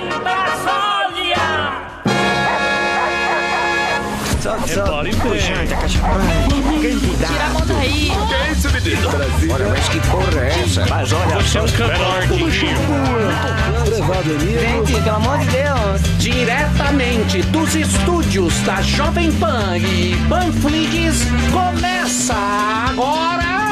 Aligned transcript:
Brasólia! 0.00 1.78
Repare 4.66 5.10
bem. 5.10 6.98
Tira 6.98 7.44
a 7.44 7.48
mão 7.50 7.66
daí. 7.66 8.12
Que 8.28 8.34
é 8.34 8.52
isso, 8.52 8.70
menino? 8.70 9.08
Olha, 9.52 9.68
mas 9.68 9.88
que 9.88 10.00
porra 10.00 10.40
é 10.40 10.60
essa? 10.62 10.86
Mas 10.86 11.12
olha, 11.12 11.36
você 11.36 11.58
é 11.58 11.62
um 11.62 11.66
cantor, 11.66 12.22
Gente, 14.58 14.92
pelo 15.02 15.16
amor 15.16 15.38
de 15.38 15.46
Deus. 15.46 16.18
Diretamente 16.18 17.42
dos 17.42 17.74
estúdios 17.74 18.54
da 18.60 18.80
Jovem 18.82 19.32
Pan 19.32 19.76
e 19.78 20.16
Panflix, 20.28 21.24
começa 21.52 22.34
agora. 22.90 23.67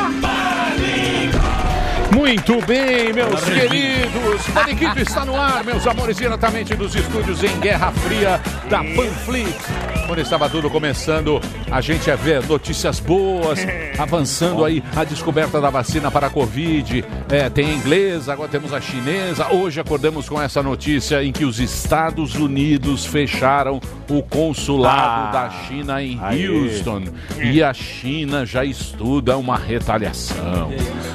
Muito 2.26 2.60
bem, 2.66 3.12
meus 3.12 3.40
queridos. 3.44 4.48
Paniquito 4.52 4.98
está 4.98 5.24
no 5.24 5.40
ar, 5.40 5.62
meus 5.62 5.86
amores, 5.86 6.16
diretamente 6.16 6.74
dos 6.74 6.92
estúdios 6.92 7.44
em 7.44 7.60
Guerra 7.60 7.92
Fria 7.92 8.40
da 8.68 8.78
Panflix. 8.78 9.95
Quando 10.06 10.20
estava 10.20 10.48
tudo 10.48 10.70
começando, 10.70 11.40
a 11.70 11.80
gente 11.80 12.06
ia 12.06 12.16
ver 12.16 12.46
notícias 12.46 13.00
boas, 13.00 13.58
avançando 13.98 14.64
aí 14.64 14.82
a 14.94 15.02
descoberta 15.02 15.60
da 15.60 15.68
vacina 15.68 16.10
para 16.12 16.28
a 16.28 16.30
Covid. 16.30 17.04
É, 17.28 17.50
tem 17.50 17.70
a 17.70 17.74
inglesa, 17.74 18.32
agora 18.32 18.48
temos 18.48 18.72
a 18.72 18.80
chinesa. 18.80 19.48
Hoje 19.52 19.80
acordamos 19.80 20.28
com 20.28 20.40
essa 20.40 20.62
notícia 20.62 21.24
em 21.24 21.32
que 21.32 21.44
os 21.44 21.58
Estados 21.58 22.36
Unidos 22.36 23.04
fecharam 23.04 23.80
o 24.08 24.22
consulado 24.22 24.96
Ah. 25.28 25.30
da 25.32 25.50
China 25.66 26.00
em 26.00 26.18
Aí. 26.22 26.48
Houston. 26.48 27.02
E 27.42 27.60
a 27.60 27.74
China 27.74 28.46
já 28.46 28.64
estuda 28.64 29.36
uma 29.36 29.56
retaliação. 29.58 30.70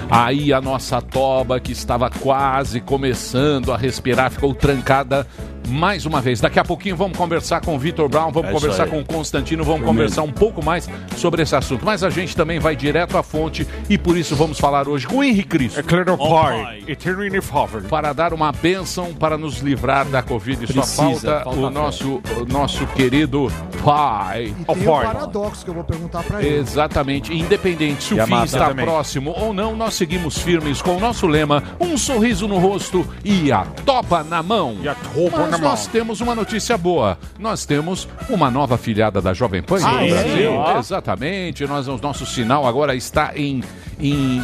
Aí 0.10 0.52
a 0.52 0.60
nossa 0.60 1.02
toba, 1.02 1.60
que 1.62 1.72
estava 1.72 2.10
quase 2.10 2.82
começando 2.82 3.72
a 3.72 3.78
respirar, 3.78 4.30
ficou 4.30 4.54
trancada 4.54 5.26
mais 5.68 6.06
uma 6.06 6.22
vez. 6.22 6.40
Daqui 6.42 6.60
a 6.60 6.64
pouquinho 6.64 6.96
vamos 6.96 7.18
conversar 7.18 7.62
com 7.62 7.76
o 7.76 7.80
Vitor 7.80 8.10
Brown, 8.10 8.32
vamos 8.32 8.50
É 8.50 8.54
conversar 8.54 8.88
com 8.88 9.00
o 9.00 9.06
Constantino, 9.06 9.64
vamos 9.64 9.86
conversar 9.86 10.24
um 10.24 10.32
pouco 10.32 10.64
mais 10.64 10.90
sobre 11.18 11.42
esse 11.42 11.56
assunto. 11.56 11.86
Mas 11.86 12.04
a 12.04 12.10
gente 12.10 12.36
também 12.36 12.60
vai 12.60 12.76
direto 12.76 13.18
à 13.18 13.24
fonte 13.24 13.68
e 13.90 13.98
por 13.98 14.18
isso 14.18 14.36
vamos 14.36 14.60
falar 14.60 14.88
hoje 14.88 15.08
com 15.08 15.18
o 15.18 15.24
Henrique 15.24 15.50
Cristo. 15.50 15.80
É 15.80 15.84
claro, 15.84 16.18
pai. 16.18 16.84
Eternity 16.88 17.42
Father. 17.42 17.84
Para 17.84 18.14
dar 18.14 18.34
uma 18.34 18.52
bênção 18.52 19.14
para 19.14 19.38
nos 19.38 19.60
livrar 19.60 20.06
da 20.06 20.22
Covid. 20.22 20.68
Só 20.68 20.74
Precisa, 20.74 20.96
falta, 20.96 21.44
falta 21.44 21.60
o, 21.60 21.70
nosso, 21.70 22.22
o 22.38 22.46
nosso 22.46 22.86
querido 22.88 23.52
pai. 23.84 24.54
E 24.60 24.66
tem 24.66 24.88
o 24.88 25.02
paradoxo 25.02 25.64
que 25.64 25.70
eu 25.70 25.76
vou 25.76 25.84
perguntar 25.84 26.24
pra 26.24 26.42
ele. 26.42 26.58
Exatamente. 26.58 27.34
Independente 27.34 28.04
se 28.04 28.14
o 28.14 28.26
fim 28.26 28.44
está 28.44 28.70
também. 28.70 28.86
próximo 28.86 29.34
ou 29.38 29.54
não, 29.54 29.76
nós 29.76 29.94
seguimos 29.94 30.38
firmes 30.38 30.82
com 30.82 30.98
o 30.98 31.00
nosso 31.00 31.28
lema: 31.28 31.64
um 31.80 31.98
sorriso 31.98 32.48
no 32.48 32.58
rosto 32.58 33.08
e 33.24 33.52
a 33.52 33.66
topa 33.86 34.24
na 34.24 34.42
mão. 34.42 34.78
E 34.82 34.88
a 34.88 34.96
topa 34.96 35.48
Mas 35.52 35.60
nós 35.60 35.88
temos 35.88 36.22
uma 36.22 36.34
notícia 36.36 36.78
boa. 36.78 37.18
Nós 37.40 37.66
temos 37.66 38.08
uma 38.30 38.50
nova 38.50 38.76
afiliada 38.76 39.22
da 39.22 39.34
Jovem 39.34 39.62
Pan 39.62 39.78
Ah, 39.84 39.92
no 39.94 40.02
é? 40.02 40.10
Brasil. 40.10 40.54
Ó. 40.54 40.80
Exatamente. 40.80 41.66
Nós, 41.68 41.88
o 41.88 41.98
nosso 41.98 42.26
sinal 42.26 42.66
agora 42.66 42.96
está 42.96 43.32
em. 43.36 43.64
em 44.00 44.42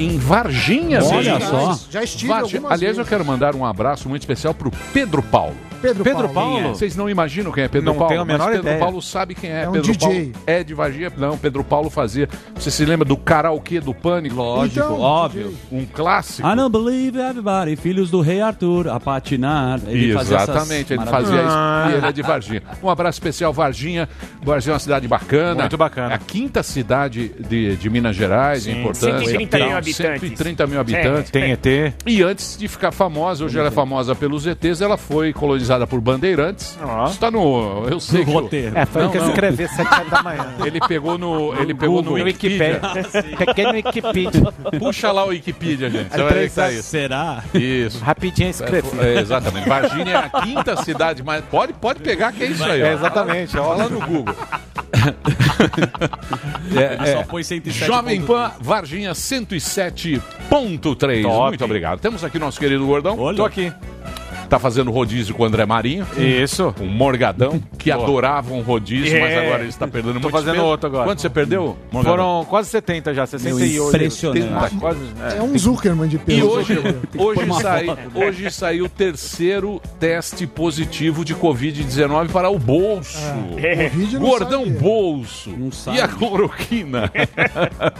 em 0.00 0.16
Varginha, 0.16 1.02
Olha 1.02 1.40
só. 1.40 1.76
Já 1.90 2.04
estive 2.04 2.28
Varginha. 2.32 2.62
Aliás, 2.66 2.96
eu 2.96 3.02
vezes. 3.02 3.08
quero 3.08 3.24
mandar 3.24 3.56
um 3.56 3.66
abraço 3.66 4.08
muito 4.08 4.22
especial 4.22 4.54
pro 4.54 4.70
Pedro 4.92 5.20
Paulo. 5.24 5.56
Pedro, 5.80 6.04
Pedro 6.04 6.28
Paulo. 6.28 6.60
Paulo? 6.60 6.74
Vocês 6.74 6.96
não 6.96 7.08
imaginam 7.08 7.52
quem 7.52 7.64
é 7.64 7.68
Pedro 7.68 7.86
Não 7.86 7.94
Paulo? 7.94 8.08
tenho 8.08 8.20
a 8.22 8.24
menor 8.24 8.38
mas 8.44 8.50
Pedro 8.56 8.66
ideia. 8.66 8.78
Paulo 8.78 9.02
sabe 9.02 9.34
quem 9.34 9.50
é. 9.50 9.62
É 9.64 9.68
um 9.68 9.72
Pedro 9.72 9.92
DJ. 9.92 10.08
Paulo 10.08 10.32
é 10.46 10.64
de 10.64 10.74
Varginha. 10.74 11.12
Não, 11.16 11.38
Pedro 11.38 11.64
Paulo 11.64 11.90
fazia. 11.90 12.28
Você 12.54 12.70
se 12.70 12.84
lembra 12.84 13.04
do 13.04 13.16
karaokê 13.16 13.80
do 13.80 13.94
Pânico? 13.94 14.36
Lógico, 14.36 14.80
Então, 14.80 15.00
óbvio. 15.00 15.54
Um 15.70 15.86
clássico. 15.86 16.46
I 16.46 16.54
don't 16.56 16.70
believe 16.70 17.18
everybody, 17.18 17.76
filhos 17.76 18.10
do 18.10 18.20
rei 18.20 18.40
Arthur, 18.40 18.88
a 18.88 18.98
patinar. 18.98 19.80
Ele 19.86 20.12
Exatamente, 20.18 20.92
ele 20.92 21.04
fazia 21.06 21.36
isso. 21.42 21.90
E 21.90 21.94
ele 21.96 22.06
é 22.06 22.12
de 22.12 22.22
Varginha. 22.22 22.62
Um 22.82 22.90
abraço 22.90 23.16
especial, 23.16 23.52
Varginha. 23.52 24.08
Varginha 24.42 24.72
é 24.72 24.74
uma 24.74 24.78
cidade 24.80 25.06
bacana. 25.06 25.60
Muito 25.62 25.76
bacana. 25.76 26.12
É 26.12 26.14
a 26.16 26.18
quinta 26.18 26.62
cidade 26.62 27.30
de, 27.48 27.76
de 27.76 27.90
Minas 27.90 28.16
Gerais, 28.16 28.66
em 28.66 28.80
importância. 28.80 29.18
130 29.18 29.38
mil 29.38 29.48
Tem 29.48 29.72
habitantes. 29.74 30.20
130 30.28 30.66
mil 30.66 30.80
habitantes. 30.80 31.30
Tem 31.30 31.52
ET. 31.52 31.66
E 32.06 32.22
antes 32.22 32.56
de 32.58 32.66
ficar 32.68 32.90
famosa, 32.92 33.44
hoje 33.44 33.58
ela 33.58 33.68
é 33.68 33.70
famosa 33.70 34.14
pelos 34.14 34.46
ETs, 34.46 34.80
ela 34.80 34.96
foi 34.96 35.32
colonizada 35.32 35.67
por 35.86 36.00
bandeirantes. 36.00 36.78
Ó. 36.82 37.06
Está 37.06 37.30
no. 37.30 37.86
Eu 37.88 38.00
sei 38.00 38.24
que. 38.24 38.30
o- 38.30 38.34
roteiro. 38.34 38.76
É, 38.78 38.86
foi 38.86 39.02
o 39.02 39.04
Não, 39.06 39.12
que 39.12 39.18
eu 39.18 39.28
escrevi 39.28 39.64
às 39.64 39.70
7 39.72 39.94
horas 39.94 40.10
da 40.10 40.22
manhã. 40.22 40.46
Ele 40.64 40.80
pegou 40.80 41.18
no. 41.18 41.54
Ele 41.60 41.74
pegou 41.74 42.02
no 42.02 42.16
No 42.18 42.24
Wikipedia. 42.24 42.80
Wikipedia. 42.82 43.36
Pequeno 43.36 43.72
Wikipedia. 43.72 44.52
Puxa 44.78 45.12
lá 45.12 45.24
o 45.24 45.28
Wikipedia, 45.28 45.90
gente. 45.90 46.10
Você 46.10 46.22
vai 46.22 46.32
ver 46.32 46.48
que 46.48 46.54
tá 46.54 46.70
isso. 46.72 46.82
Será? 46.84 47.42
Isso. 47.54 48.02
Rapidinho 48.04 48.50
escrevi. 48.50 48.88
É, 49.00 49.20
exatamente. 49.20 49.68
Varginha 49.68 50.12
é 50.12 50.16
a 50.16 50.30
quinta 50.42 50.76
cidade 50.82 51.22
mais. 51.22 51.44
Pode, 51.44 51.72
pode 51.74 52.00
pegar 52.00 52.32
que 52.32 52.42
é 52.44 52.46
isso 52.46 52.64
aí. 52.64 52.80
É, 52.82 52.92
exatamente. 52.92 53.52
Fala 53.52 53.74
lá 53.76 53.88
no 53.88 54.00
Google. 54.00 54.34
É, 56.76 56.94
Ele 56.94 57.06
só 57.12 57.20
é, 57.20 57.24
põe 57.24 57.42
107. 57.42 57.86
Jovem 57.86 58.22
Pan, 58.22 58.50
Varginha 58.60 59.12
107.3. 59.12 61.22
Top. 61.22 61.48
Muito 61.48 61.64
obrigado. 61.64 62.00
Temos 62.00 62.24
aqui 62.24 62.38
nosso 62.38 62.58
querido 62.58 62.86
gordão. 62.86 63.18
Olha. 63.18 63.36
Tô 63.36 63.44
aqui. 63.44 63.72
Tá 64.48 64.58
fazendo 64.58 64.90
rodízio 64.90 65.34
com 65.34 65.42
o 65.42 65.46
André 65.46 65.66
Marinho. 65.66 66.06
Isso. 66.16 66.74
Um 66.80 66.86
morgadão 66.86 67.60
que 67.78 67.92
Boa. 67.92 68.02
adorava 68.02 68.54
um 68.54 68.62
rodízio, 68.62 69.20
mas 69.20 69.30
É. 69.32 69.46
agora 69.46 69.60
ele 69.60 69.68
está 69.68 69.86
perdendo 69.86 70.14
Tô 70.14 70.20
muito 70.20 70.32
fazendo 70.32 70.54
peso. 70.54 70.64
outro 70.64 70.86
agora. 70.86 71.04
Quanto 71.04 71.20
você 71.20 71.28
perdeu? 71.28 71.76
Morgadão? 71.92 72.16
Foram 72.16 72.44
quase 72.46 72.70
70 72.70 73.12
já, 73.12 73.26
68. 73.26 73.88
impressionante. 73.96 74.48
Tá 74.48 74.70
quase, 74.80 75.00
é. 75.34 75.38
É 75.38 75.42
um 75.42 75.58
Zuckerman 75.58 76.08
de 76.08 76.16
E 76.16 76.18
peso. 76.18 76.46
hoje, 76.48 76.78
hoje, 77.18 77.42
uma 77.44 77.60
sai, 77.60 77.84
foto. 77.86 78.00
hoje 78.14 78.50
saiu 78.50 78.84
o 78.86 78.88
terceiro 78.88 79.82
teste 80.00 80.46
positivo 80.46 81.24
de 81.26 81.34
Covid-19 81.34 82.28
para 82.30 82.48
o 82.48 82.58
bolso. 82.58 83.18
Covid 83.50 84.14
não 84.18 84.26
Gordão 84.26 84.64
sabe. 84.64 84.78
bolso. 84.78 85.50
Não 85.50 85.70
sabe. 85.70 85.98
E 85.98 86.00
a 86.00 86.08
cloroquina? 86.08 87.12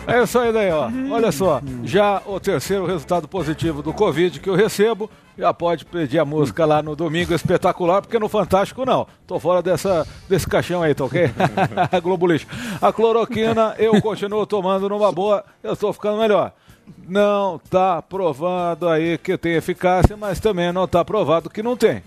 É 0.07 0.23
isso 0.23 0.39
aí 0.39 0.53
daí, 0.53 0.71
ó. 0.71 0.89
Olha 1.11 1.31
só, 1.31 1.61
já 1.85 2.23
o 2.27 2.41
terceiro 2.41 2.87
resultado 2.87 3.29
positivo 3.29 3.83
do 3.83 3.93
Covid 3.93 4.41
que 4.41 4.49
eu 4.49 4.55
recebo, 4.55 5.11
já 5.39 5.55
pode 5.55 5.85
pedir 5.85 6.19
a 6.19 6.25
música 6.25 6.67
lá 6.67 6.83
no 6.83 6.97
Domingo 6.97 7.33
Espetacular, 7.33 8.03
porque 8.03 8.19
no 8.19 8.29
Fantástico 8.29 8.85
não. 8.85 9.07
Tô 9.25 9.39
fora 9.39 9.63
dessa, 9.63 10.05
desse 10.29 10.49
caixão 10.49 10.83
aí, 10.83 10.93
tá 10.95 11.05
ok? 11.05 11.31
Globo 12.03 12.27
Lixo. 12.27 12.47
A 12.83 12.93
cloroquina 12.93 13.77
eu 13.79 14.03
continuo 14.03 14.45
tomando 14.45 14.89
numa 14.89 15.13
boa, 15.13 15.45
eu 15.63 15.77
tô 15.77 15.93
ficando 15.93 16.19
melhor. 16.19 16.53
Não 17.07 17.61
tá 17.71 18.03
provado 18.03 18.89
aí 18.89 19.17
que 19.17 19.39
tem 19.39 19.53
eficácia, 19.53 20.17
mas 20.17 20.41
também 20.41 20.73
não 20.73 20.89
tá 20.89 21.05
provado 21.05 21.49
que 21.49 21.63
não 21.63 21.77
tem. 21.77 22.03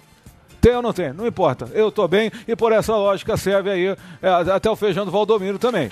Tem 0.60 0.76
ou 0.76 0.82
não 0.82 0.92
tem? 0.92 1.14
Não 1.14 1.26
importa. 1.26 1.70
Eu 1.74 1.90
tô 1.90 2.08
bem 2.10 2.32
e 2.46 2.56
por 2.56 2.74
essa 2.74 2.96
lógica 2.96 3.38
serve 3.38 3.70
aí 3.70 3.96
é, 4.22 4.30
até 4.54 4.70
o 4.70 4.76
feijão 4.76 5.06
do 5.06 5.12
Valdomiro 5.12 5.58
também. 5.58 5.90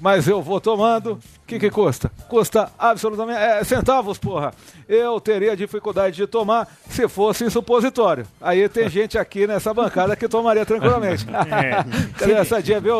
Mas 0.00 0.28
eu 0.28 0.40
vou 0.40 0.60
tomando. 0.60 1.18
O 1.46 1.48
que, 1.48 1.60
que 1.60 1.70
custa? 1.70 2.10
Custa 2.28 2.68
absolutamente. 2.76 3.38
É, 3.38 3.62
centavos, 3.62 4.18
porra. 4.18 4.52
Eu 4.88 5.20
teria 5.20 5.56
dificuldade 5.56 6.16
de 6.16 6.26
tomar 6.26 6.66
se 6.90 7.06
fosse 7.06 7.44
em 7.44 7.50
supositório. 7.50 8.26
Aí 8.40 8.68
tem 8.68 8.88
gente 8.90 9.16
aqui 9.16 9.46
nessa 9.46 9.72
bancada 9.72 10.16
que 10.16 10.26
tomaria 10.26 10.66
tranquilamente. 10.66 11.24
Cadê 12.18 12.32
essa 12.32 12.60
dia, 12.60 12.80
viu, 12.80 12.96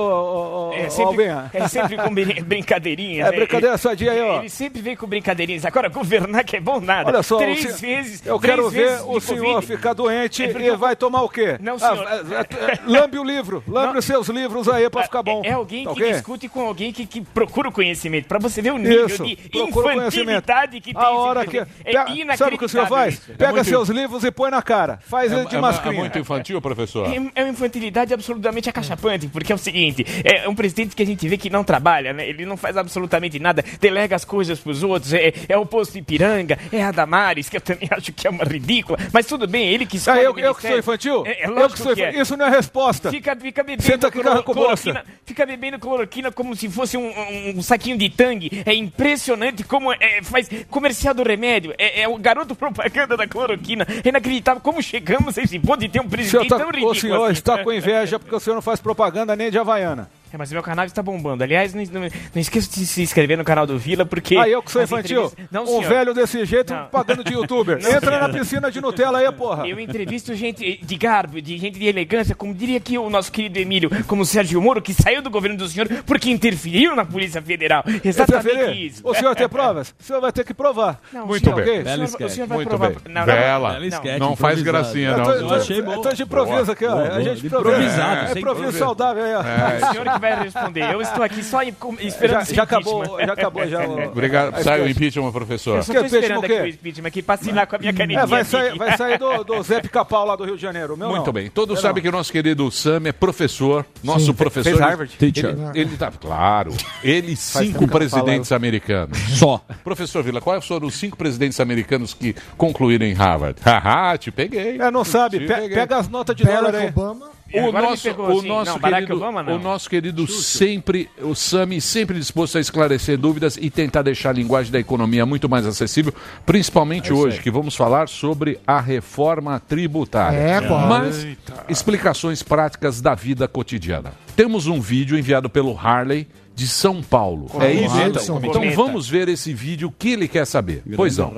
É 0.74 0.88
sempre, 0.88 1.24
é 1.52 1.66
sempre 1.68 1.96
com 1.96 2.14
brin- 2.14 2.40
brincadeirinhas. 2.42 3.26
É 3.26 3.30
né? 3.32 3.36
brincadeira 3.36 3.76
sadia 3.76 4.12
aí, 4.12 4.20
ó. 4.20 4.38
Ele 4.38 4.48
sempre 4.48 4.80
vem 4.80 4.94
com 4.94 5.08
brincadeirinhas. 5.08 5.64
Agora, 5.64 5.88
governar 5.88 6.44
que 6.44 6.56
é 6.56 6.60
bom 6.60 6.80
nada. 6.80 7.08
Olha 7.10 7.22
só, 7.24 7.38
Três 7.38 7.58
o 7.58 7.62
senhor- 7.76 7.78
vezes. 7.96 8.24
eu 8.24 8.38
três 8.38 8.54
quero 8.54 8.70
ver 8.70 8.88
vezes 8.90 9.04
o 9.08 9.18
de 9.18 9.24
senhor 9.24 9.54
Covid. 9.54 9.66
ficar 9.66 9.92
doente 9.92 10.44
É 10.44 10.52
e 10.60 10.66
eu- 10.68 10.78
vai 10.78 10.94
tomar 10.94 11.22
o 11.22 11.28
quê? 11.28 11.56
Não, 11.60 11.78
senhor. 11.80 12.06
Ah, 12.06 12.16
é, 12.16 12.72
é, 12.74 12.78
lambe 12.86 13.18
o 13.18 13.24
livro, 13.24 13.62
lambe 13.66 13.92
Não. 13.94 13.98
os 13.98 14.04
seus 14.04 14.28
livros 14.28 14.68
aí 14.68 14.88
pra 14.88 15.02
ficar 15.02 15.22
bom. 15.24 15.42
É, 15.44 15.48
é 15.48 15.52
alguém 15.52 15.84
Tá 15.84 15.94
que 15.94 16.00
ok? 16.02 16.12
discute 16.12 16.48
com 16.48 16.60
alguém 16.60 16.92
que, 16.92 17.04
que 17.06 17.20
procura 17.22 17.68
o 17.68 17.72
conhecimento. 17.72 18.28
Pra 18.38 18.48
você 18.48 18.60
ver 18.62 18.72
o 18.72 18.78
nível 18.78 19.06
Isso, 19.06 19.24
de 19.24 19.36
procura 19.50 19.94
infantilidade 19.94 20.80
que 20.80 20.92
tem 20.94 21.02
A 21.02 21.06
esse 21.06 21.14
hora 21.14 21.46
que. 21.46 21.58
É 21.58 21.66
Pega- 21.84 22.36
sabe 22.36 22.56
o 22.56 22.58
que 22.58 22.64
o 22.64 22.68
senhor 22.68 22.86
faz? 22.86 23.14
isso. 23.14 23.32
Pega 23.36 23.52
muito- 23.52 23.68
seus 23.68 23.88
livros 23.88 24.24
e 24.24 24.30
põe 24.30 24.50
na 24.50 24.62
cara. 24.62 24.98
Faz 25.06 25.32
ele 25.32 25.46
de 25.46 25.54
é, 25.54 25.58
é 25.58 25.60
mascrinha. 25.60 25.98
muito 25.98 26.18
infantil, 26.18 26.60
professor? 26.60 27.06
É, 27.08 27.16
é 27.34 27.42
uma 27.44 27.50
infantilidade 27.50 28.12
absolutamente 28.12 28.68
acachapante, 28.68 29.26
porque 29.28 29.52
é 29.52 29.54
o 29.54 29.58
seguinte, 29.58 30.04
é 30.24 30.48
um 30.48 30.54
presidente 30.54 30.94
que 30.94 31.02
a 31.02 31.06
gente 31.06 31.26
vê 31.28 31.36
que 31.36 31.48
não 31.50 31.64
trabalha, 31.64 32.12
né? 32.12 32.28
Ele 32.28 32.44
não 32.44 32.56
faz 32.56 32.76
absolutamente 32.76 33.38
nada, 33.38 33.64
delega 33.80 34.14
as 34.16 34.24
coisas 34.24 34.58
pros 34.60 34.82
outros, 34.82 35.12
é, 35.12 35.32
é 35.48 35.56
o 35.56 35.64
posto 35.66 35.92
de 35.92 35.98
Ipiranga, 36.00 36.58
é 36.72 36.82
a 36.82 36.90
Damares, 36.90 37.48
que 37.48 37.56
eu 37.56 37.60
também 37.60 37.88
acho 37.92 38.12
que 38.12 38.26
é 38.26 38.30
uma 38.30 38.44
ridícula, 38.44 38.98
mas 39.12 39.26
tudo 39.26 39.46
bem, 39.46 39.68
ele 39.68 39.86
que 39.86 39.96
escolhe 39.96 40.20
Ah, 40.20 40.22
eu, 40.22 40.38
eu 40.38 40.54
que 40.54 40.62
sou 40.68 40.78
infantil? 40.78 41.24
É, 41.26 41.44
é 41.44 41.48
eu 41.48 41.70
que 41.70 41.78
sou 41.78 41.94
que 41.94 42.02
é. 42.02 42.04
infantil. 42.04 42.22
Isso 42.22 42.36
não 42.36 42.46
é 42.46 42.50
resposta. 42.50 43.10
Fica, 43.10 43.34
fica 43.36 43.62
bebendo 43.62 43.82
Senta 43.82 44.08
aqui, 44.08 44.20
cloro- 44.20 44.42
cloroquina, 44.42 45.04
fica 45.24 45.46
bebendo 45.46 45.78
cloroquina 45.78 46.30
como 46.32 46.54
se 46.56 46.68
fosse 46.68 46.96
um, 46.96 47.06
um- 47.08 47.54
um 47.58 47.62
saquinho 47.62 47.96
de 47.98 48.08
tangue. 48.26 48.62
É 48.64 48.74
impressionante 48.74 49.62
como 49.62 49.92
é, 49.92 50.22
faz 50.22 50.48
comercial 50.70 51.14
do 51.14 51.22
remédio. 51.22 51.74
É, 51.78 52.02
é 52.02 52.08
o 52.08 52.16
garoto 52.18 52.54
propaganda 52.54 53.16
da 53.16 53.26
cloroquina. 53.26 53.86
É 54.04 54.08
inacreditável 54.08 54.60
como 54.60 54.82
chegamos 54.82 55.38
a 55.38 55.42
esse 55.42 55.58
ponto 55.58 55.80
de 55.80 55.88
ter 55.88 56.00
um 56.00 56.08
presidente 56.08 56.48
tá, 56.48 56.58
tão 56.58 56.68
ridículo. 56.68 56.92
o 56.92 56.94
senhor 56.94 57.24
assim. 57.24 57.32
está 57.32 57.62
com 57.62 57.72
inveja 57.72 58.18
porque 58.18 58.34
o 58.34 58.40
senhor 58.40 58.54
não 58.54 58.62
faz 58.62 58.80
propaganda 58.80 59.36
nem 59.36 59.50
de 59.50 59.58
Havaiana. 59.58 60.10
É, 60.32 60.36
mas 60.36 60.50
o 60.50 60.54
meu 60.54 60.62
canal 60.62 60.84
está 60.84 61.02
bombando. 61.02 61.44
Aliás, 61.44 61.72
não, 61.72 61.82
não, 61.84 62.00
não 62.00 62.08
esqueça 62.40 62.68
de 62.70 62.84
se 62.86 63.00
inscrever 63.02 63.38
no 63.38 63.44
canal 63.44 63.66
do 63.66 63.78
Vila, 63.78 64.04
porque. 64.04 64.36
Aí 64.36 64.50
eu 64.52 64.62
que 64.62 64.70
sou 64.72 64.82
infantil. 64.82 65.24
entrevistas- 65.26 65.48
Não, 65.52 65.64
um 65.78 65.80
velho 65.82 66.12
desse 66.12 66.44
jeito 66.44 66.74
Não. 66.74 66.86
pagando 66.88 67.22
de 67.22 67.32
youtuber. 67.32 67.78
Não, 67.82 67.88
Entra 67.90 68.16
senhor. 68.16 68.20
na 68.20 68.28
piscina 68.28 68.70
de 68.70 68.80
Nutella 68.80 69.18
aí, 69.18 69.30
porra. 69.32 69.66
Eu 69.68 69.78
entrevisto 69.78 70.34
gente 70.34 70.80
de 70.84 70.96
garbo, 70.96 71.40
de 71.40 71.56
gente 71.56 71.78
de 71.78 71.86
elegância, 71.86 72.34
como 72.34 72.52
diria 72.52 72.78
aqui 72.78 72.98
o 72.98 73.08
nosso 73.08 73.30
querido 73.30 73.58
Emílio, 73.58 73.88
como 74.06 74.22
o 74.22 74.26
Sérgio 74.26 74.60
Moro, 74.60 74.82
que 74.82 74.92
saiu 74.92 75.22
do 75.22 75.30
governo 75.30 75.56
do 75.56 75.68
senhor 75.68 75.88
porque 76.04 76.28
interferiu 76.30 76.94
na 76.96 77.04
Polícia 77.04 77.40
Federal. 77.40 77.84
Exatamente 78.04 78.86
isso. 78.86 79.00
O 79.04 79.14
senhor 79.14 79.34
tem 79.36 79.48
provas? 79.48 79.94
O 79.98 80.02
senhor 80.02 80.20
vai 80.20 80.32
ter 80.32 80.44
que 80.44 80.52
provar. 80.52 81.00
Não, 81.12 81.26
Muito 81.26 81.44
senhor- 81.44 81.64
bem. 81.64 81.80
o 81.82 81.84
senhor- 82.08 82.26
o 82.26 82.28
senhor, 82.30 82.46
vai 82.48 82.56
Muito 82.56 82.68
provar. 82.68 82.88
bem. 82.90 82.98
Não, 83.08 83.20
não, 83.20 83.26
Bela. 83.26 83.78
não, 84.18 84.36
faz 84.36 84.60
gracinha, 84.62 85.10
Eu 85.10 85.18
não. 85.18 85.24
tô, 85.24 85.30
eu 85.32 85.46
tô- 85.48 85.54
achei 85.54 85.82
bom. 85.82 85.92
eu 85.92 86.00
tô 86.00 86.12
de 86.12 86.22
improviso 86.22 86.72
aqui, 86.72 86.84
ó. 86.84 86.98
A 86.98 87.20
gente 87.22 87.46
improvisa. 87.46 88.02
É 88.34 88.38
improviso. 88.38 88.76
saudável 88.78 89.24
aí, 89.24 89.34
ó. 89.34 90.15
Que 90.16 90.20
vai 90.20 90.42
responder. 90.42 90.92
Eu 90.92 91.00
estou 91.00 91.22
aqui 91.24 91.42
só 91.42 91.62
em- 91.62 91.74
esperando 92.00 92.44
Já, 92.46 92.54
já 92.54 92.62
acabou, 92.62 93.18
já 93.20 93.32
acabou 93.32 93.66
já. 93.66 93.86
o- 93.86 94.08
Obrigado. 94.08 94.54
a 94.54 94.62
Sai 94.62 94.80
o 94.80 94.82
sketch. 94.84 94.96
impeachment, 94.96 95.32
professor. 95.32 95.76
Eu 95.76 95.82
só 95.82 95.92
tô 95.92 95.98
impeachment 96.00 96.18
esperando 96.20 96.44
aqui 96.44 96.52
o 96.60 96.66
impeachment 96.66 97.08
aqui 97.08 97.22
pra 97.22 97.34
assinar 97.34 97.66
com 97.66 97.76
a 97.76 97.78
minha 97.78 97.92
canetinha. 97.92 98.22
É, 98.22 98.26
vai 98.26 98.44
sair, 98.44 98.76
vai 98.76 98.96
sair 98.96 99.18
do, 99.18 99.44
do 99.44 99.62
Zé 99.62 99.80
Pica-Pau 99.80 100.26
lá 100.26 100.36
do 100.36 100.44
Rio 100.44 100.56
de 100.56 100.62
Janeiro. 100.62 100.96
Meu 100.96 101.08
Muito 101.08 101.26
não. 101.26 101.32
bem. 101.32 101.50
Todos 101.50 101.80
sabem 101.80 102.02
que 102.02 102.08
o 102.08 102.12
nosso 102.12 102.32
querido 102.32 102.70
Sam 102.70 103.02
é 103.06 103.12
professor. 103.12 103.84
Nosso 104.02 104.32
professor. 104.34 104.70
Fez 104.70 104.80
Harvard? 104.80 105.16
Teacher. 105.16 105.50
Ele, 105.74 105.80
ele 105.88 105.96
tá, 105.96 106.10
claro. 106.10 106.72
Ele 107.02 107.32
e 107.32 107.36
cinco 107.36 107.86
presidentes 107.88 108.52
americanos. 108.52 109.18
Só. 109.38 109.60
Professor 109.84 110.22
Vila, 110.22 110.40
quais 110.40 110.64
foram 110.66 110.86
os 110.86 110.94
cinco 110.94 111.16
presidentes 111.16 111.58
americanos 111.60 112.14
que 112.14 112.34
concluíram 112.56 113.06
em 113.06 113.12
Harvard? 113.14 113.60
Haha, 113.64 114.16
te 114.18 114.30
peguei. 114.30 114.78
É, 114.80 114.90
não 114.90 115.04
sabe. 115.04 115.40
Pe- 115.40 115.46
peguei. 115.46 115.68
pega 115.70 115.96
as 115.98 116.08
notas 116.08 116.34
de 116.36 116.44
dólar 116.44 116.74
aí. 116.74 116.88
Obama. 116.88 117.30
O 117.52 117.70
nosso, 117.70 118.02
pegou, 118.02 118.26
o 118.26 118.38
assim. 118.38 118.48
nosso 118.48 118.72
Não, 118.72 118.90
querido, 118.90 119.16
Obama, 119.16 119.42
não. 119.42 119.56
o 119.56 119.58
nosso 119.58 119.88
querido 119.88 120.26
sempre, 120.26 121.08
o 121.20 121.34
Sami 121.34 121.80
sempre 121.80 122.18
disposto 122.18 122.58
a 122.58 122.60
esclarecer 122.60 123.16
dúvidas 123.16 123.56
e 123.56 123.70
tentar 123.70 124.02
deixar 124.02 124.30
a 124.30 124.32
linguagem 124.32 124.72
da 124.72 124.80
economia 124.80 125.24
muito 125.24 125.48
mais 125.48 125.64
acessível, 125.64 126.12
principalmente 126.44 127.12
hoje, 127.12 127.40
que 127.40 127.50
vamos 127.50 127.76
falar 127.76 128.08
sobre 128.08 128.58
a 128.66 128.80
reforma 128.80 129.60
tributária. 129.60 130.36
É. 130.36 130.60
Mas 130.60 131.26
explicações 131.68 132.42
práticas 132.42 133.00
da 133.00 133.14
vida 133.14 133.46
cotidiana. 133.46 134.12
Temos 134.34 134.66
um 134.66 134.80
vídeo 134.80 135.16
enviado 135.16 135.48
pelo 135.48 135.78
Harley 135.78 136.26
de 136.56 136.66
São 136.66 137.02
Paulo. 137.02 137.50
é 137.60 137.70
isso? 137.70 138.00
Então, 138.00 138.40
então 138.42 138.70
vamos 138.74 139.06
ver 139.06 139.28
esse 139.28 139.52
vídeo, 139.52 139.88
o 139.88 139.92
que 139.92 140.12
ele 140.12 140.26
quer 140.26 140.46
saber. 140.46 140.82
Pois 140.96 141.18
não. 141.18 141.30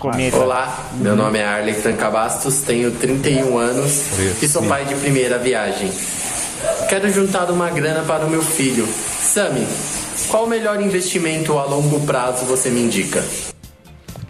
Cometa. 0.00 0.36
Olá, 0.36 0.90
meu 0.94 1.14
nome 1.14 1.38
é 1.38 1.44
Arley 1.44 1.74
Franca 1.74 2.10
Bastos, 2.10 2.62
tenho 2.62 2.90
31 2.90 3.56
anos 3.56 4.02
e 4.42 4.48
sou 4.48 4.64
pai 4.64 4.84
de 4.84 4.96
primeira 4.96 5.38
viagem. 5.38 5.88
Quero 6.88 7.08
juntar 7.12 7.52
uma 7.52 7.70
grana 7.70 8.02
para 8.02 8.26
o 8.26 8.30
meu 8.30 8.42
filho. 8.42 8.84
Sami, 9.20 9.64
qual 10.28 10.44
o 10.44 10.48
melhor 10.48 10.82
investimento 10.82 11.56
a 11.56 11.64
longo 11.64 12.00
prazo 12.00 12.44
você 12.44 12.68
me 12.68 12.82
indica? 12.82 13.24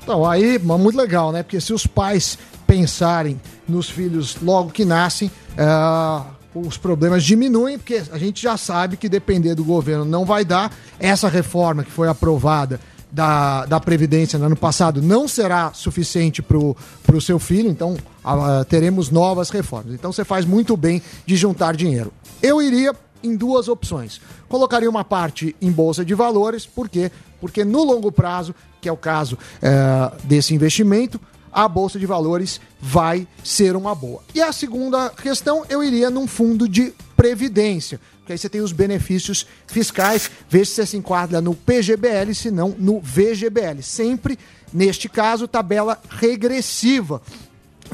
Então, 0.03 0.29
aí, 0.29 0.61
mas 0.63 0.79
muito 0.79 0.97
legal, 0.97 1.33
né? 1.33 1.43
Porque 1.43 1.61
se 1.61 1.73
os 1.73 1.87
pais 1.87 2.39
pensarem 2.67 3.41
nos 3.67 3.89
filhos 3.89 4.37
logo 4.43 4.71
que 4.71 4.85
nascem, 4.85 5.31
ah, 5.57 6.25
os 6.55 6.77
problemas 6.77 7.25
diminuem, 7.25 7.79
porque 7.79 8.03
a 8.11 8.19
gente 8.19 8.43
já 8.43 8.57
sabe 8.57 8.97
que 8.97 9.09
depender 9.09 9.55
do 9.55 9.65
governo 9.65 10.05
não 10.05 10.25
vai 10.25 10.45
dar. 10.45 10.73
Essa 10.99 11.29
reforma 11.29 11.85
que 11.85 11.91
foi 11.91 12.09
aprovada 12.09 12.81
da, 13.11 13.67
da 13.67 13.79
Previdência 13.79 14.39
no 14.39 14.47
ano 14.47 14.57
passado 14.57 15.03
não 15.03 15.29
será 15.29 15.73
suficiente 15.75 16.41
para 16.41 16.57
o 16.59 17.21
seu 17.21 17.39
filho, 17.39 17.69
então 17.69 17.97
ah, 18.25 18.65
teremos 18.69 19.11
novas 19.11 19.51
reformas. 19.51 19.95
Então 19.95 20.13
você 20.13 20.25
faz 20.25 20.47
muito 20.47 20.77
bem 20.77 21.03
de 21.27 21.37
juntar 21.37 21.77
dinheiro. 21.77 22.13
Eu 22.43 22.61
iria 22.63 22.95
em 23.23 23.37
duas 23.37 23.69
opções. 23.69 24.21
Colocaria 24.49 24.91
uma 24.91 25.05
parte 25.05 25.55
em 25.61 25.71
bolsa 25.71 26.05
de 26.05 26.15
valores, 26.15 26.67
por 26.67 26.89
quê? 26.89 27.11
Porque 27.41 27.65
no 27.65 27.85
longo 27.85 28.11
prazo, 28.11 28.55
que 28.81 28.89
é 28.89 28.93
o 28.93 28.97
caso 28.97 29.39
eh, 29.61 30.13
desse 30.25 30.55
investimento, 30.55 31.21
a 31.53 31.69
bolsa 31.69 31.99
de 31.99 32.07
valores 32.07 32.61
vai 32.81 33.27
ser 33.45 33.77
uma 33.77 33.95
boa. 33.95 34.23
E 34.35 34.41
a 34.41 34.53
segunda 34.53 35.11
questão, 35.11 35.65
eu 35.69 35.85
iria 35.85 36.11
num 36.11 36.27
fundo 36.27 36.69
de 36.69 36.95
previdência, 37.17 38.01
porque 38.19 38.33
aí 38.33 38.39
você 38.39 38.49
tem 38.49 38.61
os 38.61 38.73
benefícios 38.73 39.47
fiscais, 39.67 40.31
vê 40.49 40.65
se 40.65 40.73
você 40.73 40.87
se 40.87 40.97
enquadra 40.97 41.41
no 41.41 41.55
PGBL, 41.55 42.35
se 42.35 42.51
não 42.51 42.75
no 42.79 43.01
VGBL. 43.01 43.83
Sempre, 43.83 44.39
neste 44.73 45.09
caso, 45.09 45.47
tabela 45.47 46.01
regressiva 46.09 47.21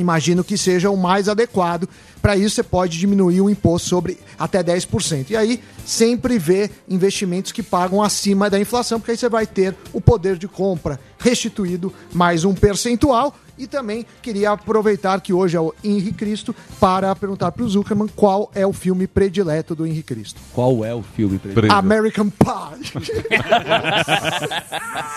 imagino 0.00 0.44
que 0.44 0.56
seja 0.56 0.90
o 0.90 0.96
mais 0.96 1.28
adequado. 1.28 1.88
Para 2.20 2.36
isso, 2.36 2.56
você 2.56 2.62
pode 2.62 2.98
diminuir 2.98 3.40
o 3.40 3.50
imposto 3.50 3.88
sobre 3.88 4.18
até 4.38 4.62
10%. 4.62 5.30
E 5.30 5.36
aí, 5.36 5.60
sempre 5.84 6.38
ver 6.38 6.70
investimentos 6.88 7.52
que 7.52 7.62
pagam 7.62 8.02
acima 8.02 8.50
da 8.50 8.58
inflação, 8.58 8.98
porque 8.98 9.12
aí 9.12 9.16
você 9.16 9.28
vai 9.28 9.46
ter 9.46 9.74
o 9.92 10.00
poder 10.00 10.36
de 10.36 10.48
compra 10.48 11.00
restituído 11.18 11.92
mais 12.12 12.44
um 12.44 12.54
percentual. 12.54 13.34
E 13.58 13.66
também 13.66 14.06
queria 14.22 14.52
aproveitar 14.52 15.20
que 15.20 15.32
hoje 15.32 15.56
é 15.56 15.60
o 15.60 15.74
Henrique 15.82 16.12
Cristo 16.12 16.54
para 16.78 17.14
perguntar 17.16 17.50
para 17.50 17.64
o 17.64 17.68
Zuckerman 17.68 18.08
qual 18.14 18.48
é 18.54 18.64
o 18.64 18.72
filme 18.72 19.08
predileto 19.08 19.74
do 19.74 19.84
Henrique 19.84 20.14
Cristo. 20.14 20.40
Qual 20.54 20.84
é 20.84 20.94
o 20.94 21.02
filme? 21.02 21.40
Preso. 21.40 21.72
American 21.72 22.30
Pie. 22.30 22.92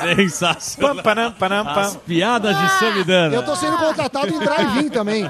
Sensacional. 0.18 0.98
As 1.68 1.94
pam. 1.94 2.00
piadas 2.08 2.58
de 2.58 2.70
Samidana. 2.80 3.36
Eu 3.36 3.46
tô 3.46 3.56
sendo 3.56 3.78
contratado 3.78 4.34
em 4.34 4.40
drive-in 4.40 4.90
também. 4.90 5.24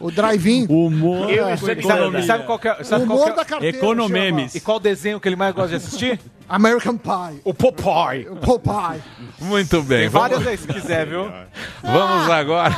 O 0.00 0.10
drive-in. 0.10 0.66
Humor 0.98 1.30
Eu 1.30 1.54
de 1.56 1.70
economia. 1.70 2.22
Sabe, 2.22 2.26
sabe 2.26 2.44
qual 2.44 2.58
que 2.58 2.68
é, 2.68 2.72
O 2.80 2.84
sabe 2.84 3.06
qual 3.06 3.18
humor 3.18 3.30
que 3.30 3.36
da 3.36 3.42
é, 3.42 3.44
carteira. 3.44 3.76
Economemes. 3.76 4.54
e 4.54 4.60
qual 4.60 4.80
desenho 4.80 5.20
que 5.20 5.28
ele 5.28 5.36
mais 5.36 5.54
gosta 5.54 5.70
de 5.70 5.76
assistir? 5.76 6.20
American 6.48 6.96
Pie. 6.96 7.40
O 7.44 7.52
Popeye. 7.52 8.26
O 8.28 8.36
Popeye. 8.36 9.02
Muito 9.40 9.82
bem. 9.82 10.00
Tem 10.00 10.08
Vamos, 10.08 10.28
várias 10.30 10.46
aí 10.48 10.56
se 10.56 10.66
quiser, 10.66 11.06
viu? 11.06 11.30
vamos 11.82 12.30
agora. 12.30 12.74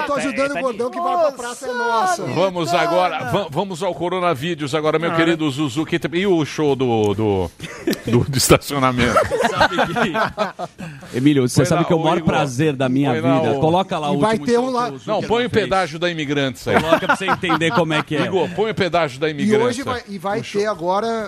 Eu 0.00 0.02
tô 0.06 0.14
ajudando 0.14 0.56
o 0.56 0.60
gordão 0.60 0.90
que 0.90 1.00
vai 1.00 1.16
pra 1.18 1.32
Praça 1.32 1.66
é 1.68 1.72
Nossa. 1.72 2.22
Vamos 2.24 2.72
agora, 2.74 3.24
va- 3.30 3.46
vamos 3.50 3.82
ao 3.82 3.94
coronavírus 3.94 4.74
agora, 4.74 4.98
meu 4.98 5.14
querido 5.14 5.48
Zuzu. 5.50 5.84
que 5.84 5.98
tem- 5.98 6.20
E 6.22 6.26
o 6.26 6.44
show 6.44 6.74
do, 6.74 7.14
do, 7.14 7.50
do, 8.06 8.18
do 8.24 8.38
estacionamento? 8.38 9.14
Sabe 9.50 9.76
que- 9.76 11.16
Emílio, 11.16 11.48
você 11.48 11.56
Põe 11.60 11.66
sabe 11.66 11.82
lá, 11.82 11.86
que 11.86 11.92
é 11.92 11.96
o 11.96 11.98
ô, 11.98 12.02
maior 12.04 12.16
Igor. 12.18 12.28
prazer 12.28 12.74
da 12.74 12.88
minha 12.88 13.10
Põe 13.12 13.20
lá, 13.20 13.38
vida. 13.40 13.50
ô. 13.52 13.60
Coloca 13.60 13.98
lá 13.98 14.12
E 14.12 14.16
o 14.16 14.18
vai 14.18 14.30
último 14.32 14.46
ter 14.46 14.52
show 14.54 14.64
um 14.66 14.70
lá- 14.70 14.90
que 14.90 14.96
o 14.96 15.00
Não, 15.06 15.22
põe 15.22 15.46
o 15.46 15.50
fez. 15.50 15.64
pedágio 15.64 15.98
da 15.98 16.10
Imigrantes 16.10 16.66
aí. 16.66 16.80
Coloca 16.80 17.06
pra 17.06 17.16
você 17.16 17.26
entender 17.26 17.70
como 17.72 17.92
é 17.92 18.02
que 18.02 18.16
é. 18.16 18.22
Igor, 18.24 18.48
põe 18.56 18.70
o 18.70 18.74
pedágio 18.74 19.20
da 19.20 19.28
E 19.28 19.32
Imigrantes. 19.32 19.66
hoje 19.66 19.82
vai, 19.82 20.02
e 20.08 20.18
vai 20.18 20.40
ter 20.40 20.66
agora 20.66 21.27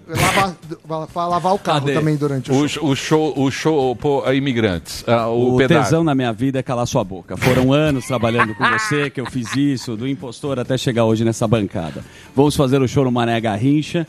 lavar, 0.87 1.29
lavar 1.29 1.53
o 1.53 1.59
carro 1.59 1.81
Cadê? 1.81 1.93
também 1.93 2.15
durante 2.15 2.51
o 2.51 2.55
O, 2.55 2.67
show. 2.67 2.85
o 2.89 2.95
show, 2.95 3.33
o 3.37 3.51
show, 3.51 3.95
pô, 3.95 4.23
a 4.25 4.33
Imigrantes. 4.33 5.03
ah, 5.07 5.27
o 5.27 5.55
O 5.55 5.57
pedágio. 5.57 5.83
tesão 5.83 6.03
na 6.03 6.13
minha 6.15 6.31
vida 6.33 6.59
é 6.59 6.63
calar 6.63 6.85
sua 6.87 7.03
boca. 7.03 7.37
Foram 7.37 7.71
anos 7.73 8.05
trabalhando 8.05 8.53
com 8.55 8.63
você 8.69 9.09
que 9.09 9.19
eu 9.21 9.25
fiz 9.25 9.55
isso, 9.55 9.95
do 9.95 10.07
impostor 10.07 10.59
até 10.59 10.77
chegar 10.77 11.05
hoje 11.05 11.23
nessa 11.23 11.47
bancada. 11.47 12.03
Vamos 12.35 12.55
fazer 12.55 12.81
o 12.81 12.87
show 12.87 13.03
no 13.03 13.11
Mané 13.11 13.39
Garrincha. 13.39 14.07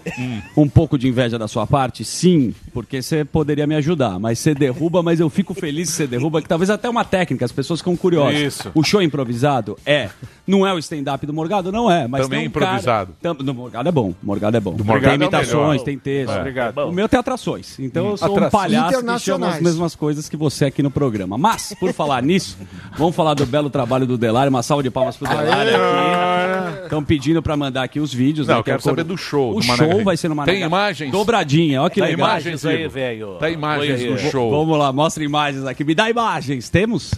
Um 0.57 0.69
pouco 0.69 0.97
de 0.99 1.09
inveja 1.09 1.39
da 1.39 1.49
sua 1.49 1.67
parte? 1.67 2.05
Sim, 2.05 2.55
porque 2.73 3.01
você 3.03 3.25
poderia 3.25 3.67
me 3.67 3.75
ajudar. 3.77 4.19
Mas 4.19 4.39
você 4.39 4.55
derruba, 4.55 5.03
mas 5.03 5.21
eu 5.21 5.29
fico 5.31 5.55
feliz 5.55 5.91
que 5.91 5.97
você 5.97 6.07
derruba, 6.07 6.41
que 6.43 6.49
talvez 6.49 6.71
até 6.71 6.89
uma 6.89 7.05
técnica, 7.05 7.45
as 7.45 7.53
pessoas 7.53 7.81
ficam 7.81 7.97
curiosas. 7.97 8.41
Isso. 8.41 8.71
O 8.75 8.83
show 8.83 9.03
improvisado 9.03 9.77
é. 9.85 10.09
Não 10.47 10.67
é 10.67 10.73
o 10.75 10.79
stand-up 10.79 11.25
do 11.25 11.33
Morgado? 11.33 11.71
Não 11.71 11.91
é. 11.91 12.07
Mas 12.09 12.23
Também 12.23 12.41
tem 12.41 12.49
um 12.49 12.51
cara- 12.53 12.65
improvisado. 12.67 13.15
Tam- 13.23 13.35
no 13.35 13.55
Morgado 13.55 13.89
é 13.89 13.93
bom. 13.93 14.13
Morgado 14.23 14.57
é 14.57 14.61
bom. 14.61 14.73
Morgado 14.73 15.01
tem 15.01 15.11
é 15.11 15.13
o 15.13 15.15
imitações, 15.23 15.82
tem 15.85 15.99
texto. 15.99 16.35
Obrigado. 16.35 16.79
O 16.79 16.93
meu 16.93 17.09
tem 17.09 17.19
atrações. 17.19 17.79
Então 17.79 18.11
eu 18.11 18.17
sou 18.17 18.29
um 18.29 18.33
Atrações. 18.33 18.51
palhaço 18.51 19.05
que 19.05 19.19
chama 19.19 19.49
as 19.49 19.61
mesmas 19.61 19.95
coisas 19.95 20.29
que 20.29 20.37
você 20.37 20.67
aqui 20.67 20.83
no 20.83 20.91
programa. 20.91 21.37
Mas, 21.39 21.75
por 21.79 21.93
falar 21.93 22.23
nisso, 22.23 22.57
vamos 22.97 23.15
falar 23.15 23.35
do 23.35 23.47
belo 23.47 23.71
trabalho 23.71 24.07
do 24.07 24.17
Delário. 24.19 24.51
Uma 24.51 24.63
salva 24.63 24.83
de 24.83 24.91
palmas 24.91 25.17
pro 25.17 25.29
Delário 25.29 25.73
aqui. 25.77 26.85
Estão 26.85 27.03
pedindo 27.03 27.43
pra 27.43 27.57
mandar 27.57 27.83
aqui 27.83 28.01
os 28.01 28.13
vídeos. 28.13 28.47
Não, 28.47 28.55
né, 28.55 28.59
eu 28.59 28.63
é 28.63 28.65
quero 28.65 28.83
saber 28.83 29.05
do 29.05 29.17
show. 29.17 29.53
O 29.57 29.61
do 29.61 29.63
show 29.63 30.05
vai 30.05 30.17
ser 30.17 30.29
no 30.29 30.35
Mané 30.35 30.53
Tem 30.53 30.63
imagens? 30.63 31.11
Dobradinha, 31.11 31.83
ó 31.83 31.89
que 31.89 32.01
Tem 32.01 32.11
legal. 32.11 32.29
imagens, 32.29 32.65
aí, 32.67 32.89
velho. 32.89 33.37
Tem 33.39 33.55
imagens 33.55 34.01
Olha 34.01 34.13
do 34.13 34.19
show. 34.19 34.51
Vamos 34.51 34.79
lá, 34.79 34.93
mostra 34.93 35.25
imagens 35.25 35.65
aqui. 35.65 35.85
Me 35.85 35.95
dá 35.95 36.09
imagens. 36.09 36.69
Temos? 36.69 37.13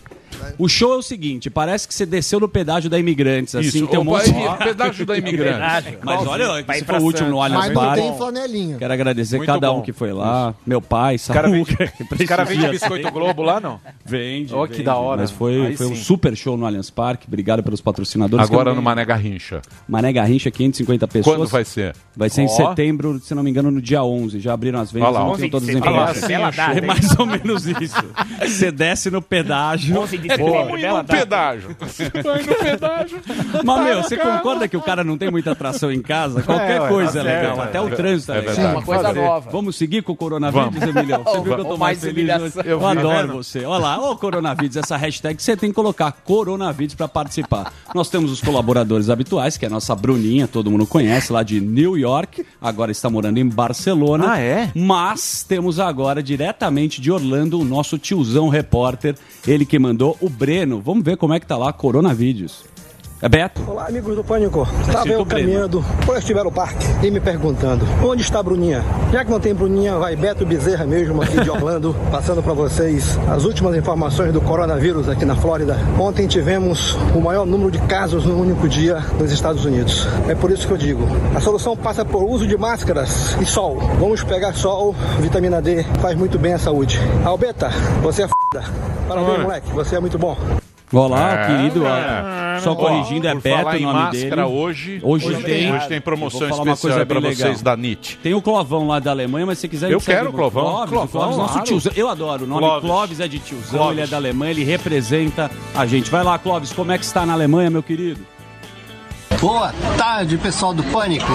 O 0.58 0.68
show 0.68 0.94
é 0.94 0.96
o 0.96 1.02
seguinte, 1.02 1.50
parece 1.50 1.86
que 1.86 1.94
você 1.94 2.06
desceu 2.06 2.38
no 2.40 2.48
pedágio 2.48 2.88
da 2.90 2.98
Imigrantes, 2.98 3.54
assim, 3.54 3.68
Isso, 3.68 3.86
tem 3.86 3.98
um 3.98 4.04
monte 4.04 4.32
de... 4.32 4.64
pedágio 4.64 5.06
da 5.06 5.16
Imigrantes. 5.18 5.94
Mas 6.02 6.26
olha, 6.26 6.62
Vai 6.64 6.76
esse 6.78 6.84
foi 6.84 6.98
o 6.98 7.02
último 7.02 7.28
no. 7.30 7.42
Allianz 7.42 7.66
Mas 7.66 7.74
Parque. 7.74 8.02
tem 8.02 8.16
flanelinha. 8.16 8.76
Quero 8.78 8.92
agradecer 8.92 9.36
Muito 9.36 9.46
cada 9.46 9.70
bom. 9.70 9.78
um 9.78 9.82
que 9.82 9.92
foi 9.92 10.12
lá. 10.12 10.54
Meu 10.66 10.80
pai, 10.80 11.16
Os 11.16 11.26
caras 11.28 11.50
vendem 11.50 11.62
os 11.62 12.24
cara 12.26 12.44
vende 12.44 12.60
prestigia 12.66 12.70
biscoito 12.70 13.10
Globo 13.10 13.42
lá, 13.42 13.60
não? 13.60 13.80
Vende. 14.04 14.54
Oh, 14.54 14.66
que 14.66 14.82
da 14.82 14.96
hora. 14.96 15.20
Mas 15.22 15.30
foi, 15.30 15.66
Aí 15.66 15.76
foi 15.76 15.86
um 15.86 15.96
super 15.96 16.36
show 16.36 16.56
no 16.56 16.66
Allianz 16.66 16.90
Parque. 16.90 17.26
Obrigado 17.26 17.62
pelos 17.62 17.80
patrocinadores. 17.80 18.46
Agora 18.48 18.74
no 18.74 18.82
Mané 18.82 19.04
Garrincha. 19.04 19.62
Mané 19.88 20.12
Garrincha, 20.12 20.50
550 20.50 21.08
pessoas. 21.08 21.36
Quando 21.36 21.48
vai 21.48 21.64
ser? 21.64 21.94
Vai 22.16 22.28
ser 22.28 22.42
em 22.42 22.46
Ó. 22.46 22.48
setembro, 22.48 23.20
se 23.20 23.34
não 23.34 23.42
me 23.42 23.50
engano, 23.50 23.70
no 23.70 23.80
dia 23.80 24.02
11. 24.02 24.40
Já 24.40 24.52
abriram 24.52 24.80
as 24.80 24.92
vendas, 24.92 25.08
Olha 25.08 25.18
lá, 25.18 25.24
não 25.24 25.32
11 25.32 25.40
tenho 25.40 25.50
todas 25.50 25.68
as 25.68 25.74
informações. 25.74 26.30
É 26.30 26.80
mais 26.80 27.18
ou 27.18 27.26
menos 27.26 27.66
isso. 27.66 28.04
Você 28.40 28.70
desce 28.70 29.10
no 29.10 29.20
pedágio. 29.22 29.98
11 29.98 30.18
de 30.28 30.36
Boa. 30.36 30.64
bela 30.76 31.02
no 31.02 31.08
pedágio. 31.08 31.76
Vai 32.24 32.42
no 32.42 32.54
pedágio. 32.54 33.20
Mas, 33.64 33.84
meu, 33.84 34.02
você 34.02 34.16
concorda 34.16 34.68
que 34.68 34.76
o 34.76 34.82
cara 34.82 35.04
não 35.04 35.16
tem 35.18 35.30
muita 35.30 35.52
atração 35.52 35.90
em 35.92 36.00
casa? 36.02 36.42
Qualquer 36.42 36.76
É, 36.76 36.80
ué, 36.80 36.88
coisa 36.88 37.22
tá 37.22 37.28
é 37.30 37.40
legal. 37.40 37.60
Até 37.60 37.78
é 37.78 37.80
o 37.80 37.90
trânsito 37.90 38.32
é 38.32 38.36
É 38.36 38.40
legal. 38.40 38.54
verdade. 38.54 38.76
Uma 38.76 38.82
coisa 38.84 39.12
nova. 39.12 39.50
Vamos 39.50 39.76
seguir 39.76 40.02
com 40.02 40.12
o 40.12 40.16
coronavírus, 40.16 40.66
Vamos. 40.74 40.82
Emilhão? 40.96 41.22
Você 41.24 41.40
viu 41.40 41.54
que 41.54 41.60
eu 41.60 41.64
tô 41.64 41.76
mais 41.76 42.00
feliz? 42.00 42.28
Eu 42.64 42.86
adoro 42.86 43.32
você. 43.34 43.64
Olha 43.64 43.78
lá, 43.82 44.10
ô 44.10 44.16
coronavírus, 44.16 44.76
essa 44.76 44.96
hashtag 44.96 45.42
você 45.42 45.56
tem 45.56 45.70
que 45.70 45.74
colocar 45.74 46.10
coronavírus 46.12 46.94
para 46.94 47.08
participar. 47.08 47.72
Nós 47.94 48.08
temos 48.08 48.30
os 48.32 48.40
colaboradores 48.40 49.10
habituais, 49.10 49.56
que 49.56 49.64
é 49.64 49.68
a 49.68 49.70
nossa 49.70 49.94
Bruninha, 49.94 50.46
todo 50.48 50.70
mundo 50.70 50.86
conhece, 50.86 51.32
lá 51.32 51.42
de 51.42 51.60
New 51.60 51.96
York, 51.96 52.44
agora 52.60 52.90
está 52.90 53.08
morando 53.10 53.38
em 53.38 53.46
Barcelona. 53.48 54.32
Ah, 54.32 54.40
é? 54.40 54.70
Mas 54.74 55.44
temos 55.46 55.78
agora, 55.80 56.22
diretamente 56.22 57.00
de 57.00 57.10
Orlando, 57.10 57.60
o 57.60 57.64
nosso 57.64 57.98
tiozão 57.98 58.48
repórter, 58.48 59.14
ele 59.46 59.64
que 59.64 59.78
mandou 59.78 60.13
o 60.20 60.28
Breno. 60.28 60.80
Vamos 60.80 61.04
ver 61.04 61.16
como 61.16 61.34
é 61.34 61.40
que 61.40 61.46
tá 61.46 61.56
lá, 61.56 61.72
coronavírus. 61.72 62.73
É 63.22 63.28
Beto? 63.28 63.62
Olá, 63.66 63.86
amigos 63.86 64.14
do 64.16 64.24
Pânico. 64.24 64.68
Estava 64.86 65.08
eu 65.08 65.24
caminhando 65.24 65.82
por 66.04 66.16
este 66.16 66.34
belo 66.34 66.52
parque 66.52 66.84
e 67.02 67.10
me 67.10 67.20
perguntando: 67.20 67.86
onde 68.04 68.22
está 68.22 68.40
a 68.40 68.42
Bruninha? 68.42 68.84
Já 69.12 69.24
que 69.24 69.30
não 69.30 69.40
tem 69.40 69.54
Bruninha, 69.54 69.96
vai 69.96 70.14
Beto 70.14 70.44
Bezerra 70.44 70.84
mesmo 70.84 71.22
aqui 71.22 71.40
de 71.40 71.48
Orlando, 71.48 71.96
passando 72.10 72.42
para 72.42 72.52
vocês 72.52 73.18
as 73.28 73.44
últimas 73.44 73.74
informações 73.76 74.32
do 74.32 74.40
coronavírus 74.40 75.08
aqui 75.08 75.24
na 75.24 75.36
Flórida. 75.36 75.78
Ontem 75.98 76.26
tivemos 76.26 76.94
o 77.14 77.20
maior 77.20 77.46
número 77.46 77.70
de 77.70 77.78
casos 77.86 78.26
num 78.26 78.38
único 78.38 78.68
dia 78.68 78.98
nos 79.18 79.32
Estados 79.32 79.64
Unidos. 79.64 80.06
É 80.28 80.34
por 80.34 80.50
isso 80.50 80.66
que 80.66 80.72
eu 80.72 80.78
digo: 80.78 81.06
a 81.34 81.40
solução 81.40 81.76
passa 81.76 82.04
por 82.04 82.22
uso 82.24 82.46
de 82.46 82.58
máscaras 82.58 83.36
e 83.40 83.46
sol. 83.46 83.78
Vamos 83.98 84.22
pegar 84.24 84.52
sol, 84.54 84.94
vitamina 85.20 85.62
D, 85.62 85.82
faz 86.02 86.16
muito 86.16 86.38
bem 86.38 86.52
à 86.52 86.58
saúde. 86.58 87.00
Albeta, 87.24 87.70
você 88.02 88.22
é 88.22 88.24
f. 88.26 88.34
Parabéns, 89.08 89.38
moleque, 89.40 89.70
você 89.70 89.96
é 89.96 90.00
muito 90.00 90.18
bom. 90.18 90.36
Olá, 90.94 91.32
É, 91.42 91.46
querido. 91.46 91.86
é. 91.86 92.60
Só 92.60 92.72
Ó, 92.72 92.74
corrigindo, 92.76 93.26
é 93.26 93.32
por 93.34 93.42
Beto 93.42 93.68
o 93.68 93.74
em 93.76 93.82
nome 93.82 93.98
máscara, 93.98 94.28
dele. 94.28 94.42
hoje- 94.42 95.00
hoje, 95.02 95.26
hoje 95.26 95.42
tem, 95.42 95.74
hoje 95.74 95.88
tem 95.88 96.00
promoção 96.00 96.40
Eu 96.42 96.48
vou 96.48 96.56
falar 96.58 96.68
uma 96.68 96.74
especial 96.74 97.04
bem 97.06 97.20
vocês 97.20 97.38
legal. 97.38 97.62
da 97.62 97.76
NIT. 97.76 98.18
Tem 98.22 98.32
o 98.34 98.40
Clovão 98.40 98.86
lá 98.86 99.00
da 99.00 99.10
Alemanha, 99.10 99.44
mas 99.46 99.58
se 99.58 99.68
quiser... 99.68 99.90
Eu 99.90 100.00
quero 100.00 100.26
no 100.26 100.32
Clovão. 100.32 100.64
Clóvis, 100.64 100.84
o 100.84 100.88
Clovão, 100.92 101.08
Clóvis, 101.08 101.36
nosso 101.36 101.52
claro. 101.54 101.66
tiozão. 101.66 101.92
Eu 101.96 102.08
adoro. 102.08 102.44
O 102.44 102.46
nome 102.46 102.60
Clóvis. 102.60 102.88
Clóvis, 102.90 103.20
é 103.20 103.28
de 103.28 103.38
tiozão, 103.40 103.70
Clóvis. 103.78 103.92
ele 103.98 104.02
é 104.02 104.06
da 104.06 104.16
Alemanha, 104.16 104.50
ele 104.52 104.64
representa 104.64 105.50
a 105.74 105.84
gente. 105.84 106.10
Vai 106.10 106.22
lá, 106.22 106.38
Clóvis, 106.38 106.72
como 106.72 106.92
é 106.92 106.98
que 106.98 107.04
está 107.04 107.26
na 107.26 107.32
Alemanha, 107.32 107.68
meu 107.70 107.82
querido? 107.82 108.20
Boa 109.40 109.74
tarde, 109.98 110.38
pessoal 110.38 110.72
do 110.72 110.82
Pânico. 110.84 111.26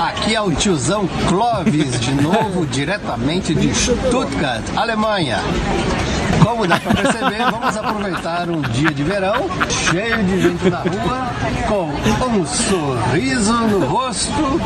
Aqui 0.00 0.34
é 0.34 0.40
o 0.40 0.50
tiozão 0.52 1.08
Clóvis, 1.28 2.00
de 2.00 2.12
novo, 2.14 2.64
diretamente 2.70 3.52
de 3.54 3.74
Stuttgart, 3.74 4.62
Alemanha. 4.76 5.38
Como 6.44 6.66
dá 6.66 6.78
para 6.80 6.94
perceber, 6.94 7.50
vamos 7.50 7.76
aproveitar 7.76 8.48
um 8.48 8.60
dia 8.60 8.90
de 8.90 9.02
verão, 9.02 9.48
cheio 9.90 10.22
de 10.24 10.40
gente 10.40 10.70
na 10.70 10.78
rua, 10.78 11.30
com 11.68 12.26
um 12.26 12.46
sorriso 12.46 13.52
no 13.52 13.86
rosto, 13.86 14.60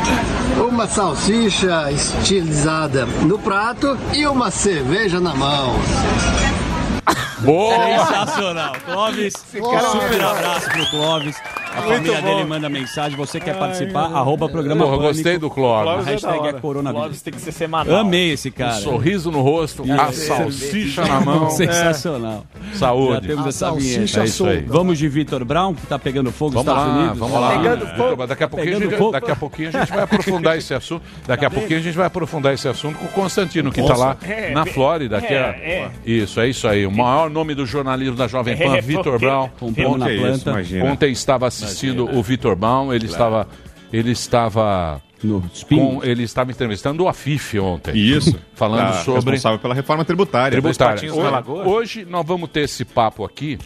uma 0.57 0.87
salsicha 0.87 1.91
estilizada 1.91 3.05
no 3.05 3.37
prato 3.39 3.97
e 4.13 4.25
uma 4.27 4.51
cerveja 4.51 5.19
na 5.19 5.33
mão. 5.33 5.75
Boa! 7.39 8.05
Sensacional. 8.05 8.73
Clóvis, 8.85 9.33
é 9.53 9.59
super 9.59 10.09
melhor. 10.09 10.37
abraço 10.37 10.69
pro 10.69 10.89
Clóvis. 10.89 11.35
A 11.75 11.81
Muito 11.81 11.95
família 11.95 12.21
bom. 12.21 12.27
dele 12.27 12.43
manda 12.45 12.69
mensagem. 12.69 13.17
Você 13.17 13.39
quer 13.39 13.57
participar? 13.57 14.05
Arroba 14.13 14.47
programa 14.47 14.85
Porra, 14.85 14.97
gostei 14.97 15.37
do 15.37 15.49
Clóvis. 15.49 16.07
A 16.07 16.11
hashtag 16.11 16.35
é 16.35 16.39
Clóvis 16.39 16.61
coronavírus. 16.61 17.21
tem 17.21 17.33
que 17.33 17.41
ser 17.41 17.51
semanal. 17.51 17.95
Amei 17.97 18.31
esse 18.31 18.51
cara. 18.51 18.75
Um 18.75 18.81
sorriso 18.81 19.31
no 19.31 19.41
rosto, 19.41 19.83
a 19.91 20.11
salsicha 20.11 21.05
na 21.05 21.19
mão. 21.21 21.49
Sensacional. 21.51 22.45
É. 22.73 22.75
Saúde. 22.77 23.13
Já 23.13 23.21
temos 23.21 23.45
A 23.45 23.49
essa 23.49 23.57
salsicha 23.69 23.99
vinheta. 23.99 24.19
É 24.21 24.25
isso 24.25 24.45
aí. 24.45 24.61
Vamos 24.67 24.97
de 24.97 25.07
Vitor 25.07 25.43
Brown, 25.45 25.73
que 25.73 25.85
tá 25.87 25.97
pegando 25.97 26.31
fogo 26.31 26.51
nos 26.53 26.61
Estados 26.61 26.83
lá, 26.87 26.97
Unidos. 26.99 27.17
vamos 27.17 27.39
lá. 27.41 27.57
Pegando 27.57 27.87
fogo. 27.97 28.27
daqui 28.27 28.43
a 28.43 28.47
pouquinho, 28.47 28.79
gente, 28.79 28.95
fogo. 28.97 29.11
daqui 29.11 29.31
a 29.31 29.35
pouquinho 29.35 29.69
a 29.69 29.71
gente 29.71 29.89
vai 29.89 30.03
aprofundar 30.03 30.57
esse 30.57 30.73
assunto. 30.73 31.03
Daqui 31.27 31.45
a 31.45 31.49
pouquinho 31.49 31.79
a 31.79 31.81
gente 31.83 31.95
vai 31.95 32.05
aprofundar 32.07 32.53
esse 32.53 32.67
assunto 32.67 32.97
com 32.99 33.05
o 33.05 33.09
Constantino, 33.09 33.71
que 33.71 33.81
está 33.81 33.95
lá 33.95 34.15
É, 34.23 34.51
na 34.51 34.65
Flórida. 34.65 35.19
Que 35.21 35.33
é, 35.33 35.37
é, 35.37 35.69
é. 35.69 35.91
Isso, 36.05 36.39
é 36.39 36.47
isso 36.49 36.67
aí. 36.67 36.85
O 36.85 36.91
maior 36.91 37.29
nome 37.29 37.55
do 37.55 37.65
jornalismo 37.65 38.15
da 38.15 38.27
Jovem 38.27 38.55
Pan, 38.57 38.75
É, 38.77 38.81
Vitor 38.81 39.19
Brown. 39.19 39.49
Um 39.61 39.73
pano 39.73 39.97
na 39.97 40.05
Ontem, 40.05 40.19
planta. 40.19 40.49
imagina. 40.51 40.85
ontem 40.85 41.11
estava 41.11 41.47
assistindo 41.65 42.05
o 42.15 42.21
Vitor 42.23 42.55
Brown, 42.55 42.93
ele 42.93 43.05
estava. 43.05 43.47
Ele 43.91 44.11
estava. 44.11 45.01
Com, 45.69 46.01
ele 46.03 46.23
estava 46.23 46.51
entrevistando 46.51 47.03
o 47.03 47.07
Afif 47.07 47.57
ontem. 47.57 47.95
Isso. 47.95 48.37
Falando 48.55 48.81
Ah, 48.89 48.93
sobre 49.05 49.31
Responsável 49.31 49.59
pela 49.59 49.73
reforma 49.73 50.03
tributária. 50.03 50.51
tributária. 50.51 51.13
Hoje, 51.13 51.69
hoje 51.69 52.05
nós 52.05 52.25
vamos 52.25 52.49
ter 52.49 52.61
esse 52.61 52.83
papo 52.83 53.23
aqui, 53.23 53.57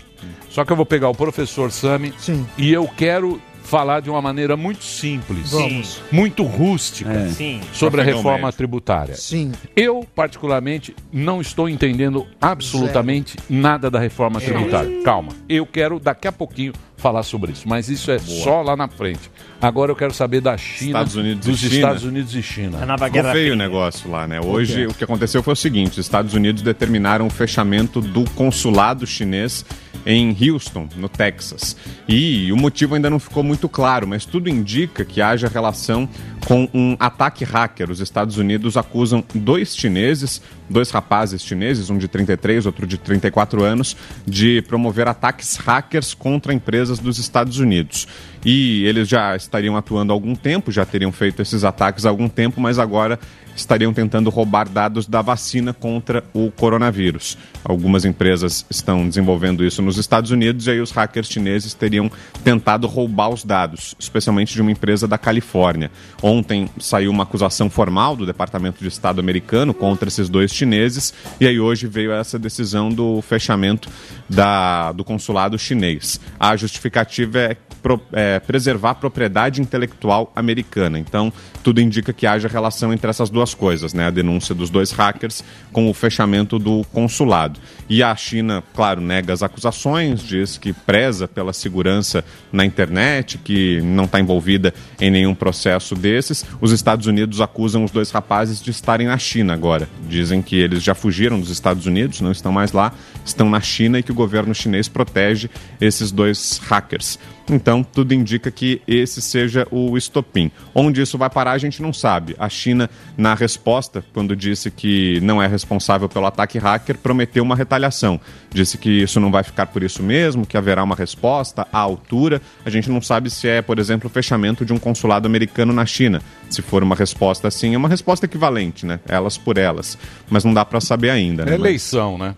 só 0.51 0.63
que 0.63 0.71
eu 0.71 0.75
vou 0.75 0.85
pegar 0.85 1.09
o 1.09 1.15
professor 1.15 1.71
Sami 1.71 2.13
Sim. 2.19 2.45
e 2.59 2.71
eu 2.71 2.87
quero 2.87 3.41
falar 3.63 4.01
de 4.01 4.09
uma 4.09 4.21
maneira 4.21 4.55
muito 4.55 4.83
simples, 4.83 5.51
Vamos. 5.51 5.99
muito 6.11 6.43
rústica, 6.43 7.11
É. 7.11 7.27
Sim. 7.29 7.59
sobre 7.73 8.01
a 8.01 8.03
reforma 8.03 8.37
médio. 8.45 8.57
tributária. 8.57 9.15
Sim. 9.15 9.51
Eu, 9.75 10.05
particularmente, 10.15 10.95
não 11.11 11.41
estou 11.41 11.67
entendendo 11.67 12.25
absolutamente 12.39 13.35
nada 13.49 13.89
da 13.89 13.99
reforma 13.99 14.39
tributária. 14.39 15.01
Calma, 15.03 15.31
eu 15.49 15.65
quero 15.65 15.99
daqui 15.99 16.27
a 16.27 16.31
pouquinho 16.31 16.71
falar 16.97 17.23
sobre 17.23 17.51
isso, 17.51 17.67
mas 17.67 17.87
isso 17.89 18.11
é 18.11 18.17
só 18.17 18.61
lá 18.61 18.75
na 18.75 18.87
frente. 18.87 19.31
Agora 19.61 19.91
eu 19.91 19.95
quero 19.95 20.13
saber 20.13 20.41
da 20.41 20.57
China, 20.57 20.89
Estados 20.89 21.15
Unidos 21.15 21.47
e 21.47 21.51
dos 21.51 21.59
China. 21.59 21.75
Estados 21.75 22.03
Unidos 22.03 22.35
e 22.35 22.43
China. 22.43 22.77
A 22.81 22.85
nova 22.85 23.05
Ficou 23.05 23.21
guerra 23.21 23.33
feio 23.33 23.53
o 23.53 23.55
negócio 23.55 24.09
lá, 24.09 24.27
né? 24.27 24.41
Hoje 24.41 24.87
o 24.87 24.93
que 24.93 25.03
aconteceu 25.03 25.41
foi 25.41 25.53
o 25.53 25.55
seguinte: 25.55 25.91
os 25.91 26.05
Estados 26.05 26.33
Unidos 26.33 26.61
determinaram 26.61 27.27
o 27.27 27.29
fechamento 27.29 28.01
do 28.01 28.29
consulado 28.31 29.05
chinês 29.05 29.63
em 30.05 30.35
Houston, 30.39 30.87
no 30.95 31.09
Texas. 31.09 31.75
E 32.07 32.51
o 32.51 32.55
motivo 32.55 32.95
ainda 32.95 33.09
não 33.09 33.19
ficou 33.19 33.43
muito 33.43 33.67
claro, 33.67 34.07
mas 34.07 34.25
tudo 34.25 34.49
indica 34.49 35.03
que 35.03 35.21
haja 35.21 35.47
relação 35.47 36.07
com 36.47 36.69
um 36.73 36.95
ataque 36.99 37.43
hacker. 37.43 37.91
Os 37.91 37.99
Estados 37.99 38.37
Unidos 38.37 38.77
acusam 38.77 39.23
dois 39.35 39.75
chineses, 39.75 40.41
dois 40.69 40.89
rapazes 40.91 41.43
chineses, 41.43 41.89
um 41.89 41.97
de 41.97 42.07
33, 42.07 42.65
outro 42.65 42.85
de 42.85 42.97
34 42.97 43.63
anos, 43.63 43.95
de 44.25 44.61
promover 44.63 45.07
ataques 45.07 45.55
hackers 45.57 46.13
contra 46.13 46.53
empresas 46.53 46.99
dos 46.99 47.17
Estados 47.17 47.59
Unidos. 47.59 48.07
E 48.45 48.85
eles 48.85 49.07
já 49.07 49.35
estariam 49.35 49.75
atuando 49.75 50.11
há 50.11 50.15
algum 50.15 50.35
tempo, 50.35 50.71
já 50.71 50.85
teriam 50.85 51.11
feito 51.11 51.41
esses 51.41 51.63
ataques 51.63 52.05
há 52.05 52.09
algum 52.09 52.29
tempo, 52.29 52.61
mas 52.61 52.79
agora 52.79 53.19
estariam 53.57 53.91
tentando 53.91 54.29
roubar 54.29 54.69
dados 54.69 55.07
da 55.07 55.21
vacina 55.21 55.73
contra 55.73 56.23
o 56.33 56.51
coronavírus. 56.51 57.37
Algumas 57.63 58.05
empresas 58.05 58.65
estão 58.69 59.07
desenvolvendo 59.07 59.65
isso 59.65 59.81
nos 59.81 59.97
Estados 59.97 60.31
Unidos 60.31 60.67
e 60.67 60.71
aí 60.71 60.79
os 60.79 60.91
hackers 60.91 61.27
chineses 61.27 61.73
teriam 61.73 62.09
tentado 62.43 62.87
roubar 62.87 63.29
os 63.29 63.43
dados, 63.43 63.95
especialmente 63.99 64.53
de 64.53 64.61
uma 64.61 64.71
empresa 64.71 65.07
da 65.07 65.17
Califórnia. 65.17 65.91
Ontem 66.21 66.69
saiu 66.79 67.11
uma 67.11 67.23
acusação 67.23 67.69
formal 67.69 68.15
do 68.15 68.25
Departamento 68.25 68.81
de 68.81 68.87
Estado 68.87 69.19
americano 69.19 69.73
contra 69.73 70.07
esses 70.07 70.29
dois 70.29 70.53
chineses 70.53 71.13
e 71.39 71.47
aí 71.47 71.59
hoje 71.59 71.87
veio 71.87 72.11
essa 72.11 72.37
decisão 72.37 72.89
do 72.89 73.21
fechamento 73.21 73.89
da, 74.29 74.91
do 74.91 75.03
consulado 75.03 75.57
chinês. 75.57 76.19
A 76.39 76.55
justificativa 76.55 77.39
é 77.39 77.57
pro- 77.87 78.01
é, 78.11 78.39
preservar 78.39 78.91
a 78.91 78.95
propriedade 78.95 79.61
intelectual 79.61 80.29
americana. 80.35 80.99
Então, 80.99 81.31
tudo 81.63 81.79
indica 81.79 82.11
que 82.11 82.27
haja 82.27 82.49
relação 82.49 82.91
entre 82.91 83.09
essas 83.09 83.29
duas 83.29 83.53
coisas, 83.53 83.93
né? 83.93 84.07
A 84.07 84.09
denúncia 84.09 84.53
dos 84.53 84.69
dois 84.69 84.91
hackers 84.91 85.41
com 85.71 85.89
o 85.89 85.93
fechamento 85.93 86.59
do 86.59 86.85
consulado. 86.91 87.59
E 87.87 88.03
a 88.03 88.13
China, 88.15 88.61
claro, 88.75 88.99
nega 88.99 89.31
as 89.31 89.41
acusações, 89.41 90.21
diz 90.21 90.57
que 90.57 90.73
preza 90.73 91.27
pela 91.29 91.53
segurança 91.53 92.25
na 92.51 92.65
internet, 92.65 93.37
que 93.37 93.79
não 93.81 94.03
está 94.03 94.19
envolvida 94.19 94.73
em 94.99 95.09
nenhum 95.09 95.33
processo 95.33 95.95
desses. 95.95 96.45
Os 96.59 96.73
Estados 96.73 97.07
Unidos 97.07 97.39
acusam 97.39 97.85
os 97.85 97.91
dois 97.91 98.11
rapazes 98.11 98.61
de 98.61 98.71
estarem 98.71 99.07
na 99.07 99.17
China 99.17 99.53
agora. 99.53 99.87
Dizem 100.09 100.41
que 100.41 100.57
eles 100.57 100.83
já 100.83 100.93
fugiram 100.93 101.39
dos 101.39 101.49
Estados 101.51 101.85
Unidos, 101.85 102.19
não 102.19 102.33
estão 102.33 102.51
mais 102.51 102.73
lá, 102.73 102.91
estão 103.23 103.49
na 103.49 103.61
China 103.61 103.99
e 103.99 104.03
que 104.03 104.11
o 104.11 104.15
governo 104.15 104.53
chinês 104.53 104.89
protege 104.89 105.49
esses 105.79 106.11
dois 106.11 106.59
hackers. 106.67 107.17
Então, 107.49 107.81
tudo 107.81 108.13
indica 108.13 108.51
que 108.51 108.81
esse 108.85 109.21
seja 109.21 109.65
o 109.71 109.97
estopim. 109.97 110.51
Onde 110.75 111.01
isso 111.01 111.17
vai 111.17 111.29
parar, 111.29 111.51
a 111.51 111.57
gente 111.57 111.81
não 111.81 111.93
sabe. 111.93 112.35
A 112.37 112.49
China, 112.49 112.89
na 113.17 113.33
resposta, 113.33 114.03
quando 114.13 114.35
disse 114.35 114.69
que 114.69 115.19
não 115.21 115.41
é 115.41 115.47
responsável 115.47 116.09
pelo 116.09 116.25
ataque 116.25 116.57
hacker, 116.57 116.97
prometeu 116.97 117.43
uma 117.43 117.55
retaliação. 117.55 118.19
Disse 118.51 118.77
que 118.77 118.89
isso 118.89 119.19
não 119.19 119.31
vai 119.31 119.43
ficar 119.43 119.67
por 119.67 119.81
isso 119.81 120.03
mesmo, 120.03 120.45
que 120.45 120.57
haverá 120.57 120.83
uma 120.83 120.95
resposta 120.95 121.65
à 121.71 121.79
altura. 121.79 122.41
A 122.65 122.69
gente 122.69 122.89
não 122.89 123.01
sabe 123.01 123.29
se 123.29 123.47
é, 123.47 123.61
por 123.61 123.79
exemplo, 123.79 124.09
o 124.09 124.11
fechamento 124.11 124.65
de 124.65 124.73
um 124.73 124.77
consulado 124.77 125.25
americano 125.25 125.71
na 125.71 125.85
China. 125.85 126.21
Se 126.49 126.61
for 126.61 126.83
uma 126.83 126.95
resposta 126.95 127.47
assim, 127.47 127.73
é 127.73 127.77
uma 127.77 127.89
resposta 127.89 128.25
equivalente, 128.25 128.85
né? 128.85 128.99
Elas 129.07 129.37
por 129.37 129.57
elas. 129.57 129.97
Mas 130.29 130.43
não 130.43 130.53
dá 130.53 130.65
para 130.65 130.81
saber 130.81 131.09
ainda. 131.11 131.45
Né? 131.45 131.53
Eleição, 131.53 132.17
né? 132.17 132.35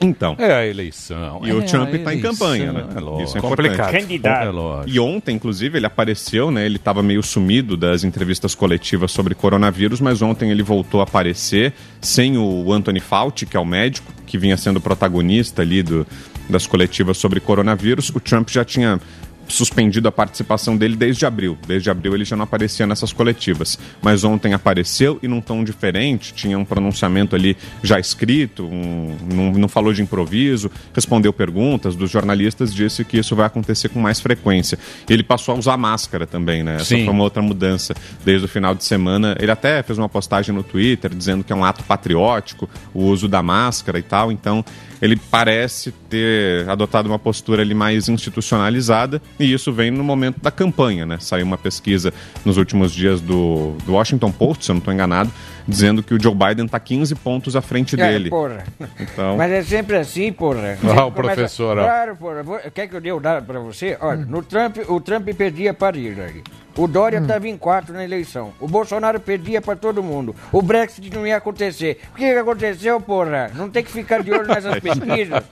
Então. 0.00 0.36
É 0.38 0.52
a 0.52 0.66
eleição. 0.66 1.40
E 1.44 1.52
o 1.52 1.60
é 1.60 1.64
Trump 1.64 1.88
a 1.88 1.96
está 1.96 2.14
em 2.14 2.20
campanha, 2.20 2.72
né? 2.72 2.86
É 2.94 3.00
lógico. 3.00 3.22
Isso 3.24 3.36
é 3.36 3.38
importante. 3.38 3.76
Candidato. 3.76 4.46
É 4.46 4.50
lógico. 4.50 4.90
E 4.90 5.00
ontem, 5.00 5.34
inclusive, 5.34 5.78
ele 5.78 5.86
apareceu, 5.86 6.50
né? 6.50 6.64
Ele 6.64 6.76
estava 6.76 7.02
meio 7.02 7.22
sumido 7.22 7.76
das 7.76 8.04
entrevistas 8.04 8.54
coletivas 8.54 9.10
sobre 9.10 9.34
coronavírus, 9.34 10.00
mas 10.00 10.22
ontem 10.22 10.50
ele 10.50 10.62
voltou 10.62 11.00
a 11.00 11.04
aparecer 11.04 11.72
sem 12.00 12.38
o 12.38 12.72
Anthony 12.72 13.00
Fauci, 13.00 13.46
que 13.46 13.56
é 13.56 13.60
o 13.60 13.64
médico 13.64 14.12
que 14.26 14.38
vinha 14.38 14.56
sendo 14.56 14.80
protagonista 14.80 15.62
ali 15.62 15.82
do, 15.82 16.06
das 16.48 16.66
coletivas 16.66 17.18
sobre 17.18 17.40
coronavírus. 17.40 18.10
O 18.10 18.20
Trump 18.20 18.48
já 18.50 18.64
tinha 18.64 19.00
suspendido 19.48 20.08
a 20.08 20.12
participação 20.12 20.76
dele 20.76 20.96
desde 20.96 21.24
abril. 21.26 21.58
Desde 21.66 21.90
abril 21.90 22.14
ele 22.14 22.24
já 22.24 22.36
não 22.36 22.44
aparecia 22.44 22.86
nessas 22.86 23.12
coletivas. 23.12 23.78
Mas 24.02 24.24
ontem 24.24 24.54
apareceu 24.54 25.18
e 25.22 25.28
num 25.28 25.40
tom 25.40 25.64
diferente, 25.64 26.32
tinha 26.34 26.58
um 26.58 26.64
pronunciamento 26.64 27.34
ali 27.34 27.56
já 27.82 27.98
escrito, 27.98 28.64
um, 28.64 29.16
não, 29.32 29.52
não 29.52 29.68
falou 29.68 29.92
de 29.92 30.02
improviso, 30.02 30.70
respondeu 30.94 31.32
perguntas 31.32 31.96
dos 31.96 32.10
jornalistas, 32.10 32.74
disse 32.74 33.04
que 33.04 33.18
isso 33.18 33.34
vai 33.34 33.46
acontecer 33.46 33.88
com 33.88 34.00
mais 34.00 34.20
frequência. 34.20 34.78
Ele 35.08 35.22
passou 35.22 35.54
a 35.54 35.58
usar 35.58 35.76
máscara 35.76 36.26
também, 36.26 36.62
né? 36.62 36.76
Essa 36.76 36.84
Sim. 36.84 37.04
foi 37.04 37.14
uma 37.14 37.24
outra 37.24 37.42
mudança 37.42 37.94
desde 38.24 38.44
o 38.44 38.48
final 38.48 38.74
de 38.74 38.84
semana. 38.84 39.36
Ele 39.40 39.50
até 39.50 39.82
fez 39.82 39.98
uma 39.98 40.08
postagem 40.08 40.54
no 40.54 40.62
Twitter 40.62 41.14
dizendo 41.14 41.42
que 41.42 41.52
é 41.52 41.56
um 41.56 41.64
ato 41.64 41.82
patriótico 41.84 42.68
o 42.92 43.04
uso 43.04 43.28
da 43.28 43.42
máscara 43.42 43.98
e 43.98 44.02
tal. 44.02 44.30
Então 44.30 44.64
ele 45.00 45.16
parece 45.30 45.92
ter 46.08 46.68
adotado 46.68 47.08
uma 47.08 47.18
postura 47.18 47.62
ali 47.62 47.74
mais 47.74 48.08
institucionalizada 48.08 49.20
e 49.38 49.52
isso 49.52 49.72
vem 49.72 49.90
no 49.90 50.04
momento 50.04 50.40
da 50.40 50.50
campanha, 50.50 51.06
né? 51.06 51.18
Saiu 51.20 51.46
uma 51.46 51.58
pesquisa 51.58 52.12
nos 52.44 52.56
últimos 52.56 52.92
dias 52.92 53.20
do, 53.20 53.76
do 53.84 53.92
Washington 53.92 54.32
Post, 54.32 54.64
se 54.64 54.70
eu 54.70 54.74
não 54.74 54.78
estou 54.78 54.92
enganado, 54.92 55.30
dizendo 55.68 56.02
que 56.02 56.14
o 56.14 56.20
Joe 56.20 56.34
Biden 56.34 56.64
está 56.64 56.80
15 56.80 57.14
pontos 57.16 57.54
à 57.54 57.60
frente 57.60 57.94
É, 58.00 58.08
dele. 58.08 58.30
porra. 58.30 58.64
Então, 58.98 59.36
Mas 59.36 59.52
é 59.52 59.62
sempre 59.62 59.96
assim, 59.98 60.32
porra. 60.32 60.72
Ah, 60.82 60.86
Sempre 60.86 61.00
o 61.02 61.12
professor, 61.12 61.78
ó. 61.78 61.84
Claro, 61.84 62.16
porra. 62.16 62.42
Quer 62.74 62.88
que 62.88 62.96
eu 62.96 63.00
dê 63.00 63.12
o 63.12 63.20
dado 63.20 63.44
pra 63.44 63.60
você? 63.60 63.96
Olha, 64.00 64.24
no 64.24 64.42
Trump, 64.42 64.78
o 64.88 65.00
Trump 65.00 65.28
perdia 65.36 65.74
para 65.74 65.96
Hillary. 65.98 66.42
O 66.76 66.86
Dória 66.86 67.18
estava 67.18 67.48
em 67.48 67.56
quarto 67.56 67.92
na 67.92 68.04
eleição. 68.04 68.52
O 68.60 68.68
Bolsonaro 68.68 69.18
perdia 69.18 69.60
para 69.60 69.74
todo 69.74 70.00
mundo. 70.00 70.34
O 70.52 70.62
Brexit 70.62 71.12
não 71.12 71.26
ia 71.26 71.36
acontecer. 71.36 71.98
O 72.12 72.16
que, 72.16 72.32
que 72.32 72.38
aconteceu, 72.38 73.00
porra? 73.00 73.50
Não 73.52 73.68
tem 73.68 73.82
que 73.82 73.90
ficar 73.90 74.22
de 74.22 74.30
olho 74.30 74.46
nessas 74.46 74.78
pesquisas. 74.78 75.42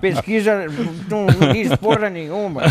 Pesquisa 0.00 0.66
não, 1.10 1.26
não 1.26 1.52
diz 1.52 1.76
porra 1.76 2.08
nenhuma. 2.08 2.62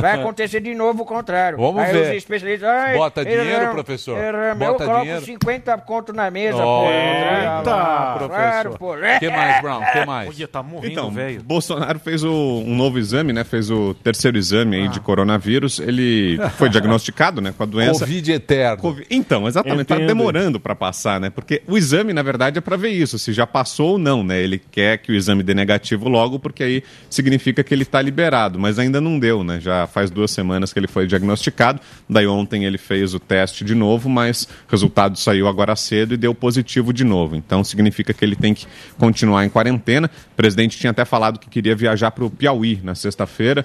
Vai 0.00 0.20
acontecer 0.20 0.60
de 0.60 0.74
novo 0.74 1.04
o 1.04 1.06
contrário. 1.06 1.56
Vamos 1.56 1.82
Aí 1.82 1.92
ver. 1.92 2.10
os 2.10 2.16
especialistas. 2.18 2.68
"Ai, 2.68 2.96
Bota 2.96 3.24
dinheiro, 3.24 3.70
professor? 3.70 4.18
erramos." 4.18 4.58
Bota 4.58 4.82
eu 4.82 4.86
coloco 4.86 5.04
dinheiro? 5.04 5.24
50 5.24 5.78
conto 5.78 6.12
na 6.12 6.27
mesa, 6.30 6.58
Eita, 6.58 7.62
porra. 7.64 8.14
professor. 8.18 8.28
Claro, 8.28 8.70
porra. 8.78 9.18
Que 9.18 9.28
mais, 9.30 9.62
Brown? 9.62 9.80
Que 9.92 10.06
mais? 10.06 10.28
Podia 10.28 10.48
tá 10.48 10.62
morrendo, 10.62 10.92
Então, 10.92 11.10
velho. 11.10 11.42
Bolsonaro 11.42 11.98
fez 11.98 12.22
o- 12.24 12.62
um 12.66 12.76
novo 12.76 12.98
exame, 12.98 13.32
né? 13.32 13.44
Fez 13.44 13.70
o 13.70 13.94
terceiro 13.94 14.36
exame 14.38 14.76
aí 14.76 14.88
de 14.88 15.00
coronavírus. 15.00 15.78
Ele 15.78 16.38
foi 16.56 16.68
diagnosticado, 16.68 17.40
né, 17.40 17.52
com 17.56 17.62
a 17.62 17.66
doença. 17.66 18.00
Covid 18.00 18.32
eterno. 18.32 18.76
Covid- 18.82 19.06
Então, 19.10 19.46
exatamente, 19.48 19.86
tá 19.86 19.94
Entendo. 19.96 20.08
demorando 20.08 20.60
para 20.60 20.74
passar, 20.74 21.20
né? 21.20 21.30
Porque 21.30 21.62
o 21.66 21.76
exame, 21.76 22.12
na 22.12 22.22
verdade, 22.22 22.58
é 22.58 22.60
para 22.60 22.76
ver 22.76 22.90
isso, 22.90 23.18
se 23.18 23.32
já 23.32 23.46
passou 23.46 23.92
ou 23.92 23.98
não, 23.98 24.22
né? 24.22 24.40
Ele 24.40 24.58
quer 24.70 24.98
que 24.98 25.10
o 25.12 25.14
exame 25.14 25.42
dê 25.42 25.54
negativo 25.54 26.08
logo, 26.08 26.38
porque 26.38 26.62
aí 26.62 26.82
significa 27.10 27.62
que 27.64 27.74
ele 27.74 27.84
tá 27.84 28.00
liberado, 28.02 28.58
mas 28.58 28.78
ainda 28.78 29.00
não 29.00 29.18
deu, 29.18 29.42
né? 29.42 29.58
Já 29.60 29.86
faz 29.86 30.10
duas 30.10 30.30
semanas 30.30 30.72
que 30.72 30.78
ele 30.78 30.86
foi 30.88 31.06
diagnosticado. 31.06 31.80
Daí 32.08 32.26
ontem 32.26 32.64
ele 32.64 32.78
fez 32.78 33.14
o 33.14 33.20
teste 33.20 33.64
de 33.64 33.74
novo, 33.74 34.08
mas 34.08 34.42
o 34.44 34.70
resultado 34.70 35.18
saiu 35.18 35.48
agora 35.48 35.74
cedo 35.76 36.14
e 36.14 36.16
deu 36.18 36.34
positivo 36.34 36.92
de 36.92 37.04
novo. 37.04 37.36
Então 37.36 37.64
significa 37.64 38.12
que 38.12 38.24
ele 38.24 38.36
tem 38.36 38.52
que 38.52 38.66
continuar 38.98 39.44
em 39.44 39.48
quarentena. 39.48 40.10
O 40.32 40.36
presidente 40.36 40.76
tinha 40.76 40.90
até 40.90 41.04
falado 41.04 41.38
que 41.38 41.48
queria 41.48 41.74
viajar 41.74 42.10
para 42.10 42.24
o 42.24 42.30
Piauí 42.30 42.80
na 42.82 42.94
sexta-feira, 42.94 43.64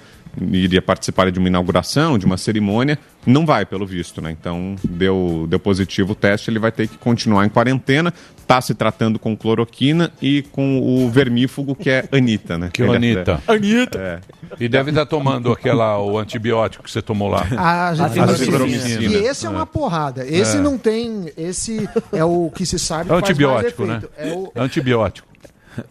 iria 0.52 0.82
participar 0.82 1.32
de 1.32 1.40
uma 1.40 1.48
inauguração, 1.48 2.18
de 2.18 2.26
uma 2.26 2.38
cerimônia. 2.38 2.98
Não 3.26 3.46
vai, 3.46 3.66
pelo 3.66 3.86
visto, 3.86 4.22
né? 4.22 4.32
Então 4.32 4.76
deu, 4.84 5.46
deu 5.50 5.60
positivo 5.60 6.12
o 6.12 6.16
teste, 6.16 6.50
ele 6.52 6.60
vai 6.60 6.72
ter 6.72 6.88
que 6.88 6.98
continuar 6.98 7.46
em 7.46 7.50
quarentena. 7.50 8.14
Tá 8.46 8.60
se 8.60 8.74
tratando 8.74 9.18
com 9.18 9.38
cloroquina 9.38 10.12
e 10.22 10.42
com 10.52 10.80
o 10.80 11.10
vermífugo 11.10 11.74
que 11.74 11.90
é 11.90 12.06
Anitta, 12.12 12.58
né? 12.58 12.70
Que 12.74 12.84
é 12.84 12.88
Anitta. 12.94 13.36
até- 13.36 13.54
Anitta. 13.54 13.98
É. 14.00 14.20
E 14.60 14.68
deve 14.68 14.92
estar 14.92 15.06
tomando 15.06 15.52
aquela, 15.52 15.98
o 16.00 16.18
antibiótico 16.18 16.84
que 16.84 16.92
você 16.92 17.02
tomou 17.02 17.30
lá. 17.30 17.48
A 17.58 17.90
Azitromicina. 17.90 19.02
E 19.02 19.16
esse 19.26 19.46
é 19.46 19.50
uma 19.50 19.66
porrada. 19.66 20.26
Esse 20.28 20.58
É. 20.58 20.60
não 20.60 20.78
tem. 20.78 21.32
Esse 21.38 21.88
é 22.12 22.26
o 22.26 22.52
que 22.54 22.66
se 22.66 22.78
sabe 22.78 23.04
É 23.04 23.04
que 23.04 23.10
faz 23.12 23.24
antibiótico, 23.24 23.86
mais 23.86 24.02
né? 24.04 24.10
efeito. 24.18 24.34
É 24.36 24.38
o, 24.38 24.52
É 24.54 24.62
antibiótico. 24.62 25.33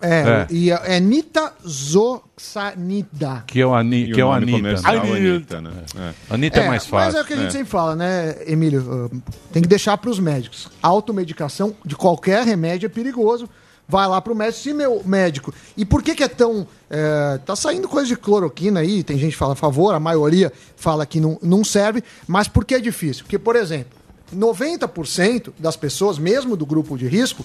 É, 0.00 0.10
É. 0.10 0.46
e 0.50 0.70
é, 0.70 0.96
é 0.96 1.00
nitazoxanida. 1.00 3.44
Que 3.46 3.60
é 3.60 3.66
o, 3.66 3.74
Ani, 3.74 4.04
E 4.04 4.12
que 4.12 4.20
é 4.20 4.24
o 4.24 4.32
Anitta. 4.32 4.52
comercial, 4.58 4.96
Anitta, 4.96 5.60
né? 5.60 5.70
É. 5.96 6.12
Anitta 6.34 6.60
é, 6.60 6.68
mais 6.68 6.86
fácil. 6.86 7.06
Mas 7.06 7.14
é 7.14 7.20
o 7.20 7.24
que 7.24 7.32
a 7.32 7.36
gente 7.36 7.52
sempre 7.52 7.68
fala, 7.68 7.94
né, 7.96 8.36
Emílio? 8.46 9.10
Uh, 9.12 9.22
Tem 9.52 9.62
que 9.62 9.68
deixar 9.68 9.96
para 9.98 10.10
os 10.10 10.18
médicos. 10.18 10.68
Automedicação 10.82 11.74
de 11.84 11.94
qualquer 11.96 12.44
remédio 12.44 12.86
é 12.86 12.88
perigoso. 12.88 13.48
Vai 13.88 14.06
lá 14.06 14.20
para 14.20 14.32
o 14.32 14.36
médico. 14.36 14.62
Se 14.62 14.72
meu 14.72 15.02
médico. 15.04 15.52
E 15.76 15.84
por 15.84 16.02
que, 16.02 16.14
que 16.14 16.22
é 16.22 16.28
tão. 16.28 16.66
é, 16.88 17.38
tá 17.44 17.54
saindo 17.56 17.88
coisa 17.88 18.06
de 18.08 18.16
cloroquina 18.16 18.80
aí, 18.80 19.02
tem 19.02 19.18
gente 19.18 19.32
que 19.32 19.38
fala 19.38 19.52
a 19.54 19.56
favor, 19.56 19.94
a 19.94 20.00
maioria 20.00 20.52
fala 20.76 21.04
que 21.04 21.20
não, 21.20 21.38
não 21.42 21.64
serve, 21.64 22.02
mas 22.26 22.48
por 22.48 22.64
que 22.64 22.74
é 22.76 22.80
difícil? 22.80 23.24
Porque, 23.24 23.38
por 23.38 23.56
exemplo, 23.56 23.92
90% 24.34 25.52
das 25.58 25.76
pessoas, 25.76 26.18
mesmo 26.18 26.56
do 26.56 26.64
grupo 26.64 26.96
de 26.96 27.06
risco, 27.06 27.44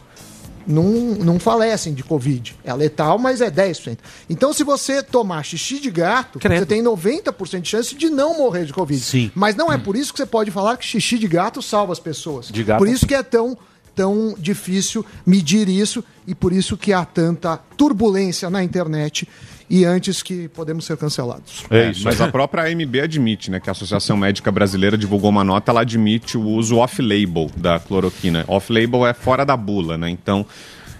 não, 0.67 0.83
não 1.15 1.39
falecem 1.39 1.93
de 1.93 2.03
Covid. 2.03 2.55
É 2.63 2.73
letal, 2.73 3.17
mas 3.17 3.39
é 3.39 3.49
10%. 3.49 3.97
Então, 4.29 4.51
se 4.51 4.63
você 4.63 5.01
tomar 5.01 5.43
xixi 5.43 5.79
de 5.79 5.89
gato, 5.89 6.39
você 6.39 6.65
tem 6.65 6.83
90% 6.83 7.61
de 7.61 7.69
chance 7.69 7.95
de 7.95 8.09
não 8.09 8.37
morrer 8.37 8.65
de 8.65 8.73
Covid. 8.73 9.01
Sim. 9.01 9.31
Mas 9.33 9.55
não 9.55 9.71
é 9.71 9.77
por 9.77 9.95
isso 9.95 10.11
que 10.11 10.19
você 10.19 10.25
pode 10.25 10.51
falar 10.51 10.77
que 10.77 10.85
xixi 10.85 11.17
de 11.17 11.27
gato 11.27 11.61
salva 11.61 11.93
as 11.93 11.99
pessoas. 11.99 12.47
De 12.47 12.63
gato, 12.63 12.79
por 12.79 12.87
isso 12.87 13.07
que 13.07 13.15
é 13.15 13.23
tão, 13.23 13.57
tão 13.95 14.35
difícil 14.37 15.05
medir 15.25 15.69
isso 15.69 16.03
e 16.27 16.35
por 16.35 16.51
isso 16.51 16.75
que 16.75 16.91
há 16.91 17.05
tanta 17.05 17.57
turbulência 17.77 18.49
na 18.49 18.63
internet 18.63 19.27
e 19.69 19.83
antes 19.85 20.23
que 20.23 20.47
podemos 20.49 20.85
ser 20.85 20.97
cancelados. 20.97 21.65
É, 21.69 21.91
mas 22.03 22.21
a 22.21 22.29
própria 22.29 22.63
AMB 22.63 23.01
admite, 23.03 23.51
né, 23.51 23.59
que 23.59 23.69
a 23.69 23.71
Associação 23.71 24.15
Médica 24.15 24.51
Brasileira 24.51 24.97
divulgou 24.97 25.29
uma 25.29 25.43
nota, 25.43 25.71
ela 25.71 25.81
admite 25.81 26.37
o 26.37 26.41
uso 26.41 26.77
off-label 26.77 27.49
da 27.55 27.79
cloroquina. 27.79 28.45
Off-label 28.47 29.05
é 29.05 29.13
fora 29.13 29.45
da 29.45 29.57
bula, 29.57 29.97
né? 29.97 30.09
Então, 30.09 30.45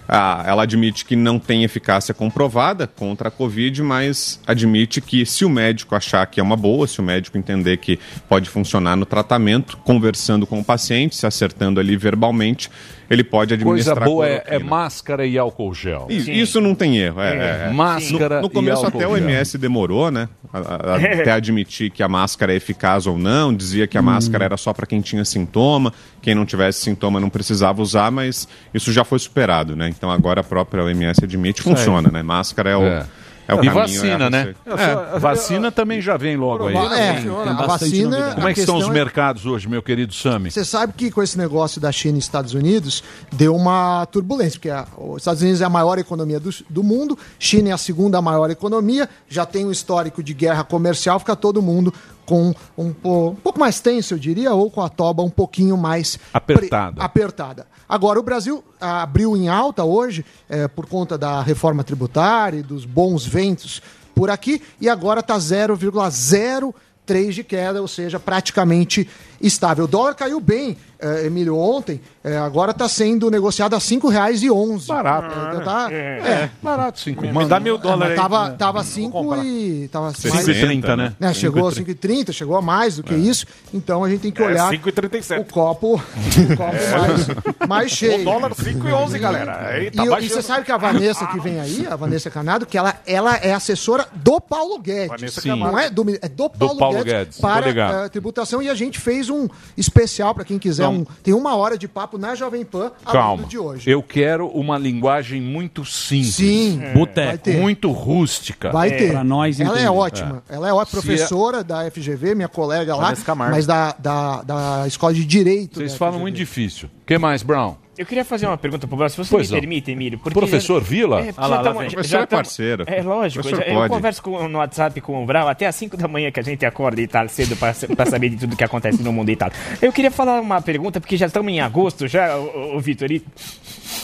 ah, 0.08 0.42
ela 0.46 0.62
admite 0.62 1.04
que 1.04 1.14
não 1.14 1.38
tem 1.38 1.64
eficácia 1.64 2.14
comprovada 2.14 2.86
contra 2.86 3.28
a 3.28 3.30
Covid, 3.30 3.82
mas 3.82 4.40
admite 4.46 5.02
que 5.02 5.26
se 5.26 5.44
o 5.44 5.50
médico 5.50 5.94
achar 5.94 6.26
que 6.26 6.40
é 6.40 6.42
uma 6.42 6.56
boa, 6.56 6.86
se 6.86 6.98
o 6.98 7.02
médico 7.02 7.36
entender 7.36 7.76
que 7.76 7.98
pode 8.26 8.48
funcionar 8.48 8.96
no 8.96 9.04
tratamento, 9.04 9.76
conversando 9.78 10.46
com 10.46 10.60
o 10.60 10.64
paciente, 10.64 11.14
se 11.14 11.26
acertando 11.26 11.78
ali 11.78 11.94
verbalmente, 11.94 12.70
ele 13.10 13.24
pode 13.24 13.56
Coisa 13.56 13.92
administrar 13.92 14.04
boa 14.04 14.26
é, 14.26 14.44
é 14.46 14.58
máscara 14.58 15.26
e 15.26 15.38
álcool 15.38 15.72
gel. 15.74 16.06
Isso, 16.10 16.30
isso 16.30 16.60
não 16.60 16.74
tem 16.74 16.98
erro. 16.98 17.20
É, 17.20 17.36
é, 17.36 17.66
é. 17.68 17.70
Máscara 17.72 18.36
No, 18.36 18.42
no 18.42 18.50
começo 18.50 18.82
e 18.82 18.86
até 18.86 18.98
o 18.98 19.02
álcool 19.02 19.16
gel. 19.18 19.28
MS 19.28 19.56
demorou, 19.58 20.10
né? 20.10 20.28
a- 20.52 20.58
a- 20.58 20.96
até 21.20 21.30
admitir 21.32 21.90
que 21.90 22.02
a 22.02 22.08
máscara 22.08 22.52
é 22.52 22.56
eficaz 22.56 23.06
ou 23.06 23.18
não. 23.18 23.54
Dizia 23.54 23.86
que 23.86 23.96
a 23.96 24.02
máscara 24.02 24.44
era 24.44 24.56
só 24.56 24.72
para 24.72 24.86
quem 24.86 25.00
tinha 25.00 25.24
sintoma, 25.24 25.92
quem 26.20 26.34
não 26.34 26.44
tivesse 26.44 26.80
sintoma 26.80 27.18
não 27.20 27.30
precisava 27.30 27.80
usar, 27.82 28.10
mas 28.10 28.46
isso 28.74 28.92
já 28.92 29.04
foi 29.04 29.18
superado, 29.18 29.74
né? 29.74 29.88
Então 29.88 30.10
agora 30.10 30.40
a 30.40 30.44
própria 30.44 30.84
OMS 30.84 31.22
admite, 31.24 31.62
funciona, 31.62 32.10
né? 32.10 32.22
Máscara 32.22 32.70
é 32.70 32.76
o, 32.76 33.04
É. 33.48 33.52
é. 33.52 33.54
o 33.54 33.64
e 33.64 33.68
vacina, 33.70 34.24
é 34.24 34.26
a 34.26 34.30
né? 34.30 34.38
receita. 34.66 35.14
É, 35.14 35.18
vacina 35.18 35.72
também 35.72 36.00
já 36.02 36.16
vem 36.16 36.36
logo 36.36 36.66
aí. 36.66 36.76
É, 36.76 37.24
a 37.48 37.66
vacina. 37.66 38.34
Como 38.34 38.48
é 38.48 38.54
que 38.54 38.60
estão 38.60 38.76
os 38.76 38.86
é- 38.86 38.90
mercados 38.90 39.46
hoje, 39.46 39.66
meu 39.68 39.82
querido 39.82 40.12
Sami? 40.12 40.50
Você 40.50 40.64
sabe 40.64 40.92
que 40.94 41.10
com 41.10 41.22
esse 41.22 41.38
negócio 41.38 41.80
da 41.80 41.90
China 41.90 42.16
e 42.16 42.20
Estados 42.20 42.52
Unidos 42.52 43.02
deu 43.32 43.56
uma 43.56 44.06
turbulência, 44.06 44.58
porque 44.58 44.70
a- 44.70 44.86
os 44.98 45.18
Estados 45.18 45.40
Unidos 45.42 45.60
é 45.62 45.64
a 45.64 45.70
maior 45.70 45.98
economia 45.98 46.38
do, 46.38 46.50
do 46.68 46.82
mundo, 46.82 47.18
China 47.38 47.70
é 47.70 47.72
a 47.72 47.78
segunda 47.78 48.20
maior 48.20 48.50
economia, 48.50 49.08
já 49.28 49.46
tem 49.46 49.64
um 49.64 49.70
histórico 49.70 50.22
de 50.22 50.34
guerra 50.34 50.62
comercial, 50.62 51.18
fica 51.18 51.34
todo 51.34 51.62
mundo 51.62 51.92
com 52.28 52.52
um, 52.76 52.88
um 52.88 53.34
pouco 53.34 53.58
mais 53.58 53.80
tenso, 53.80 54.12
eu 54.12 54.18
diria, 54.18 54.52
ou 54.52 54.70
com 54.70 54.82
a 54.82 54.88
toba 54.90 55.22
um 55.22 55.30
pouquinho 55.30 55.78
mais 55.78 56.18
Apertada. 56.30 57.02
apertada. 57.02 57.66
Agora, 57.88 58.20
o 58.20 58.22
Brasil 58.22 58.62
abriu 58.78 59.34
em 59.34 59.48
alta 59.48 59.82
hoje 59.82 60.26
eh, 60.46 60.68
por 60.68 60.84
conta 60.84 61.16
da 61.16 61.40
reforma 61.40 61.82
tributária 61.82 62.58
e 62.58 62.62
dos 62.62 62.84
bons 62.84 63.24
ventos 63.24 63.80
por 64.14 64.28
aqui, 64.28 64.60
e 64.78 64.90
agora 64.90 65.20
está 65.20 65.38
0,03 65.38 67.30
de 67.30 67.42
queda, 67.42 67.80
ou 67.80 67.88
seja, 67.88 68.20
praticamente 68.20 69.08
estável. 69.40 69.84
O 69.84 69.88
dólar 69.88 70.14
caiu 70.14 70.40
bem, 70.40 70.76
eh, 71.00 71.26
Emílio, 71.26 71.56
ontem. 71.56 72.00
eh, 72.24 72.36
agora 72.36 72.72
está 72.72 72.88
sendo 72.88 73.30
negociado 73.30 73.74
a 73.74 73.78
R$ 73.78 73.82
5,11. 73.84 74.86
Barato. 74.86 75.58
É, 75.58 75.64
tá- 75.64 75.88
é. 75.92 76.50
Barato, 76.62 77.00
5 77.00 77.22
Me 77.26 77.44
dá 77.46 77.58
mil 77.60 77.78
dólares 77.78 78.12
aí. 78.12 78.16
Tava, 78.16 78.48
né? 78.50 78.56
tava 78.58 78.82
Vou 78.82 78.92
5 78.92 79.10
comprar. 79.12 79.44
e... 79.44 79.88
Tava 79.88 80.12
5,30, 80.12 80.96
né? 80.96 81.14
né, 81.18 81.32
chegou 81.34 81.68
a 81.68 81.72
5,30, 81.72 82.32
chegou 82.32 82.56
a 82.56 82.62
mais 82.62 82.96
do 82.96 83.02
que 83.02 83.14
isso. 83.14 83.46
Então 83.72 84.04
a 84.04 84.10
gente 84.10 84.20
tem 84.22 84.32
que 84.32 84.42
É, 84.42 84.46
olhar 84.46 84.70
5,37. 84.70 85.40
o 85.40 85.44
copo, 85.44 85.94
o 85.96 86.56
copo 86.56 86.72
mais, 86.98 87.68
mais 87.68 87.90
cheio. 87.92 88.20
O 88.20 88.24
dólar 88.24 88.50
5,11, 88.54 89.18
galera. 89.18 89.68
Aí 89.68 89.90
tá 89.90 90.04
e, 90.04 90.24
e 90.24 90.28
você 90.28 90.42
sabe 90.42 90.64
que 90.64 90.72
a 90.72 90.76
Vanessa 90.76 91.26
que 91.28 91.40
vem 91.40 91.60
aí, 91.60 91.86
a 91.88 91.96
Vanessa 91.96 92.28
Canado, 92.30 92.66
que 92.66 92.76
ela, 92.76 92.94
ela 93.06 93.36
é 93.36 93.52
assessora 93.54 94.06
do 94.14 94.40
Paulo 94.40 94.78
Guedes. 94.80 95.08
Vanessa 95.08 95.40
Sim. 95.40 95.50
Não 95.50 95.78
é 95.78 95.88
do, 95.88 96.04
é 96.20 96.28
do 96.28 96.50
Paulo, 96.50 96.76
Paulo 96.78 97.04
Guedes, 97.04 97.36
Guedes, 97.36 97.40
para 97.40 98.04
a 98.04 98.08
tributação 98.08 98.60
e 98.62 98.68
a 98.68 98.74
gente 98.74 98.98
fez 98.98 99.27
um 99.30 99.48
especial 99.76 100.34
para 100.34 100.44
quem 100.44 100.58
quiser. 100.58 100.88
Um, 100.88 101.04
tem 101.22 101.34
uma 101.34 101.56
hora 101.56 101.76
de 101.76 101.86
papo 101.88 102.18
na 102.18 102.34
Jovem 102.34 102.64
Pan 102.64 102.92
a 103.04 103.12
Calma. 103.12 103.44
de 103.44 103.58
hoje. 103.58 103.88
Eu 103.90 104.02
quero 104.02 104.48
uma 104.48 104.78
linguagem 104.78 105.40
muito 105.40 105.84
simples. 105.84 106.34
Sim, 106.34 106.80
É. 106.82 106.92
Boteco. 106.92 107.50
Muito 107.50 107.90
rústica. 107.90 108.70
Vai 108.70 108.90
ter. 108.90 109.10
Pra 109.10 109.24
nós 109.24 109.60
ela 109.60 109.78
é 109.78 109.90
ótima. 109.90 110.42
Ela 110.48 110.68
é 110.68 110.72
ótima, 110.72 111.00
professora 111.02 111.62
da 111.64 111.90
FGV, 111.90 112.34
minha 112.34 112.48
colega 112.48 112.94
lá, 112.96 113.12
mas 113.36 113.66
da, 113.66 113.94
da, 113.98 114.42
da 114.42 114.84
Escola 114.86 115.14
de 115.14 115.24
Direito. 115.24 115.78
Vocês 115.78 115.94
falam 115.94 116.14
FGV. 116.14 116.22
muito 116.22 116.36
difícil. 116.36 116.88
O 117.02 117.06
que 117.06 117.18
mais, 117.18 117.42
Brown? 117.42 117.76
Eu 117.98 118.06
queria 118.06 118.24
fazer 118.24 118.46
uma 118.46 118.56
pergunta 118.56 118.86
pro 118.86 118.96
Bruno, 118.96 119.10
se 119.10 119.16
você 119.16 119.28
Pois 119.28 119.48
me 119.50 119.54
não. 119.56 119.60
permite, 119.60 119.90
Emílio. 119.90 120.18
porque 120.20 120.38
Professor 120.38 120.80
já- 120.80 120.88
Vila? 120.88 121.20
É, 121.20 121.34
Ah 121.36 121.46
lá, 121.48 121.56
já 121.56 121.62
lá 121.72 121.84
já 121.84 121.90
Professor 121.90 122.16
é 122.20 122.26
tamo- 122.26 122.42
parceiro. 122.42 122.84
É 122.86 123.02
lógico. 123.02 123.48
Já- 123.48 123.56
eu 123.58 123.88
converso 123.88 124.22
com- 124.22 124.48
no 124.48 124.58
WhatsApp 124.58 125.00
com 125.00 125.20
o 125.22 125.26
Brown 125.26 125.48
até 125.48 125.66
às 125.66 125.74
5 125.74 125.96
da 125.96 126.06
manhã 126.06 126.30
que 126.30 126.38
a 126.38 126.42
gente 126.44 126.64
acorda 126.64 127.00
e 127.00 127.08
tal, 127.08 127.28
cedo 127.28 127.56
pra, 127.56 127.74
pra 127.96 128.06
saber 128.06 128.28
de 128.28 128.36
tudo 128.36 128.56
que 128.56 128.62
acontece 128.62 129.02
no 129.02 129.12
mundo 129.12 129.30
e 129.30 129.36
tal. 129.36 129.50
Eu 129.82 129.92
queria 129.92 130.12
falar 130.12 130.40
uma 130.40 130.62
pergunta, 130.62 131.00
porque 131.00 131.16
já 131.16 131.26
estamos 131.26 131.52
em 131.52 131.60
agosto, 131.60 132.06
já, 132.06 132.36
o, 132.38 132.76
o 132.76 132.80
Vitor. 132.80 133.10
e- 133.10 133.20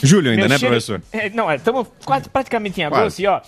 Julho 0.03 0.29
ainda, 0.29 0.41
meu 0.41 0.49
né, 0.49 0.57
cheiro- 0.59 0.73
professor? 0.73 1.01
É, 1.13 1.29
não, 1.29 1.49
estamos 1.53 1.87
quase 2.03 2.29
praticamente 2.29 2.81
em 2.81 2.83
agosto 2.83 3.01
Quase. 3.01 3.23
e 3.23 3.27
ó. 3.27 3.39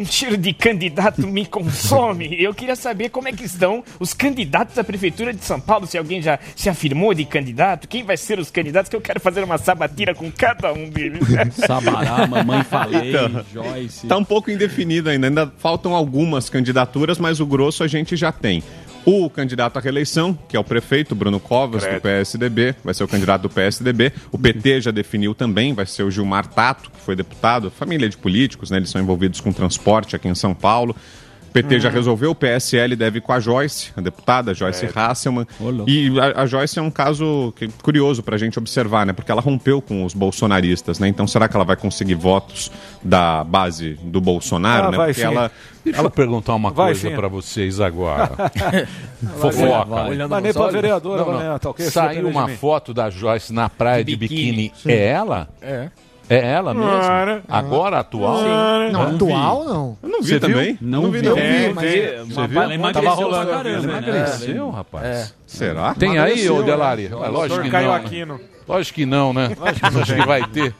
Um 0.00 0.06
cheiro 0.06 0.38
de 0.38 0.54
candidato 0.54 1.26
me 1.26 1.44
consome. 1.44 2.42
Eu 2.42 2.54
queria 2.54 2.74
saber 2.74 3.10
como 3.10 3.28
é 3.28 3.32
que 3.32 3.44
estão 3.44 3.84
os 3.98 4.14
candidatos 4.14 4.78
à 4.78 4.82
Prefeitura 4.82 5.30
de 5.30 5.44
São 5.44 5.60
Paulo, 5.60 5.86
se 5.86 5.98
alguém 5.98 6.22
já 6.22 6.38
se 6.56 6.70
afirmou 6.70 7.12
de 7.12 7.26
candidato, 7.26 7.86
quem 7.86 8.02
vai 8.02 8.16
ser 8.16 8.38
os 8.38 8.50
candidatos, 8.50 8.88
que 8.88 8.96
eu 8.96 9.00
quero 9.02 9.20
fazer 9.20 9.44
uma 9.44 9.58
sabatina 9.58 10.14
com 10.14 10.32
cada 10.32 10.72
um 10.72 10.88
deles. 10.88 11.20
Sabará, 11.52 12.26
mamãe 12.26 12.64
falei, 12.64 13.10
Então, 13.10 13.44
Joyce. 13.52 14.06
Tá 14.06 14.16
um 14.16 14.24
pouco 14.24 14.50
indefinido 14.50 15.10
ainda. 15.10 15.26
Ainda 15.26 15.52
faltam 15.58 15.94
algumas 15.94 16.48
candidaturas, 16.48 17.18
mas 17.18 17.38
o 17.38 17.44
grosso 17.44 17.84
a 17.84 17.86
gente 17.86 18.16
já 18.16 18.32
tem. 18.32 18.62
O 19.04 19.30
candidato 19.30 19.78
à 19.78 19.80
reeleição, 19.80 20.38
que 20.48 20.56
é 20.56 20.60
o 20.60 20.64
prefeito 20.64 21.14
Bruno 21.14 21.40
Covas, 21.40 21.84
do 21.84 22.00
PSDB, 22.00 22.74
vai 22.84 22.92
ser 22.92 23.02
o 23.02 23.08
candidato 23.08 23.42
do 23.42 23.50
PSDB. 23.50 24.12
O 24.30 24.38
PT 24.38 24.82
já 24.82 24.90
definiu 24.90 25.34
também, 25.34 25.72
vai 25.72 25.86
ser 25.86 26.02
o 26.02 26.10
Gilmar 26.10 26.46
Tato, 26.46 26.90
que 26.90 27.00
foi 27.00 27.16
deputado, 27.16 27.70
família 27.70 28.08
de 28.08 28.16
políticos, 28.16 28.70
né? 28.70 28.76
Eles 28.76 28.90
são 28.90 29.00
envolvidos 29.00 29.40
com 29.40 29.52
transporte 29.52 30.14
aqui 30.14 30.28
em 30.28 30.34
São 30.34 30.54
Paulo. 30.54 30.94
O 31.50 31.52
PT 31.52 31.80
já 31.80 31.90
resolveu, 31.90 32.30
o 32.30 32.34
PSL 32.34 32.94
deve 32.94 33.18
ir 33.18 33.20
com 33.20 33.32
a 33.32 33.40
Joyce, 33.40 33.90
a 33.96 34.00
deputada 34.00 34.54
Joyce 34.54 34.88
Hasselman. 34.94 35.44
E 35.86 36.12
a, 36.20 36.42
a 36.42 36.46
Joyce 36.46 36.78
é 36.78 36.82
um 36.82 36.90
caso 36.92 37.52
que- 37.56 37.66
curioso 37.82 38.22
para 38.22 38.36
a 38.36 38.38
gente 38.38 38.56
observar, 38.56 39.04
né? 39.04 39.12
Porque 39.12 39.32
ela 39.32 39.40
rompeu 39.40 39.82
com 39.82 40.04
os 40.04 40.14
bolsonaristas, 40.14 41.00
né? 41.00 41.08
Então 41.08 41.26
será 41.26 41.48
que 41.48 41.56
ela 41.56 41.64
vai 41.64 41.74
conseguir 41.74 42.14
votos 42.14 42.70
da 43.02 43.42
base 43.42 43.98
do 44.02 44.20
Bolsonaro, 44.20 44.86
Ah, 44.86 44.90
né? 44.92 44.96
vai 44.96 45.06
Porque 45.08 45.20
sim. 45.22 45.26
ela 45.26 45.50
Deixa 45.84 46.00
eu 46.02 46.10
perguntar 46.10 46.54
uma 46.54 46.70
Vai 46.70 46.88
coisa 46.92 47.10
pra 47.10 47.26
vocês 47.26 47.80
agora. 47.80 48.30
Fofoca. 49.38 49.86
Mas 50.28 50.42
nem 50.42 50.52
pra 50.52 50.66
vereadora, 50.68 51.18
Não, 51.20 51.26
não. 51.26 51.34
Valéria, 51.38 51.58
tá 51.58 51.70
ok? 51.70 51.84
Se 51.86 51.90
Saiu 51.90 52.28
uma 52.28 52.48
foto 52.48 52.92
da 52.94 53.10
Joyce 53.10 53.52
na 53.52 53.68
praia 53.68 54.04
de, 54.04 54.12
De 54.12 54.16
biquíni. 54.16 54.68
biquíni. 54.68 54.94
É 54.94 55.06
ela? 55.08 55.48
É. 55.60 55.88
É 56.30 56.52
ela 56.52 56.72
mesmo? 56.72 56.88
Agora, 57.48 57.98
atual? 57.98 58.40
Não, 58.92 59.02
Hã? 59.02 59.14
atual 59.16 59.64
não. 59.64 59.98
Eu 60.00 60.08
não 60.08 60.20
vi 60.22 60.28
Você 60.28 60.38
viu? 60.38 60.40
também. 60.48 60.78
Não 60.80 61.10
vi, 61.10 61.22
não. 61.22 61.30
Eu 61.30 61.36
vi, 61.36 61.74
mas 61.74 61.90
Você 61.90 62.46
viu? 62.46 62.62
Ela 62.62 62.74
emagreceu 62.74 63.02
Tava 63.10 63.22
rolando 63.22 63.46
pra 63.48 63.56
caramba, 63.56 63.86
né? 63.86 63.92
Emagreceu, 63.92 64.70
rapaz. 64.70 65.34
Será? 65.44 65.92
Tem 65.94 66.18
aí, 66.20 66.48
ô 66.48 66.62
Delari? 66.62 67.06
É, 67.06 67.28
lógico 67.28 67.60
que 67.62 67.68
não. 67.68 67.80
né? 67.80 67.94
Aquino. 67.96 68.40
Lógico 68.70 68.94
que 68.96 69.06
não, 69.06 69.32
né? 69.32 69.50
Acho 69.82 70.14
que 70.14 70.26
vai 70.26 70.46
ter. 70.48 70.74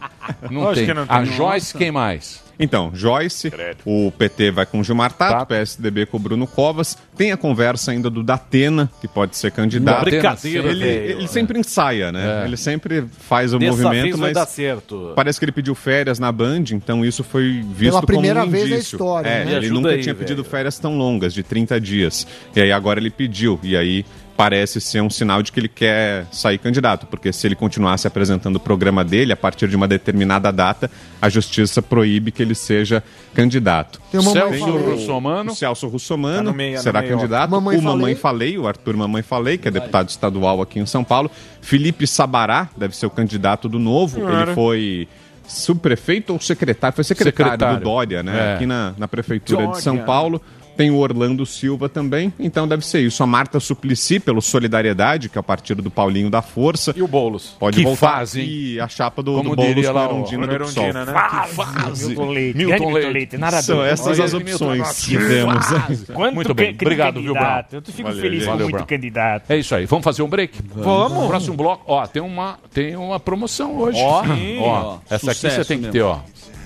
Não 0.50 0.60
Lógico 0.62 0.86
tem. 0.86 0.86
que 0.86 0.94
não 0.94 1.06
tem. 1.06 1.16
A 1.16 1.24
Joyce, 1.24 1.76
quem 1.76 1.90
mais? 1.90 2.48
Então, 2.62 2.90
Joyce, 2.92 3.50
o 3.86 4.12
PT 4.18 4.50
vai 4.50 4.66
com 4.66 4.80
o 4.80 4.84
Gilmar 4.84 5.10
Tato, 5.14 5.30
Tato. 5.32 5.42
o 5.44 5.46
PSDB 5.46 6.04
com 6.04 6.18
o 6.18 6.20
Bruno 6.20 6.46
Covas. 6.46 6.94
Tem 7.16 7.32
a 7.32 7.36
conversa 7.38 7.90
ainda 7.90 8.10
do 8.10 8.22
Datena, 8.22 8.90
que 9.00 9.08
pode 9.08 9.34
ser 9.34 9.50
candidato. 9.50 10.04
Brincadeira, 10.04 10.68
ele, 10.68 10.84
ele 10.86 11.26
sempre 11.26 11.58
ensaia, 11.58 12.12
né? 12.12 12.42
É. 12.42 12.46
Ele 12.46 12.58
sempre 12.58 13.06
faz 13.26 13.54
o 13.54 13.58
Dessa 13.58 13.72
movimento, 13.82 14.02
vez 14.02 14.18
vai 14.18 14.32
dar 14.34 14.40
mas 14.40 14.50
certo. 14.50 15.12
parece 15.16 15.38
que 15.38 15.46
ele 15.46 15.52
pediu 15.52 15.74
férias 15.74 16.18
na 16.18 16.30
Band, 16.30 16.64
então 16.72 17.02
isso 17.02 17.24
foi 17.24 17.64
visto 17.66 17.92
Pela 17.92 18.02
primeira 18.02 18.40
como 18.40 18.48
um 18.52 18.52
vez 18.52 18.68
na 18.68 18.76
história, 18.76 19.26
É, 19.30 19.44
né? 19.46 19.54
Ele 19.54 19.70
nunca 19.70 19.88
aí, 19.88 20.02
tinha 20.02 20.12
velho. 20.14 20.26
pedido 20.26 20.44
férias 20.44 20.78
tão 20.78 20.98
longas, 20.98 21.32
de 21.32 21.42
30 21.42 21.80
dias. 21.80 22.26
E 22.54 22.60
aí 22.60 22.70
agora 22.72 23.00
ele 23.00 23.10
pediu, 23.10 23.58
e 23.62 23.74
aí 23.74 24.04
parece 24.40 24.80
ser 24.80 25.02
um 25.02 25.10
sinal 25.10 25.42
de 25.42 25.52
que 25.52 25.60
ele 25.60 25.68
quer 25.68 26.24
sair 26.32 26.56
candidato, 26.56 27.06
porque 27.06 27.30
se 27.30 27.46
ele 27.46 27.54
continuasse 27.54 28.06
apresentando 28.06 28.56
o 28.56 28.60
programa 28.60 29.04
dele, 29.04 29.34
a 29.34 29.36
partir 29.36 29.68
de 29.68 29.76
uma 29.76 29.86
determinada 29.86 30.50
data, 30.50 30.90
a 31.20 31.28
justiça 31.28 31.82
proíbe 31.82 32.32
que 32.32 32.40
ele 32.42 32.54
seja 32.54 33.04
candidato. 33.34 34.00
Tem 34.10 34.18
uma 34.18 34.32
Celso. 34.32 34.64
Russomano. 34.64 35.52
O 35.52 35.54
Celso 35.54 35.88
Russomano 35.88 36.50
Tá 36.52 36.56
meio, 36.56 36.76
no 36.76 36.82
será 36.82 37.02
candidato. 37.02 37.50
Mamãe 37.50 37.76
o 37.76 37.82
Mamãe 37.82 38.14
Falei. 38.14 38.54
Falei, 38.54 38.58
o 38.58 38.66
Arthur 38.66 38.96
Mamãe 38.96 39.22
Falei, 39.22 39.58
que 39.58 39.68
é 39.68 39.70
deputado 39.70 40.08
estadual 40.08 40.62
aqui 40.62 40.80
em 40.80 40.86
São 40.86 41.04
Paulo. 41.04 41.30
Felipe 41.60 42.06
Sabará 42.06 42.70
deve 42.74 42.96
ser 42.96 43.04
o 43.04 43.10
candidato 43.10 43.68
do 43.68 43.78
novo. 43.78 44.20
Ele 44.26 44.54
foi 44.54 45.06
subprefeito 45.46 46.32
ou 46.32 46.40
secretário? 46.40 46.94
Foi 46.94 47.04
secretário, 47.04 47.50
Secretário. 47.50 47.78
do 47.78 47.84
Dória, 47.84 48.22
né? 48.22 48.52
É. 48.52 48.54
Aqui 48.54 48.64
na, 48.64 48.94
na 48.96 49.06
prefeitura 49.06 49.66
de 49.66 49.82
São 49.82 49.96
Dória. 49.96 50.06
Paulo. 50.06 50.42
Tem 50.76 50.90
o 50.90 50.96
Orlando 50.96 51.44
Silva 51.44 51.88
também, 51.88 52.32
então 52.38 52.66
deve 52.66 52.84
ser 52.84 53.00
isso. 53.00 53.22
A 53.22 53.26
Marta 53.26 53.60
Suplicy, 53.60 54.20
pelo 54.20 54.40
Solidariedade, 54.40 55.28
que 55.28 55.36
é 55.36 55.40
o 55.40 55.44
partido 55.44 55.82
do 55.82 55.90
Paulinho 55.90 56.30
da 56.30 56.42
Força. 56.42 56.94
E 56.96 57.02
o 57.02 57.08
Boulos? 57.08 57.56
Pode 57.58 57.76
Que 57.76 57.82
voltar 57.82 58.18
fase, 58.18 58.40
e 58.40 58.80
a 58.80 58.88
chapa 58.88 59.22
do, 59.22 59.34
Como 59.34 59.50
do 59.50 59.56
Boulos 59.56 59.88
com 59.88 59.98
a 59.98 60.04
Erundina 60.04 60.46
do 60.46 60.58
PSOL. 60.64 60.92
Né? 60.92 61.06
Fase. 61.06 62.06
Milton 62.08 62.30
Leite. 62.30 62.56
Milton 62.56 62.92
Leite. 62.92 63.12
Leite. 63.12 63.38
Narrador. 63.38 63.62
São 63.62 63.84
essas 63.84 64.18
Olha 64.18 64.24
as 64.24 64.34
opções 64.34 65.06
que 65.06 65.18
temos. 65.18 65.66
Quanto 66.14 66.34
Muito 66.34 66.54
bem. 66.54 66.74
Obrigado, 66.74 67.20
viu. 67.20 67.34
Brown? 67.34 67.64
Eu 67.72 67.82
fico 67.82 68.02
Valeu, 68.02 68.20
feliz 68.20 68.38
gente. 68.38 68.44
com 68.44 68.50
Valeu, 68.50 68.66
muito 68.66 68.76
Brown. 68.76 68.86
candidato. 68.86 69.50
É 69.50 69.58
isso 69.58 69.74
aí. 69.74 69.86
Vamos 69.86 70.04
fazer 70.04 70.22
um 70.22 70.28
break? 70.28 70.58
Vamos. 70.74 71.28
Próximo 71.28 71.56
bloco. 71.56 71.84
Ó, 71.86 72.06
tem 72.06 72.22
uma, 72.22 72.58
tem 72.72 72.96
uma 72.96 73.20
promoção 73.20 73.78
hoje. 73.78 73.98
Ó. 74.00 74.24
ó 74.60 74.98
essa 75.08 75.32
aqui 75.32 75.50
você 75.50 75.64
tem 75.64 75.80
que 75.80 75.88
ter, 75.88 76.02
ó. 76.02 76.20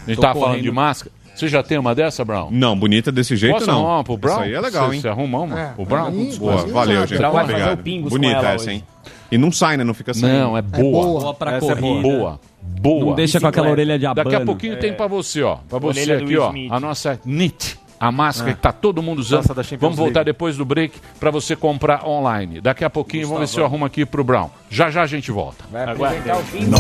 A 0.07 0.11
gente 0.11 0.21
tava 0.21 0.39
falando 0.39 0.63
de 0.63 0.71
máscara. 0.71 1.13
Você 1.35 1.49
já 1.49 1.63
tem 1.63 1.79
uma 1.79 1.95
dessa, 1.95 2.25
Brown? 2.25 2.49
Não, 2.51 2.79
bonita 2.79 3.11
desse 3.11 3.37
jeito 3.37 3.55
Posso 3.55 3.67
não. 3.67 3.79
arrumar 3.79 3.95
uma 3.97 4.05
pro 4.05 4.17
Brown? 4.17 4.35
Isso 4.37 4.45
aí 4.45 4.55
é 4.55 4.61
legal, 4.61 4.95
hein? 4.95 5.01
Você 5.01 5.09
arruma 5.09 5.41
uma? 5.41 5.61
É, 5.61 5.73
o 5.77 5.85
Brown? 5.85 6.07
aí, 6.09 6.37
Boa, 6.37 6.67
valeu, 6.67 7.07
gente. 7.07 7.19
Brown 7.19 7.37
Obrigado. 7.37 7.81
o 7.81 8.11
Bonita 8.11 8.49
essa, 8.49 8.73
hein? 8.73 8.85
E 9.31 9.39
não 9.39 9.51
sai, 9.51 9.77
né? 9.77 9.83
Não 9.85 9.95
fica 9.95 10.15
saindo. 10.15 10.33
Não, 10.39 10.57
é 10.57 10.63
boa. 10.63 11.07
boa. 11.07 11.21
Boa 11.21 11.35
pra 11.35 11.57
Essa 11.57 11.73
é 11.73 11.77
corrida. 11.77 12.03
Boa. 12.03 12.41
Boa. 12.63 13.05
Não 13.07 13.15
deixa 13.15 13.41
com 13.41 13.47
aquela 13.49 13.69
orelha 13.69 13.99
de 13.99 14.07
abano. 14.07 14.31
Daqui 14.31 14.41
a 14.41 14.47
pouquinho 14.47 14.79
tem 14.79 14.93
pra 14.93 15.07
você, 15.07 15.43
ó. 15.43 15.57
Pra 15.69 15.79
você 15.79 16.03
Orelha 16.03 16.25
aqui, 16.25 16.39
ó. 16.39 16.49
Smith. 16.51 16.73
A 16.73 16.81
nossa 16.81 17.21
NIT. 17.25 17.79
A 17.99 18.13
máscara 18.13 18.53
que 18.55 18.61
tá 18.61 18.71
todo 18.71 19.03
mundo 19.03 19.21
usando. 19.21 19.45
Vamos 19.81 19.97
voltar 19.97 20.21
League. 20.21 20.25
depois 20.27 20.57
do 20.57 20.65
break 20.65 20.99
pra 21.19 21.31
você 21.31 21.57
comprar 21.57 22.07
online. 22.07 22.61
Daqui 22.61 22.85
a 22.85 22.91
pouquinho 22.91 23.27
vamos 23.27 23.41
ver 23.41 23.47
se 23.49 23.59
eu 23.59 23.65
arrumo 23.65 23.85
aqui 23.85 24.05
pro 24.05 24.23
Brown. 24.23 24.51
Já 24.69 24.91
já 24.91 25.03
a 25.03 25.07
gente 25.07 25.31
volta. 25.31 25.65
Vai 25.71 25.85
apresentar 25.85 26.37
o 26.37 26.43
fim. 26.43 26.71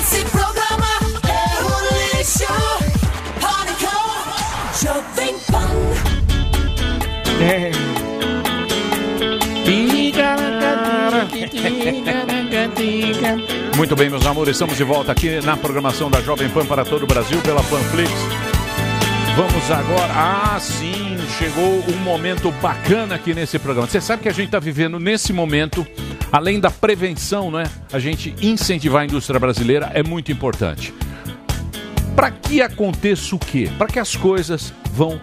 Esse 0.00 0.24
programa 0.26 0.86
é 1.28 1.64
um 1.64 2.18
lixo. 2.18 2.93
Jovem 4.84 5.34
Pan. 5.50 5.66
Muito 13.78 13.96
bem, 13.96 14.10
meus 14.10 14.26
amores, 14.26 14.50
estamos 14.50 14.76
de 14.76 14.84
volta 14.84 15.10
aqui 15.10 15.40
na 15.40 15.56
programação 15.56 16.10
da 16.10 16.20
Jovem 16.20 16.50
Pan 16.50 16.66
para 16.66 16.84
todo 16.84 17.04
o 17.04 17.06
Brasil 17.06 17.40
pela 17.40 17.62
Panflix. 17.62 18.10
Vamos 19.34 19.70
agora. 19.70 20.12
Ah, 20.12 20.60
sim, 20.60 21.16
chegou 21.38 21.82
um 21.88 21.96
momento 22.04 22.52
bacana 22.52 23.14
aqui 23.14 23.32
nesse 23.32 23.58
programa. 23.58 23.88
Você 23.88 24.02
sabe 24.02 24.22
que 24.22 24.28
a 24.28 24.32
gente 24.34 24.46
está 24.46 24.58
vivendo 24.58 25.00
nesse 25.00 25.32
momento, 25.32 25.86
além 26.30 26.60
da 26.60 26.70
prevenção, 26.70 27.50
não 27.50 27.58
é? 27.58 27.64
A 27.90 27.98
gente 27.98 28.34
incentivar 28.42 29.00
a 29.00 29.04
indústria 29.06 29.40
brasileira 29.40 29.90
é 29.94 30.02
muito 30.02 30.30
importante. 30.30 30.92
Para 32.14 32.30
que 32.30 32.62
aconteça 32.62 33.34
o 33.34 33.38
quê? 33.38 33.68
Para 33.76 33.88
que 33.88 33.98
as 33.98 34.14
coisas 34.14 34.72
vão 34.92 35.20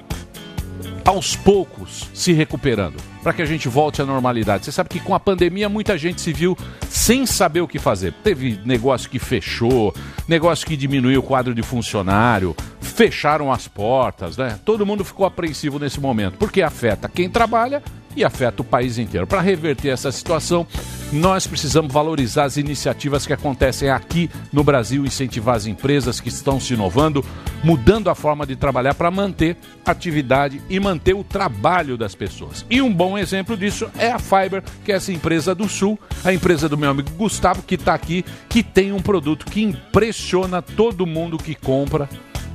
aos 1.06 1.36
poucos 1.36 2.10
se 2.14 2.32
recuperando, 2.34 2.98
para 3.24 3.34
que 3.34 3.42
a 3.42 3.46
gente 3.46 3.68
volte 3.68 4.02
à 4.02 4.06
normalidade. 4.06 4.66
Você 4.66 4.72
sabe 4.72 4.90
que 4.90 5.00
com 5.00 5.16
a 5.16 5.20
pandemia 5.20 5.68
muita 5.70 5.98
gente 5.98 6.22
se 6.22 6.32
viu 6.34 6.56
sem 6.90 7.26
saber 7.26 7.62
o 7.62 7.68
que 7.68 7.80
fazer. 7.80 8.14
Teve 8.24 8.60
negócio 8.66 9.10
que 9.10 9.20
fechou, 9.20 9.96
negócio 10.28 10.68
que 10.68 10.76
diminuiu 10.76 11.22
o 11.22 11.24
quadro 11.24 11.56
de 11.56 11.64
funcionário, 11.64 12.56
fecharam 12.82 13.52
as 13.52 13.68
portas, 13.68 14.38
né? 14.38 14.60
Todo 14.64 14.86
mundo 14.86 15.04
ficou 15.04 15.26
apreensivo 15.26 15.80
nesse 15.80 16.00
momento, 16.00 16.38
porque 16.38 16.62
afeta 16.62 17.10
quem 17.10 17.30
trabalha 17.30 17.82
e 18.16 18.24
afeta 18.24 18.62
o 18.62 18.66
país 18.66 18.98
inteiro. 18.98 19.28
Para 19.28 19.42
reverter 19.42 19.90
essa 19.90 20.12
situação, 20.12 20.66
nós 21.12 21.46
precisamos 21.46 21.92
valorizar 21.92 22.46
as 22.46 22.58
iniciativas 22.58 23.26
que 23.28 23.34
acontecem 23.34 23.90
aqui 23.90 24.30
no 24.52 24.64
Brasil, 24.64 25.06
incentivar 25.06 25.56
as 25.56 25.66
empresas 25.66 26.20
que 26.20 26.30
estão 26.30 26.60
se 26.60 26.74
inovando, 26.74 27.24
mudando 27.64 28.10
a 28.10 28.16
forma 28.16 28.46
de 28.46 28.56
trabalhar 28.56 28.94
para 28.96 29.12
manter 29.12 29.58
atividade 29.86 30.62
e 30.70 30.80
manter 30.80 31.14
o 31.14 31.24
trabalho 31.24 31.98
das 31.98 32.16
pessoas. 32.16 32.66
E 32.70 32.82
um 32.82 32.94
bom 32.94 33.18
exemplo 33.18 33.58
disso 33.58 33.90
é 33.98 34.12
a 34.12 34.20
Fiber, 34.20 34.64
que 34.86 34.92
é 34.92 34.96
essa 34.96 35.12
empresa 35.12 35.54
do 35.54 35.68
Sul, 35.68 36.00
a 36.24 36.34
empresa 36.34 36.70
do 36.70 36.78
meu 36.78 36.92
amigo 36.92 37.12
Gustavo, 37.12 37.62
que 37.62 37.76
está 37.76 37.94
aqui, 37.94 38.24
que 38.48 38.64
tem 38.64 38.92
um 38.92 39.02
produto 39.02 39.46
que 39.46 39.62
impressiona 39.62 40.62
todo 40.62 41.06
mundo 41.06 41.38
que 41.38 41.56
compra. 41.56 42.10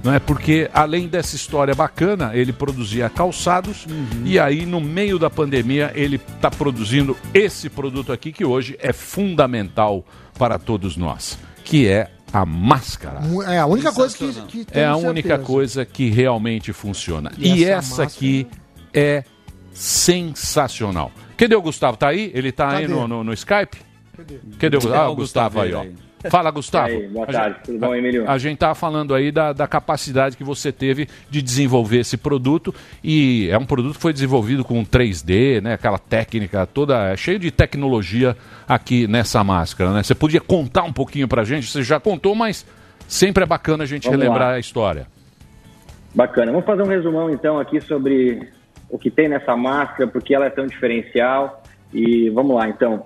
Não 0.07 0.15
é 0.15 0.21
porque 0.21 0.71
além 0.73 1.09
dessa 1.09 1.35
história 1.35 1.75
bacana, 1.75 2.31
ele 2.33 2.53
produzia 2.53 3.11
calçados 3.11 3.87
e 4.25 4.39
aí 4.39 4.65
no 4.65 4.81
meio 4.81 5.19
da 5.19 5.29
pandemia 5.29 5.91
ele 5.97 6.15
está 6.15 6.49
produzindo 6.49 7.17
esse 7.35 7.69
produto 7.69 8.13
aqui 8.13 8.31
que 8.31 8.45
hoje 8.45 8.77
é 8.79 8.93
fundamental 8.93 10.05
para 10.39 10.61
todos 10.61 10.97
nós, 10.97 11.37
que 11.65 11.89
é 11.89 12.09
a 12.33 12.47
máscara. 12.47 13.21
É 13.49 13.59
a 13.59 13.67
única 13.67 13.93
coisa 13.93 14.17
que, 14.17 14.65
que 14.65 14.79
É 14.79 14.85
a 14.85 14.95
tenho 14.95 15.09
única 15.09 15.29
certeza. 15.31 15.47
coisa 15.47 15.85
que 15.85 16.09
realmente 16.09 16.73
funciona. 16.73 17.33
E 17.37 17.49
E, 17.61 17.65
essa 17.65 18.03
essa, 18.03 18.03
aqui 18.05 18.47
é 18.95 19.25
sensacional. 19.73 21.11
Cadê 21.37 21.57
o 21.57 21.63
Gustavo? 21.63 21.97
Tá 21.97 22.09
aí? 22.09 22.31
Ele 22.33 22.53
tá 22.53 22.69
aí 22.77 22.83
Cadê? 22.83 22.95
no, 22.95 23.09
no, 23.09 23.25
no 23.25 23.33
Skype? 23.33 23.77
Cadê 24.59 24.77
o 24.77 24.81
Gustavo? 24.81 25.03
Ah, 25.03 25.09
o 25.11 25.17
Gustavo 25.17 25.61
aí, 25.61 25.75
ó. 25.75 25.85
Fala, 26.31 26.51
Gustavo. 26.51 26.89
E 26.89 26.97
aí, 26.97 27.09
boa 27.09 27.25
A 27.25 27.33
tarde, 27.33 27.57
gente- 27.57 27.65
tudo 27.67 27.79
bom, 27.79 27.95
Emílio? 27.95 28.29
A 28.31 28.39
gente 28.39 28.59
tá 28.59 28.75
falando 28.75 29.15
aí 29.15 29.31
da, 29.33 29.53
da 29.53 29.67
capacidade 29.67 30.37
que 30.37 30.45
você 30.45 30.71
teve 30.73 31.09
de 31.31 31.41
desenvolver 31.43 31.99
esse 32.01 32.17
produto 32.17 32.75
e 33.03 33.49
é 33.51 33.59
um 33.59 33.67
produto 33.67 33.95
que 33.97 34.01
foi 34.03 34.13
desenvolvido 34.13 34.65
com 34.65 34.85
3D, 34.85 35.61
né? 35.63 35.75
Aquela 35.75 35.99
técnica 35.99 36.67
toda, 36.67 37.13
é 37.13 37.17
cheio 37.17 37.39
de 37.39 37.51
tecnologia 37.51 38.37
aqui 38.69 39.07
nessa 39.07 39.43
máscara, 39.45 39.93
né? 39.93 40.03
Você 40.03 40.15
podia 40.15 40.41
contar 40.41 40.83
um 40.85 40.93
pouquinho 40.93 41.29
pra 41.29 41.45
gente? 41.45 41.67
Você 41.71 41.83
já 41.83 41.99
contou, 42.01 42.35
mas 42.35 42.67
sempre 43.09 43.43
é 43.45 43.47
bacana 43.47 43.85
a 43.85 43.87
gente 43.87 44.05
Vamos 44.05 44.19
relembrar 44.21 44.49
lá. 44.51 44.55
a 44.55 44.59
história. 44.59 45.07
Bacana. 46.15 46.51
Vamos 46.51 46.67
fazer 46.67 46.83
um 46.83 46.87
resumão 46.89 47.31
então 47.31 47.59
aqui 47.59 47.81
sobre 47.81 48.49
o 48.89 48.99
que 48.99 49.11
tem 49.11 49.29
nessa 49.29 49.57
máscara, 49.57 50.07
porque 50.09 50.35
ela 50.35 50.47
é 50.47 50.51
tão 50.51 50.67
diferencial. 50.67 51.63
E 51.93 52.31
vamos 52.31 52.57
lá 52.57 52.69
então. 52.69 53.05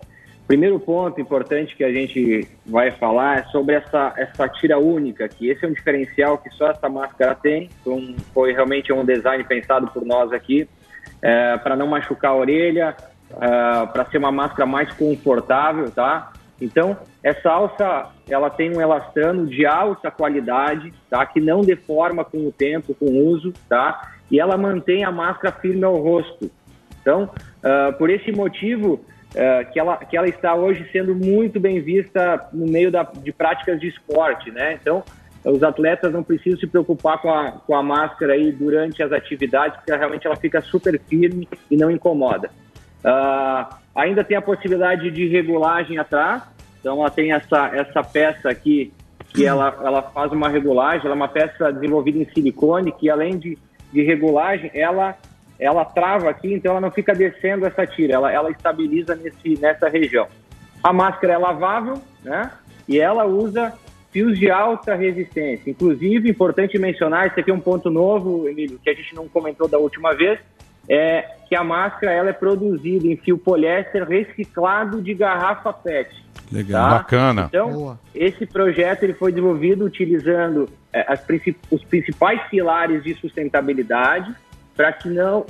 Primeiro 0.51 0.81
ponto 0.81 1.21
importante 1.21 1.77
que 1.77 1.85
a 1.85 1.93
gente 1.93 2.45
vai 2.67 2.91
falar 2.91 3.39
é 3.39 3.43
sobre 3.53 3.77
essa, 3.77 4.13
essa 4.17 4.49
tira 4.49 4.81
única 4.81 5.25
aqui. 5.25 5.49
Esse 5.49 5.65
é 5.65 5.69
um 5.69 5.73
diferencial 5.73 6.39
que 6.39 6.51
só 6.51 6.73
essa 6.73 6.89
máscara 6.89 7.37
tem. 7.37 7.71
Então, 7.81 8.17
foi 8.35 8.53
realmente 8.53 8.93
um 8.93 9.05
design 9.05 9.45
pensado 9.45 9.87
por 9.93 10.05
nós 10.05 10.33
aqui 10.33 10.69
para 11.63 11.77
não 11.77 11.87
machucar 11.87 12.33
a 12.33 12.35
orelha, 12.35 12.97
para 13.93 14.05
ser 14.11 14.19
uma 14.19 14.33
máscara 14.33 14.67
mais 14.67 14.93
confortável, 14.93 15.89
tá? 15.89 16.33
Então, 16.61 16.97
essa 17.23 17.49
alça, 17.49 18.09
ela 18.29 18.51
tem 18.51 18.77
um 18.77 18.81
elastano 18.81 19.47
de 19.47 19.65
alta 19.65 20.11
qualidade, 20.11 20.93
tá? 21.09 21.25
Que 21.27 21.41
não 21.41 21.61
deforma 21.61 22.25
com 22.25 22.39
o 22.39 22.51
tempo, 22.51 22.93
com 22.93 23.05
o 23.05 23.29
uso, 23.29 23.53
tá? 23.69 24.15
E 24.29 24.41
ela 24.41 24.57
mantém 24.57 25.05
a 25.05 25.13
máscara 25.13 25.55
firme 25.61 25.85
ao 25.85 25.97
rosto. 25.97 26.51
Então, 27.01 27.31
ah, 27.63 27.95
por 27.97 28.11
esse 28.11 28.33
motivo, 28.33 29.01
ah, 29.37 29.64
que, 29.64 29.79
ela, 29.79 29.97
que 29.97 30.16
ela 30.16 30.29
está 30.29 30.55
hoje 30.55 30.88
sendo 30.93 31.14
muito 31.14 31.61
bem 31.61 31.81
vista 31.81 32.49
no 32.53 32.66
meio 32.66 32.90
da, 32.90 33.03
de 33.03 33.33
práticas 33.33 33.81
de 33.81 33.88
esporte, 33.88 34.51
né? 34.51 34.79
Então, 34.81 35.03
os 35.45 35.62
atletas 35.62 36.12
não 36.12 36.23
precisam 36.23 36.59
se 36.59 36.66
preocupar 36.66 37.21
com 37.23 37.33
a, 37.33 37.53
com 37.53 37.75
a 37.75 37.83
máscara 37.83 38.35
aí 38.35 38.53
durante 38.53 39.03
as 39.03 39.12
atividades, 39.12 39.77
porque 39.77 39.95
realmente 39.95 40.27
ela 40.27 40.37
fica 40.37 40.61
super 40.61 40.99
firme 41.09 41.49
e 41.71 41.77
não 41.77 41.90
incomoda. 41.90 42.51
Ah, 43.05 43.79
ainda 43.95 44.23
tem 44.23 44.37
a 44.37 44.43
possibilidade 44.43 45.11
de 45.11 45.27
regulagem 45.29 45.99
atrás, 45.99 46.43
então 46.79 47.01
ela 47.01 47.11
tem 47.11 47.33
essa, 47.33 47.69
essa 47.75 48.03
peça 48.03 48.51
aqui 48.51 48.93
que 49.33 49.47
ela, 49.47 49.79
ela 49.83 50.03
faz 50.03 50.33
uma 50.33 50.49
regulagem, 50.49 51.07
ela 51.07 51.14
é 51.14 51.16
uma 51.16 51.29
peça 51.29 51.73
desenvolvida 51.73 52.19
em 52.19 52.29
silicone 52.35 52.93
que 52.93 53.09
além 53.09 53.38
de, 53.38 53.57
de 53.93 54.03
regulagem, 54.03 54.71
ela, 54.75 55.16
ela 55.61 55.85
trava 55.85 56.31
aqui, 56.31 56.53
então 56.55 56.73
ela 56.73 56.81
não 56.81 56.90
fica 56.90 57.14
descendo 57.14 57.66
essa 57.66 57.87
tira, 57.87 58.14
ela, 58.14 58.33
ela 58.33 58.51
estabiliza 58.51 59.14
nesse, 59.14 59.61
nessa 59.61 59.88
região. 59.88 60.27
A 60.83 60.92
máscara 60.92 61.35
é 61.35 61.38
lavável, 61.38 62.01
né? 62.25 62.51
E 62.88 62.99
ela 62.99 63.27
usa 63.27 63.75
fios 64.11 64.38
de 64.38 64.51
alta 64.51 64.94
resistência. 64.94 65.70
Inclusive, 65.70 66.31
importante 66.31 66.79
mencionar, 66.79 67.27
esse 67.27 67.38
aqui 67.38 67.51
é 67.51 67.55
um 67.55 67.61
ponto 67.61 67.90
novo, 67.90 68.49
Emílio, 68.49 68.81
que 68.83 68.90
a 68.90 68.94
gente 68.94 69.14
não 69.14 69.29
comentou 69.29 69.68
da 69.68 69.79
última 69.79 70.14
vez, 70.14 70.40
é 70.88 71.25
que 71.49 71.55
a 71.55 71.62
máscara 71.62 72.12
ela 72.12 72.31
é 72.31 72.33
produzida 72.33 73.07
em 73.07 73.16
fio 73.16 73.37
poliéster 73.38 74.09
reciclado 74.09 75.01
de 75.01 75.14
garrafa 75.14 75.73
PET. 75.73 76.25
Legal. 76.51 76.88
Tá? 76.88 76.94
Bacana. 76.96 77.44
Então, 77.49 77.99
esse 78.14 78.46
projeto 78.46 79.05
ele 79.05 79.12
foi 79.14 79.31
desenvolvido 79.31 79.85
utilizando 79.85 80.68
é, 80.92 81.05
as 81.07 81.20
princi- 81.20 81.57
os 81.70 81.85
principais 81.85 82.40
pilares 82.49 83.05
de 83.05 83.14
sustentabilidade. 83.14 84.35
Para 84.81 84.95
que 84.95 85.11
não, 85.11 85.45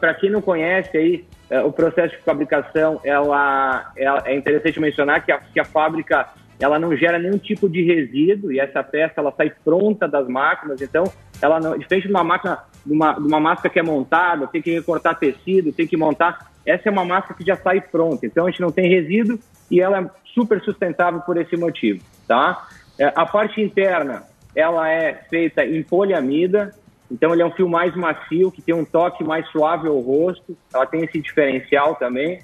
para 0.00 0.14
quem 0.14 0.30
não 0.30 0.40
conhece 0.40 0.96
aí 0.96 1.24
é, 1.50 1.60
o 1.60 1.70
processo 1.70 2.16
de 2.16 2.22
fabricação, 2.22 2.98
ela, 3.04 3.92
ela- 3.94 4.22
é 4.24 4.34
interessante 4.34 4.80
mencionar 4.80 5.22
que 5.22 5.30
a, 5.30 5.36
que 5.40 5.60
a 5.60 5.64
fábrica 5.66 6.26
ela 6.58 6.78
não 6.78 6.96
gera 6.96 7.18
nenhum 7.18 7.36
tipo 7.36 7.68
de 7.68 7.82
resíduo 7.82 8.50
e 8.50 8.58
essa 8.58 8.82
peça 8.82 9.12
ela 9.18 9.30
sai 9.36 9.52
pronta 9.62 10.08
das 10.08 10.26
máquinas. 10.26 10.80
Então, 10.80 11.04
ela 11.42 11.60
não, 11.60 11.76
diferente 11.76 12.06
de 12.06 12.14
uma 12.14 12.24
máquina, 12.24 12.60
de 12.86 12.94
uma, 12.94 13.12
de 13.12 13.26
uma 13.26 13.38
máscara 13.38 13.68
que 13.68 13.78
é 13.78 13.82
montada, 13.82 14.46
tem 14.46 14.62
que 14.62 14.70
recortar 14.72 15.18
tecido, 15.18 15.70
tem 15.70 15.86
que 15.86 15.98
montar. 15.98 16.50
Essa 16.64 16.88
é 16.88 16.90
uma 16.90 17.04
máscara 17.04 17.34
que 17.34 17.44
já 17.44 17.56
sai 17.58 17.78
pronta. 17.78 18.24
Então, 18.24 18.46
a 18.46 18.50
gente 18.50 18.62
não 18.62 18.72
tem 18.72 18.88
resíduo 18.88 19.38
e 19.70 19.82
ela 19.82 20.00
é 20.00 20.10
super 20.32 20.62
sustentável 20.62 21.20
por 21.20 21.36
esse 21.36 21.58
motivo, 21.58 22.02
tá? 22.26 22.66
É, 22.98 23.12
a 23.14 23.26
parte 23.26 23.60
interna, 23.60 24.22
ela 24.56 24.88
é 24.90 25.12
feita 25.28 25.62
em 25.62 25.82
poliamida, 25.82 26.72
então 27.12 27.32
ele 27.32 27.42
é 27.42 27.46
um 27.46 27.52
fio 27.52 27.68
mais 27.68 27.94
macio, 27.94 28.50
que 28.50 28.62
tem 28.62 28.74
um 28.74 28.84
toque 28.84 29.22
mais 29.22 29.46
suave 29.48 29.86
ao 29.86 30.00
rosto, 30.00 30.56
ela 30.72 30.86
tem 30.86 31.04
esse 31.04 31.20
diferencial 31.20 31.94
também. 31.96 32.40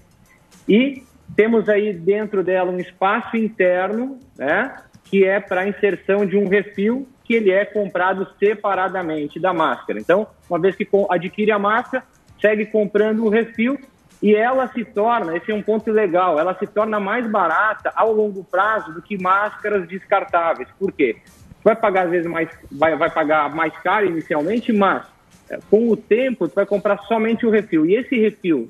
E 0.68 1.02
temos 1.34 1.68
aí 1.68 1.92
dentro 1.94 2.44
dela 2.44 2.70
um 2.70 2.78
espaço 2.78 3.36
interno, 3.36 4.18
né, 4.36 4.76
que 5.04 5.24
é 5.24 5.40
para 5.40 5.66
inserção 5.66 6.26
de 6.26 6.36
um 6.36 6.46
refil 6.48 7.08
que 7.24 7.34
ele 7.34 7.50
é 7.50 7.64
comprado 7.64 8.26
separadamente 8.38 9.40
da 9.40 9.52
máscara. 9.52 9.98
Então, 9.98 10.26
uma 10.48 10.58
vez 10.58 10.76
que 10.76 10.86
adquire 11.10 11.50
a 11.50 11.58
máscara, 11.58 12.04
segue 12.40 12.66
comprando 12.66 13.24
o 13.24 13.28
refil 13.28 13.78
e 14.22 14.34
ela 14.34 14.66
se 14.68 14.84
torna, 14.84 15.36
esse 15.36 15.50
é 15.50 15.54
um 15.54 15.62
ponto 15.62 15.90
legal, 15.90 16.38
ela 16.38 16.54
se 16.58 16.66
torna 16.66 16.98
mais 16.98 17.26
barata 17.30 17.92
ao 17.94 18.12
longo 18.12 18.42
prazo 18.44 18.92
do 18.92 19.00
que 19.00 19.20
máscaras 19.20 19.86
descartáveis. 19.86 20.68
Por 20.78 20.92
quê? 20.92 21.16
Vai 21.68 21.76
pagar 21.76 22.04
às 22.06 22.10
vezes 22.10 22.26
mais, 22.30 22.48
vai, 22.72 22.96
vai 22.96 23.10
pagar 23.10 23.54
mais 23.54 23.76
caro 23.82 24.06
inicialmente, 24.06 24.72
mas 24.72 25.02
eh, 25.50 25.58
com 25.68 25.90
o 25.90 25.94
tempo 25.94 26.48
tu 26.48 26.54
vai 26.54 26.64
comprar 26.64 26.96
somente 27.00 27.44
o 27.44 27.50
refil. 27.50 27.84
E 27.84 27.94
esse 27.94 28.18
refil, 28.18 28.68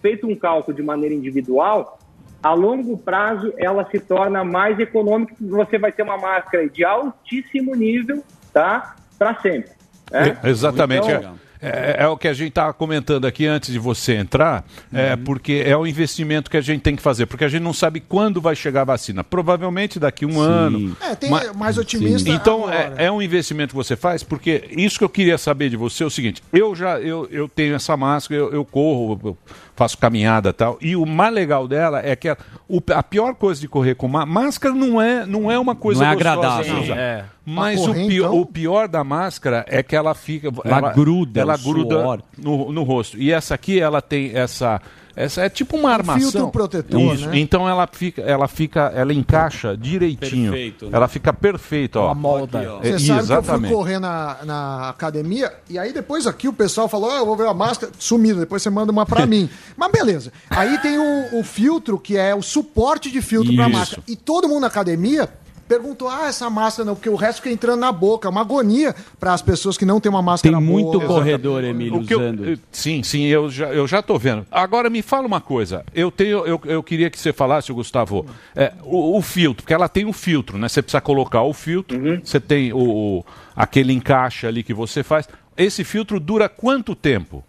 feito 0.00 0.26
um 0.26 0.34
cálculo 0.34 0.74
de 0.74 0.82
maneira 0.82 1.14
individual, 1.14 1.98
a 2.42 2.54
longo 2.54 2.96
prazo 2.96 3.52
ela 3.58 3.86
se 3.90 4.00
torna 4.00 4.44
mais 4.44 4.80
econômica, 4.80 5.34
porque 5.38 5.52
você 5.52 5.76
vai 5.76 5.92
ter 5.92 6.02
uma 6.02 6.16
máscara 6.16 6.66
de 6.66 6.82
altíssimo 6.82 7.74
nível, 7.74 8.24
tá? 8.50 8.96
Para 9.18 9.34
sempre. 9.42 9.72
né? 10.10 10.38
É, 10.42 10.48
exatamente. 10.48 11.06
Então, 11.06 11.34
é, 11.34 11.47
é- 11.60 11.96
é 12.04 12.08
o 12.08 12.16
que 12.16 12.28
a 12.28 12.32
gente 12.34 12.48
estava 12.50 12.72
comentando 12.72 13.26
aqui 13.26 13.46
antes 13.46 13.72
de 13.72 13.78
você 13.78 14.14
entrar, 14.14 14.64
é 14.92 15.16
porque 15.16 15.62
é 15.64 15.76
o 15.76 15.86
investimento 15.86 16.50
que 16.50 16.56
a 16.56 16.60
gente 16.60 16.82
tem 16.82 16.94
que 16.96 17.02
fazer, 17.02 17.26
porque 17.26 17.44
a 17.44 17.48
gente 17.48 17.62
não 17.62 17.72
sabe 17.72 18.00
quando 18.00 18.40
vai 18.40 18.54
chegar 18.56 18.82
a 18.82 18.84
vacina. 18.84 19.22
Provavelmente 19.24 19.98
daqui 19.98 20.24
a 20.24 20.28
um 20.28 20.40
ano. 20.40 20.96
É, 21.00 21.14
tem 21.14 21.30
Ma- 21.30 21.52
mais 21.54 21.78
otimista. 21.78 22.28
Então 22.30 22.64
agora. 22.64 22.94
é, 22.96 23.06
é 23.06 23.12
um 23.12 23.20
investimento 23.22 23.70
que 23.70 23.76
você 23.76 23.96
faz, 23.96 24.22
porque 24.22 24.64
isso 24.70 24.98
que 24.98 25.04
eu 25.04 25.08
queria 25.08 25.38
saber 25.38 25.68
de 25.70 25.76
você 25.76 26.02
é 26.02 26.06
o 26.06 26.10
seguinte: 26.10 26.42
eu 26.52 26.74
já 26.74 26.98
eu, 27.00 27.26
eu 27.30 27.48
tenho 27.48 27.74
essa 27.74 27.96
máscara, 27.96 28.40
eu, 28.40 28.52
eu 28.52 28.64
corro, 28.64 29.18
eu 29.24 29.38
faço 29.78 29.96
caminhada 29.96 30.48
e 30.48 30.52
tal, 30.52 30.76
e 30.80 30.96
o 30.96 31.06
mais 31.06 31.32
legal 31.32 31.68
dela 31.68 32.00
é 32.04 32.16
que 32.16 32.28
a, 32.28 32.36
o- 32.68 32.82
a 32.92 33.02
pior 33.02 33.34
coisa 33.36 33.60
de 33.60 33.68
correr 33.68 33.94
com 33.94 34.08
má- 34.08 34.26
máscara 34.26 34.74
não 34.74 35.00
é 35.00 35.24
não 35.24 35.48
é 35.50 35.56
uma 35.58 35.76
coisa 35.76 36.02
Não 36.02 36.08
é 36.10 36.12
agradável. 36.12 36.82
Sim, 36.84 36.90
é. 36.92 37.24
Mas 37.46 37.80
o, 37.80 37.86
correr, 37.86 38.06
pi- 38.08 38.16
então? 38.18 38.40
o 38.40 38.44
pior 38.44 38.88
da 38.88 39.04
máscara 39.04 39.64
é 39.68 39.80
que 39.82 39.94
ela 39.94 40.14
fica 40.14 40.48
Ela 40.64 40.92
gruda 40.92 41.40
ela 41.40 41.54
o 41.54 41.58
gruda 41.62 42.02
suor. 42.02 42.22
no, 42.36 42.72
no 42.72 42.82
rosto. 42.82 43.16
E 43.16 43.32
essa 43.32 43.54
aqui 43.54 43.78
ela 43.80 44.02
tem 44.02 44.32
essa 44.34 44.80
essa 45.24 45.42
é 45.42 45.48
tipo 45.48 45.76
uma 45.76 45.90
armação. 45.92 46.30
filtro 46.30 46.48
protetor, 46.50 47.14
Isso. 47.14 47.26
né? 47.28 47.38
Então 47.38 47.68
ela 47.68 47.88
fica 47.90 48.22
ela 48.22 48.46
fica 48.48 48.92
ela 48.94 49.12
encaixa 49.12 49.76
direitinho. 49.76 50.52
Perfeito, 50.52 50.84
né? 50.86 50.90
Ela 50.94 51.08
fica 51.08 51.32
perfeita, 51.32 52.00
ó. 52.00 52.14
molda. 52.14 52.58
Aqui, 52.60 52.68
ó. 52.68 52.80
É, 52.82 52.92
Você 52.92 52.98
sabe 52.98 53.04
que 53.06 53.10
eu 53.10 53.14
fui 53.16 53.22
exatamente. 53.24 53.74
correr 53.74 53.98
na, 53.98 54.36
na 54.44 54.88
academia 54.90 55.52
e 55.68 55.78
aí 55.78 55.92
depois 55.92 56.26
aqui 56.26 56.46
o 56.48 56.52
pessoal 56.52 56.88
falou, 56.88 57.10
ah, 57.10 57.18
eu 57.18 57.26
vou 57.26 57.36
ver 57.36 57.46
a 57.48 57.54
máscara, 57.54 57.92
sumida, 57.98 58.40
depois 58.40 58.62
você 58.62 58.70
manda 58.70 58.92
uma 58.92 59.04
pra 59.04 59.24
mim. 59.26 59.48
Mas 59.76 59.90
beleza. 59.92 60.32
Aí 60.50 60.78
tem 60.78 60.98
o, 60.98 61.40
o 61.40 61.42
filtro, 61.42 61.98
que 61.98 62.16
é 62.16 62.34
o 62.34 62.42
suporte 62.42 63.10
de 63.10 63.20
filtro 63.20 63.54
pra 63.54 63.68
Isso. 63.68 63.78
máscara. 63.78 64.02
E 64.06 64.14
todo 64.16 64.48
mundo 64.48 64.60
na 64.60 64.66
academia 64.68 65.28
perguntou: 65.68 66.08
ah, 66.08 66.26
essa 66.28 66.48
máscara 66.48 66.86
não, 66.86 66.94
porque 66.94 67.10
o 67.10 67.14
resto 67.14 67.42
fica 67.42 67.52
entrando 67.52 67.80
na 67.80 67.92
boca. 67.92 68.26
É 68.26 68.30
uma 68.30 68.40
agonia 68.40 68.94
para 69.20 69.32
as 69.34 69.42
pessoas 69.42 69.76
que 69.76 69.84
não 69.84 70.00
têm 70.00 70.10
uma 70.10 70.22
máscara 70.22 70.56
Tem 70.56 70.64
muito 70.64 70.98
boa. 70.98 71.06
corredor, 71.06 71.62
Emílio, 71.62 72.00
O 72.00 72.04
que 72.06 72.14
eu- 72.14 72.20
usando. 72.20 72.48
eh, 72.52 72.58
sim, 72.72 73.02
sim, 73.02 73.24
eu 73.26 73.50
já, 73.50 73.66
eu 73.68 73.86
já 73.86 74.00
tô 74.02 74.18
vendo. 74.18 74.46
Agora 74.50 74.88
me 74.88 75.02
fala 75.02 75.26
uma 75.26 75.40
coisa. 75.40 75.84
Eu 75.94 76.10
tenho, 76.10 76.46
eu, 76.46 76.60
eu 76.64 76.82
queria 76.82 77.10
que 77.10 77.18
você 77.18 77.32
falasse, 77.32 77.72
Gustavo, 77.72 78.26
é, 78.56 78.72
o, 78.82 79.16
o 79.18 79.22
filtro, 79.22 79.62
porque 79.62 79.74
ela 79.74 79.88
tem 79.88 80.04
um 80.06 80.12
filtro, 80.12 80.56
né? 80.58 80.68
Você 80.68 80.80
precisa 80.82 81.00
colocar 81.00 81.42
o 81.42 81.52
filtro, 81.52 81.98
você 82.24 82.40
tem 82.40 82.72
o, 82.72 82.78
o- 82.78 83.24
aquele 83.54 83.92
encaixe 83.92 84.46
ali 84.46 84.62
que 84.62 84.72
você 84.72 85.02
faz. 85.02 85.28
Esse 85.56 85.82
filtro 85.84 86.20
dura 86.20 86.48
quanto 86.48 86.94
tempo? 86.94 87.44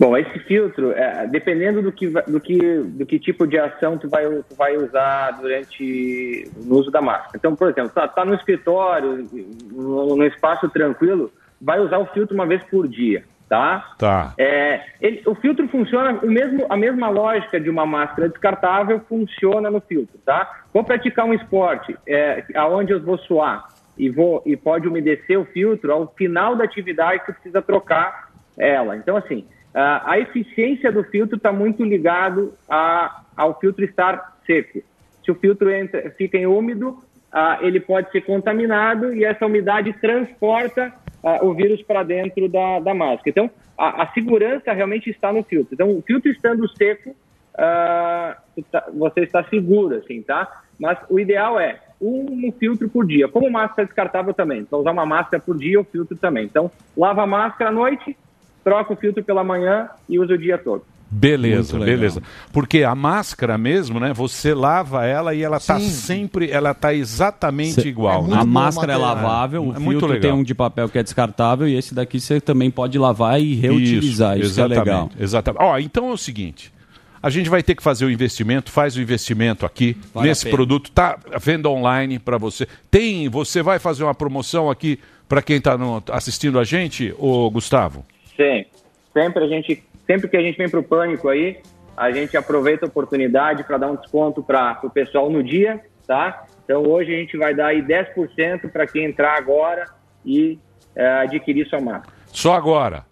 Bom, 0.00 0.16
esse 0.16 0.38
filtro, 0.40 0.92
é, 0.92 1.26
dependendo 1.26 1.82
do 1.82 1.92
que, 1.92 2.08
do, 2.08 2.40
que, 2.40 2.78
do 2.78 3.04
que 3.04 3.18
tipo 3.18 3.46
de 3.46 3.58
ação 3.58 3.98
tu 3.98 4.08
vai, 4.08 4.24
tu 4.24 4.54
vai 4.56 4.74
usar 4.78 5.32
durante 5.32 6.50
no 6.56 6.78
uso 6.78 6.90
da 6.90 7.02
máscara. 7.02 7.32
Então, 7.34 7.54
por 7.54 7.68
exemplo, 7.68 7.90
tá, 7.90 8.08
tá 8.08 8.24
no 8.24 8.34
escritório, 8.34 9.28
no, 9.70 10.16
no 10.16 10.24
espaço 10.24 10.70
tranquilo, 10.70 11.30
vai 11.60 11.80
usar 11.80 11.98
o 11.98 12.06
filtro 12.06 12.34
uma 12.34 12.46
vez 12.46 12.62
por 12.70 12.88
dia, 12.88 13.24
tá? 13.46 13.94
Tá. 13.98 14.32
É, 14.38 14.80
ele- 15.02 15.22
o 15.26 15.34
filtro 15.34 15.68
funciona, 15.68 16.18
o 16.22 16.30
mesmo, 16.30 16.64
a 16.70 16.78
mesma 16.78 17.10
lógica 17.10 17.60
de 17.60 17.68
uma 17.68 17.84
máscara 17.84 18.30
descartável 18.30 19.02
funciona 19.06 19.70
no 19.70 19.82
filtro, 19.82 20.18
tá? 20.24 20.50
Vou 20.72 20.82
praticar 20.82 21.26
um 21.26 21.34
esporte 21.34 21.94
é, 22.08 22.42
aonde 22.54 22.92
eu 22.92 23.02
vou 23.02 23.18
suar 23.18 23.68
e, 23.98 24.08
vou, 24.08 24.42
e 24.46 24.56
pode 24.56 24.88
umedecer 24.88 25.38
o 25.38 25.44
filtro, 25.44 25.92
ao 25.92 26.06
final 26.14 26.56
da 26.56 26.64
atividade 26.64 27.22
você 27.26 27.32
precisa 27.34 27.60
trocar 27.60 28.30
ela. 28.56 28.96
Então, 28.96 29.14
assim, 29.14 29.46
a, 29.74 30.12
a 30.12 30.18
eficiência 30.18 30.90
do 30.90 31.04
filtro 31.04 31.36
está 31.36 31.52
muito 31.52 31.84
ligado 31.84 32.54
a, 32.68 33.22
ao 33.36 33.58
filtro 33.58 33.84
estar 33.84 34.38
seco. 34.46 34.82
Se 35.24 35.30
o 35.30 35.34
filtro 35.34 35.70
entra, 35.70 36.10
fica 36.16 36.36
em 36.36 36.46
úmido, 36.46 37.02
ah, 37.32 37.58
ele 37.60 37.78
pode 37.78 38.10
ser 38.10 38.22
contaminado 38.22 39.14
e 39.14 39.24
essa 39.24 39.46
umidade 39.46 39.92
transporta 39.94 40.92
ah, 41.22 41.44
o 41.44 41.54
vírus 41.54 41.82
para 41.82 42.02
dentro 42.02 42.48
da, 42.48 42.80
da 42.80 42.94
máscara. 42.94 43.30
Então, 43.30 43.50
a, 43.78 44.02
a 44.02 44.12
segurança 44.12 44.72
realmente 44.72 45.08
está 45.08 45.32
no 45.32 45.42
filtro. 45.42 45.74
Então, 45.74 45.90
o 45.96 46.02
filtro 46.02 46.30
estando 46.30 46.68
seco, 46.76 47.14
ah, 47.56 48.36
tá- 48.70 48.88
você 48.92 49.20
está 49.20 49.44
seguro, 49.44 49.96
assim, 49.96 50.22
tá? 50.22 50.62
Mas 50.78 50.98
o 51.08 51.20
ideal 51.20 51.60
é 51.60 51.78
um 52.00 52.50
filtro 52.58 52.88
por 52.88 53.06
dia. 53.06 53.28
Como 53.28 53.50
máscara 53.50 53.86
descartável 53.86 54.32
também. 54.32 54.60
Então, 54.60 54.80
usar 54.80 54.90
uma 54.90 55.06
máscara 55.06 55.42
por 55.42 55.56
dia, 55.56 55.78
o 55.78 55.84
filtro 55.84 56.16
também. 56.16 56.44
Então, 56.46 56.70
lava 56.96 57.22
a 57.22 57.26
máscara 57.26 57.70
à 57.70 57.72
noite, 57.72 58.16
troca 58.64 58.92
o 58.92 58.96
filtro 58.96 59.22
pela 59.24 59.42
manhã 59.44 59.88
e 60.08 60.18
usa 60.18 60.34
o 60.34 60.38
dia 60.38 60.58
todo. 60.58 60.82
Beleza, 61.12 61.76
beleza. 61.76 62.22
Porque 62.52 62.84
a 62.84 62.94
máscara 62.94 63.58
mesmo, 63.58 63.98
né? 63.98 64.12
Você 64.12 64.54
lava 64.54 65.04
ela 65.04 65.34
e 65.34 65.42
ela 65.42 65.58
tá 65.58 65.80
Sim. 65.80 65.88
sempre, 65.90 66.48
ela 66.52 66.72
tá 66.72 66.94
exatamente 66.94 67.82
Cê- 67.82 67.88
igual. 67.88 68.28
né? 68.28 68.36
a 68.38 68.44
máscara 68.44 68.92
é 68.92 68.96
lavável, 68.96 69.60
o 69.64 69.74
É 69.74 69.78
muito 69.80 69.98
filtro 69.98 70.06
legal. 70.06 70.20
tem 70.22 70.40
um 70.40 70.44
de 70.44 70.54
papel 70.54 70.88
que 70.88 70.96
é 70.98 71.02
descartável 71.02 71.66
e 71.66 71.74
esse 71.74 71.96
daqui 71.96 72.20
você 72.20 72.40
também 72.40 72.70
pode 72.70 72.96
lavar 72.96 73.40
e 73.40 73.56
reutilizar. 73.56 74.38
Isso, 74.38 74.54
que 74.54 74.60
é 74.60 74.64
exatamente, 74.64 74.78
legal. 74.78 75.10
Exatamente. 75.18 75.62
Ó, 75.64 75.78
então 75.80 76.10
é 76.10 76.12
o 76.12 76.16
seguinte. 76.16 76.72
A 77.20 77.28
gente 77.28 77.50
vai 77.50 77.62
ter 77.62 77.74
que 77.74 77.82
fazer 77.82 78.04
o 78.04 78.10
investimento, 78.10 78.70
faz 78.70 78.96
o 78.96 79.00
investimento 79.00 79.66
aqui 79.66 79.96
Vale 80.14 80.28
nesse 80.28 80.48
produto, 80.48 80.92
tá 80.92 81.18
à 81.34 81.38
venda 81.40 81.68
online 81.68 82.20
para 82.20 82.38
você. 82.38 82.68
Tem, 82.88 83.28
você 83.28 83.62
vai 83.64 83.80
fazer 83.80 84.04
uma 84.04 84.14
promoção 84.14 84.70
aqui 84.70 84.98
para 85.28 85.42
quem 85.42 85.56
está 85.56 85.76
assistindo 86.12 86.56
a 86.58 86.62
gente, 86.64 87.12
ô 87.18 87.50
Gustavo? 87.50 88.06
Sim. 88.40 88.64
Sempre 89.12 89.44
a 89.44 89.48
gente, 89.48 89.84
sempre 90.06 90.28
que 90.28 90.36
a 90.36 90.40
gente 90.40 90.56
vem 90.56 90.68
para 90.68 90.80
o 90.80 90.82
pânico 90.82 91.28
aí, 91.28 91.58
a 91.94 92.10
gente 92.10 92.34
aproveita 92.36 92.86
a 92.86 92.88
oportunidade 92.88 93.62
para 93.64 93.76
dar 93.76 93.90
um 93.90 93.96
desconto 93.96 94.42
para 94.42 94.80
o 94.82 94.88
pessoal 94.88 95.28
no 95.28 95.42
dia, 95.42 95.80
tá? 96.06 96.46
Então 96.64 96.82
hoje 96.84 97.14
a 97.14 97.18
gente 97.18 97.36
vai 97.36 97.54
dar 97.54 97.66
aí 97.66 97.82
10% 97.82 98.70
para 98.70 98.86
quem 98.86 99.04
entrar 99.04 99.36
agora 99.36 99.84
e 100.24 100.58
eh, 100.96 101.22
adquirir 101.22 101.68
sua 101.68 101.80
máscara. 101.80 102.14
Só 102.28 102.54
agora. 102.54 103.04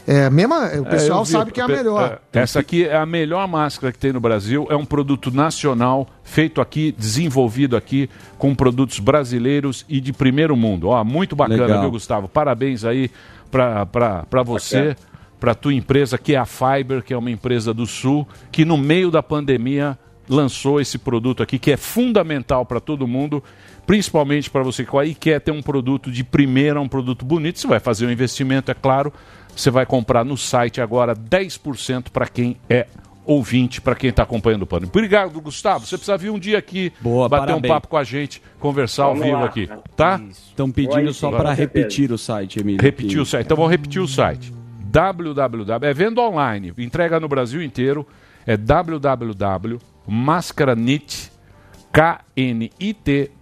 É, 0.07 0.29
mesma, 0.31 0.69
o 0.69 0.87
É, 0.87 0.91
pessoal 0.91 1.21
eu 1.21 1.25
vi, 1.25 1.31
sabe 1.31 1.53
que 1.53 1.61
é 1.61 1.65
a 1.65 1.69
melhor. 1.69 2.21
é, 2.33 2.39
essa 2.41 2.61
aqui 2.61 2.85
é 2.85 2.97
a 2.97 3.07
melhor 3.07 3.47
máscara 3.47 3.93
que 3.93 3.99
tem 3.99 4.13
no 4.13 4.21
Brasil. 4.21 4.67
É 4.71 4.77
um 4.77 4.85
produto 4.85 5.31
nacional, 5.31 6.09
feito 6.25 6.61
aqui, 6.61 6.95
desenvolvido 6.97 7.77
aqui, 7.77 8.09
com 8.39 8.55
produtos 8.55 8.99
brasileiros 8.99 9.85
e 9.89 10.01
de 10.01 10.13
primeiro 10.13 10.57
mundo. 10.57 10.89
Ó, 10.89 11.05
muito 11.05 11.37
bacana, 11.37 11.67
Legal. 11.67 11.81
viu, 11.83 11.91
Gustavo? 11.93 12.29
Parabéns 12.29 12.85
aí 12.85 13.11
para 13.51 14.43
você, 14.45 14.97
para 15.39 15.55
tua 15.55 15.75
empresa, 15.75 16.17
que 16.19 16.35
é 16.35 16.39
a 16.39 16.47
Fiber, 16.47 17.03
que 17.03 17.13
é 17.13 17.17
uma 17.17 17.31
empresa 17.31 17.73
do 17.75 17.87
Sul, 17.87 18.27
que 18.51 18.65
no 18.65 18.77
meio 18.77 19.11
da 19.11 19.23
pandemia 19.23 19.99
lançou 20.29 20.81
esse 20.81 20.97
produto 20.97 21.43
aqui, 21.43 21.59
que 21.59 21.73
é 21.73 21.77
fundamental 21.77 22.65
para 22.65 22.79
todo 22.79 23.07
mundo, 23.07 23.43
principalmente 23.91 24.49
para 24.49 24.63
você 24.63 24.85
que 24.85 25.15
quer 25.15 25.41
ter 25.41 25.51
um 25.51 25.61
produto 25.61 26.13
de 26.13 26.23
primeira, 26.23 26.81
um 26.81 26.87
produto 26.87 27.25
bonito. 27.25 27.59
Você 27.59 27.67
vai 27.67 27.81
fazer 27.81 28.07
um 28.07 28.11
investimento, 28.13 28.71
é 28.71 28.75
claro. 28.75 29.13
Você 29.49 29.69
vai 29.69 29.85
comprar 29.85 30.25
no 30.25 30.37
site 30.37 30.81
agora 30.81 31.13
10% 31.13 32.05
para 32.13 32.29
quem 32.29 32.57
é 32.69 32.87
ouvinte, 33.27 33.81
para 33.81 33.97
quem 33.97 34.11
está 34.11 34.23
acompanhando 34.23 34.63
o 34.63 34.67
pano. 34.67 34.87
Obrigado, 34.87 35.41
Gustavo. 35.41 35.85
Você 35.85 35.97
precisa 35.97 36.17
vir 36.17 36.31
um 36.31 36.39
dia 36.39 36.57
aqui, 36.57 36.93
Boa, 37.01 37.29
bater 37.29 37.47
um 37.47 37.47
parabéns. 37.47 37.73
papo 37.73 37.89
com 37.89 37.97
a 37.97 38.05
gente, 38.05 38.41
conversar 38.61 39.07
ao 39.07 39.15
Vamos 39.17 39.27
vivo 39.27 39.41
lá. 39.41 39.47
aqui, 39.47 39.69
tá? 39.97 40.21
Estão 40.31 40.71
pedindo 40.71 41.13
só 41.13 41.33
para 41.33 41.53
repetir 41.53 42.13
o 42.13 42.19
site, 42.19 42.61
Emílio. 42.61 42.81
Repetir 42.81 43.19
o 43.19 43.27
site. 43.27 43.47
Então 43.47 43.57
vamos 43.57 43.73
repetir 43.73 44.01
o 44.01 44.07
site. 44.07 44.55
www. 44.85 45.65
É 45.83 45.93
venda 45.93 46.21
online. 46.21 46.73
Entrega 46.79 47.19
no 47.19 47.27
Brasil 47.27 47.61
inteiro. 47.61 48.07
É 48.47 48.57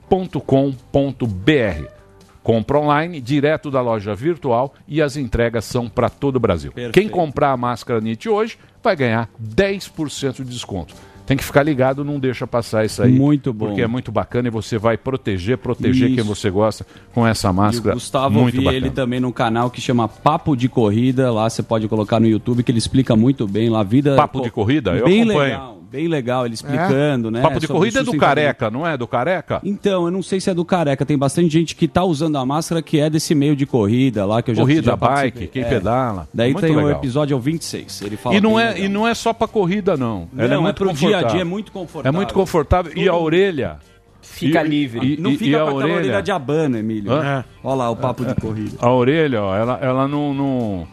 www.mascaranit.com.br. 0.09 1.87
Compra 2.43 2.79
online, 2.79 3.21
direto 3.21 3.71
da 3.71 3.81
loja 3.83 4.15
virtual 4.15 4.73
e 4.87 5.03
as 5.03 5.17
entregas 5.19 5.67
são 5.67 5.87
para 5.89 6.09
todo 6.09 6.37
o 6.37 6.41
Brasil. 6.41 6.73
Quem 6.93 7.07
comprar 7.09 7.53
a 7.53 7.57
máscara 7.59 8.01
NIT 8.01 8.29
hoje 8.29 8.57
vai 8.83 8.97
ganhar 8.97 9.29
10% 9.43 10.37
de 10.37 10.45
desconto. 10.45 10.95
Tem 11.27 11.37
que 11.37 11.45
ficar 11.45 11.63
ligado, 11.63 12.03
não 12.03 12.19
deixa 12.19 12.47
passar 12.47 12.87
isso 12.87 13.03
aí. 13.03 13.13
Muito 13.13 13.53
bom. 13.53 13.67
Porque 13.67 13.83
é 13.83 13.87
muito 13.87 14.11
bacana 14.11 14.49
e 14.49 14.51
você 14.51 14.79
vai 14.79 14.97
proteger, 14.97 15.59
proteger 15.59 16.09
quem 16.09 16.21
Isso. 16.21 16.25
você 16.25 16.49
gosta 16.49 16.87
com 17.13 17.27
essa 17.27 17.49
E 17.49 17.51
o 17.51 17.55
máscara. 17.55 17.93
Gustavo, 17.95 18.41
muito 18.41 18.57
vi 18.57 18.65
bacana. 18.65 18.77
ele 18.79 18.89
também 18.91 19.21
num 19.21 19.31
canal 19.31 19.71
que 19.71 19.79
chama 19.79 20.09
Papo 20.09 20.57
de 20.57 20.71
Corrida. 20.71 21.31
Lá 21.31 21.51
você 21.51 21.63
pode 21.63 21.87
colocar 21.87 22.19
no 22.19 22.27
YouTube 22.27 22.63
que 22.63 22.73
ele 22.73 22.79
explica 22.79 23.15
muito 23.15 23.47
bem 23.47 23.69
lá 23.69 23.81
a 23.81 23.85
vida. 23.85 24.17
Papo 24.17 24.41
de 24.41 24.51
corrida? 24.51 24.93
Eu 24.93 25.05
bem 25.05 25.21
acompanho. 25.25 25.51
legal, 25.51 25.78
bem 25.91 26.07
legal 26.09 26.45
ele 26.45 26.55
explicando, 26.55 27.31
né? 27.31 27.41
Papo 27.41 27.59
de 27.59 27.67
corrida 27.67 28.01
é 28.01 28.03
do 28.03 28.17
careca, 28.17 28.71
não 28.71 28.87
é? 28.87 28.97
Do 28.97 29.07
careca? 29.07 29.61
Então, 29.65 30.05
eu 30.05 30.11
não 30.11 30.23
sei 30.23 30.41
se 30.41 30.51
é 30.51 30.55
do 30.55 30.65
careca. 30.65 31.05
Tem 31.07 31.17
bastante 31.17 31.49
gente 31.51 31.75
que 31.75 31.89
tá 31.89 32.05
usando 32.05 32.37
a 32.37 32.45
máscara 32.45 32.83
que 32.83 33.01
é 33.01 33.09
desse 33.09 33.35
meio 33.35 33.57
de 33.57 33.65
corrida 33.67 34.25
lá 34.27 34.43
que 34.43 34.51
eu 34.51 34.55
já 34.55 34.63
Corrida, 34.63 34.83
já 34.83 34.97
bike, 34.97 35.47
quem 35.49 35.63
É. 35.63 35.69
pedala. 35.69 36.29
Daí 36.33 36.53
Muito 36.53 36.67
tem 36.67 36.75
o 36.77 36.81
legal. 36.81 36.99
episódio 36.99 37.35
é 37.35 37.37
o 37.37 37.41
26. 37.41 38.03
Ele 38.03 38.17
fala 38.17 38.37
E 38.37 38.41
não, 38.41 38.59
é, 38.61 38.69
legal. 38.71 38.85
e 38.85 38.89
não 38.89 39.09
é 39.09 39.15
só 39.15 39.33
pra 39.33 39.49
corrida, 39.49 39.97
não. 39.97 40.29
Não, 40.33 40.45
Ela 40.45 40.55
é 40.55 40.57
é 40.57 40.61
muito 40.61 40.77
pro 40.77 40.93
dia 40.93 41.09
a 41.09 41.13
confortável. 41.13 41.29
dia, 41.33 41.41
é 41.41 41.45
muito 41.45 41.73
confortável. 41.73 42.09
É 42.09 42.17
muito 42.17 42.35
confortável. 42.35 42.93
E 42.95 43.09
a 43.09 43.17
orelha? 43.17 43.77
Fica 44.21 44.63
E- 44.63 44.69
livre. 44.69 45.15
E, 45.15 45.21
não 45.21 45.31
e- 45.31 45.39
fica 45.39 45.51
e 45.51 45.55
a 45.55 45.59
com 45.61 45.65
aquela 45.65 45.77
orelha 45.85 45.97
orelha? 45.97 46.23
de 46.23 46.31
abana, 46.31 46.79
Emílio. 46.79 47.11
Hã? 47.13 47.45
Olha 47.65 47.75
lá 47.77 47.91
o 47.91 47.97
papo 47.97 48.25
de 48.25 48.35
corrida. 48.35 48.77
A 48.81 48.91
orelha, 48.93 49.43
ó, 49.43 49.57
ela, 49.57 49.79
ela 49.81 50.07
não, 50.09 50.35
não, 50.35 50.89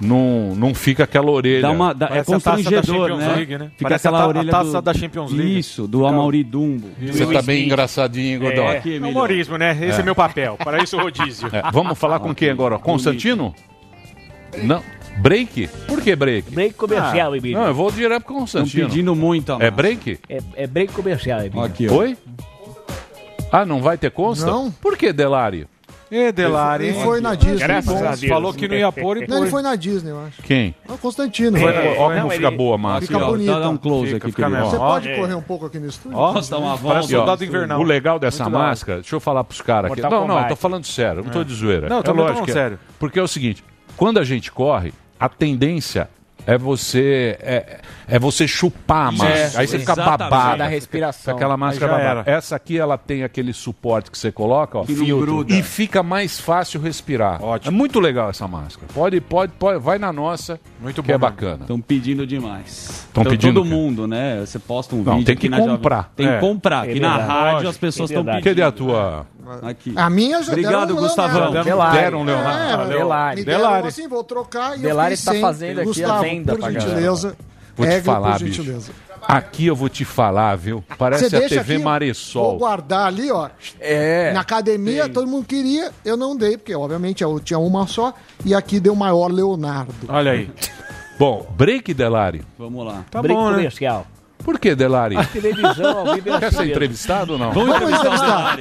não, 0.00 0.54
não 0.54 0.74
fica 0.74 1.04
aquela 1.04 1.30
orelha. 1.30 1.62
Dá 1.62 1.70
uma, 1.70 1.94
dá- 1.94 2.10
é 2.12 2.24
constrangedor, 2.24 3.16
né? 3.16 3.70
Fica 3.76 3.94
aquela 3.96 4.26
orelha 4.26 4.52
do... 4.52 5.42
Isso, 5.42 5.86
do 5.86 6.06
Amauri 6.06 6.44
Dumbo. 6.44 6.88
Você 7.00 7.26
tá 7.26 7.42
bem 7.42 7.64
engraçadinho, 7.66 8.40
Godó. 8.40 8.62
É, 8.70 8.82
é 8.84 8.98
humorismo, 8.98 9.56
né? 9.56 9.72
Esse 9.72 9.98
é. 9.98 10.00
É. 10.00 10.02
meu 10.02 10.14
papel. 10.14 10.56
Para 10.62 10.82
isso, 10.82 10.96
o 10.96 11.00
rodízio. 11.00 11.48
É, 11.52 11.70
vamos 11.72 11.98
falar 11.98 12.18
com 12.20 12.34
quem 12.34 12.50
agora? 12.50 12.78
Constantino? 12.78 13.54
Não. 14.62 14.82
Break? 15.18 15.68
Por 15.86 16.00
que 16.00 16.16
break? 16.16 16.50
Break 16.50 16.74
comercial, 16.74 17.32
ah, 17.32 17.36
Emílio. 17.36 17.58
Não, 17.58 17.66
eu 17.68 17.74
vou 17.74 17.90
direto 17.90 18.24
pro 18.24 18.34
Constantino. 18.34 18.88
Pedindo 18.88 19.14
muito 19.14 19.52
a 19.52 19.58
É 19.60 19.70
break? 19.70 20.18
É, 20.28 20.40
é 20.56 20.66
break 20.66 20.92
comercial, 20.92 21.40
Emílio. 21.40 21.62
Aqui, 21.62 21.88
ó. 21.88 21.94
Oi? 21.94 22.16
Ah, 23.52 23.64
não 23.64 23.80
vai 23.80 23.96
ter 23.96 24.10
Consta? 24.10 24.46
Não. 24.46 24.70
Por 24.72 24.96
que, 24.96 25.12
Delari? 25.12 25.68
E 26.16 26.30
Delari, 26.30 26.86
Ele 26.86 27.02
foi 27.02 27.20
na 27.20 27.34
Disney. 27.34 27.58
Graças 27.58 27.92
Bom. 27.92 28.06
a 28.06 28.14
Deus. 28.14 28.24
Falou 28.28 28.54
que 28.54 28.68
não 28.68 28.76
ia 28.76 28.92
pôr 28.92 29.16
e 29.16 29.26
Não, 29.26 29.38
ele 29.38 29.50
foi 29.50 29.62
na 29.62 29.74
Disney, 29.74 30.10
eu 30.12 30.20
acho. 30.24 30.40
Quem? 30.42 30.72
É 30.88 30.92
o 30.92 30.96
Constantino. 30.98 31.58
Foi, 31.58 31.72
É. 31.72 31.96
ó, 31.98 32.04
como 32.08 32.14
Não, 32.20 32.30
fica 32.30 32.46
ele- 32.46 32.56
boa 32.56 32.74
a 32.76 32.78
máscara. 32.78 33.06
Fica 33.06 33.18
Ó, 33.18 33.30
bonita. 33.30 33.60
dá 33.60 33.68
um 33.68 33.76
close 33.76 34.12
Fica, 34.14 34.28
aqui. 34.28 34.42
Você 34.42 34.76
pode 34.76 35.08
É. 35.08 35.16
correr 35.16 35.34
um 35.34 35.42
pouco 35.42 35.66
aqui 35.66 35.78
no 35.80 35.88
estúdio? 35.88 36.16
Ó, 36.16 36.32
Fazer 36.34 36.54
uma 36.54 36.76
volta. 36.76 36.88
Parece 37.00 37.08
soldado 37.08 37.44
invernal. 37.44 37.80
O 37.80 37.82
legal 37.82 38.18
dessa 38.20 38.44
Muito 38.44 38.52
legal. 38.54 38.68
máscara, 38.68 39.00
deixa 39.00 39.16
eu 39.16 39.20
falar 39.20 39.42
pros 39.42 39.60
caras 39.60 39.90
aqui. 39.90 40.00
Não, 40.02 40.28
não, 40.28 40.40
eu 40.40 40.48
tô 40.48 40.56
falando 40.56 40.84
sério, 40.86 41.24
não 41.24 41.30
tô 41.32 41.40
É. 41.40 41.44
de 41.44 41.52
zoeira. 41.54 41.88
Não, 41.88 41.98
é 41.98 42.02
tô 42.02 42.14
falando 42.14 42.48
é. 42.48 42.52
sério. 42.52 42.78
Porque 42.98 43.18
é 43.18 43.22
o 43.22 43.26
seguinte, 43.28 43.64
quando 43.96 44.18
a 44.20 44.24
gente 44.24 44.52
corre, 44.52 44.92
a 45.18 45.28
tendência 45.28 46.08
é 46.46 46.58
você 46.58 47.36
é, 47.40 47.78
é 48.08 48.18
você 48.18 48.46
chupar 48.46 49.08
a 49.08 49.12
máscara. 49.12 49.38
é, 49.38 49.50
Aí 49.56 49.66
você 49.66 49.78
fica 49.78 49.92
exatamente. 49.92 50.18
babado. 50.18 50.58
Da 50.58 50.66
respiração. 50.66 51.34
Aquela 51.34 51.56
máscara 51.56 51.92
babada. 51.92 52.30
Essa 52.30 52.56
aqui 52.56 52.78
ela 52.78 52.96
tem 52.98 53.22
aquele 53.24 53.52
suporte 53.52 54.10
que 54.10 54.18
você 54.18 54.30
coloca, 54.30 54.78
ó, 54.78 54.84
gruda. 54.84 55.52
e 55.54 55.62
fica 55.62 56.02
mais 56.02 56.38
fácil 56.40 56.80
respirar. 56.80 57.40
É 57.64 57.70
muito 57.70 57.98
legal 58.00 58.30
essa 58.30 58.46
máscara. 58.46 58.86
Pode, 58.92 59.20
pode, 59.20 59.52
pode, 59.58 59.78
vai 59.78 59.98
na 59.98 60.12
nossa, 60.12 60.60
muito 60.80 61.02
que 61.02 61.12
é 61.12 61.18
bacana. 61.18 61.62
Estão 61.62 61.80
pedindo 61.80 62.26
demais. 62.26 63.06
Tão 63.12 63.22
Então, 63.22 63.30
pedindo 63.32 63.60
todo 63.62 63.64
mundo, 63.64 64.06
né? 64.06 64.40
Você 64.40 64.58
posta 64.58 64.94
um 64.94 65.02
Não, 65.02 65.12
vídeo 65.14 65.26
tem 65.26 65.32
aqui 65.34 65.42
que 65.42 65.48
na 65.48 65.58
Jovem- 65.58 65.76
comprar. 65.76 66.12
Tem 66.16 66.26
É. 66.28 66.34
que 66.34 66.40
comprar. 66.40 66.86
É 66.86 66.90
Aqui 66.90 67.00
na 67.00 67.16
verdade. 67.18 67.32
rádio 67.32 67.68
as 67.68 67.76
pessoas 67.78 68.10
é 68.10 68.14
estão 68.14 68.24
verdade. 68.24 68.44
pedindo. 68.44 68.62
Cadê 68.62 68.68
a 68.68 68.72
tua... 68.72 69.26
Aqui. 69.62 69.92
A 69.96 70.08
minha 70.10 70.42
já 70.42 70.52
Obrigado, 70.52 70.86
deram 70.88 70.96
um 70.96 71.02
Gustavão. 71.02 71.40
Leonardo. 71.50 71.64
Delari. 71.64 71.98
Deram 71.98 72.20
um 72.20 72.24
Leonardo. 72.24 72.92
É, 72.92 72.96
Delari. 72.96 73.36
Me 73.40 73.44
deram 73.44 73.58
Delari. 73.60 73.88
assim, 73.88 74.08
vou 74.08 74.24
trocar 74.24 74.76
e 74.78 74.80
Delari 74.82 75.14
eu 75.14 75.24
tá 75.24 75.32
sem. 75.32 75.40
fazendo 75.40 75.78
aqui 75.80 75.80
a 75.80 75.84
Gustavo, 75.84 76.22
venda 76.22 76.56
por 76.56 76.70
gentileza. 76.72 77.36
Vou 77.76 77.86
te 77.86 78.00
falar, 78.02 78.32
por 78.38 78.44
bicho. 78.44 78.62
gentileza. 78.62 78.92
Aqui 79.26 79.66
eu 79.66 79.74
vou 79.74 79.88
te 79.88 80.04
falar, 80.04 80.54
viu? 80.56 80.84
Parece 80.98 81.30
Você 81.30 81.36
a 81.36 81.40
TV 81.40 81.58
aqui, 81.60 81.74
Vou 81.76 81.84
Maresol. 81.84 82.58
guardar 82.58 83.06
ali, 83.06 83.30
ó. 83.30 83.48
É. 83.80 84.32
Na 84.32 84.40
academia, 84.40 85.08
todo 85.08 85.26
mundo 85.26 85.46
queria, 85.46 85.90
eu 86.04 86.14
não 86.16 86.36
dei, 86.36 86.58
porque 86.58 86.74
obviamente 86.74 87.24
eu 87.24 87.40
tinha 87.40 87.58
uma 87.58 87.86
só, 87.86 88.12
e 88.44 88.54
aqui 88.54 88.78
deu 88.78 88.94
maior 88.94 89.32
Leonardo. 89.32 89.94
Olha 90.08 90.32
aí. 90.32 90.50
Bom, 91.18 91.46
break, 91.56 91.94
Delari. 91.94 92.42
Vamos 92.58 92.84
lá. 92.84 93.04
Tá 93.10 93.22
Break 93.22 93.34
bom, 93.40 93.50
né? 93.50 93.70
Por 94.38 94.58
que, 94.58 94.74
Delari? 94.74 95.16
A 95.16 95.24
televisão, 95.24 95.98
ao 96.08 96.14
vivo 96.14 96.28
é 96.30 96.38
Quer 96.38 96.46
assim 96.46 96.56
ser 96.56 96.62
mesmo. 96.62 96.72
entrevistado 96.72 97.32
ou 97.34 97.38
não? 97.38 97.52
Vamos 97.52 97.76
entrevistar 97.76 98.58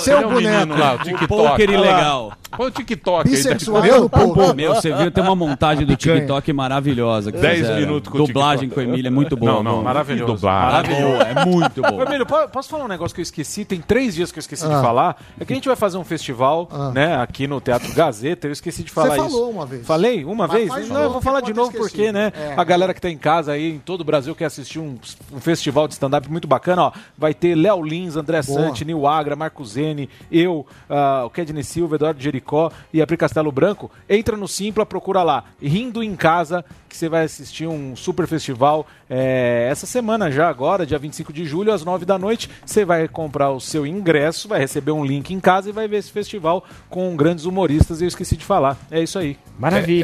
Seu 0.00 0.18
Olha 0.18 0.26
o 0.26 0.30
boneco. 0.30 0.58
menino 0.66 0.78
lá, 0.78 0.92
o 0.92 0.96
O 0.96 0.98
TikTok. 0.98 1.26
poker 1.28 1.68
Olha 1.70 1.80
lá. 1.80 1.86
ilegal. 1.86 2.32
Olha 2.58 2.68
o 2.68 2.70
TikTok 2.70 3.28
Bissexual 3.28 3.82
aí. 3.82 3.90
no 3.90 4.08
poker. 4.10 4.54
Meu, 4.54 4.74
você 4.74 4.92
viu, 4.92 5.10
tem 5.10 5.22
uma 5.24 5.34
montagem 5.36 5.84
do 5.86 5.96
TikTok 5.96 6.52
maravilhosa. 6.52 7.32
que 7.32 7.38
10 7.38 7.58
fizeram. 7.58 7.80
minutos 7.80 8.10
com 8.12 8.18
o 8.18 8.26
Dublagem 8.26 8.68
com 8.68 8.80
o 8.80 8.82
Emílio 8.82 9.06
é 9.08 9.10
muito 9.10 9.36
boa. 9.36 9.52
Não, 9.54 9.62
não, 9.62 9.76
Bom. 9.76 9.82
maravilhoso. 9.82 10.34
Dublagem. 10.34 10.72
Maravilhoso, 11.00 11.22
é 11.22 11.44
muito 11.46 11.82
bom. 11.82 12.02
Emílio, 12.02 12.26
po- 12.26 12.48
posso 12.48 12.68
falar 12.68 12.84
um 12.84 12.88
negócio 12.88 13.14
que 13.14 13.20
eu 13.20 13.24
esqueci? 13.24 13.64
Tem 13.64 13.80
três 13.80 14.14
dias 14.14 14.30
que 14.32 14.38
eu 14.38 14.40
esqueci 14.40 14.64
Ah. 14.64 14.68
de 14.76 14.82
falar. 14.82 15.16
É 15.38 15.44
que 15.44 15.52
a 15.52 15.56
gente 15.56 15.66
vai 15.68 15.76
fazer 15.76 15.98
um 15.98 16.04
festival, 16.04 16.68
né, 16.94 17.16
aqui 17.16 17.46
no 17.46 17.60
Teatro 17.60 17.92
Gazeta. 17.94 18.46
Eu 18.46 18.52
esqueci 18.52 18.82
de 18.82 18.90
falar 18.90 19.10
Você 19.16 19.20
isso. 19.20 19.30
falou 19.30 19.50
uma 19.50 19.66
vez. 19.66 19.86
Falei 19.86 20.24
uma 20.24 20.46
Mas 20.46 20.56
vez? 20.74 20.88
Não, 20.88 21.02
eu 21.02 21.10
vou 21.10 21.20
falar 21.20 21.40
de 21.40 21.52
novo 21.52 21.72
porque, 21.72 22.12
né, 22.12 22.32
É. 22.34 22.54
a 22.56 22.64
galera 22.64 22.92
que 22.94 23.00
tá 23.00 23.10
em 23.10 23.18
casa 23.18 23.52
aí, 23.52 23.72
em 23.74 23.78
todo 23.78 24.00
o 24.02 24.04
Brasil, 24.04 24.34
quer 24.34 24.46
assistir 24.46 24.78
um, 24.78 24.96
um 25.32 25.40
festival 25.40 25.86
de 25.88 25.94
stand-up 25.94 26.30
muito 26.30 26.46
bacana, 26.46 26.82
ó. 26.84 26.92
Vai 27.16 27.34
ter 27.34 27.54
Léo 27.54 27.82
Lins, 27.82 28.16
André 28.16 28.40
Boa. 28.42 28.60
Sante, 28.60 28.84
Nil 28.84 29.06
Agra, 29.06 29.34
Marco 29.36 29.64
Zene, 29.64 30.08
eu, 30.30 30.66
ah, 30.88 31.22
o 31.26 31.30
Kedney 31.30 31.62
Silva, 31.64 31.96
Eduardo 31.96 32.22
Jericó 32.22 32.43
e 32.92 33.02
a 33.02 33.06
Pri 33.06 33.16
Castelo 33.16 33.50
Branco. 33.50 33.90
Entra 34.08 34.36
no 34.36 34.46
Simpla, 34.46 34.86
procura 34.86 35.22
lá, 35.22 35.44
Rindo 35.60 36.02
em 36.02 36.14
Casa, 36.14 36.64
que 36.94 36.98
você 36.98 37.08
vai 37.08 37.24
assistir 37.24 37.66
um 37.66 37.96
super 37.96 38.24
festival 38.28 38.86
é, 39.10 39.66
essa 39.68 39.84
semana 39.84 40.30
já, 40.30 40.48
agora, 40.48 40.86
dia 40.86 40.98
25 40.98 41.32
de 41.32 41.44
julho, 41.44 41.72
às 41.72 41.84
9 41.84 42.04
da 42.04 42.16
noite. 42.16 42.48
Você 42.64 42.84
vai 42.84 43.08
comprar 43.08 43.50
o 43.50 43.60
seu 43.60 43.84
ingresso, 43.84 44.48
vai 44.48 44.60
receber 44.60 44.92
um 44.92 45.04
link 45.04 45.34
em 45.34 45.40
casa 45.40 45.68
e 45.68 45.72
vai 45.72 45.88
ver 45.88 45.96
esse 45.96 46.12
festival 46.12 46.64
com 46.88 47.14
grandes 47.16 47.46
humoristas. 47.46 48.00
Eu 48.00 48.06
esqueci 48.06 48.36
de 48.36 48.44
falar. 48.44 48.78
É 48.90 49.02
isso 49.02 49.18
aí. 49.18 49.36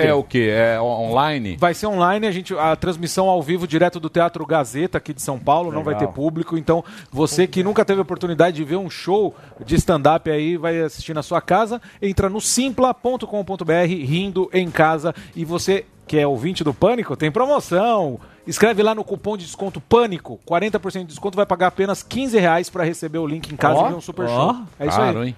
É, 0.04 0.08
é 0.08 0.14
o 0.14 0.24
quê? 0.24 0.50
É 0.52 0.80
online? 0.80 1.56
Vai 1.56 1.74
ser 1.74 1.86
online, 1.86 2.26
a 2.26 2.32
gente 2.32 2.54
a 2.54 2.74
transmissão 2.74 3.28
ao 3.28 3.40
vivo 3.40 3.66
direto 3.66 4.00
do 4.00 4.10
Teatro 4.10 4.44
Gazeta 4.44 4.98
aqui 4.98 5.14
de 5.14 5.22
São 5.22 5.38
Paulo, 5.38 5.72
não 5.72 5.84
vai 5.84 5.94
ter 5.94 6.00
Legal. 6.00 6.14
público, 6.14 6.58
então 6.58 6.84
você 7.10 7.46
que 7.46 7.62
nunca 7.62 7.84
teve 7.84 8.00
a 8.00 8.02
oportunidade 8.02 8.56
de 8.56 8.64
ver 8.64 8.76
um 8.76 8.90
show 8.90 9.34
de 9.64 9.76
stand-up 9.76 10.28
aí, 10.30 10.56
vai 10.56 10.80
assistir 10.80 11.14
na 11.14 11.22
sua 11.22 11.40
casa, 11.40 11.80
entra 12.02 12.28
no 12.28 12.40
simpla.com.br, 12.40 13.86
rindo 13.86 14.50
em 14.52 14.70
casa, 14.70 15.14
e 15.34 15.44
você 15.44 15.84
que 16.10 16.18
é 16.18 16.26
ouvinte 16.26 16.64
do 16.64 16.74
Pânico, 16.74 17.16
tem 17.16 17.30
promoção. 17.30 18.18
Escreve 18.44 18.82
lá 18.82 18.96
no 18.96 19.04
cupom 19.04 19.36
de 19.36 19.44
desconto 19.44 19.80
Pânico, 19.80 20.40
40% 20.44 21.02
de 21.02 21.04
desconto, 21.04 21.36
vai 21.36 21.46
pagar 21.46 21.68
apenas 21.68 22.02
15 22.02 22.36
reais 22.36 22.68
para 22.68 22.82
receber 22.82 23.18
o 23.18 23.26
link 23.28 23.48
em 23.52 23.56
casa 23.56 23.78
Ó, 23.78 23.86
e 23.86 23.90
ver 23.90 23.94
um 23.94 24.00
super 24.00 24.26
ó. 24.26 24.54
show. 24.54 24.62
É 24.80 24.88
isso 24.88 25.00
aí. 25.00 25.28
hein? 25.28 25.36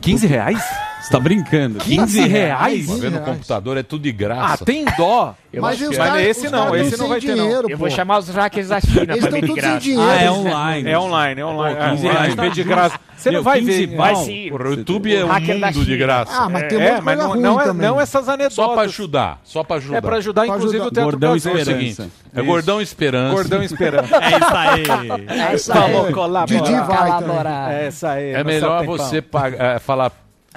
15 0.00 0.26
reais? 0.28 0.62
Você 1.04 1.10
tá 1.10 1.20
brincando. 1.20 1.78
15 1.80 2.20
reais? 2.26 2.86
Tá 2.86 2.94
vendo? 2.94 3.16
O 3.18 3.20
computador 3.20 3.76
é 3.76 3.82
tudo 3.82 4.02
de 4.02 4.12
graça. 4.12 4.54
Ah, 4.62 4.64
tem 4.64 4.84
dó. 4.96 5.34
Eu 5.52 5.60
Mas 5.62 5.80
acho 5.80 5.90
que- 5.90 5.96
caras- 5.96 6.12
Mas 6.14 6.26
esse 6.26 6.46
os 6.46 6.52
não, 6.52 6.74
esse 6.76 6.96
não 6.98 7.08
vai 7.08 7.20
sem 7.20 7.30
ter, 7.30 7.36
não. 7.36 7.44
dinheiro, 7.44 7.70
Eu 7.70 7.76
pô. 7.78 7.84
vou 7.84 7.90
chamar 7.90 8.18
os 8.18 8.28
hackers 8.30 8.68
da 8.68 8.80
China 8.80 9.12
Eles 9.12 9.20
pra 9.20 9.30
ver 9.30 9.40
de 9.46 9.52
graça. 9.54 9.78
dinheiro. 9.80 10.02
Ah, 10.10 10.16
é 10.22 10.30
online. 10.30 10.90
É 10.90 10.98
online, 10.98 11.40
é 11.40 11.44
online. 11.46 11.76
Pô, 11.76 11.82
É, 11.82 11.90
15 11.90 12.02
você 12.02 12.08
reais 12.12 12.34
tá 12.34 12.48
de 12.48 12.64
graça. 12.64 13.00
Você 13.16 13.30
Meu, 13.30 13.38
não 13.38 13.44
vai 13.44 13.60
15 13.60 13.86
ver. 13.86 13.96
Vai 13.96 14.16
sim. 14.16 14.50
O 14.50 14.62
YouTube 14.70 15.14
é 15.16 15.24
um 15.24 15.28
mundo 15.28 15.84
de 15.84 15.96
graça. 15.96 16.32
Ah, 16.36 16.48
mas 16.48 16.68
tem 16.68 16.78
É, 16.80 16.86
muita 16.90 17.00
mas 17.02 17.18
não, 17.18 17.34
não, 17.36 17.60
é, 17.60 17.72
não 17.72 18.00
essas 18.00 18.28
anedotas. 18.28 18.54
Só 18.54 18.68
pra 18.74 18.82
ajudar, 18.82 19.40
só 19.44 19.62
pra 19.62 19.76
ajudar. 19.76 19.96
É 19.96 20.00
pra 20.00 20.16
ajudar, 20.16 20.46
Pra 20.46 20.56
inclusive, 20.56 20.80
ajudar. 20.82 20.88
o 20.88 20.92
Teatro 20.94 21.10
Gordão 21.12 21.32
Gazeta. 21.34 21.48
É 21.50 21.54
o 21.54 21.58
Esperança. 21.60 21.94
seguinte, 22.02 22.12
é 22.34 22.42
Gordão 22.42 22.80
Esperança. 22.82 23.34
Gordão 23.34 23.62
Esperança. 23.62 24.16
É 24.16 24.30
isso 24.36 24.56
aí. 24.56 25.40
É 25.50 25.54
isso 25.54 25.72
Vamos 25.72 26.06
aí. 26.06 26.12
colaborar. 26.12 26.46
Didi 26.46 26.80
vai 26.80 27.18
também. 27.20 27.52
É 27.76 27.86
essa 27.86 28.10
aí. 28.10 28.30
É 28.32 28.42
melhor 28.44 28.84
você 28.84 29.22
pagar, 29.22 29.76
é, 29.76 29.78
falar 29.78 30.10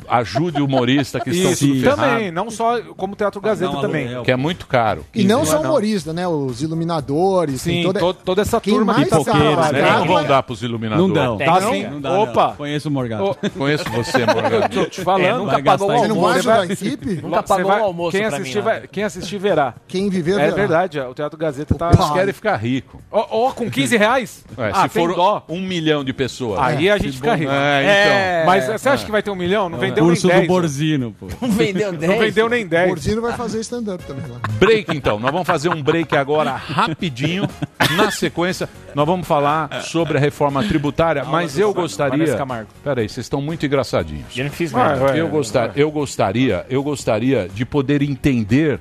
ajude 0.10 0.62
o 0.62 0.66
humorista 0.66 1.20
que 1.20 1.30
estão 1.30 1.52
Isso, 1.52 1.68
tudo 1.68 1.80
ferrado, 1.82 2.02
também. 2.02 2.32
Não 2.32 2.50
só 2.50 2.82
como 2.96 3.16
Teatro 3.16 3.40
Gazeta 3.42 3.72
Não, 3.74 3.82
também. 3.82 4.06
aluguel. 4.06 4.24
que 4.24 4.32
é 4.32 4.36
muito 4.36 4.68
caro. 4.68 5.06
E 5.14 5.24
não 5.24 5.46
só 5.46 5.56
Não. 5.62 5.70
humorista, 5.70 6.14
né? 6.14 6.28
Os 6.28 6.62
iluminadores. 6.62 7.64
tem 7.64 7.78
Sim, 7.78 7.84
toda... 7.84 8.00
to- 8.00 8.14
toda 8.14 8.42
essa 8.42 8.60
Quem 8.62 8.74
turma 8.74 8.94
que 8.96 9.06
tá 9.06 9.20
pipoqueiros, 9.20 9.54
trabalhando. 9.54 9.74
Né? 9.84 9.92
Não 10.00 10.08
vão 10.08 10.24
dar 10.26 10.44
pros 10.44 10.62
iluminadores. 10.64 11.08
Não 11.08 11.14
dão. 11.14 11.38
Tá 11.38 11.60
Não, 11.60 11.72
sim. 11.72 11.84
Não 11.88 12.02
dá, 12.02 12.10
não. 12.10 12.24
Opa! 12.24 12.54
Conheço 12.58 12.90
o 12.90 12.92
Morgado. 12.92 13.38
Conheço 13.58 13.84
você, 13.90 14.26
Morgado. 14.26 14.70
Tô 14.74 14.86
te 14.86 15.02
falando. 15.02 15.26
É, 15.26 15.34
nunca 15.34 15.64
pagou 15.64 15.90
o 15.90 15.98
Você 16.00 16.08
não 16.08 16.16
almoço. 16.16 16.22
vai 16.30 16.38
ajudar 16.40 16.60
a 16.62 16.66
equipe? 16.66 17.22
Nunca 17.22 17.44
pagou 17.44 17.66
vai- 17.68 17.82
o 17.82 17.84
almoço 17.84 18.12
quem 18.18 18.22
pra 18.28 18.32
mim. 18.32 18.42
assistir, 18.42 18.62
vai, 18.62 18.88
quem 18.88 19.04
assistir 19.04 19.38
verá. 19.38 19.74
Quem 19.88 20.10
viver, 20.10 20.34
É 20.34 20.46
verá. 20.46 20.56
verdade, 20.56 21.00
o 21.00 21.14
Teatro 21.14 21.38
Gazeta 21.38 21.76
tá. 21.76 21.92
Eles 21.94 22.10
querem 22.12 22.34
ficar 22.34 22.56
rico. 22.58 23.02
Ó, 23.12 23.52
com 23.52 23.70
15 23.70 23.98
reais? 23.98 24.46
É, 24.58 24.72
ah, 24.74 24.84
se 24.84 24.90
for 24.90 25.16
dó. 25.16 25.44
um 25.50 25.62
milhão 25.62 26.04
de 26.04 26.14
pessoas. 26.14 26.60
Aí 26.60 26.90
a 26.90 26.98
gente 26.98 27.14
fica 27.18 27.36
rico. 27.36 27.52
É, 27.52 28.42
então. 28.42 28.46
Mas 28.46 28.66
você 28.82 28.90
acha 28.90 29.06
que 29.06 29.12
vai 29.12 29.22
ter 29.24 29.32
um 29.32 29.36
milhão? 29.36 29.70
Não 29.70 29.78
vendeu 29.78 29.97
nem 30.02 30.10
Curso 30.10 30.28
10. 30.28 30.42
do 30.42 30.48
Borzino, 30.48 31.16
pô. 31.20 31.28
Não 31.42 31.52
vendeu 31.52 31.92
10. 31.94 32.12
Não 32.12 32.20
vendeu 32.20 32.50
nem 32.50 32.68
10. 32.68 32.90
Borzino 32.90 33.22
vai 33.22 33.34
fazer 33.34 33.60
stand-up 33.62 34.04
também 34.06 34.26
lá. 34.30 34.40
Break 34.60 34.96
então, 34.96 35.20
nós 35.20 35.32
vamos 35.32 35.48
fazer 35.48 35.70
um 35.70 35.82
break 35.82 36.16
agora 36.16 36.52
rapidinho. 36.52 37.48
Na 37.96 38.12
sequência, 38.12 38.70
nós 38.94 39.06
vamos 39.06 39.28
falar 39.28 39.82
sobre 39.84 40.18
a 40.18 40.22
reforma 40.22 40.64
tributária, 40.64 41.24
mas 41.24 41.58
eu 41.58 41.74
gostaria. 41.74 42.38
Peraí, 42.84 43.08
vocês 43.08 43.26
estão 43.26 43.42
muito 43.42 43.66
engraçadinhos. 43.66 44.38
Eu 44.38 44.46
não 44.46 44.52
fiz 44.52 44.72
nada. 44.72 44.96
vai. 44.96 45.20
Eu, 45.20 45.28
gostar, 45.30 45.72
eu 45.78 45.90
gostaria, 45.92 46.66
eu 46.70 46.84
gostaria 46.84 47.50
de 47.54 47.66
poder 47.66 48.02
entender, 48.02 48.80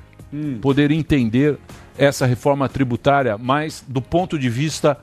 poder 0.61 0.91
entender 0.91 1.57
essa 1.97 2.25
reforma 2.25 2.69
tributária, 2.69 3.37
mas 3.37 3.83
do 3.87 4.01
ponto 4.01 4.37
de 4.37 4.49
vista 4.49 4.97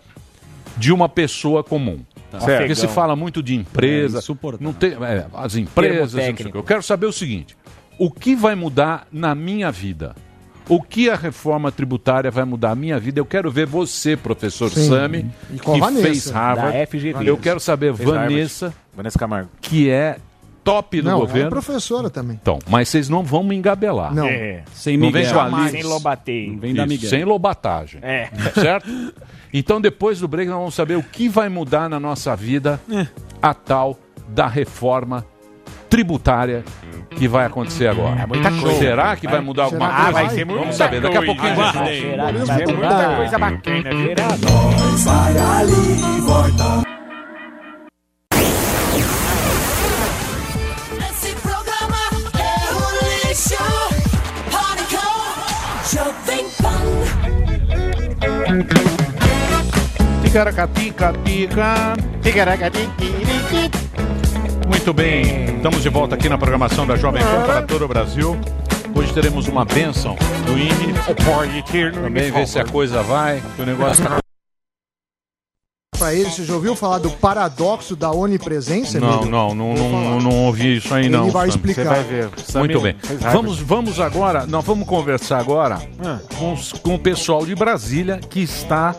de 0.77 0.93
uma 0.93 1.09
pessoa 1.09 1.63
comum. 1.63 2.01
Porque 2.39 2.53
Afegão. 2.53 2.75
se 2.77 2.89
fala 2.89 3.15
muito 3.17 3.43
de 3.43 3.55
empresa, 3.55 4.19
É 4.21 4.57
não 4.61 4.73
tem, 4.73 4.93
é, 4.93 5.27
as 5.35 5.57
empresas, 5.57 6.15
eu 6.55 6.63
quero 6.63 6.83
saber 6.83 7.07
o 7.07 7.13
seguinte: 7.13 7.57
o 7.99 8.11
que 8.11 8.35
vai 8.35 8.55
mudar 8.55 9.07
na 9.13 9.35
minha 9.35 9.71
vida? 9.71 10.15
O 10.67 10.81
que 10.81 11.11
a 11.11 11.15
reforma 11.15 11.71
tributária 11.71 12.31
vai 12.31 12.45
mudar 12.45 12.71
a 12.71 12.75
minha 12.75 12.99
vida? 12.99 13.21
Eu 13.21 13.27
quero 13.27 13.51
ver 13.51 13.67
você, 13.67 14.17
professor 14.17 14.71
Sim. 14.71 14.89
Sami, 14.89 15.31
que 15.63 15.79
Vanessa, 15.79 16.03
fez 16.03 16.31
Harvard. 16.31 16.73
da 16.79 16.87
FGV. 16.87 17.29
Eu 17.29 17.37
quero 17.37 17.61
saber, 17.61 17.95
Fez 17.95 18.09
Harvard. 18.09 18.35
Vanessa, 18.35 18.75
Vanessa 18.97 19.19
Camargo. 19.19 19.51
que 19.61 19.91
é 19.91 20.17
top 20.65 21.01
do 21.03 21.09
Não, 21.11 21.19
é 21.19 21.21
governo. 21.21 21.51
professora 21.51 22.09
também. 22.11 22.39
Então, 22.41 22.59
mas 22.69 22.89
vocês 22.89 23.09
não 23.09 23.23
vão 23.23 23.45
me 23.45 23.55
engabelar. 23.55 24.15
Não. 24.15 24.27
É. 24.27 24.63
Sem 24.73 24.97
Não 24.97 25.07
Miguel. 25.09 25.23
vem 25.23 25.31
Jamais. 25.31 25.71
Sem 25.71 25.83
lobateio. 25.83 26.53
Não 26.55 26.59
vem 26.59 26.75
da 26.75 26.87
Miguel. 26.87 27.11
sem 27.11 27.25
lobatagem. 27.25 28.01
É. 28.03 28.29
Certo? 28.59 28.89
Então, 29.53 29.81
depois 29.81 30.19
do 30.21 30.27
break, 30.27 30.49
nós 30.51 30.59
vamos 30.59 30.75
saber 30.75 30.97
o 30.97 31.03
que 31.03 31.29
vai 31.29 31.49
mudar 31.49 31.89
na 31.89 32.01
nossa 32.01 32.35
vida 32.35 32.81
É. 32.91 33.07
a 33.43 33.53
tal 33.55 33.99
da 34.29 34.47
reforma 34.49 35.25
tributária 35.89 36.65
que 37.17 37.29
vai 37.29 37.47
acontecer 37.47 37.87
agora. 37.87 38.21
É 38.23 38.27
muita 38.27 38.51
coisa. 38.51 38.79
Será 38.79 39.15
que 39.15 39.29
vai 39.29 39.41
mudar 39.41 39.65
alguma 39.65 39.87
coisa? 39.89 40.03
vai? 40.13 40.25
vai 40.25 40.35
ser 40.35 40.45
muita 40.45 40.61
Vamos 40.63 40.77
saber. 40.77 41.01
Daqui 41.01 41.17
a 41.19 41.23
pouquinho 41.23 41.55
Guardem. 41.55 42.01
Será 42.01 42.27
que 42.27 42.33
Vamos 42.33 42.49
vai 42.49 42.67
mudar. 42.67 42.89
muita 42.89 43.17
coisa 43.17 43.39
bacana, 43.39 43.91
virado. 43.91 44.47
Vai 45.05 45.39
ali 45.39 46.19
e 46.19 46.21
volta. 46.23 46.84
Ticaracatica, 60.39 61.13
tica. 61.25 61.95
Ticaracatica. 62.21 62.93
Muito 62.99 64.67
Muito 64.69 64.93
bem, 64.93 65.55
estamos 65.55 65.81
de 65.81 65.89
volta 65.89 66.17
aqui 66.17 66.29
na 66.29 66.37
programação 66.37 66.85
da 66.85 66.97
Jovem 66.97 67.23
Pan 67.23 67.43
para 67.47 67.63
todo 67.63 67.85
o 67.85 67.87
Brasil. 67.89 68.37
Hoje 68.97 69.15
teremos 69.15 69.47
uma 69.47 69.65
bênção 69.65 70.17
do 70.45 70.59
INE. 70.59 70.93
Também 71.93 72.33
ver 72.33 72.49
se 72.49 72.59
a 72.59 72.65
coisa 72.65 73.01
vai, 73.01 73.41
que 73.55 73.63
o 73.63 73.65
negócio 73.65 74.03
tá 74.03 74.19
Pra 75.97 76.13
ele, 76.13 76.29
você 76.29 76.45
já 76.45 76.55
ouviu 76.55 76.75
falar 76.75 76.99
do 76.99 77.11
paradoxo 77.11 77.95
da 77.95 78.11
onipresença? 78.11 78.99
Não, 78.99 79.25
não, 79.25 79.55
não, 79.55 79.75
não, 79.75 80.21
não 80.21 80.45
ouvi 80.47 80.79
isso 80.79 80.93
aí 80.93 81.05
Ele 81.05 81.17
não. 81.17 81.31
vai 81.31 81.47
Sam. 81.49 81.55
explicar. 81.55 81.83
Você 81.85 81.89
vai 81.89 82.03
ver. 82.03 82.31
Muito 82.57 82.81
bem. 82.81 82.97
Vamos, 83.33 83.61
vamos 83.61 84.01
agora, 84.01 84.47
nós 84.47 84.65
vamos 84.65 84.85
conversar 84.89 85.39
agora 85.39 85.81
com, 86.37 86.55
os- 86.55 86.73
com 86.73 86.97
o 86.97 86.99
pessoal 86.99 87.47
de 87.47 87.55
Brasília 87.55 88.19
que 88.19 88.41
está 88.41 88.97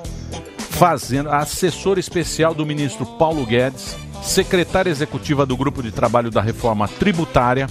fazendo, 0.75 1.29
a 1.29 1.37
assessora 1.37 2.01
especial 2.01 2.53
do 2.53 2.65
ministro 2.65 3.05
Paulo 3.05 3.45
Guedes, 3.45 3.95
secretária 4.21 4.89
executiva 4.89 5.45
do 5.45 5.55
grupo 5.55 5.81
de 5.81 5.89
trabalho 5.89 6.29
da 6.29 6.41
reforma 6.41 6.85
tributária. 6.85 7.67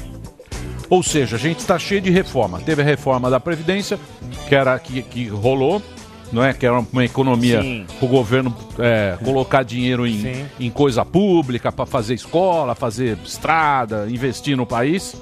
Ou 0.89 1.03
seja, 1.03 1.37
a 1.37 1.39
gente 1.39 1.59
está 1.59 1.79
cheio 1.79 2.01
de 2.01 2.11
reforma. 2.11 2.61
Teve 2.61 2.81
a 2.81 2.85
reforma 2.85 3.29
da 3.29 3.39
Previdência, 3.39 3.99
que 4.49 4.55
era 4.55 4.79
que, 4.79 5.03
que 5.03 5.29
rolou, 5.29 5.83
não 6.33 6.43
é? 6.43 6.55
Que 6.55 6.65
era 6.65 6.81
uma 6.81 7.05
economia 7.05 7.61
para 7.99 8.07
o 8.07 8.09
governo 8.09 8.57
é, 8.79 9.19
colocar 9.23 9.65
dinheiro 9.65 10.07
em, 10.07 10.47
em 10.59 10.71
coisa 10.71 11.05
pública, 11.05 11.71
para 11.71 11.85
fazer 11.85 12.15
escola, 12.15 12.75
fazer 12.75 13.19
estrada, 13.23 14.07
investir 14.09 14.57
no 14.57 14.65
país. 14.65 15.15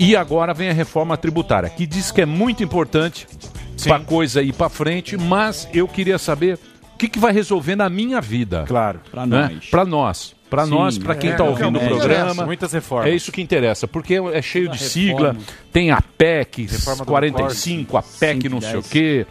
E 0.00 0.16
agora 0.16 0.52
vem 0.52 0.68
a 0.68 0.72
reforma 0.72 1.16
tributária, 1.16 1.70
que 1.70 1.86
diz 1.86 2.10
que 2.10 2.22
é 2.22 2.26
muito 2.26 2.64
importante 2.64 3.28
para 3.84 3.96
a 3.96 4.00
coisa 4.00 4.42
ir 4.42 4.52
para 4.52 4.68
frente, 4.68 5.16
mas 5.16 5.68
eu 5.72 5.86
queria 5.86 6.18
saber 6.18 6.58
que, 6.98 7.08
que 7.08 7.18
vai 7.18 7.32
resolver 7.32 7.76
na 7.76 7.88
minha 7.88 8.20
vida. 8.20 8.64
Claro. 8.66 9.00
Pra 9.10 9.24
né? 9.24 9.50
nós. 9.54 9.70
Para 9.70 9.84
nós. 9.84 10.38
Para 10.50 10.66
nós, 10.66 10.96
para 10.96 11.14
quem 11.14 11.28
é, 11.28 11.32
está 11.34 11.44
é, 11.44 11.48
ouvindo 11.48 11.78
o 11.78 11.82
é, 11.82 11.86
programa. 11.86 12.14
interessa. 12.14 12.46
Muitas 12.46 12.72
reformas. 12.72 13.12
É 13.12 13.14
isso 13.14 13.30
que 13.30 13.42
interessa, 13.42 13.86
porque 13.86 14.14
é 14.14 14.40
cheio 14.40 14.70
de 14.70 14.78
sigla, 14.78 15.36
tem 15.70 15.90
a 15.90 16.00
PEC 16.00 16.62
Reforma 16.62 17.04
do 17.04 17.10
45, 17.10 17.96
a 17.98 18.02
PEC 18.02 18.48
não 18.48 18.60
sei 18.60 18.76
o 18.76 18.82
quê. 18.82 19.26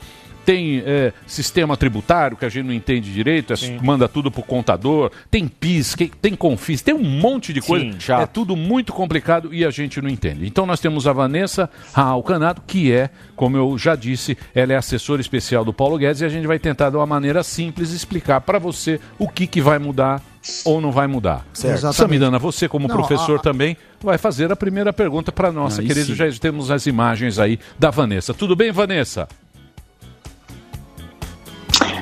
Tem 0.47 0.81
é, 0.85 1.11
sistema 1.25 1.75
tributário 1.75 2.37
que 2.37 2.45
a 2.45 2.49
gente 2.49 2.65
não 2.67 2.73
entende 2.73 3.11
direito, 3.11 3.51
é, 3.51 3.57
manda 3.83 4.07
tudo 4.07 4.31
pro 4.31 4.41
contador. 4.41 5.11
Tem 5.29 5.45
PIS, 5.45 5.93
que- 5.93 6.07
tem 6.07 6.33
Confis, 6.35 6.81
tem 6.81 6.93
um 6.95 7.03
monte 7.03 7.51
de 7.51 7.59
coisa. 7.59 7.83
Sim, 7.99 8.13
é 8.13 8.25
tudo 8.25 8.55
muito 8.55 8.93
complicado 8.93 9.53
e 9.53 9.65
a 9.65 9.69
gente 9.69 10.01
não 10.01 10.09
entende. 10.09 10.47
Então 10.47 10.65
nós 10.65 10.79
temos 10.79 11.05
a 11.05 11.11
Vanessa 11.11 11.69
Alcanado, 11.93 12.61
que 12.65 12.93
é, 12.93 13.09
como 13.35 13.57
eu 13.57 13.77
já 13.77 13.93
disse, 13.93 14.37
ela 14.55 14.71
é 14.71 14.77
assessora 14.77 15.19
especial 15.19 15.65
do 15.65 15.73
Paulo 15.73 15.97
Guedes 15.97 16.21
e 16.21 16.25
a 16.25 16.29
gente 16.29 16.47
vai 16.47 16.57
tentar 16.57 16.91
de 16.91 16.95
uma 16.95 17.05
maneira 17.05 17.43
simples 17.43 17.91
explicar 17.91 18.39
para 18.39 18.57
você 18.57 19.01
o 19.19 19.27
que, 19.27 19.47
que 19.47 19.59
vai 19.59 19.77
mudar 19.77 20.23
ou 20.63 20.79
não 20.79 20.93
vai 20.93 21.07
mudar. 21.07 21.45
Certo. 21.53 21.91
Samidana, 21.91 22.39
você 22.39 22.69
como 22.69 22.87
Não, 22.87 22.95
professor 22.95 23.35
a- 23.37 23.41
também 23.41 23.75
vai 24.01 24.17
fazer 24.17 24.49
a 24.49 24.55
primeira 24.55 24.93
pergunta 24.93 25.29
para 25.29 25.51
querida. 25.87 26.05
sim. 26.05 26.15
Já 26.15 26.31
temos 26.39 26.71
as 26.71 26.85
imagens 26.85 27.37
aí 27.37 27.59
da 27.77 27.89
Vanessa. 27.89 28.33
Tudo 28.33 28.55
bem, 28.55 28.71
Vanessa? 28.71 29.27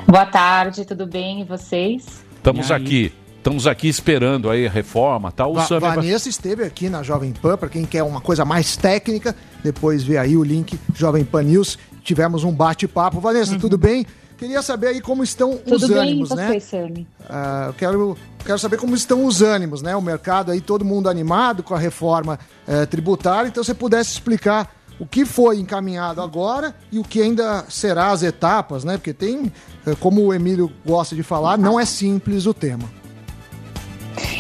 Boa 0.07 0.25
tarde, 0.25 0.85
tudo 0.85 1.07
bem? 1.07 1.41
E 1.41 1.43
vocês? 1.43 2.23
Estamos 2.37 2.69
E 2.69 2.73
aqui. 2.73 3.13
Estamos 3.37 3.65
aqui 3.65 3.87
esperando 3.87 4.49
aí 4.49 4.67
a 4.67 4.69
reforma, 4.69 5.31
tal. 5.31 5.51
O 5.51 5.55
Va 5.55 5.79
Vanessa 5.79 6.29
esteve 6.29 6.63
aqui 6.63 6.89
na 6.89 7.01
Jovem 7.01 7.31
Pan, 7.31 7.57
para 7.57 7.69
quem 7.69 7.85
quer 7.85 8.03
uma 8.03 8.21
coisa 8.21 8.45
mais 8.45 8.77
técnica, 8.77 9.35
depois 9.63 10.03
vê 10.03 10.17
aí 10.17 10.37
o 10.37 10.43
link 10.43 10.79
Jovem 10.93 11.23
Pan 11.23 11.43
News. 11.43 11.77
Tivemos 12.03 12.43
um 12.43 12.51
bate-papo. 12.51 13.19
Vanessa, 13.19 13.57
tudo 13.57 13.77
bem? 13.79 14.05
Queria 14.37 14.61
saber 14.61 14.87
aí 14.87 15.01
como 15.01 15.23
estão 15.23 15.51
Uhum. 15.51 15.57
Tudo 15.57 15.83
os 15.83 15.87
bem, 15.89 15.97
ânimos, 15.97 16.29
né? 16.31 16.47
você, 16.47 16.59
Sami? 16.59 17.07
Ah, 17.27 17.65
eu 17.67 17.73
quero, 17.73 18.17
quero 18.45 18.59
saber 18.59 18.77
como 18.77 18.93
estão 18.93 19.25
os 19.25 19.41
ânimos, 19.41 19.81
né? 19.81 19.95
O 19.95 20.01
mercado 20.01 20.51
aí, 20.51 20.61
todo 20.61 20.85
mundo 20.85 21.09
animado 21.09 21.63
com 21.63 21.73
a 21.73 21.79
reforma 21.79 22.37
eh, 22.67 22.85
tributária. 22.85 23.47
Então, 23.47 23.63
se 23.63 23.69
você 23.69 23.73
pudesse 23.73 24.11
explicar 24.11 24.74
o 24.99 25.05
que 25.05 25.25
foi 25.25 25.59
encaminhado 25.59 26.21
agora 26.21 26.75
e 26.91 26.99
o 26.99 27.03
que 27.03 27.21
ainda 27.21 27.65
será 27.69 28.11
as 28.11 28.23
etapas, 28.23 28.83
né? 28.83 28.97
Porque 28.97 29.13
tem, 29.13 29.51
eh, 29.85 29.95
como 29.99 30.21
o 30.21 30.33
Emílio 30.33 30.71
gosta 30.85 31.15
de 31.15 31.23
falar, 31.23 31.57
não 31.57 31.79
é 31.79 31.85
simples 31.85 32.45
o 32.45 32.53
tema. 32.53 32.89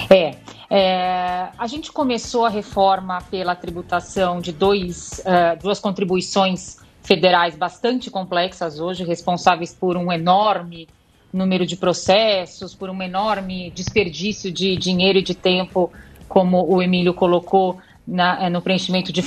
É, 0.09 0.35
é, 0.69 1.49
a 1.57 1.67
gente 1.67 1.91
começou 1.91 2.45
a 2.45 2.49
reforma 2.49 3.19
pela 3.29 3.55
tributação 3.55 4.39
de 4.39 4.51
dois, 4.51 5.21
eh, 5.25 5.55
duas 5.57 5.79
contribuições 5.79 6.77
federais 7.03 7.55
bastante 7.55 8.09
complexas 8.09 8.79
hoje, 8.79 9.03
responsáveis 9.03 9.73
por 9.73 9.97
um 9.97 10.11
enorme 10.11 10.87
número 11.31 11.65
de 11.65 11.75
processos, 11.75 12.73
por 12.73 12.89
um 12.89 13.01
enorme 13.01 13.71
desperdício 13.75 14.51
de 14.51 14.77
dinheiro 14.77 15.19
e 15.19 15.21
de 15.21 15.35
tempo, 15.35 15.91
como 16.29 16.65
o 16.65 16.81
Emílio 16.81 17.13
colocou 17.13 17.77
na- 18.07 18.45
eh, 18.45 18.49
no 18.49 18.61
preenchimento 18.61 19.11
de 19.11 19.21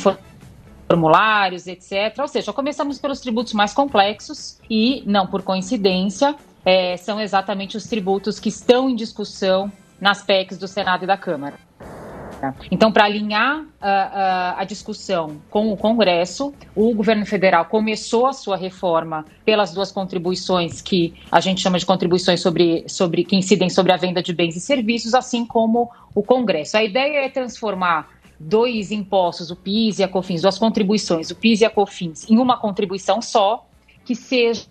formulários, 0.89 1.67
etc. 1.67 2.19
Ou 2.19 2.29
seja, 2.29 2.53
começamos 2.53 2.99
pelos 2.99 3.21
tributos 3.21 3.53
mais 3.53 3.75
complexos 3.75 4.59
e, 4.71 5.03
não 5.07 5.27
por 5.27 5.43
coincidência, 5.43 6.35
eh, 6.65 6.97
são 6.97 7.21
exatamente 7.21 7.77
os 7.77 7.85
tributos 7.85 8.41
que 8.41 8.49
estão 8.49 8.89
em 8.89 8.97
discussão 8.97 9.71
nas 10.01 10.23
PECs 10.23 10.57
do 10.59 10.67
Senado 10.67 11.05
e 11.05 11.07
da 11.07 11.17
Câmara. 11.17 11.69
Então, 12.71 12.93
para 12.93 13.05
alinhar 13.05 13.65
ah, 13.81 13.89
ah, 13.91 14.55
a 14.59 14.65
discussão 14.65 15.41
com 15.51 15.73
o 15.73 15.77
Congresso, 15.77 16.55
o 16.75 16.95
governo 16.95 17.27
federal 17.27 17.65
começou 17.65 18.27
a 18.27 18.33
sua 18.33 18.57
reforma 18.57 19.25
pelas 19.45 19.73
duas 19.73 19.91
contribuições 19.91 20.81
que 20.81 21.15
a 21.31 21.41
gente 21.41 21.61
chama 21.61 21.79
de 21.79 21.87
contribuições 21.87 22.41
sobre, 22.41 22.85
sobre 22.87 23.25
que 23.25 23.37
incidem 23.37 23.69
sobre 23.69 23.93
a 23.93 23.97
venda 23.97 24.23
de 24.23 24.33
bens 24.33 24.57
e 24.57 24.61
serviços, 24.61 25.15
assim 25.15 25.45
como 25.45 25.91
o 26.15 26.23
Congresso. 26.23 26.77
A 26.77 26.85
ideia 26.85 27.25
é 27.25 27.29
transformar 27.29 28.09
dois 28.39 28.93
impostos, 28.93 29.51
o 29.51 29.57
PIS 29.57 29.99
e 29.99 30.05
a 30.05 30.09
COFINS, 30.09 30.43
duas 30.43 30.59
contribuições, 30.59 31.31
o 31.31 31.37
PIS 31.37 31.61
e 31.61 31.65
a 31.65 31.71
COFINS, 31.71 32.31
em 32.31 32.39
uma 32.39 32.57
contribuição 32.57 33.21
só, 33.21 33.67
que 34.05 34.15
seja 34.15 34.67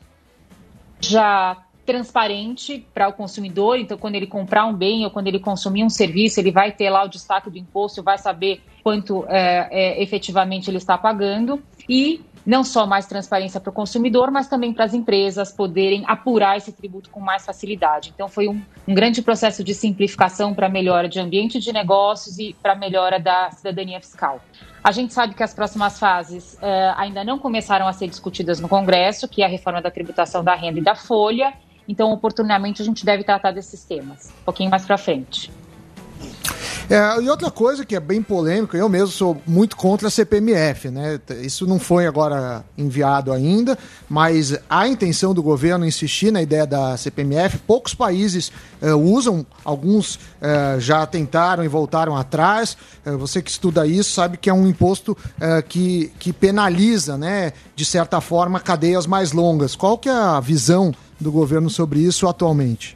já 0.99 1.57
transparente 1.85 2.85
para 2.93 3.07
o 3.07 3.13
consumidor. 3.13 3.77
Então, 3.77 3.97
quando 3.97 4.15
ele 4.15 4.27
comprar 4.27 4.65
um 4.65 4.73
bem 4.73 5.05
ou 5.05 5.11
quando 5.11 5.27
ele 5.27 5.39
consumir 5.39 5.83
um 5.83 5.89
serviço, 5.89 6.39
ele 6.39 6.51
vai 6.51 6.71
ter 6.71 6.89
lá 6.89 7.03
o 7.03 7.07
destaque 7.07 7.49
do 7.49 7.57
imposto, 7.57 8.03
vai 8.03 8.17
saber 8.17 8.61
quanto 8.83 9.25
é, 9.29 9.67
é, 9.71 10.03
efetivamente 10.03 10.69
ele 10.69 10.77
está 10.77 10.97
pagando. 10.97 11.61
E 11.87 12.21
não 12.47 12.63
só 12.63 12.87
mais 12.87 13.05
transparência 13.05 13.59
para 13.59 13.69
o 13.69 13.73
consumidor, 13.73 14.31
mas 14.31 14.47
também 14.47 14.73
para 14.73 14.85
as 14.85 14.93
empresas 14.93 15.51
poderem 15.51 16.05
apurar 16.07 16.55
esse 16.55 16.71
tributo 16.71 17.09
com 17.09 17.19
mais 17.19 17.45
facilidade. 17.45 18.13
Então, 18.15 18.29
foi 18.29 18.47
um, 18.47 18.61
um 18.87 18.93
grande 18.93 19.21
processo 19.21 19.65
de 19.65 19.73
simplificação 19.73 20.53
para 20.53 20.67
a 20.67 20.69
melhora 20.69 21.09
de 21.09 21.19
ambiente 21.19 21.59
de 21.59 21.73
negócios 21.73 22.39
e 22.39 22.55
para 22.63 22.71
a 22.71 22.75
melhora 22.75 23.19
da 23.19 23.51
cidadania 23.51 23.99
fiscal. 23.99 24.39
A 24.81 24.93
gente 24.93 25.13
sabe 25.13 25.33
que 25.33 25.43
as 25.43 25.53
próximas 25.53 25.99
fases 25.99 26.57
eh, 26.61 26.93
ainda 26.95 27.21
não 27.21 27.37
começaram 27.37 27.85
a 27.85 27.91
ser 27.91 28.07
discutidas 28.07 28.61
no 28.61 28.69
Congresso, 28.69 29.27
que 29.27 29.41
é 29.41 29.45
a 29.45 29.49
reforma 29.49 29.81
da 29.81 29.91
tributação 29.91 30.41
da 30.41 30.55
renda 30.55 30.79
e 30.79 30.81
da 30.81 30.95
folha. 30.95 31.53
Então, 31.85 32.13
oportunamente, 32.13 32.81
a 32.81 32.85
gente 32.85 33.03
deve 33.03 33.25
tratar 33.25 33.51
desses 33.51 33.83
temas 33.83 34.29
um 34.29 34.45
pouquinho 34.45 34.69
mais 34.69 34.85
para 34.85 34.97
frente. 34.97 35.51
É, 36.89 37.21
e 37.21 37.29
outra 37.29 37.51
coisa 37.51 37.83
que 37.85 37.97
é 37.97 37.99
bem 37.99 38.21
polêmica, 38.21 38.77
eu 38.77 38.87
mesmo 38.87 39.09
sou 39.09 39.41
muito 39.45 39.75
contra 39.75 40.07
a 40.07 40.11
CPMF, 40.11 40.89
né? 40.89 41.19
Isso 41.41 41.67
não 41.67 41.79
foi 41.79 42.07
agora 42.07 42.63
enviado 42.77 43.33
ainda, 43.33 43.77
mas 44.07 44.57
a 44.69 44.87
intenção 44.87 45.33
do 45.33 45.43
governo 45.43 45.85
insistir 45.85 46.31
na 46.31 46.41
ideia 46.41 46.65
da 46.65 46.95
CPMF. 46.95 47.57
Poucos 47.57 47.93
países 47.93 48.53
eh, 48.81 48.93
usam, 48.93 49.45
alguns 49.65 50.17
eh, 50.41 50.77
já 50.79 51.05
tentaram 51.05 51.61
e 51.61 51.67
voltaram 51.67 52.15
atrás. 52.15 52.77
Eh, 53.05 53.11
você 53.11 53.41
que 53.41 53.51
estuda 53.51 53.85
isso 53.85 54.11
sabe 54.11 54.37
que 54.37 54.49
é 54.49 54.53
um 54.53 54.65
imposto 54.65 55.17
eh, 55.41 55.61
que, 55.67 56.09
que 56.17 56.31
penaliza, 56.31 57.17
né, 57.17 57.51
de 57.75 57.83
certa 57.83 58.21
forma, 58.21 58.61
cadeias 58.61 59.05
mais 59.05 59.33
longas. 59.33 59.75
Qual 59.75 59.97
que 59.97 60.07
é 60.07 60.13
a 60.13 60.39
visão 60.39 60.93
do 61.19 61.33
governo 61.33 61.69
sobre 61.69 61.99
isso 61.99 62.29
atualmente? 62.29 62.95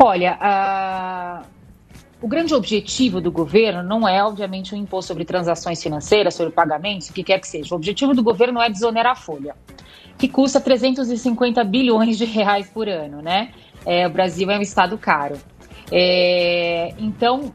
Olha, 0.00 0.36
a- 0.40 1.42
o 2.22 2.28
grande 2.28 2.54
objetivo 2.54 3.20
do 3.20 3.30
governo 3.30 3.82
não 3.82 4.06
é, 4.06 4.22
obviamente, 4.22 4.74
um 4.74 4.78
imposto 4.78 5.08
sobre 5.08 5.24
transações 5.24 5.82
financeiras, 5.82 6.34
sobre 6.34 6.52
pagamentos, 6.52 7.08
o 7.08 7.12
que 7.12 7.24
quer 7.24 7.40
que 7.40 7.48
seja. 7.48 7.74
O 7.74 7.76
objetivo 7.76 8.14
do 8.14 8.22
governo 8.22 8.60
é 8.60 8.68
desonerar 8.68 9.12
a 9.12 9.16
folha, 9.16 9.56
que 10.18 10.28
custa 10.28 10.60
350 10.60 11.64
bilhões 11.64 12.18
de 12.18 12.24
reais 12.24 12.68
por 12.68 12.88
ano, 12.88 13.22
né? 13.22 13.52
É, 13.86 14.06
o 14.06 14.10
Brasil 14.10 14.50
é 14.50 14.58
um 14.58 14.62
estado 14.62 14.98
caro. 14.98 15.38
É, 15.90 16.94
então, 16.98 17.54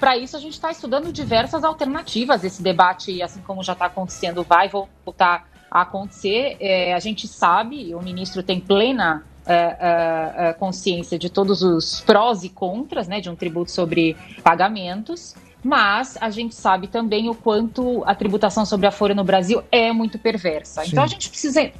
para 0.00 0.16
isso, 0.16 0.36
a 0.36 0.40
gente 0.40 0.54
está 0.54 0.70
estudando 0.70 1.12
diversas 1.12 1.62
alternativas. 1.62 2.42
Esse 2.42 2.62
debate, 2.62 3.22
assim 3.22 3.40
como 3.42 3.62
já 3.62 3.74
está 3.74 3.86
acontecendo, 3.86 4.42
vai 4.42 4.68
voltar 4.68 5.48
a 5.70 5.82
acontecer. 5.82 6.56
É, 6.60 6.94
a 6.94 6.98
gente 6.98 7.28
sabe, 7.28 7.94
o 7.94 8.02
ministro 8.02 8.42
tem 8.42 8.58
plena 8.58 9.24
é, 9.46 9.54
é, 9.54 10.48
é, 10.48 10.52
consciência 10.52 11.18
de 11.18 11.30
todos 11.30 11.62
os 11.62 12.00
prós 12.00 12.44
e 12.44 12.48
contras 12.48 13.08
né, 13.08 13.20
de 13.20 13.30
um 13.30 13.36
tributo 13.36 13.70
sobre 13.70 14.16
pagamentos, 14.42 15.34
mas 15.62 16.16
a 16.20 16.30
gente 16.30 16.54
sabe 16.54 16.86
também 16.88 17.28
o 17.28 17.34
quanto 17.34 18.02
a 18.04 18.14
tributação 18.14 18.64
sobre 18.66 18.86
a 18.86 18.90
folha 18.90 19.14
no 19.14 19.24
Brasil 19.24 19.62
é 19.70 19.92
muito 19.92 20.18
perversa. 20.18 20.82
Sim. 20.82 20.90
Então 20.90 21.04
a 21.04 21.06
gente 21.06 21.28
precisa 21.28 21.70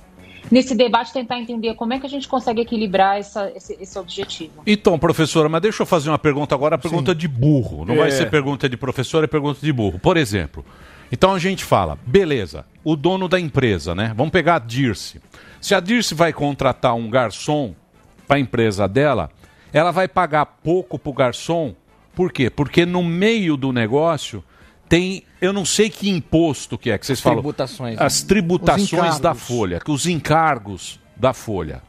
nesse 0.50 0.74
debate, 0.74 1.12
tentar 1.12 1.38
entender 1.38 1.74
como 1.74 1.92
é 1.92 1.98
que 1.98 2.06
a 2.06 2.08
gente 2.08 2.28
consegue 2.28 2.60
equilibrar 2.60 3.18
essa, 3.18 3.50
esse, 3.54 3.76
esse 3.80 3.98
objetivo. 3.98 4.62
Então, 4.66 4.98
professora, 4.98 5.48
mas 5.48 5.60
deixa 5.62 5.82
eu 5.82 5.86
fazer 5.86 6.08
uma 6.08 6.18
pergunta 6.18 6.54
agora, 6.54 6.76
a 6.76 6.78
pergunta 6.78 7.14
de 7.14 7.28
burro. 7.28 7.84
Não 7.84 7.96
vai 7.96 8.08
É. 8.08 8.10
ser 8.10 8.30
pergunta 8.30 8.68
de 8.68 8.76
professor, 8.76 9.24
é 9.24 9.26
pergunta 9.26 9.58
de 9.60 9.72
burro. 9.72 9.98
Por 9.98 10.16
exemplo, 10.16 10.64
então 11.10 11.34
a 11.34 11.38
gente 11.38 11.64
fala, 11.64 11.98
beleza, 12.06 12.64
o 12.84 12.96
dono 12.96 13.28
da 13.28 13.38
empresa, 13.38 13.94
né? 13.94 14.12
Vamos 14.16 14.32
pegar 14.32 14.56
a 14.56 14.58
Dirce. 14.58 15.20
Se 15.60 15.74
a 15.74 15.80
Dirce 15.80 16.14
vai 16.14 16.32
contratar 16.32 16.94
um 16.94 17.08
garçom 17.10 17.74
para 18.26 18.36
a 18.36 18.40
empresa 18.40 18.86
dela, 18.88 19.30
ela 19.72 19.90
vai 19.90 20.08
pagar 20.08 20.46
pouco 20.46 20.98
pro 20.98 21.12
garçom. 21.12 21.74
Por 22.14 22.32
quê? 22.32 22.48
Porque 22.50 22.86
no 22.86 23.02
meio 23.02 23.56
do 23.56 23.72
negócio 23.72 24.42
tem, 24.88 25.24
eu 25.40 25.52
não 25.52 25.64
sei 25.64 25.90
que 25.90 26.08
imposto 26.08 26.78
que 26.78 26.90
é 26.90 26.98
que 26.98 27.06
vocês 27.06 27.18
As 27.18 27.22
falam. 27.22 27.38
tributações, 27.38 27.96
né? 27.96 28.04
As 28.04 28.22
tributações 28.22 28.92
Os 28.92 28.92
encargos. 28.92 29.20
da 29.20 29.34
folha, 29.34 29.80
que 29.80 29.90
os 29.90 30.06
encargos 30.06 31.00
da 31.16 31.32
folha. 31.32 31.82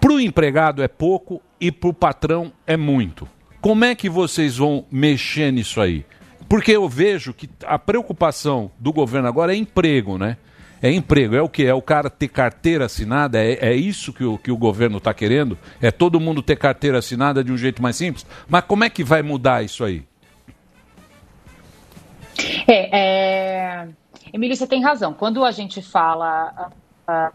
Para 0.00 0.12
o 0.12 0.20
empregado 0.20 0.82
é 0.82 0.88
pouco 0.88 1.42
e 1.60 1.70
para 1.70 1.90
o 1.90 1.94
patrão 1.94 2.52
é 2.66 2.76
muito. 2.76 3.28
Como 3.60 3.84
é 3.84 3.94
que 3.94 4.08
vocês 4.08 4.56
vão 4.56 4.86
mexer 4.90 5.52
nisso 5.52 5.80
aí? 5.80 6.06
Porque 6.50 6.72
eu 6.72 6.88
vejo 6.88 7.32
que 7.32 7.48
a 7.64 7.78
preocupação 7.78 8.72
do 8.76 8.92
governo 8.92 9.28
agora 9.28 9.54
é 9.54 9.56
emprego, 9.56 10.18
né? 10.18 10.36
É 10.82 10.90
emprego. 10.90 11.36
É 11.36 11.40
o 11.40 11.48
que? 11.48 11.64
É 11.64 11.72
o 11.72 11.80
cara 11.80 12.10
ter 12.10 12.26
carteira 12.26 12.86
assinada? 12.86 13.38
É, 13.38 13.68
é 13.68 13.72
isso 13.72 14.12
que 14.12 14.24
o, 14.24 14.36
que 14.36 14.50
o 14.50 14.56
governo 14.56 14.98
está 14.98 15.14
querendo? 15.14 15.56
É 15.80 15.92
todo 15.92 16.18
mundo 16.18 16.42
ter 16.42 16.56
carteira 16.56 16.98
assinada 16.98 17.44
de 17.44 17.52
um 17.52 17.56
jeito 17.56 17.80
mais 17.80 17.94
simples? 17.94 18.26
Mas 18.48 18.64
como 18.64 18.82
é 18.82 18.90
que 18.90 19.04
vai 19.04 19.22
mudar 19.22 19.64
isso 19.64 19.84
aí? 19.84 20.02
É, 22.66 22.98
é... 22.98 23.88
Emílio, 24.32 24.56
você 24.56 24.66
tem 24.66 24.82
razão. 24.82 25.14
Quando 25.14 25.44
a 25.44 25.52
gente 25.52 25.80
fala 25.80 26.52
ah, 26.56 26.70
ah, 27.06 27.32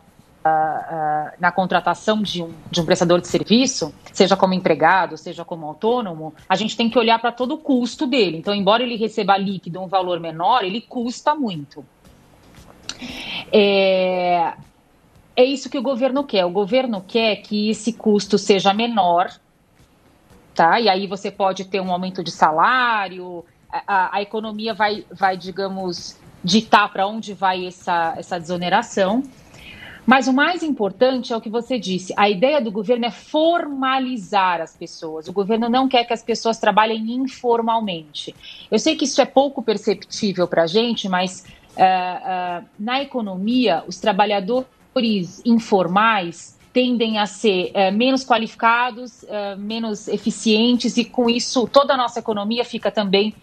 na 1.39 1.51
contratação 1.51 2.21
de 2.21 2.43
um, 2.43 2.51
de 2.69 2.79
um 2.79 2.85
prestador 2.85 3.19
de 3.19 3.27
serviço, 3.27 3.93
seja 4.13 4.37
como 4.37 4.53
empregado, 4.53 5.17
seja 5.17 5.43
como 5.43 5.65
autônomo, 5.65 6.33
a 6.47 6.55
gente 6.55 6.77
tem 6.77 6.89
que 6.89 6.99
olhar 6.99 7.19
para 7.19 7.31
todo 7.31 7.55
o 7.55 7.57
custo 7.57 8.05
dele. 8.05 8.37
Então, 8.37 8.53
embora 8.53 8.83
ele 8.83 8.95
receba 8.95 9.37
líquido 9.37 9.81
um 9.81 9.87
valor 9.87 10.19
menor, 10.19 10.63
ele 10.63 10.81
custa 10.81 11.33
muito. 11.33 11.83
É, 13.51 14.53
é 15.35 15.43
isso 15.43 15.69
que 15.69 15.77
o 15.77 15.81
governo 15.81 16.23
quer. 16.23 16.45
O 16.45 16.49
governo 16.51 17.03
quer 17.05 17.37
que 17.37 17.69
esse 17.69 17.93
custo 17.93 18.37
seja 18.37 18.73
menor, 18.73 19.31
tá? 20.53 20.79
E 20.79 20.87
aí 20.87 21.07
você 21.07 21.31
pode 21.31 21.65
ter 21.65 21.81
um 21.81 21.91
aumento 21.91 22.23
de 22.23 22.31
salário, 22.31 23.43
a, 23.71 23.83
a- 23.87 24.09
a 24.17 24.21
economia 24.21 24.73
vai, 24.73 25.05
vai 25.11 25.35
digamos, 25.37 26.15
ditar 26.43 26.91
para 26.91 27.07
onde 27.07 27.33
vai 27.33 27.65
essa, 27.65 28.13
essa 28.17 28.39
desoneração. 28.39 29.23
Mas 30.05 30.27
o 30.27 30.33
mais 30.33 30.61
importante 30.61 31.33
é 31.33 31.37
o 31.37 31.41
que 31.41 31.49
você 31.49 31.79
disse. 31.79 32.13
A 32.15 32.29
ideia 32.29 32.61
do 32.61 32.71
governo 32.71 33.05
é 33.05 33.11
formalizar 33.11 34.61
as 34.61 34.75
pessoas. 34.75 35.27
O 35.27 35.33
governo 35.33 35.67
não 35.67 35.87
quer 35.87 36.03
que 36.05 36.13
as 36.13 36.21
pessoas 36.21 36.59
trabalhem 36.59 37.11
informalmente. 37.11 38.35
Eu 38.69 38.77
sei 38.77 38.95
que 38.95 39.05
isso 39.05 39.19
é 39.19 39.25
pouco 39.25 39.63
perceptível 39.63 40.47
para 40.47 40.63
a 40.63 40.67
gente, 40.67 41.09
mas 41.09 41.45
ah, 41.75 42.21
ah, 42.23 42.63
na 42.77 43.01
economia, 43.01 43.83
os 43.87 43.97
trabalhadores 43.97 45.41
informais 45.43 46.55
tendem 46.71 47.17
a 47.17 47.25
ser 47.25 47.71
eh, 47.73 47.89
menos 47.89 48.25
qualificados, 48.25 49.23
menos 49.57 50.09
eficientes, 50.09 50.97
e 50.97 51.05
com 51.05 51.29
isso 51.29 51.65
toda 51.67 51.93
a 51.93 51.97
nossa 51.97 52.19
economia 52.19 52.65
fica 52.65 52.91
também 52.91 53.33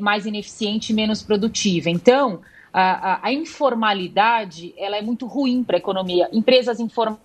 mais 0.00 0.24
ineficiente 0.24 0.90
e 0.90 0.94
menos 0.94 1.22
produtiva. 1.22 1.90
Então, 1.90 2.40
a, 2.72 3.26
a- 3.26 3.32
informalidade 3.32 4.72
ela 4.76 4.96
é 4.96 5.02
muito 5.02 5.26
ruim 5.26 5.62
para 5.64 5.76
a 5.76 5.78
economia. 5.78 6.28
Empresas 6.32 6.78
informais 6.80 7.20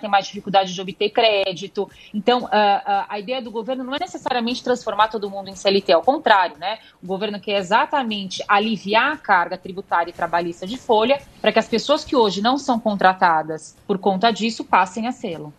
têm 0.00 0.10
mais 0.10 0.26
dificuldade 0.26 0.74
de 0.74 0.80
obter 0.80 1.10
crédito. 1.10 1.88
Então, 2.12 2.48
a, 2.50 2.58
a- 2.58 3.06
a 3.10 3.18
ideia 3.18 3.40
do 3.40 3.50
governo 3.50 3.84
não 3.84 3.94
é 3.94 3.98
necessariamente 4.00 4.62
transformar 4.62 5.08
todo 5.08 5.30
mundo 5.30 5.48
em 5.48 5.54
CLT, 5.54 5.92
ao 5.92 6.02
contrário, 6.02 6.56
né? 6.58 6.78
O 7.02 7.06
governo 7.06 7.38
quer 7.40 7.58
exatamente 7.58 8.42
aliviar 8.48 9.12
a 9.12 9.16
carga 9.16 9.56
tributária 9.56 10.10
e 10.10 10.12
trabalhista 10.12 10.66
de 10.66 10.76
folha 10.76 11.20
para 11.40 11.52
que 11.52 11.58
as 11.58 11.68
pessoas 11.68 12.04
que 12.04 12.16
hoje 12.16 12.42
não 12.42 12.58
são 12.58 12.78
contratadas 12.80 13.76
por 13.86 13.98
conta 13.98 14.30
disso 14.32 14.64
passem 14.64 15.06
a 15.06 15.12
sê-lo. 15.12 15.52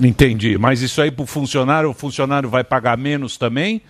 Entendi. 0.00 0.56
Mas 0.56 0.80
isso 0.80 1.02
aí 1.02 1.10
para 1.10 1.24
o 1.24 1.26
funcionário, 1.26 1.90
o 1.90 1.94
funcionário 1.94 2.48
vai 2.48 2.62
pagar 2.64 2.96
menos 2.96 3.36
também? 3.36 3.82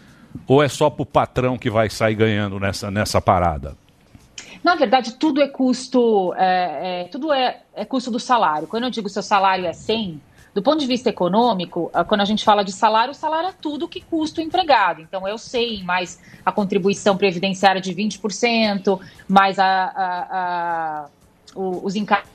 Ou 0.47 0.63
é 0.63 0.69
só 0.69 0.89
para 0.91 1.03
o 1.03 1.07
patrão 1.07 1.57
que 1.59 1.71
vai 1.71 1.89
sair 1.91 2.15
ganhando 2.15 2.59
nessa, 2.59 2.91
nessa 2.91 3.21
parada? 3.21 3.77
Na 4.63 4.75
verdade, 4.75 5.15
tudo 5.19 5.41
é 5.41 5.49
custo, 5.49 6.35
é, 6.35 7.03
é, 7.03 7.09
tudo 7.09 7.33
é, 7.33 7.63
é 7.75 7.85
custo 7.85 8.11
do 8.11 8.19
salário. 8.21 8.69
Quando 8.69 8.85
eu 8.85 8.91
digo 8.91 9.09
seu 9.09 9.23
salário 9.23 9.65
é 9.67 9.73
100, 9.73 10.21
do 10.55 10.63
ponto 10.63 10.81
de 10.81 10.87
vista 10.87 11.09
econômico, 11.09 11.91
ah, 11.95 12.05
quando 12.05 12.23
a 12.23 12.25
gente 12.25 12.45
fala 12.45 12.65
de 12.65 12.73
salário, 12.73 13.13
o 13.13 13.15
salário 13.15 13.51
é 13.51 13.55
tudo 13.61 13.89
que 13.89 14.01
custa 14.01 14.41
o 14.41 14.45
empregado. 14.45 15.01
Então, 15.01 15.27
eu 15.29 15.39
sei, 15.39 15.83
mais 15.85 16.19
a 16.45 16.51
contribuição 16.53 17.17
previdenciária 17.17 17.81
de 17.81 17.95
20%, 17.95 18.99
mais 19.29 19.59
a, 19.59 19.65
a- 19.67 20.29
a- 20.31 21.11
os 21.57 21.95
encargos 21.97 22.29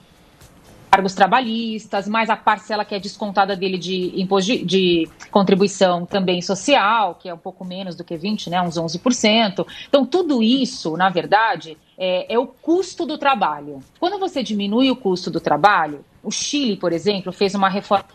trabalhistas, 1.14 2.08
mais 2.08 2.30
a 2.30 2.36
parcela 2.36 2.86
que 2.86 2.94
é 2.94 3.00
descontada 3.00 3.56
dele 3.56 3.78
de 3.78 4.14
imposto 4.22 4.52
de, 4.52 4.66
de 4.66 5.10
contribuição 5.32 6.06
também 6.06 6.42
social, 6.42 7.16
que 7.16 7.30
é 7.30 7.34
um 7.34 7.38
pouco 7.38 7.66
menos 7.66 7.96
do 7.96 8.04
que 8.04 8.16
20, 8.16 8.50
né, 8.50 8.62
uns 8.62 8.76
11%. 8.76 9.66
Então, 9.88 10.06
tudo 10.06 10.44
isso, 10.44 10.96
na 10.96 11.10
verdade, 11.10 11.78
é, 11.98 12.34
é 12.34 12.40
o 12.40 12.48
custo 12.48 13.06
do 13.06 13.18
trabalho. 13.18 13.80
Quando 14.00 14.20
você 14.20 14.44
diminui 14.44 14.92
o 14.92 14.96
custo 14.96 15.32
do 15.32 15.40
trabalho, 15.40 16.04
o 16.24 16.32
Chile, 16.32 16.78
por 16.78 16.94
exemplo, 16.94 17.32
fez 17.32 17.56
uma 17.56 17.70
reforma 17.70 18.08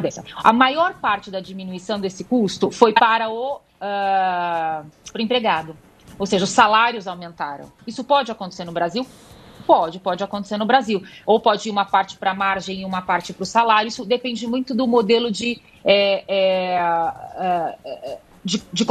dessa. 0.00 0.24
A 0.42 0.52
maior 0.52 0.94
parte 0.94 1.30
da 1.30 1.40
diminuição 1.40 2.00
desse 2.00 2.24
custo 2.24 2.70
foi 2.70 2.92
para 2.92 3.30
o, 3.30 3.60
ah, 3.80 4.82
para 5.12 5.20
o 5.20 5.22
empregado. 5.22 5.76
Ou 6.18 6.26
seja, 6.26 6.44
os 6.44 6.50
salários 6.50 7.06
aumentaram. 7.06 7.70
Isso 7.86 8.02
pode 8.02 8.30
acontecer 8.30 8.64
no 8.64 8.72
Brasil? 8.72 9.06
Pode, 9.66 9.98
pode 9.98 10.22
acontecer 10.22 10.56
no 10.56 10.64
Brasil. 10.64 11.02
Ou 11.26 11.40
pode 11.40 11.68
ir 11.68 11.72
uma 11.72 11.84
parte 11.84 12.16
para 12.16 12.30
a 12.30 12.34
margem 12.34 12.82
e 12.82 12.84
uma 12.84 13.02
parte 13.02 13.32
para 13.32 13.42
o 13.42 13.46
salário. 13.46 13.88
Isso 13.88 14.04
depende 14.04 14.46
muito 14.46 14.74
do 14.74 14.86
modelo 14.86 15.30
de. 15.30 15.60
é, 15.84 16.24
é, 16.28 16.78
é, 17.38 17.76
é, 17.84 18.18
de- 18.44 18.62
de 18.72 18.86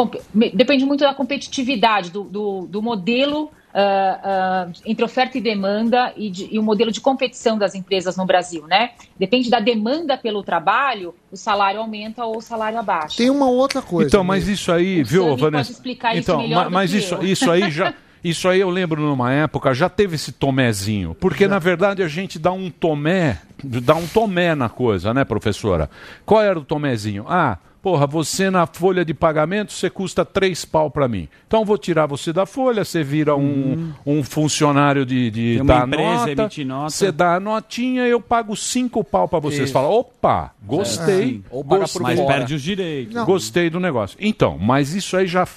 depende 0.54 0.84
muito 0.86 1.00
da 1.06 1.14
competitividade, 1.14 2.12
do, 2.12 2.24
do, 2.26 2.68
do 2.68 2.82
modelo 2.82 3.50
ah, 3.74 4.20
ah, 4.24 4.68
entre 4.86 5.04
oferta 5.04 5.38
e 5.38 5.42
demanda 5.42 6.14
e, 6.16 6.30
de- 6.30 6.48
e 6.54 6.58
o 6.60 6.64
modelo 6.64 6.92
de 6.92 7.00
competição 7.02 7.58
das 7.58 7.74
empresas 7.76 8.16
no 8.18 8.26
Brasil, 8.26 8.66
né? 8.68 8.92
Depende 9.18 9.50
da 9.50 9.60
demanda 9.60 10.18
pelo 10.18 10.44
trabalho, 10.44 11.14
o 11.32 11.36
salário 11.38 11.80
aumenta 11.82 12.26
ou 12.26 12.38
o 12.38 12.42
salário 12.42 12.78
abaixa. 12.80 13.18
Tem 13.18 13.30
uma 13.30 13.48
outra 13.50 13.82
coisa. 13.82 14.08
Então, 14.08 14.24
mas 14.24 14.48
isso 14.48 14.72
aí, 14.72 15.04
viu, 15.04 15.24
Sami 15.24 15.30
pode 15.32 15.42
Vanessa? 15.42 15.72
explicar 15.72 16.14
isso 16.16 16.32
então, 16.32 16.42
melhor 16.42 16.56
ma- 16.56 16.64
do 16.66 16.72
mas 16.72 16.92
que 16.92 16.98
isso, 16.98 17.16
eu. 17.16 17.24
isso 17.24 17.52
aí 17.52 17.70
já. 17.72 17.94
Isso 18.26 18.50
aí 18.50 18.60
eu 18.60 18.72
lembro 18.72 19.00
numa 19.00 19.32
época, 19.32 19.72
já 19.72 19.88
teve 19.88 20.16
esse 20.16 20.32
tomézinho. 20.32 21.16
Porque, 21.20 21.48
na 21.48 21.60
verdade, 21.60 22.02
a 22.02 22.08
gente 22.08 22.40
dá 22.40 22.52
um 22.52 22.72
tomé, 22.72 23.40
dá 23.64 23.94
um 23.94 24.08
tomé 24.08 24.56
na 24.56 24.68
coisa, 24.68 25.14
né, 25.14 25.24
professora? 25.24 25.92
Qual 26.26 26.42
era 26.42 26.58
o 26.58 26.64
tomézinho? 26.64 27.26
Ah, 27.30 27.60
porra, 27.84 28.08
você 28.08 28.50
na 28.50 28.66
folha 28.66 29.06
de 29.06 29.14
pagamento, 29.14 29.72
você 29.72 29.92
custa 29.92 30.26
três 30.26 30.66
pau 30.66 30.90
pra 30.90 31.08
mim. 31.08 31.30
Então 31.46 31.60
eu 31.60 31.66
vou 31.68 31.78
tirar 31.78 32.08
você 32.08 32.34
da 32.34 32.48
folha, 32.48 32.84
você 32.84 33.04
vira 33.04 33.36
um, 33.36 33.94
um 34.04 34.24
funcionário 34.24 35.06
de, 35.06 35.30
de 35.30 35.64
dar 35.64 35.88
empresa, 35.88 36.26
nota, 36.36 36.64
nota. 36.66 36.90
você 36.90 37.12
dá 37.12 37.36
a 37.36 37.40
notinha, 37.40 38.08
eu 38.08 38.20
pago 38.20 38.56
cinco 38.56 39.04
pau 39.04 39.28
pra 39.28 39.38
vocês. 39.38 39.66
Isso. 39.66 39.74
Fala, 39.74 39.88
opa, 39.88 40.52
gostei. 40.64 41.44
É. 41.48 41.64
Gostei. 41.64 42.02
Mas 42.02 42.20
fora. 42.20 42.34
perde 42.34 42.56
os 42.56 42.64
direitos. 42.64 43.14
Não. 43.14 43.24
Gostei 43.24 43.70
do 43.70 43.80
negócio. 43.80 44.18
Então, 44.20 44.58
mas 44.58 44.96
isso 44.96 45.16
aí 45.16 45.28
já. 45.28 45.48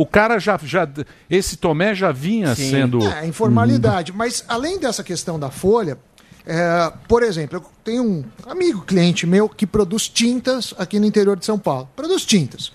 O 0.00 0.06
cara 0.06 0.38
já. 0.38 0.58
já 0.62 0.88
esse 1.28 1.58
Tomé 1.58 1.94
já 1.94 2.10
vinha 2.10 2.54
sendo. 2.54 3.06
É, 3.06 3.26
informalidade. 3.26 4.14
Mas 4.14 4.42
além 4.48 4.78
dessa 4.78 5.04
questão 5.04 5.38
da 5.38 5.50
folha, 5.50 5.98
é, 6.46 6.90
por 7.06 7.22
exemplo, 7.22 7.58
eu 7.58 7.64
tenho 7.84 8.02
um 8.02 8.24
amigo 8.46 8.80
cliente 8.80 9.26
meu 9.26 9.46
que 9.46 9.66
produz 9.66 10.08
tintas 10.08 10.72
aqui 10.78 10.98
no 10.98 11.04
interior 11.04 11.36
de 11.36 11.44
São 11.44 11.58
Paulo. 11.58 11.86
Produz 11.94 12.24
tintas. 12.24 12.72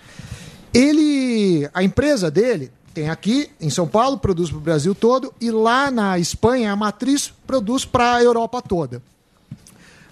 Ele. 0.72 1.68
A 1.74 1.82
empresa 1.82 2.30
dele 2.30 2.72
tem 2.94 3.10
aqui 3.10 3.50
em 3.60 3.72
São 3.72 3.88
Paulo, 3.88 4.20
produz 4.20 4.52
para 4.52 4.60
o 4.60 4.62
Brasil 4.62 4.94
todo, 4.94 5.34
e 5.42 5.50
lá 5.50 5.90
na 5.90 6.20
Espanha, 6.20 6.72
a 6.72 6.76
matriz 6.76 7.34
produz 7.48 7.86
para 7.86 8.18
a 8.18 8.24
Europa 8.24 8.62
toda. 8.62 9.02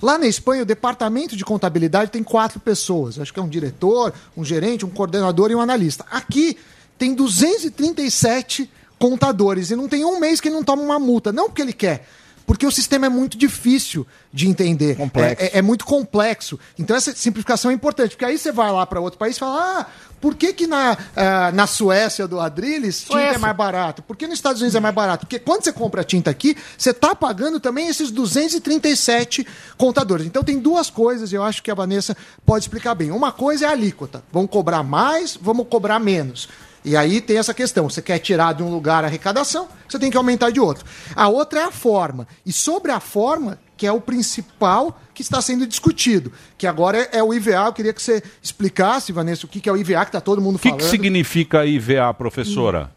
Lá 0.02 0.18
na 0.18 0.26
Espanha, 0.26 0.64
o 0.64 0.66
departamento 0.66 1.38
de 1.38 1.46
contabilidade 1.46 2.10
tem 2.10 2.24
quatro 2.24 2.60
pessoas. 2.60 3.20
Acho 3.20 3.32
que 3.32 3.40
é 3.40 3.44
um 3.44 3.48
diretor, 3.48 4.12
um 4.36 4.44
gerente, 4.44 4.84
um 4.84 4.90
coordenador 4.90 5.52
e 5.52 5.56
um 5.56 5.62
analista. 5.62 6.04
Aqui 6.10 6.58
tem 6.98 7.14
237 7.14 8.70
contadores 9.00 9.70
e 9.72 9.76
não 9.76 9.88
tem 9.88 10.06
um 10.06 10.20
mês 10.20 10.40
que 10.40 10.48
ele 10.48 10.56
não 10.56 10.64
toma 10.64 10.82
uma 10.82 11.00
multa. 11.00 11.32
Não 11.32 11.46
porque 11.50 11.62
ele 11.62 11.74
quer. 11.74 12.08
porque 12.46 12.66
o 12.66 12.72
sistema 12.72 13.06
é 13.06 13.10
muito 13.10 13.38
difícil 13.38 14.06
de 14.32 14.50
entender. 14.50 14.98
Complexo. 14.98 15.42
É, 15.42 15.46
é- 15.48 15.58
é 15.60 15.62
muito 15.62 15.86
complexo. 15.86 16.60
Então 16.78 16.94
essa 16.96 17.16
simplificação 17.16 17.72
é 17.72 17.74
importante, 17.74 18.12
porque 18.12 18.26
aí 18.26 18.38
você 18.38 18.52
vai 18.52 18.70
lá 18.70 18.86
para 18.86 19.00
outro 19.00 19.18
país 19.18 19.38
e 19.38 19.40
fala: 19.40 19.80
ah, 19.80 19.86
por 20.20 20.36
que, 20.36 20.52
que 20.52 20.68
na, 20.68 20.98
ah, 21.16 21.52
na 21.54 21.66
Suécia 21.66 22.28
do 22.28 22.42
Adrilles 22.42 23.04
tinta 23.04 23.18
é 23.20 23.38
mais 23.38 23.56
barato? 23.56 24.02
Por 24.02 24.18
que 24.18 24.28
nos 24.28 24.36
Estados 24.40 24.62
Unidos 24.62 24.76
é 24.76 24.80
mais 24.82 24.94
barato? 24.94 25.26
Porque 25.26 25.40
quando 25.40 25.64
você 25.64 25.72
compra 25.72 26.04
tinta 26.04 26.30
aqui, 26.32 26.58
você 26.78 26.90
está 26.90 27.16
pagando 27.16 27.62
também 27.62 27.88
esses 27.88 28.12
237 28.12 29.48
contadores. 29.78 30.26
Então 30.26 30.44
tem 30.44 30.60
duas 30.60 30.90
coisas, 30.90 31.32
e 31.32 31.36
eu 31.36 31.44
acho 31.44 31.64
que 31.64 31.72
a 31.72 31.76
Vanessa 31.76 32.16
pode 32.46 32.66
explicar 32.66 32.94
bem. 32.94 33.10
Uma 33.12 33.32
coisa 33.32 33.66
é 33.66 33.68
a 33.70 33.72
alíquota. 33.72 34.22
Vamos 34.34 34.52
cobrar 34.52 34.84
mais, 34.84 35.38
vamos 35.42 35.66
cobrar 35.70 35.98
menos. 35.98 36.50
E 36.86 36.96
aí 36.98 37.22
tem 37.22 37.38
essa 37.38 37.54
questão: 37.54 37.90
você 37.90 38.02
quer 38.02 38.20
tirar 38.20 38.54
de 38.54 38.64
um 38.64 38.70
lugar 38.70 39.04
a 39.04 39.08
arrecadação, 39.08 39.68
você 39.88 39.98
tem 39.98 40.12
que 40.12 40.18
aumentar 40.18 40.50
de 40.50 40.60
outro. 40.60 40.86
A 41.16 41.28
outra 41.28 41.60
é 41.62 41.64
a 41.64 41.72
forma. 41.72 42.28
E 42.46 42.52
sobre 42.52 42.92
a 42.92 43.00
forma, 43.00 43.58
que 43.78 43.88
é 43.88 43.92
o 43.92 44.02
principal 44.02 45.00
que 45.14 45.22
está 45.22 45.42
sendo 45.42 45.66
discutido, 45.68 46.32
que 46.58 46.68
agora 46.68 46.98
é, 46.98 47.20
é 47.20 47.24
o 47.24 47.34
IVA. 47.34 47.52
Eu 47.68 47.74
queria 47.74 47.94
que 47.94 48.02
você 48.02 48.22
explicasse, 48.42 49.12
Vanessa, 49.12 49.46
o 49.46 49.50
que 49.50 49.60
que 49.62 49.70
é 49.70 49.72
o 49.72 49.78
IVA, 49.78 50.02
que 50.02 50.10
está 50.10 50.22
todo 50.22 50.42
mundo 50.42 50.56
O 50.56 50.60
que, 50.60 50.70
falando. 50.70 50.82
que 50.84 50.90
significa 50.90 51.66
IVA, 51.66 52.14
professora? 52.14 52.92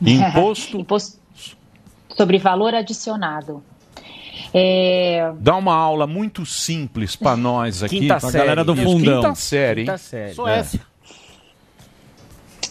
Imposto. 0.00 0.76
Imposto 0.80 1.18
sobre 2.16 2.38
valor 2.38 2.74
adicionado. 2.74 3.62
É, 4.52 5.32
Dá 5.38 5.54
uma 5.56 5.74
aula 5.74 6.06
muito 6.06 6.44
simples 6.44 7.14
pra 7.14 7.36
nós 7.36 7.82
aqui. 7.82 8.06
Pra 8.08 8.18
série. 8.18 8.38
galera 8.38 8.64
do 8.64 8.74
Isso, 8.74 8.82
fundão. 8.82 9.22
quinta 9.22 9.34
série, 9.36 9.80
hein? 9.82 9.86
Quinta 9.86 9.98
série. 9.98 10.34
Suécia. 10.34 10.80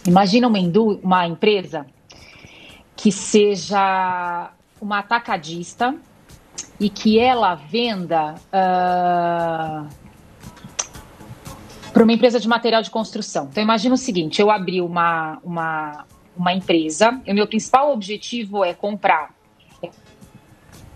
Imagina 0.06 0.48
uma, 0.48 0.60
uma 1.04 1.28
empresa 1.28 1.86
que 2.96 3.12
seja 3.12 4.52
uma 4.82 5.00
atacadista 5.00 5.96
e 6.80 6.90
que 6.90 7.20
ela 7.20 7.56
venda 7.56 8.36
para 11.94 12.04
uma 12.04 12.14
empresa 12.14 12.40
de 12.40 12.48
material 12.48 12.82
de 12.82 12.90
construção. 12.90 13.48
Então 13.52 13.62
imagina 13.62 13.96
o 13.96 13.98
seguinte: 13.98 14.42
eu 14.42 14.50
abri 14.50 14.82
uma, 14.82 15.40
uma, 15.44 16.06
uma 16.36 16.54
empresa, 16.54 17.22
e 17.26 17.32
o 17.32 17.36
meu 17.36 17.48
principal 17.48 17.92
objetivo 17.92 18.64
é 18.64 18.74
comprar 18.74 19.34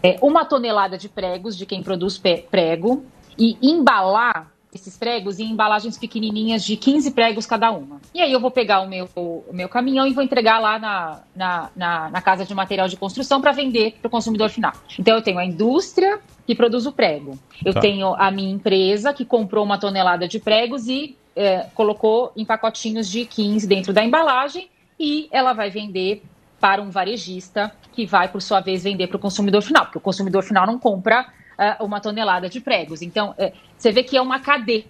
é, 0.02 0.18
uma 0.22 0.46
tonelada 0.46 0.98
de 0.98 1.10
pregos 1.10 1.58
de 1.58 1.66
quem 1.66 1.82
produz 1.82 2.18
prego 2.18 3.06
e 3.38 3.58
embalar 3.62 4.53
esses 4.74 4.98
pregos 4.98 5.40
em 5.40 5.52
embalagens 5.52 5.98
pequenininhas 5.98 6.64
de 6.64 6.76
15 6.76 7.12
pregos 7.12 7.46
cada 7.46 7.72
uma. 7.72 8.02
E 8.14 8.22
aí 8.22 8.32
eu 8.32 8.40
vou 8.40 8.50
pegar 8.50 8.82
o 8.82 8.88
meu, 8.88 9.08
o 9.16 9.46
meu 9.52 9.70
caminhão 9.70 10.08
e 10.08 10.14
vou 10.14 10.24
entregar 10.24 10.60
lá 10.60 10.80
na, 10.80 11.22
na, 11.36 11.70
na, 11.76 12.10
na 12.10 12.22
casa 12.22 12.44
de 12.46 12.54
material 12.56 12.88
de 12.88 12.98
construção 12.98 13.40
para 13.40 13.52
vender 13.52 13.96
para 14.02 14.08
o 14.08 14.12
consumidor 14.12 14.50
final. 14.50 14.74
Então 14.98 15.16
eu 15.16 15.22
tenho 15.22 15.38
a 15.38 15.46
indústria 15.46 16.20
que 16.46 16.56
produz 16.56 16.86
o 16.86 16.92
prego. 16.92 17.38
Eu 17.64 17.74
Tá. 17.74 17.80
tenho 17.80 18.14
a 18.16 18.32
minha 18.32 18.52
empresa 18.52 19.14
que 19.14 19.24
comprou 19.26 19.64
uma 19.64 19.78
tonelada 19.78 20.28
de 20.28 20.40
pregos 20.40 20.88
e 20.88 21.16
é, 21.36 21.68
colocou 21.74 22.32
em 22.36 22.46
pacotinhos 22.46 23.10
de 23.10 23.26
15 23.26 23.68
dentro 23.68 23.94
da 23.94 24.04
embalagem 24.04 24.70
e 25.00 25.28
ela 25.32 25.54
vai 25.54 25.70
vender 25.70 26.22
para 26.60 26.82
um 26.82 26.90
varejista 26.90 27.72
que 27.92 28.06
vai, 28.06 28.28
por 28.28 28.42
sua 28.42 28.60
vez, 28.62 28.84
vender 28.84 29.08
para 29.08 29.18
o 29.18 29.20
consumidor 29.20 29.62
final, 29.62 29.86
porque 29.86 29.98
o 29.98 30.02
consumidor 30.02 30.44
final 30.44 30.66
não 30.66 30.80
compra 30.80 31.26
ah, 31.58 31.78
uma 31.82 32.00
tonelada 32.00 32.50
de 32.50 32.60
pregos. 32.60 33.02
Então, 33.02 33.34
é, 33.38 33.54
você 33.78 33.92
vê 33.92 34.04
que 34.04 34.18
é 34.18 34.22
uma 34.22 34.40
cadeia 34.40 34.86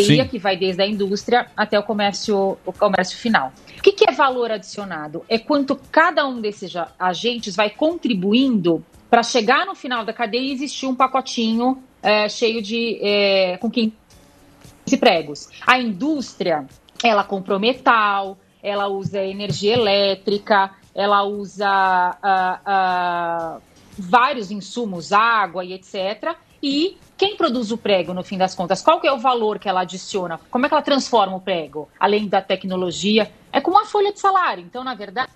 Sim. 0.00 0.26
que 0.26 0.38
vai 0.38 0.56
desde 0.56 0.82
a 0.82 0.86
indústria 0.86 1.46
até 1.56 1.78
o 1.78 1.82
comércio, 1.82 2.58
o 2.64 2.72
comércio 2.72 3.18
final. 3.18 3.52
O 3.78 3.82
que, 3.82 3.92
que 3.92 4.08
é 4.08 4.12
valor 4.12 4.50
adicionado? 4.50 5.24
É 5.28 5.38
quanto 5.38 5.76
cada 5.90 6.26
um 6.26 6.40
desses 6.40 6.72
agentes 6.98 7.54
vai 7.54 7.70
contribuindo 7.70 8.84
para 9.10 9.22
chegar 9.22 9.66
no 9.66 9.74
final 9.74 10.04
da 10.04 10.12
cadeia 10.12 10.40
e 10.40 10.52
existir 10.52 10.86
um 10.86 10.94
pacotinho 10.94 11.82
é, 12.02 12.28
cheio 12.28 12.62
de 12.62 12.98
é, 13.02 13.56
com 13.58 13.70
15 13.70 13.92
pregos. 14.98 15.48
A 15.66 15.78
indústria, 15.78 16.66
ela 17.04 17.22
comprou 17.22 17.58
metal, 17.58 18.38
ela 18.62 18.88
usa 18.88 19.22
energia 19.22 19.74
elétrica, 19.74 20.70
ela 20.94 21.24
usa 21.24 21.68
ah, 22.22 23.58
vários 23.98 24.50
insumos, 24.50 25.12
água 25.12 25.64
e 25.64 25.72
etc. 25.72 26.36
E 26.62 26.96
quem 27.16 27.36
produz 27.36 27.72
o 27.72 27.78
prego, 27.78 28.14
no 28.14 28.22
fim 28.22 28.38
das 28.38 28.54
contas? 28.54 28.82
Qual 28.82 29.00
que 29.00 29.06
é 29.06 29.12
o 29.12 29.18
valor 29.18 29.58
que 29.58 29.68
ela 29.68 29.80
adiciona? 29.80 30.40
Como 30.50 30.64
é 30.64 30.68
que 30.68 30.74
ela 30.74 30.82
transforma 30.82 31.36
o 31.36 31.40
prego? 31.40 31.88
Além 31.98 32.28
da 32.28 32.40
tecnologia, 32.40 33.30
é 33.52 33.60
com 33.60 33.70
uma 33.70 33.84
folha 33.84 34.12
de 34.12 34.20
salário. 34.20 34.64
Então, 34.64 34.84
na 34.84 34.94
verdade, 34.94 35.30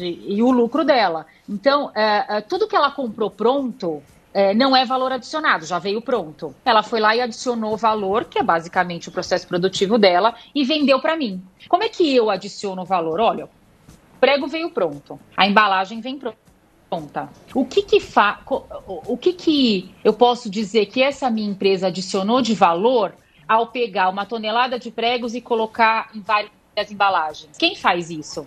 e 0.00 0.42
o 0.42 0.50
lucro 0.50 0.84
dela. 0.84 1.26
Então, 1.48 1.92
é, 1.94 2.24
é, 2.28 2.40
tudo 2.40 2.66
que 2.66 2.74
ela 2.74 2.90
comprou 2.90 3.30
pronto 3.30 4.02
é, 4.32 4.54
não 4.54 4.76
é 4.76 4.84
valor 4.84 5.12
adicionado, 5.12 5.66
já 5.66 5.78
veio 5.78 6.00
pronto. 6.00 6.54
Ela 6.64 6.82
foi 6.82 7.00
lá 7.00 7.14
e 7.14 7.20
adicionou 7.20 7.76
valor, 7.76 8.24
que 8.24 8.38
é 8.38 8.42
basicamente 8.42 9.08
o 9.08 9.12
processo 9.12 9.46
produtivo 9.46 9.98
dela, 9.98 10.34
e 10.54 10.64
vendeu 10.64 11.00
para 11.00 11.16
mim. 11.16 11.42
Como 11.68 11.82
é 11.82 11.88
que 11.88 12.14
eu 12.14 12.30
adiciono 12.30 12.84
valor? 12.84 13.20
Olha, 13.20 13.44
o 13.46 14.18
prego 14.20 14.46
veio 14.46 14.70
pronto, 14.70 15.18
a 15.36 15.46
embalagem 15.46 16.00
vem 16.00 16.18
pronta. 16.18 16.49
O 17.54 17.64
que 17.64 17.82
que 17.82 18.00
fa... 18.00 18.40
o 18.46 19.16
que 19.16 19.32
que 19.32 19.94
eu 20.04 20.12
posso 20.12 20.50
dizer 20.50 20.86
que 20.86 21.02
essa 21.02 21.30
minha 21.30 21.48
empresa 21.48 21.86
adicionou 21.86 22.42
de 22.42 22.54
valor 22.54 23.14
ao 23.48 23.68
pegar 23.68 24.08
uma 24.08 24.26
tonelada 24.26 24.78
de 24.78 24.90
pregos 24.90 25.34
e 25.34 25.40
colocar 25.40 26.10
em 26.14 26.20
várias 26.20 26.50
embalagens? 26.90 27.56
Quem 27.56 27.76
faz 27.76 28.10
isso? 28.10 28.46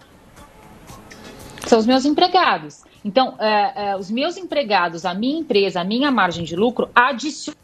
São 1.65 1.79
os 1.79 1.85
meus 1.85 2.05
empregados. 2.05 2.83
Então, 3.03 3.35
é, 3.39 3.91
é, 3.91 3.97
os 3.97 4.11
meus 4.11 4.37
empregados, 4.37 5.05
a 5.05 5.13
minha 5.13 5.39
empresa, 5.39 5.81
a 5.81 5.83
minha 5.83 6.11
margem 6.11 6.43
de 6.43 6.55
lucro 6.55 6.89
adicionou 6.93 7.62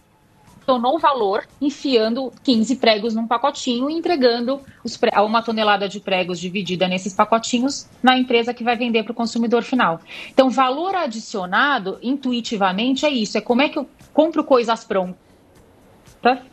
valor 0.99 1.47
enfiando 1.61 2.31
15 2.43 2.75
pregos 2.75 3.15
num 3.15 3.25
pacotinho 3.25 3.89
e 3.89 3.93
entregando 3.93 4.61
pre- 4.99 5.17
uma 5.21 5.41
tonelada 5.41 5.87
de 5.87 5.99
pregos 5.99 6.39
dividida 6.39 6.87
nesses 6.87 7.13
pacotinhos 7.13 7.87
na 8.03 8.17
empresa 8.17 8.53
que 8.53 8.63
vai 8.63 8.75
vender 8.75 9.03
para 9.03 9.13
o 9.13 9.15
consumidor 9.15 9.63
final. 9.63 10.01
Então, 10.29 10.49
valor 10.49 10.93
adicionado, 10.95 11.97
intuitivamente, 12.03 13.05
é 13.05 13.09
isso: 13.09 13.37
é 13.37 13.41
como 13.41 13.61
é 13.61 13.69
que 13.69 13.79
eu 13.79 13.87
compro 14.13 14.43
coisas 14.43 14.83
prontas 14.83 15.29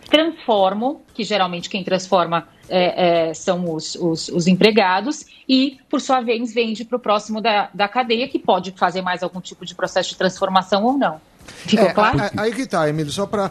transformo, 0.08 1.02
que 1.12 1.24
geralmente 1.24 1.68
quem 1.68 1.82
transforma 1.82 2.46
é, 2.68 3.28
é, 3.28 3.34
são 3.34 3.72
os, 3.74 3.94
os, 3.96 4.28
os 4.28 4.46
empregados, 4.46 5.24
e, 5.48 5.78
por 5.88 6.00
sua 6.00 6.20
vez, 6.20 6.54
vende 6.54 6.84
para 6.84 6.96
o 6.96 7.00
próximo 7.00 7.40
da, 7.40 7.68
da 7.74 7.88
cadeia, 7.88 8.28
que 8.28 8.38
pode 8.38 8.72
fazer 8.72 9.02
mais 9.02 9.22
algum 9.22 9.40
tipo 9.40 9.64
de 9.64 9.74
processo 9.74 10.10
de 10.10 10.16
transformação 10.16 10.84
ou 10.84 10.96
não. 10.96 11.20
Ficou 11.46 11.86
É, 11.86 11.92
claro? 11.92 12.20
a- 12.20 12.26
a- 12.26 12.42
Aí 12.42 12.52
que 12.54 12.66
tá, 12.66 12.88
Emílio, 12.88 13.12
só 13.12 13.26
para 13.26 13.50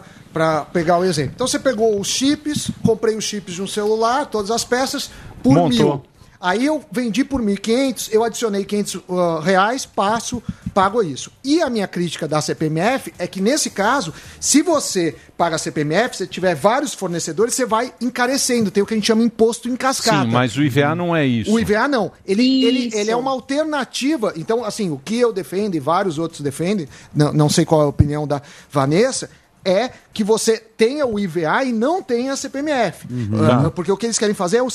pegar 0.72 0.98
o 0.98 1.04
exemplo. 1.04 1.32
Então 1.34 1.46
você 1.46 1.58
pegou 1.58 1.98
os 2.00 2.08
chips, 2.08 2.70
comprei 2.84 3.16
os 3.16 3.24
chips 3.24 3.54
de 3.54 3.62
um 3.62 3.66
celular, 3.66 4.26
todas 4.26 4.50
as 4.50 4.64
peças, 4.64 5.10
por 5.42 5.52
Montou. 5.54 5.68
mil. 5.70 6.02
Aí 6.46 6.64
eu 6.64 6.80
vendi 6.92 7.24
por 7.24 7.42
1.500, 7.42 8.10
eu 8.12 8.22
adicionei 8.22 8.64
500 8.64 8.94
uh, 8.94 9.40
reais, 9.40 9.84
passo, 9.84 10.40
pago 10.72 11.02
isso. 11.02 11.32
E 11.42 11.60
a 11.60 11.68
minha 11.68 11.88
crítica 11.88 12.28
da 12.28 12.40
CPMF 12.40 13.12
é 13.18 13.26
que, 13.26 13.40
nesse 13.40 13.68
caso, 13.68 14.14
se 14.38 14.62
você 14.62 15.16
paga 15.36 15.56
a 15.56 15.58
CPMF, 15.58 16.16
se 16.16 16.24
tiver 16.28 16.54
vários 16.54 16.94
fornecedores, 16.94 17.52
você 17.52 17.66
vai 17.66 17.92
encarecendo. 18.00 18.70
Tem 18.70 18.80
o 18.80 18.86
que 18.86 18.94
a 18.94 18.96
gente 18.96 19.08
chama 19.08 19.24
imposto 19.24 19.68
em 19.68 19.74
cascata. 19.74 20.24
Sim, 20.24 20.30
mas 20.30 20.56
o 20.56 20.62
IVA 20.62 20.94
não 20.94 21.16
é 21.16 21.26
isso. 21.26 21.52
O 21.52 21.58
IVA 21.58 21.88
não. 21.88 22.12
Ele, 22.24 22.64
ele, 22.64 22.90
ele 22.94 23.10
é 23.10 23.16
uma 23.16 23.32
alternativa. 23.32 24.32
Então, 24.36 24.64
assim, 24.64 24.88
o 24.88 24.98
que 24.98 25.18
eu 25.18 25.32
defendo 25.32 25.74
e 25.74 25.80
vários 25.80 26.16
outros 26.16 26.42
defendem, 26.42 26.86
não, 27.12 27.32
não 27.32 27.48
sei 27.48 27.64
qual 27.64 27.80
é 27.80 27.84
a 27.86 27.88
opinião 27.88 28.24
da 28.24 28.40
Vanessa, 28.70 29.28
é 29.64 29.90
que 30.12 30.22
você 30.22 30.58
tenha 30.58 31.04
o 31.04 31.18
IVA 31.18 31.64
e 31.64 31.72
não 31.72 32.00
tenha 32.00 32.34
a 32.34 32.36
CPMF. 32.36 33.04
Ah, 33.34 33.62
Tá. 33.64 33.70
Porque 33.72 33.90
o 33.90 33.96
que 33.96 34.06
eles 34.06 34.16
querem 34.16 34.34
fazer 34.34 34.58
é 34.58 34.62
o. 34.62 34.68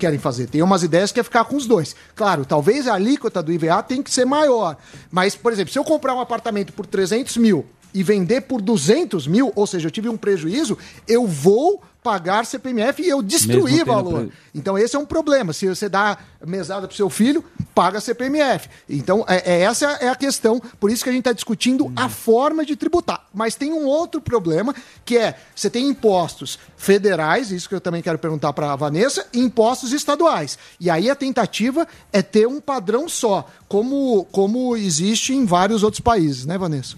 Querem 0.00 0.18
fazer. 0.18 0.46
Tem 0.46 0.62
umas 0.62 0.82
ideias 0.82 1.12
que 1.12 1.20
é 1.20 1.22
ficar 1.22 1.44
com 1.44 1.56
os 1.56 1.66
dois. 1.66 1.94
Claro, 2.16 2.46
talvez 2.46 2.88
a 2.88 2.94
alíquota 2.94 3.42
do 3.42 3.52
IVA 3.52 3.82
tem 3.82 4.02
que 4.02 4.10
ser 4.10 4.24
maior. 4.24 4.78
Mas, 5.10 5.36
por 5.36 5.52
exemplo, 5.52 5.70
se 5.70 5.78
eu 5.78 5.84
comprar 5.84 6.14
um 6.14 6.20
apartamento 6.20 6.72
por 6.72 6.86
300 6.86 7.36
mil 7.36 7.66
e 7.92 8.02
vender 8.02 8.40
por 8.40 8.62
200 8.62 9.26
mil, 9.26 9.52
ou 9.54 9.66
seja, 9.66 9.88
eu 9.88 9.90
tive 9.90 10.08
um 10.08 10.16
prejuízo, 10.16 10.78
eu 11.06 11.26
vou 11.26 11.82
pagar 12.02 12.46
CPMF 12.46 13.02
e 13.02 13.08
eu 13.08 13.22
tendo 13.46 13.68
valor. 13.84 14.20
pre- 14.26 14.32
Então 14.54 14.78
esse 14.78 14.96
é 14.96 14.98
um 14.98 15.04
problema. 15.04 15.52
Se 15.52 15.66
você 15.68 15.88
dá 15.88 16.16
mesada 16.46 16.88
para 16.88 16.96
seu 16.96 17.10
filho, 17.10 17.44
paga 17.74 18.00
CPMF. 18.00 18.68
Então 18.88 19.24
é, 19.28 19.36
é- 19.56 19.60
essa 19.62 19.86
é 20.00 20.08
a 20.08 20.14
questão. 20.16 20.60
Por 20.80 20.90
isso 20.90 21.04
que 21.04 21.10
a 21.10 21.12
gente 21.12 21.20
está 21.20 21.32
discutindo 21.32 21.92
a 21.94 22.08
forma 22.08 22.64
de 22.64 22.74
tributar. 22.76 23.26
Mas 23.34 23.54
tem 23.54 23.72
um 23.72 23.84
outro 23.84 24.20
problema 24.20 24.74
que 25.04 25.18
é 25.18 25.36
você 25.54 25.68
tem 25.68 25.88
impostos 25.88 26.58
federais, 26.76 27.50
isso 27.50 27.68
que 27.68 27.74
eu 27.74 27.80
também 27.80 28.00
quero 28.02 28.18
perguntar 28.18 28.52
para 28.52 28.72
a 28.72 28.76
Vanessa, 28.76 29.26
e 29.32 29.38
impostos 29.40 29.92
estaduais. 29.92 30.58
E 30.80 30.88
aí 30.88 31.10
a 31.10 31.14
tentativa 31.14 31.86
é 32.12 32.22
ter 32.22 32.46
um 32.48 32.60
padrão 32.60 33.08
só, 33.08 33.46
como 33.68 34.24
como 34.32 34.76
existe 34.76 35.34
em 35.34 35.44
vários 35.44 35.82
outros 35.82 36.00
países, 36.00 36.46
né, 36.46 36.56
Vanessa? 36.56 36.96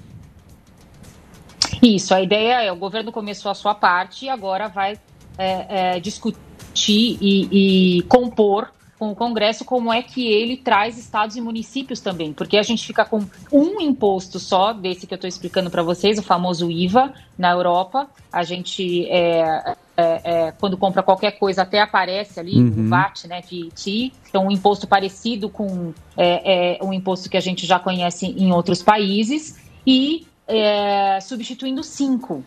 Isso, 1.80 2.14
a 2.14 2.20
ideia 2.20 2.62
é 2.62 2.72
o 2.72 2.76
governo 2.76 3.12
começou 3.12 3.50
a 3.50 3.54
sua 3.54 3.74
parte 3.74 4.26
e 4.26 4.28
agora 4.28 4.68
vai 4.68 4.98
é, 5.38 5.94
é, 5.96 6.00
discutir 6.00 7.18
e, 7.20 7.98
e 7.98 8.02
compor 8.02 8.70
com 9.02 9.10
o 9.10 9.16
Congresso 9.16 9.64
como 9.64 9.92
é 9.92 10.00
que 10.00 10.24
ele 10.28 10.56
traz 10.56 10.96
estados 10.96 11.34
e 11.34 11.40
municípios 11.40 11.98
também, 11.98 12.32
porque 12.32 12.56
a 12.56 12.62
gente 12.62 12.86
fica 12.86 13.04
com 13.04 13.24
um 13.50 13.80
imposto 13.80 14.38
só, 14.38 14.72
desse 14.72 15.08
que 15.08 15.14
eu 15.14 15.16
estou 15.16 15.26
explicando 15.26 15.70
para 15.70 15.82
vocês, 15.82 16.20
o 16.20 16.22
famoso 16.22 16.70
IVA, 16.70 17.12
na 17.36 17.50
Europa. 17.50 18.08
A 18.32 18.44
gente, 18.44 19.04
é, 19.06 19.74
é, 19.96 20.20
é, 20.22 20.52
quando 20.52 20.78
compra 20.78 21.02
qualquer 21.02 21.32
coisa, 21.32 21.62
até 21.62 21.80
aparece 21.80 22.38
ali 22.38 22.56
Uhum. 22.56 22.86
o 22.86 22.88
VAT, 22.88 23.26
né, 23.26 23.40
VAT, 23.42 24.12
então 24.28 24.46
um 24.46 24.52
imposto 24.52 24.86
parecido 24.86 25.48
com 25.48 25.92
é, 26.16 26.78
é, 26.78 26.84
um 26.84 26.92
imposto 26.92 27.28
que 27.28 27.36
a 27.36 27.40
gente 27.40 27.66
já 27.66 27.80
conhece 27.80 28.26
em 28.26 28.52
outros 28.52 28.84
países, 28.84 29.58
e 29.84 30.28
é, 30.46 31.18
substituindo 31.20 31.82
cinco, 31.82 32.44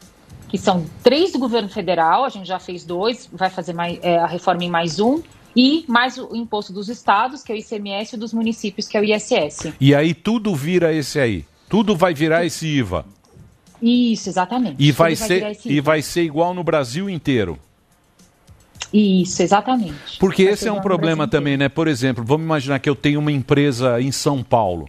que 0.48 0.58
são 0.58 0.86
três 1.04 1.32
do 1.32 1.40
governo 1.40 1.70
federal, 1.70 2.24
a 2.24 2.30
gente 2.30 2.48
já 2.48 2.60
fez 2.60 2.84
dois, 2.84 3.30
vai 3.32 3.50
fazer 3.50 3.74
mais, 3.74 4.00
é, 4.02 4.18
a 4.18 4.28
reforma 4.28 4.64
em 4.64 4.70
mais 4.70 5.00
um, 5.00 5.22
e 5.56 5.86
mais 5.88 6.18
o 6.18 6.36
imposto 6.36 6.74
dos 6.74 6.90
estados, 6.90 7.42
que 7.42 7.52
é 7.52 7.56
o 7.56 7.58
ICMS, 7.58 8.16
e 8.16 8.20
dos 8.20 8.34
municípios, 8.34 8.88
que 8.88 8.98
é 8.98 9.02
o 9.02 9.04
ISS. 9.04 9.74
E 9.80 9.96
aí 9.96 10.14
tudo 10.14 10.54
vira 10.54 10.94
esse 10.94 11.20
aí. 11.20 11.46
Tudo 11.70 11.96
vai 11.96 12.14
virar 12.14 12.46
esse 12.46 12.68
IVA. 12.68 13.06
Isso, 13.82 14.30
exatamente. 14.30 14.76
E 14.80 14.92
vai, 14.92 15.16
virar 15.16 15.54
ser, 15.54 15.72
e 15.72 15.82
vai 15.82 16.02
ser 16.02 16.24
igual 16.24 16.54
no 16.54 16.64
Brasil 16.64 17.10
inteiro. 17.10 17.58
Isso, 18.94 19.42
exatamente. 19.42 20.18
Porque 20.20 20.46
Vai 20.46 20.54
esse 20.54 20.68
é 20.68 20.72
um 20.72 20.82
problema 20.82 21.28
também, 21.28 21.58
né? 21.58 21.68
Por 21.68 21.88
exemplo, 21.88 22.24
vamos 22.24 22.46
imaginar 22.46 22.80
que 22.80 22.90
eu 22.90 22.96
tenho 22.96 23.20
uma 23.20 23.32
empresa 23.32 24.00
em 24.02 24.12
São 24.12 24.44
Paulo. 24.44 24.88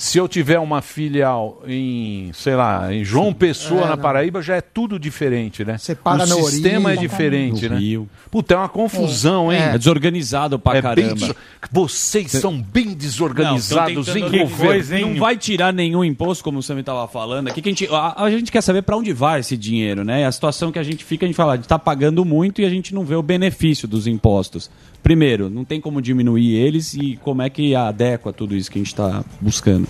Se 0.00 0.16
eu 0.16 0.28
tiver 0.28 0.60
uma 0.60 0.80
filial 0.80 1.60
em, 1.66 2.30
sei 2.32 2.54
lá, 2.54 2.94
em 2.94 3.02
João 3.04 3.32
Pessoa, 3.32 3.82
É, 3.82 3.88
na. 3.88 3.96
Paraíba, 3.96 4.40
já 4.40 4.54
é 4.54 4.60
tudo 4.60 4.96
diferente, 4.96 5.64
né? 5.64 5.76
paga 6.04 6.22
o 6.22 6.26
na 6.28 6.34
sistema 6.36 6.90
origem. 6.90 7.04
é 7.04 7.08
diferente, 7.08 7.68
No 7.68 7.74
né? 7.74 7.80
Rio. 7.80 8.08
Puta, 8.30 8.54
é 8.54 8.56
uma 8.58 8.68
confusão, 8.68 9.52
hein? 9.52 9.58
É 9.60 9.76
desorganizado 9.76 10.56
pra 10.56 10.78
É 10.78 10.82
caramba. 10.82 11.34
Vocês 11.72 12.30
são 12.30 12.62
bem 12.62 12.94
desorganizados, 12.94 14.06
Não, 14.06 14.14
tentando- 14.14 14.38
governinho? 14.38 15.08
Não 15.08 15.16
vai 15.16 15.36
tirar 15.36 15.72
nenhum 15.72 16.04
imposto, 16.04 16.44
como 16.44 16.60
o 16.60 16.62
Sam 16.62 16.78
estava 16.78 17.08
falando. 17.08 17.48
Aqui 17.48 17.60
que 17.60 17.68
a, 17.68 17.72
gente, 17.72 17.88
a, 17.90 18.22
a 18.22 18.30
gente 18.30 18.52
quer 18.52 18.60
saber 18.60 18.82
para 18.82 18.96
onde 18.96 19.12
vai 19.12 19.40
esse 19.40 19.56
dinheiro, 19.56 20.04
né? 20.04 20.24
A 20.24 20.30
situação 20.30 20.70
que 20.70 20.78
a 20.78 20.82
gente 20.84 21.04
fica, 21.04 21.26
a 21.26 21.28
gente 21.28 21.34
fala, 21.34 21.54
a 21.54 21.56
gente 21.56 21.64
está 21.64 21.76
pagando 21.78 22.24
muito 22.24 22.60
e 22.60 22.64
a 22.64 22.70
gente 22.70 22.94
não 22.94 23.04
vê 23.04 23.16
o 23.16 23.22
benefício 23.22 23.88
dos 23.88 24.06
impostos. 24.06 24.70
Primeiro, 25.02 25.50
não 25.50 25.64
tem 25.64 25.80
como 25.80 26.00
diminuir 26.00 26.54
eles 26.54 26.94
e 26.94 27.18
como 27.22 27.42
é 27.42 27.50
que 27.50 27.74
adequa 27.74 28.32
tudo 28.32 28.54
isso 28.54 28.70
que 28.70 28.78
a 28.78 28.80
gente 28.82 28.92
está 28.92 29.24
buscando. 29.40 29.87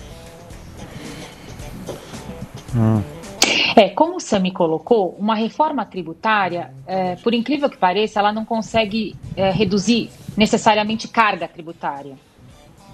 É, 3.75 3.89
como 3.89 4.17
o 4.17 4.19
Sami 4.19 4.51
colocou, 4.51 5.15
uma 5.17 5.35
reforma 5.35 5.85
tributária, 5.85 6.73
é, 6.85 7.15
por 7.15 7.33
incrível 7.33 7.69
que 7.69 7.77
pareça, 7.77 8.19
ela 8.19 8.31
não 8.31 8.45
consegue 8.45 9.15
é, 9.35 9.49
reduzir 9.51 10.09
necessariamente 10.35 11.07
carga 11.07 11.47
tributária. 11.47 12.15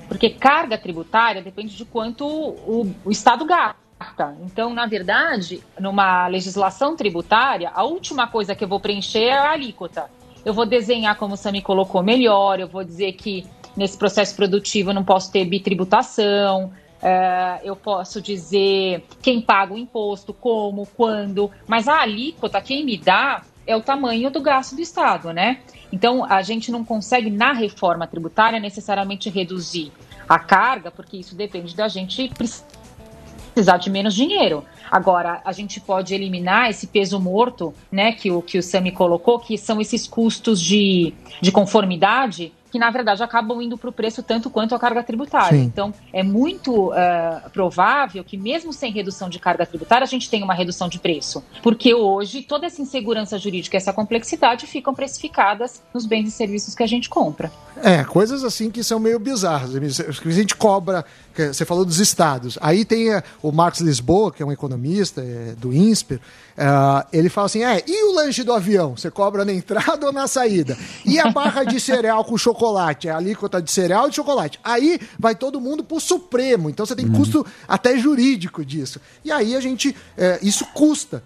Porque 0.08 0.30
carga 0.30 0.78
tributária 0.78 1.42
depende 1.42 1.76
de 1.76 1.84
quanto 1.86 2.26
o, 2.26 2.94
o 3.04 3.12
Estado 3.12 3.46
gasta. 3.46 4.36
Então, 4.44 4.74
na 4.74 4.86
verdade, 4.86 5.64
numa 5.80 6.28
legislação 6.28 6.96
tributária, 6.96 7.72
a 7.74 7.84
última 7.84 8.28
coisa 8.28 8.54
que 8.54 8.64
eu 8.64 8.68
vou 8.68 8.80
preencher 8.80 9.24
é 9.24 9.34
a 9.34 9.52
alíquota. 9.52 10.10
Eu 10.44 10.54
vou 10.54 10.66
desenhar, 10.66 11.18
como 11.18 11.34
o 11.34 11.38
Sami 11.38 11.62
colocou, 11.62 12.04
melhor, 12.04 12.60
eu 12.60 12.68
vou 12.68 12.84
dizer 12.84 13.14
que 13.14 13.46
nesse 13.76 13.98
processo 13.98 14.36
produtivo 14.36 14.92
eu 14.92 14.94
não 14.94 15.04
posso 15.04 15.32
ter 15.32 15.44
bitributação, 15.46 16.72
é, 17.08 17.62
eu 17.64 17.76
posso 17.76 18.20
dizer 18.20 19.06
quem 19.22 19.40
paga 19.40 19.76
o 19.76 19.78
imposto, 19.78 20.34
como, 20.34 20.88
quando, 20.98 21.52
mas 21.68 21.88
a 21.88 22.02
alíquota, 22.02 22.60
quem 22.60 22.84
me 22.84 22.98
dá 22.98 23.44
é 23.68 23.76
o 23.76 23.82
tamanho 23.82 24.32
do 24.32 24.42
gasto 24.42 24.76
do 24.76 24.82
Estado, 24.82 25.32
né? 25.32 25.60
Então, 25.94 26.26
a 26.26 26.42
gente 26.42 26.72
não 26.72 26.84
consegue, 26.84 27.30
na 27.30 27.54
reforma 27.54 28.08
tributária, 28.08 28.60
necessariamente 28.60 29.30
reduzir 29.30 29.92
a 30.28 30.40
carga, 30.40 30.90
porque 30.90 31.18
isso 31.18 31.36
depende 31.36 31.76
da 31.76 31.88
gente 31.88 32.28
precisar 33.54 33.78
de 33.78 33.92
menos 33.92 34.16
dinheiro. 34.16 34.66
Agora, 34.90 35.42
a 35.46 35.52
gente 35.52 35.80
pode 35.80 36.12
eliminar 36.16 36.72
esse 36.72 36.88
peso 36.88 37.20
morto, 37.20 37.72
né, 37.92 38.14
que 38.14 38.32
o, 38.32 38.42
que 38.42 38.58
o 38.58 38.64
Sami 38.64 38.92
colocou, 38.92 39.40
que 39.40 39.60
são 39.60 39.80
esses 39.80 40.08
custos 40.08 40.60
de, 40.60 41.14
de 41.40 41.52
conformidade, 41.52 42.52
que 42.76 42.80
na 42.80 42.92
verdade 42.92 43.24
acabam 43.24 43.62
indo 43.62 43.78
para 43.78 43.90
o 43.90 43.94
preço 43.94 44.22
tanto 44.22 44.50
quanto 44.50 44.76
a 44.76 44.80
carga 44.80 45.02
tributária. 45.02 45.58
Sim. 45.58 45.64
Então, 45.64 45.94
é 46.12 46.22
muito 46.22 46.94
eh, 46.94 47.42
provável 47.54 48.22
que, 48.22 48.36
mesmo 48.36 48.74
sem 48.74 48.92
redução 48.92 49.30
de 49.30 49.40
carga 49.40 49.66
tributária, 49.66 50.04
a 50.04 50.08
gente 50.08 50.30
tenha 50.30 50.44
uma 50.44 50.54
redução 50.54 50.90
de 50.90 51.00
preço. 51.00 51.42
Porque 51.64 51.94
hoje, 51.94 52.42
toda 52.42 52.66
essa 52.66 52.82
insegurança 52.82 53.40
jurídica, 53.40 53.78
essa 53.78 53.94
complexidade 53.94 54.68
ficam 54.68 54.94
precificadas 54.94 55.82
nos 55.94 56.06
bens 56.06 56.28
e 56.28 56.32
serviços 56.32 56.76
que 56.76 56.84
a 56.84 56.88
gente 56.88 57.08
compra. 57.08 57.50
É, 57.82 58.04
coisas 58.04 58.44
assim 58.44 58.70
que 58.70 58.84
são 58.84 59.00
meio 59.00 59.20
bizarras. 59.20 59.74
A 59.74 60.30
gente 60.32 60.54
cobra, 60.54 61.06
você 61.34 61.64
falou 61.64 61.86
dos 61.86 62.02
estados. 62.02 62.58
Aí 62.62 62.84
tem 62.84 63.14
eh, 63.14 63.24
o 63.42 63.54
Marcos 63.54 63.80
Lisboa, 63.80 64.34
que 64.34 64.44
é 64.44 64.46
um 64.46 64.52
economista 64.52 65.22
eh, 65.22 65.56
do 65.58 65.74
INSPER, 65.74 66.20
ah, 66.58 67.06
ele 67.12 67.28
fala 67.28 67.48
assim: 67.48 67.64
é, 67.64 67.84
e 67.86 68.06
o 68.06 68.14
lanche 68.14 68.44
do 68.44 68.54
avião? 68.54 68.96
Você 68.96 69.12
cobra 69.12 69.44
na 69.44 69.52
entrada 69.52 70.06
ou 70.06 70.14
na 70.14 70.26
saída? 70.28 70.78
E 71.06 71.20
a 71.20 71.30
barra 71.30 71.64
de 71.64 71.80
cereal 71.80 72.24
com 72.24 72.38
chocolate? 72.38 72.65
É 73.08 73.12
a 73.12 73.18
alíquota 73.18 73.62
de 73.62 73.72
cereal 73.72 74.08
e 74.08 74.10
de 74.10 74.16
chocolate. 74.16 74.60
Aí 74.64 75.00
vai 75.20 75.36
todo 75.36 75.62
mundo 75.62 75.84
pro 75.84 76.00
Supremo. 76.00 76.70
Então 76.70 76.86
você 76.86 76.96
tem 76.96 77.08
custo 77.08 77.46
até 77.68 77.98
jurídico 77.98 78.64
disso. 78.66 79.00
E 79.24 79.32
aí 79.32 79.56
a 79.56 79.60
gente. 79.62 79.96
eh, 80.18 80.40
isso 80.42 80.66
custa 80.74 81.24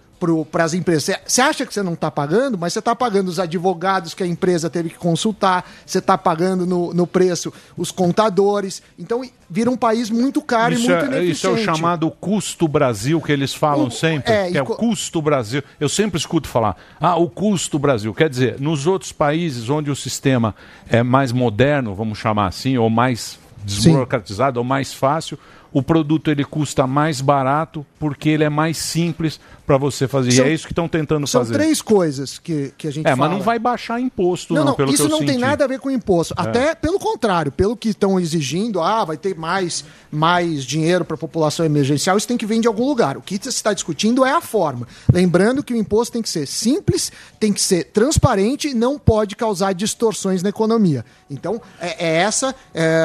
para 0.51 0.63
as 0.63 0.74
empresas. 0.74 1.15
Você 1.26 1.41
acha 1.41 1.65
que 1.65 1.74
você 1.74 1.82
não 1.82 1.93
está 1.93 2.11
pagando, 2.11 2.57
mas 2.57 2.74
você 2.74 2.80
está 2.80 2.95
pagando 2.95 3.30
os 3.30 3.39
advogados 3.39 4.13
que 4.13 4.22
a 4.22 4.28
empresa 4.28 4.70
teve 4.70 4.89
que 4.89 4.97
consultar, 4.97 5.70
você 5.86 5.99
está 5.99 6.17
pagando 6.17 6.65
no, 6.65 6.93
no 6.93 7.07
preço 7.07 7.53
os 7.78 7.91
contadores. 7.91 8.82
Então 8.97 9.24
vira 9.49 9.70
um 9.72 9.78
país 9.78 10.09
muito 10.09 10.41
caro 10.41 10.74
Isso 10.74 10.86
e 10.86 10.89
muito 10.89 11.03
é, 11.03 11.07
ineficiente. 11.07 11.32
isso 11.32 11.47
é 11.47 11.49
o 11.51 11.57
chamado 11.57 12.11
custo 12.11 12.67
Brasil 12.67 13.22
que 13.22 13.32
eles 13.32 13.53
falam 13.53 13.88
O- 13.88 13.91
sempre, 13.91 14.32
é, 14.32 14.51
que 14.51 14.57
é 14.57 14.61
o 14.61 14.65
custo 14.65 15.22
Brasil. 15.22 15.63
Eu 15.80 15.88
sempre 15.89 16.20
escuto 16.20 16.47
falar, 16.47 16.76
ah, 16.99 17.15
o 17.15 17.30
custo 17.30 17.80
Brasil. 17.80 18.13
Quer 18.13 18.30
dizer, 18.30 18.59
nos 18.59 18.86
outros 18.86 19.11
países 19.11 19.70
onde 19.70 19.89
o 19.89 19.95
sistema 19.95 20.53
é 20.89 21.01
mais 21.01 21.32
moderno, 21.32 21.95
vamos 21.95 22.17
chamar 22.17 22.47
assim, 22.47 22.78
ou 22.78 22.89
mais 22.89 23.39
desburocratizado, 23.63 24.59
ou 24.59 24.63
mais 24.63 24.93
fácil, 24.93 25.38
o 25.72 25.84
produto 25.84 26.32
ele 26.32 26.43
custa 26.43 26.88
mais 26.88 27.22
barato 27.22 27.86
porque 27.99 28.30
ele 28.30 28.43
é 28.43 28.49
mais 28.49 28.78
simples 28.78 29.39
para 29.70 29.78
você 29.78 30.07
fazer. 30.07 30.32
São- 30.32 30.45
e 30.47 30.49
é 30.49 30.51
isso 30.51 30.65
que 30.65 30.72
estão 30.72 30.88
tentando 30.89 31.28
São 31.28 31.41
fazer. 31.41 31.53
três 31.53 31.80
coisas 31.80 32.39
que, 32.39 32.74
que 32.76 32.88
a 32.88 32.91
gente 32.91 33.05
é, 33.05 33.11
fala. 33.15 33.30
mas 33.30 33.38
não 33.38 33.43
vai 33.45 33.59
baixar 33.59 34.01
imposto, 34.01 34.55
Não, 34.55 34.65
não, 34.65 34.76
não, 34.76 34.89
isso 34.89 35.07
não 35.07 35.20
tem 35.20 35.28
senti. 35.28 35.39
nada 35.39 35.65
a 35.65 35.67
ver 35.67 35.80
com 35.80 35.91
imposto. 35.91 36.34
É. 36.36 36.41
Até 36.41 36.74
pelo 36.74 36.97
contrário, 36.97 37.51
pelo 37.51 37.78
que 37.78 37.89
estão 37.89 38.20
exigindo, 38.20 38.82
ah, 38.82 39.05
vai 39.05 39.15
ter 39.15 39.36
mais, 39.36 39.86
mais 40.11 40.65
dinheiro 40.65 41.05
para 41.05 41.13
a 41.13 41.17
população 41.20 41.63
emergencial, 41.63 42.17
isso 42.17 42.28
tem 42.28 42.36
que 42.36 42.47
vir 42.47 42.59
de 42.59 42.67
algum 42.67 42.84
lugar. 42.88 43.15
O 43.15 43.22
que 43.22 43.38
se 43.39 43.49
está 43.49 43.72
discutindo 43.72 44.26
é 44.26 44.32
a 44.32 44.41
forma. 44.41 44.88
Lembrando 45.13 45.61
que 45.61 45.72
o 45.72 45.78
imposto 45.78 46.13
tem 46.13 46.24
que 46.24 46.30
ser 46.30 46.47
simples, 46.47 47.11
tem 47.39 47.53
que 47.53 47.61
ser 47.61 47.84
transparente 47.91 48.70
e 48.70 48.74
não 48.74 48.97
pode 48.97 49.36
causar 49.36 49.74
distorções 49.74 50.41
na 50.41 50.49
economia. 50.49 51.05
Então, 51.30 51.61
é, 51.80 52.07
é 52.07 52.15
essa 52.22 52.55
é, 52.74 53.03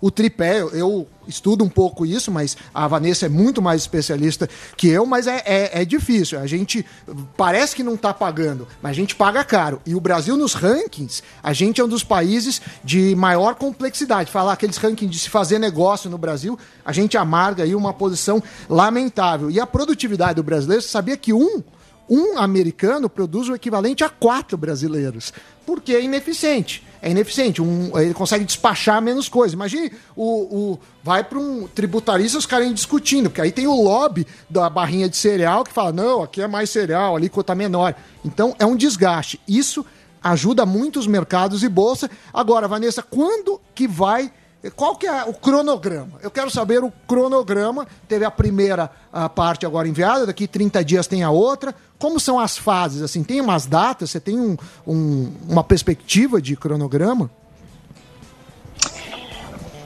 o 0.00 0.10
tripé. 0.10 0.60
Eu, 0.72 1.06
estudo 1.28 1.62
um 1.62 1.68
pouco 1.68 2.06
isso, 2.06 2.32
mas 2.32 2.56
a 2.72 2.88
Vanessa 2.88 3.26
é 3.26 3.28
muito 3.28 3.60
mais 3.60 3.82
especialista 3.82 4.48
que 4.76 4.88
eu, 4.88 5.04
mas 5.04 5.26
é, 5.26 5.42
é, 5.44 5.82
é 5.82 5.84
difícil. 5.98 6.38
A 6.38 6.46
gente 6.46 6.84
parece 7.36 7.76
que 7.76 7.82
não 7.82 7.94
está 7.94 8.14
pagando, 8.14 8.66
mas 8.80 8.92
a 8.92 8.94
gente 8.94 9.14
paga 9.14 9.44
caro. 9.44 9.80
E 9.84 9.94
o 9.94 10.00
Brasil, 10.00 10.36
nos 10.36 10.54
rankings, 10.54 11.22
a 11.42 11.52
gente 11.52 11.80
é 11.80 11.84
um 11.84 11.88
dos 11.88 12.02
países 12.02 12.62
de 12.82 13.14
maior 13.14 13.54
complexidade. 13.54 14.30
Falar 14.30 14.54
aqueles 14.54 14.76
rankings 14.76 15.12
de 15.12 15.18
se 15.18 15.28
fazer 15.30 15.58
negócio 15.58 16.08
no 16.08 16.16
Brasil, 16.16 16.58
a 16.84 16.92
gente 16.92 17.16
amarga 17.16 17.64
aí 17.64 17.74
uma 17.74 17.92
posição 17.92 18.42
lamentável. 18.68 19.50
E 19.50 19.60
a 19.60 19.66
produtividade 19.66 20.36
do 20.36 20.42
brasileiro, 20.42 20.82
você 20.82 20.88
sabia 20.88 21.16
que 21.16 21.32
um 21.32 21.62
um 22.10 22.38
americano 22.38 23.08
produz 23.08 23.48
o 23.50 23.54
equivalente 23.54 24.02
a 24.02 24.08
quatro 24.08 24.56
brasileiros, 24.56 25.30
porque 25.66 25.92
é 25.92 26.02
ineficiente. 26.02 26.82
É 27.00 27.10
ineficiente. 27.10 27.62
Um, 27.62 27.96
ele 27.98 28.14
consegue 28.14 28.44
despachar 28.44 29.00
menos 29.00 29.28
coisas. 29.28 29.52
Imagine 29.52 29.92
o, 30.16 30.24
o 30.72 30.80
vai 31.02 31.22
para 31.22 31.38
um 31.38 31.68
tributarista 31.68 32.38
os 32.38 32.46
caras 32.46 32.66
indo 32.66 32.74
discutindo, 32.74 33.30
porque 33.30 33.40
aí 33.40 33.52
tem 33.52 33.66
o 33.66 33.82
lobby 33.82 34.26
da 34.48 34.68
barrinha 34.68 35.08
de 35.08 35.16
cereal 35.16 35.64
que 35.64 35.72
fala: 35.72 35.92
não, 35.92 36.22
aqui 36.22 36.42
é 36.42 36.48
mais 36.48 36.70
cereal, 36.70 37.16
ali 37.16 37.28
cota 37.28 37.54
menor. 37.54 37.94
Então 38.24 38.54
é 38.58 38.66
um 38.66 38.76
desgaste. 38.76 39.40
Isso 39.46 39.84
ajuda 40.22 40.66
muito 40.66 40.98
os 40.98 41.06
mercados 41.06 41.62
e 41.62 41.68
bolsa. 41.68 42.10
Agora, 42.32 42.66
Vanessa, 42.66 43.02
quando 43.02 43.60
que 43.74 43.86
vai 43.86 44.32
qual 44.74 44.96
que 44.96 45.06
é 45.06 45.24
o 45.24 45.32
cronograma? 45.32 46.18
Eu 46.20 46.30
quero 46.30 46.50
saber 46.50 46.82
o 46.82 46.92
cronograma. 47.06 47.86
Teve 48.08 48.24
a 48.24 48.30
primeira 48.30 48.90
ah, 49.12 49.28
parte 49.28 49.64
agora 49.64 49.86
enviada, 49.86 50.26
daqui 50.26 50.48
30 50.48 50.84
dias 50.84 51.06
tem 51.06 51.22
a 51.22 51.30
outra. 51.30 51.74
Como 51.98 52.18
são 52.18 52.40
as 52.40 52.56
fases? 52.58 53.02
Assim, 53.02 53.22
tem 53.22 53.40
umas 53.40 53.66
datas? 53.66 54.10
Você 54.10 54.18
tem 54.20 54.38
um- 54.38 54.56
um- 54.86 55.32
uma 55.48 55.62
perspectiva 55.62 56.42
de 56.42 56.56
cronograma? 56.56 57.30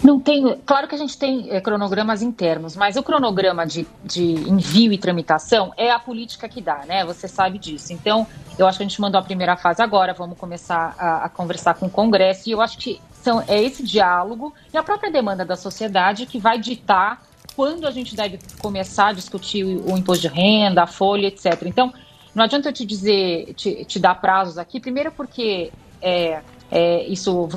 Não 0.02 0.18
tem. 0.18 0.58
Claro 0.66 0.88
que 0.88 0.94
a 0.96 0.98
gente 0.98 1.16
tem 1.16 1.48
eh, 1.50 1.60
cronogramas 1.60 2.22
internos, 2.22 2.74
mas 2.74 2.96
o 2.96 3.02
cronograma 3.04 3.64
de, 3.64 3.86
de 4.02 4.22
envio 4.22 4.92
e 4.92 4.98
tramitação 4.98 5.72
é 5.76 5.92
a 5.92 5.98
política 5.98 6.48
que 6.48 6.60
dá, 6.60 6.82
né? 6.88 7.04
Você 7.04 7.28
sabe 7.28 7.56
disso. 7.56 7.92
Então, 7.92 8.26
eu 8.58 8.66
acho 8.66 8.78
que 8.78 8.84
a 8.84 8.88
gente 8.88 9.00
mandou 9.00 9.20
a 9.20 9.22
primeira 9.22 9.56
fase 9.56 9.80
agora, 9.80 10.12
vamos 10.12 10.36
começar 10.36 10.96
a, 10.98 11.26
a 11.26 11.28
conversar 11.28 11.74
com 11.74 11.86
o 11.86 11.90
Congresso, 11.90 12.48
e 12.48 12.52
eu 12.52 12.60
acho 12.60 12.78
que 12.78 13.00
são, 13.22 13.42
é 13.46 13.62
esse 13.62 13.82
diálogo 13.82 14.52
e 14.72 14.76
a 14.76 14.82
própria 14.82 15.10
demanda 15.10 15.44
da 15.44 15.56
sociedade 15.56 16.26
que 16.26 16.38
vai 16.38 16.58
ditar 16.58 17.22
quando 17.54 17.86
a 17.86 17.90
gente 17.90 18.16
deve 18.16 18.38
começar 18.60 19.08
a 19.08 19.12
discutir 19.12 19.64
o, 19.64 19.92
o 19.92 19.98
imposto 19.98 20.28
de 20.28 20.34
renda, 20.34 20.82
a 20.82 20.86
folha, 20.86 21.26
etc. 21.26 21.62
Então, 21.66 21.92
não 22.34 22.44
adianta 22.44 22.68
eu 22.68 22.72
te 22.72 22.84
dizer, 22.84 23.54
te, 23.54 23.84
te 23.84 23.98
dar 23.98 24.16
prazos 24.16 24.58
aqui, 24.58 24.80
primeiro 24.80 25.12
porque 25.12 25.70
é, 26.00 26.42
é, 26.70 27.06
isso 27.06 27.48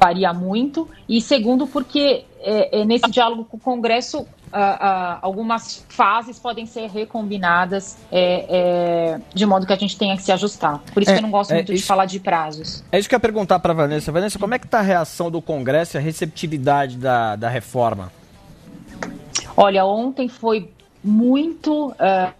varia 0.00 0.32
muito, 0.32 0.88
e 1.08 1.20
segundo 1.20 1.66
porque 1.66 2.24
é, 2.40 2.80
é, 2.80 2.84
nesse 2.84 3.10
diálogo 3.10 3.44
com 3.44 3.56
o 3.56 3.60
Congresso 3.60 4.26
ah, 4.58 5.18
algumas 5.22 5.84
fases 5.88 6.38
podem 6.38 6.64
ser 6.66 6.88
recombinadas 6.88 7.96
é, 8.12 8.46
é, 9.16 9.20
de 9.34 9.44
modo 9.46 9.66
que 9.66 9.72
a 9.72 9.76
gente 9.76 9.96
tenha 9.98 10.16
que 10.16 10.22
se 10.22 10.30
ajustar. 10.32 10.80
Por 10.92 11.02
isso 11.02 11.10
É, 11.12 11.14
que 11.14 11.18
eu 11.20 11.22
não 11.22 11.30
gosto 11.30 11.50
é 11.50 11.54
muito 11.54 11.68
de 11.72 11.74
isso- 11.78 11.86
falar 11.86 12.06
de 12.06 12.20
prazos. 12.20 12.82
É 12.92 12.98
isso 12.98 13.08
que 13.08 13.14
eu 13.14 13.16
ia 13.16 13.20
perguntar 13.20 13.58
para 13.58 13.72
Vanessa. 13.72 14.12
Vanessa, 14.12 14.38
como 14.38 14.54
é 14.54 14.58
que 14.58 14.66
tá 14.68 14.78
a 14.78 14.82
reação 14.82 15.30
do 15.30 15.42
Congresso 15.42 15.96
e 15.96 15.98
a 15.98 16.00
receptividade 16.00 16.96
da, 16.96 17.36
da 17.36 17.48
reforma? 17.48 18.12
Olha, 19.56 19.84
ontem 19.84 20.28
foi 20.28 20.70
muito, 21.02 21.94
ah, 21.98 22.32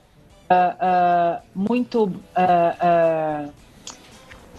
ah, 0.50 1.40
muito 1.54 2.12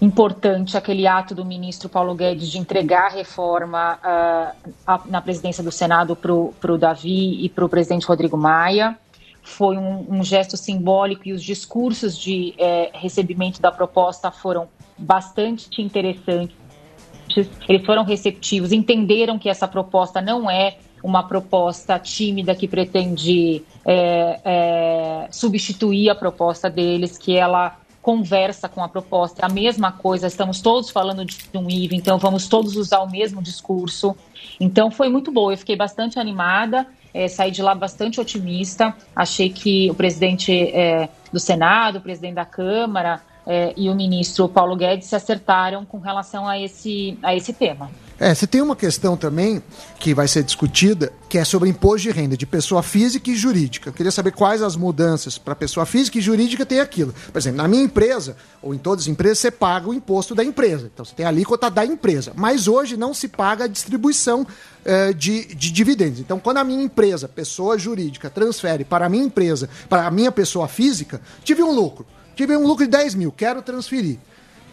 importante 0.01 0.75
aquele 0.77 1.07
ato 1.07 1.33
do 1.33 1.45
ministro 1.45 1.87
Paulo 1.87 2.13
Guedes 2.15 2.49
de 2.49 2.57
entregar 2.57 3.07
a 3.07 3.09
reforma 3.09 3.99
ah, 4.03 4.53
a- 4.85 5.01
na 5.05 5.21
presidência 5.21 5.63
do 5.63 5.71
Senado 5.71 6.15
para 6.15 6.33
o 6.33 6.77
Davi 6.77 7.43
e 7.43 7.49
para 7.49 7.65
o 7.65 7.69
presidente 7.69 8.05
Rodrigo 8.05 8.37
Maia. 8.37 8.97
Foi 9.41 9.77
um, 9.77 10.05
um 10.09 10.23
gesto 10.23 10.57
simbólico 10.57 11.27
e 11.27 11.31
os 11.31 11.43
discursos 11.43 12.17
de 12.17 12.55
eh, 12.57 12.89
recebimento 12.93 13.61
da 13.61 13.71
proposta 13.71 14.31
foram 14.31 14.67
bastante 14.97 15.81
interessantes 15.83 16.65
eles 17.67 17.85
foram 17.85 18.03
receptivos, 18.03 18.71
entenderam 18.71 19.37
que 19.37 19.49
essa 19.49 19.67
proposta 19.67 20.21
não 20.21 20.49
é 20.49 20.77
uma 21.03 21.23
proposta 21.23 21.99
tímida 21.99 22.55
que 22.55 22.67
pretende 22.67 23.63
é, 23.85 24.39
é, 24.43 25.27
substituir 25.31 26.09
a 26.09 26.15
proposta 26.15 26.69
deles, 26.69 27.17
que 27.17 27.35
ela 27.35 27.77
conversa 28.05 28.69
com 28.69 28.83
a 28.83 28.87
proposta, 28.87 29.43
a 29.43 29.49
mesma 29.49 29.91
coisa, 29.91 30.27
estamos 30.27 30.61
todos 30.61 30.91
falando 30.91 31.25
de 31.25 31.57
um 31.57 31.67
IVA, 31.67 31.95
então 31.95 32.19
vamos 32.19 32.47
todos 32.47 32.75
usar 32.75 32.99
o 32.99 33.09
mesmo 33.09 33.41
discurso. 33.41 34.15
Então 34.59 34.91
foi 34.91 35.09
muito 35.09 35.31
bom, 35.31 35.51
eu 35.51 35.57
fiquei 35.57 35.75
bastante 35.75 36.19
animada, 36.19 36.85
é, 37.11 37.27
saí 37.27 37.49
de 37.49 37.63
lá 37.63 37.73
bastante 37.73 38.21
otimista, 38.21 38.95
achei 39.15 39.49
que 39.49 39.89
o 39.89 39.95
presidente 39.95 40.53
é, 40.53 41.09
do 41.33 41.39
Senado, 41.39 41.97
o 41.97 42.01
presidente 42.01 42.35
da 42.35 42.45
Câmara, 42.45 43.23
é, 43.43 43.73
e 43.75 43.89
o 43.89 43.95
ministro 43.95 44.47
Paulo 44.47 44.75
Guedes 44.75 45.07
se 45.07 45.15
acertaram 45.15 45.83
com 45.83 45.97
relação 45.97 46.47
a 46.47 46.59
esse, 46.59 47.17
a 47.23 47.33
esse 47.33 47.53
tema. 47.53 47.89
É, 48.17 48.33
você 48.33 48.47
tem 48.47 48.61
uma 48.61 48.77
questão 48.77 49.17
também 49.17 49.61
que 49.99 50.13
vai 50.13 50.27
ser 50.27 50.41
discutida, 50.41 51.11
que 51.27 51.37
é 51.37 51.43
sobre 51.43 51.69
imposto 51.69 52.03
de 52.03 52.11
renda 52.11 52.37
de 52.37 52.45
pessoa 52.45 52.81
física 52.81 53.29
e 53.29 53.35
jurídica. 53.35 53.89
Eu 53.89 53.93
queria 53.93 54.11
saber 54.11 54.31
quais 54.31 54.61
as 54.61 54.77
mudanças 54.77 55.37
para 55.37 55.53
pessoa 55.53 55.85
física 55.85 56.17
e 56.17 56.21
jurídica 56.21 56.65
tem 56.65 56.79
aquilo. 56.79 57.13
Por 57.31 57.37
exemplo, 57.37 57.57
na 57.57 57.67
minha 57.67 57.83
empresa, 57.83 58.37
ou 58.61 58.73
em 58.73 58.77
todas 58.77 59.03
as 59.03 59.07
empresas, 59.09 59.39
você 59.39 59.51
paga 59.51 59.89
o 59.89 59.93
imposto 59.93 60.33
da 60.33 60.45
empresa. 60.45 60.89
Então 60.93 61.03
você 61.03 61.13
tem 61.13 61.25
a 61.25 61.29
alíquota 61.29 61.69
da 61.69 61.85
empresa. 61.85 62.31
Mas 62.35 62.69
hoje 62.69 62.95
não 62.95 63.13
se 63.13 63.27
paga 63.27 63.65
a 63.65 63.67
distribuição 63.67 64.47
eh, 64.85 65.11
de, 65.11 65.53
de 65.53 65.69
dividendos. 65.71 66.21
Então, 66.21 66.39
quando 66.39 66.57
a 66.57 66.63
minha 66.63 66.83
empresa, 66.83 67.27
pessoa 67.27 67.77
jurídica, 67.77 68.29
transfere 68.29 68.85
para 68.85 69.07
a 69.07 69.09
minha 69.09 69.25
empresa, 69.25 69.69
para 69.89 70.07
a 70.07 70.11
minha 70.11 70.31
pessoa 70.31 70.69
física, 70.69 71.19
tive 71.43 71.61
um 71.61 71.71
lucro. 71.71 72.05
Tive 72.33 72.55
um 72.55 72.65
lucro 72.65 72.85
de 72.85 72.91
10 72.91 73.15
mil, 73.15 73.31
quero 73.31 73.61
transferir. 73.61 74.19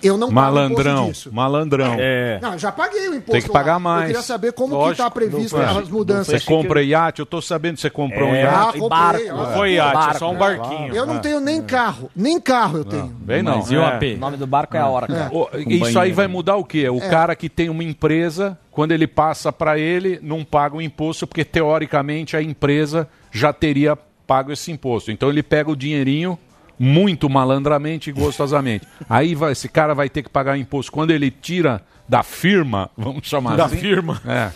Eu 0.03 0.17
não 0.19 0.29
pago 0.33 0.35
Malandrão, 0.57 1.09
disso. 1.11 1.31
malandrão. 1.33 1.97
Não, 2.41 2.59
já 2.59 2.73
paguei 2.73 3.09
o 3.09 3.15
imposto. 3.15 3.33
Tem 3.33 3.43
que 3.43 3.49
pagar 3.49 3.75
lá. 3.75 3.79
mais. 3.79 4.01
Eu 4.03 4.07
queria 4.09 4.23
saber 4.23 4.53
como 4.53 4.69
que 4.71 4.75
Lógico. 4.75 4.93
está 4.93 5.11
previsto 5.11 5.57
Não 5.57 5.79
as 5.79 5.89
mudanças. 5.89 6.43
Você 6.43 6.47
compra 6.49 6.83
iate, 6.83 7.21
eu 7.21 7.27
tô 7.27 7.41
sabendo 7.41 7.77
que 7.77 7.81
você 7.83 7.91
comprou 7.91 8.29
um 8.29 8.35
É, 8.35 8.43
iate. 8.43 8.57
ah, 8.77 8.81
comprei, 8.81 9.31
ó. 9.31 9.37
Não 9.37 9.53
foi 9.55 9.73
iate, 9.75 10.11
é 10.17 10.19
só 10.19 10.31
um 10.31 10.37
barquinho. 10.37 10.95
Eu 10.95 11.07
não 11.07 11.19
tenho 11.21 11.41
nem 11.41 11.63
carro, 11.63 12.11
nem 12.17 12.41
carro 12.41 12.79
eu 12.79 12.85
tenho. 12.85 13.07
Bem 13.21 13.43
não. 13.43 13.59
Mas 13.59 13.71
e 13.71 13.77
o 13.77 13.81
É. 13.83 13.87
AP? 13.87 14.03
O 14.17 14.19
nome 14.19 14.37
do 14.37 14.47
barco 14.47 14.77
é 14.77 14.81
a 14.81 14.89
hora, 14.89 15.07
cara. 15.07 15.31
Ô, 15.33 15.49
Isso 15.57 15.99
aí 15.99 16.13
vai 16.13 16.27
mudar 16.27 16.57
o 16.57 16.65
quê? 16.65 16.89
O 16.89 16.99
É. 16.99 17.09
cara 17.09 17.37
que 17.37 17.49
tem 17.49 17.69
uma 17.69 17.85
empresa, 17.85 18.59
quando 18.71 18.93
ele 18.93 19.07
passa 19.07 19.53
para 19.53 19.79
ele, 19.79 20.19
não 20.23 20.45
paga 20.45 20.77
o 20.77 20.83
imposto, 20.83 21.27
porque 21.27 21.45
teoricamente 21.45 22.37
a 22.37 22.43
empresa 22.43 23.09
já 23.31 23.53
teria 23.53 23.97
pago 24.27 24.51
esse 24.53 24.71
imposto. 24.73 25.11
Então 25.11 25.29
ele 25.29 25.43
pega 25.43 25.71
o 25.71 25.77
dinheirinho 25.77 26.39
muito 26.79 27.29
malandramente 27.31 28.11
e 28.11 28.13
gostosamente. 28.13 28.87
aí 29.09 29.35
vai, 29.35 29.53
esse 29.53 29.69
cara 29.69 29.95
vai 29.95 30.09
ter 30.09 30.23
que 30.23 30.29
pagar 30.29 30.57
imposto. 30.59 30.91
Quando 30.93 31.11
ele 31.11 31.31
tira 31.31 31.83
da 32.09 32.23
firma, 32.23 32.91
vamos 32.97 33.27
chamar 33.27 33.57
Da 33.57 33.67
assim. 33.67 33.77
firma. 33.77 34.21
É. 34.27 34.51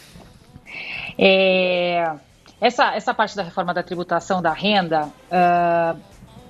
É, 1.18 2.12
essa, 2.60 2.94
essa 2.94 3.14
parte 3.14 3.36
da 3.36 3.42
reforma 3.42 3.72
da 3.72 3.82
tributação 3.82 4.42
da 4.42 4.52
renda, 4.52 5.08
ah, 5.30 5.96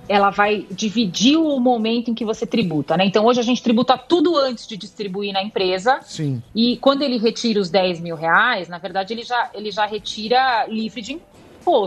ela 0.08 0.30
vai 0.30 0.66
dividir 0.70 1.36
o 1.36 1.58
momento 1.58 2.10
em 2.10 2.14
que 2.14 2.24
você 2.24 2.46
tributa, 2.46 2.96
né? 2.96 3.04
Então 3.04 3.24
hoje 3.24 3.40
a 3.40 3.42
gente 3.42 3.62
tributa 3.62 3.98
tudo 3.98 4.36
antes 4.36 4.66
de 4.66 4.76
distribuir 4.76 5.32
na 5.32 5.42
empresa. 5.42 5.98
Sim. 6.02 6.42
E 6.54 6.76
quando 6.78 7.02
ele 7.02 7.18
retira 7.18 7.60
os 7.60 7.68
10 7.70 8.00
mil 8.00 8.14
reais, 8.16 8.68
na 8.68 8.78
verdade 8.78 9.12
ele 9.12 9.22
já, 9.24 9.50
ele 9.52 9.70
já 9.70 9.84
retira 9.86 10.66
livre 10.68 11.02
de 11.02 11.12
imposto, 11.14 11.35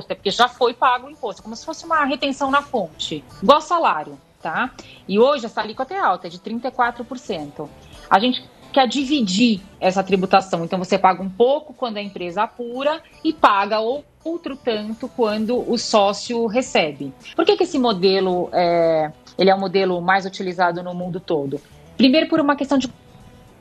é 0.10 0.16
porque 0.16 0.32
já 0.32 0.48
foi 0.48 0.74
pago 0.74 1.08
o 1.08 1.10
imposto, 1.10 1.42
como 1.42 1.56
se 1.56 1.66
fosse 1.66 1.86
uma 1.86 2.04
retenção 2.06 2.52
na 2.52 2.62
fonte, 2.62 3.24
igual 3.42 3.62
salário, 3.62 4.20
tá? 4.42 4.72
E 5.08 5.18
hoje 5.20 5.46
essa 5.46 5.62
alíquota 5.62 5.94
é 5.94 6.00
alta, 6.00 6.28
é 6.28 6.30
de 6.30 6.40
34%. 6.40 7.68
A 8.10 8.20
gente 8.20 8.44
quer 8.74 8.88
dividir 8.88 9.62
essa 9.80 10.04
tributação, 10.04 10.64
então 10.64 10.78
você 10.78 10.98
paga 10.98 11.24
um 11.24 11.30
pouco 11.30 11.74
quando 11.74 11.98
a 11.98 12.02
empresa 12.02 12.44
apura 12.44 13.02
e 13.24 13.34
paga 13.34 13.80
ou- 13.80 14.04
outro 14.24 14.56
tanto 14.56 15.08
quando 15.08 15.58
o 15.72 15.78
sócio 15.78 16.46
recebe. 16.46 17.14
Por 17.36 17.46
que, 17.46 17.56
que 17.58 17.64
esse 17.64 17.80
modelo 17.80 18.50
é, 18.52 19.12
ele 19.38 19.50
é 19.50 19.56
o 19.56 19.60
modelo 19.60 20.00
mais 20.02 20.26
utilizado 20.26 20.84
no 20.84 20.94
mundo 20.94 21.20
todo? 21.20 21.60
Primeiro 21.98 22.28
por 22.30 22.40
uma 22.40 22.56
questão 22.56 22.78
de 22.78 22.88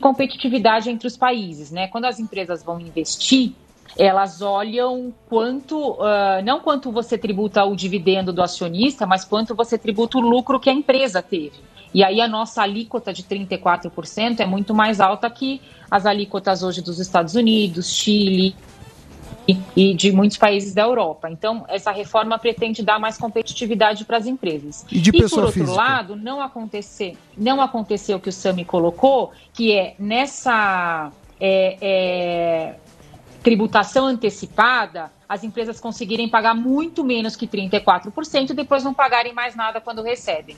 competitividade 0.01 0.91
entre 0.91 1.07
os 1.09 1.17
países, 1.17 1.71
né? 1.71 1.89
Quando 1.89 2.05
as 2.05 2.21
empresas 2.21 2.63
vão 2.63 2.79
investir, 2.81 3.53
elas 3.97 4.43
olham 4.43 5.13
quanto, 5.29 5.97
ah, 6.01 6.41
não 6.45 6.61
quanto 6.61 6.91
você 6.91 7.17
tributa 7.17 7.65
o 7.65 7.75
dividendo 7.75 8.33
do 8.33 8.43
acionista, 8.43 9.07
mas 9.07 9.25
quanto 9.25 9.55
você 9.55 9.79
tributa 9.79 10.19
o 10.19 10.21
lucro 10.21 10.61
que 10.61 10.71
a 10.71 10.73
empresa 10.73 11.23
teve. 11.23 11.57
E 11.93 12.05
aí 12.05 12.21
a 12.21 12.29
nossa 12.29 12.63
alíquota 12.63 13.13
de 13.13 13.23
34% 13.23 14.41
é 14.41 14.47
muito 14.47 14.75
mais 14.75 15.01
alta 15.01 15.29
que 15.31 15.61
as 15.91 16.05
alíquotas 16.05 16.63
hoje 16.63 16.83
dos 16.83 16.99
Estados 16.99 17.35
Unidos, 17.35 17.91
Chile 17.91 18.55
e, 19.49 19.59
e 19.75 19.95
de 19.95 20.13
muitos 20.13 20.37
países 20.37 20.75
da 20.75 20.83
Europa. 20.83 21.31
Então, 21.31 21.65
essa 21.69 21.91
reforma 21.91 22.39
pretende 22.39 22.83
dar 22.83 22.99
mais 22.99 23.17
competitividade 23.17 24.05
para 24.05 24.19
as 24.19 24.27
empresas. 24.27 24.85
E 24.93 25.01
de 25.01 25.11
por 25.11 25.23
pessoa 25.23 25.47
outro 25.47 25.61
física? 25.61 25.77
lado, 25.77 26.15
não 26.15 26.43
acontecer, 26.43 27.17
não 27.37 27.61
aconteceu 27.61 28.19
o 28.19 28.21
que 28.21 28.29
o 28.29 28.33
Sami 28.33 28.67
colocou, 28.67 29.33
que 29.55 29.73
é 29.73 29.95
nessa 29.99 31.11
é, 31.41 31.79
é, 31.81 32.75
tributação 33.43 34.07
antecipada, 34.07 35.11
as 35.29 35.45
empresas 35.45 35.81
conseguirem 35.81 36.29
pagar 36.29 36.55
muito 36.55 37.05
menos 37.05 37.37
que 37.37 37.47
34% 37.47 38.51
e 38.51 38.55
depois 38.55 38.83
não 38.83 38.95
pagarem 38.95 39.33
mais 39.33 39.55
nada 39.55 39.81
quando 39.81 40.03
recebem. 40.03 40.57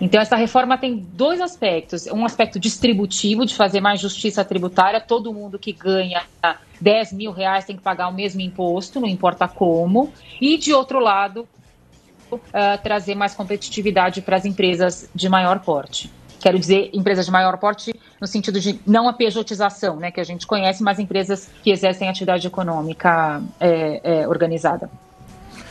Então, 0.00 0.20
essa 0.20 0.36
reforma 0.36 0.78
tem 0.78 0.96
dois 0.96 1.40
aspectos. 1.40 2.06
Um 2.06 2.24
aspecto 2.24 2.58
distributivo, 2.60 3.44
de 3.44 3.54
fazer 3.54 3.80
mais 3.80 4.00
justiça 4.00 4.44
tributária. 4.44 5.00
Todo 5.00 5.34
mundo 5.34 5.58
que 5.58 5.72
ganha 5.72 6.22
10 6.80 7.12
mil 7.14 7.32
reais 7.32 7.64
tem 7.64 7.76
que 7.76 7.82
pagar 7.82 8.08
o 8.08 8.14
mesmo 8.14 8.40
imposto, 8.40 9.00
não 9.00 9.08
importa 9.08 9.48
como. 9.48 10.12
E, 10.40 10.56
de 10.56 10.72
outro 10.72 11.00
lado, 11.00 11.48
ah, 12.52 12.78
trazer 12.78 13.14
mais 13.14 13.34
competitividade 13.34 14.20
para 14.20 14.36
as 14.36 14.44
empresas 14.44 15.08
de 15.14 15.28
maior 15.28 15.60
porte. 15.60 16.10
Quero 16.40 16.58
dizer, 16.58 16.90
empresas 16.92 17.26
de 17.26 17.32
maior 17.32 17.56
porte 17.58 17.92
no 18.20 18.26
sentido 18.26 18.60
de 18.60 18.80
não 18.86 19.08
a 19.08 19.12
pejotização, 19.12 19.96
né, 19.96 20.10
que 20.10 20.20
a 20.20 20.24
gente 20.24 20.46
conhece, 20.46 20.82
mas 20.82 20.98
empresas 20.98 21.48
que 21.62 21.70
exercem 21.70 22.08
atividade 22.08 22.46
econômica 22.46 23.42
é, 23.60 24.00
é, 24.02 24.28
organizada. 24.28 24.90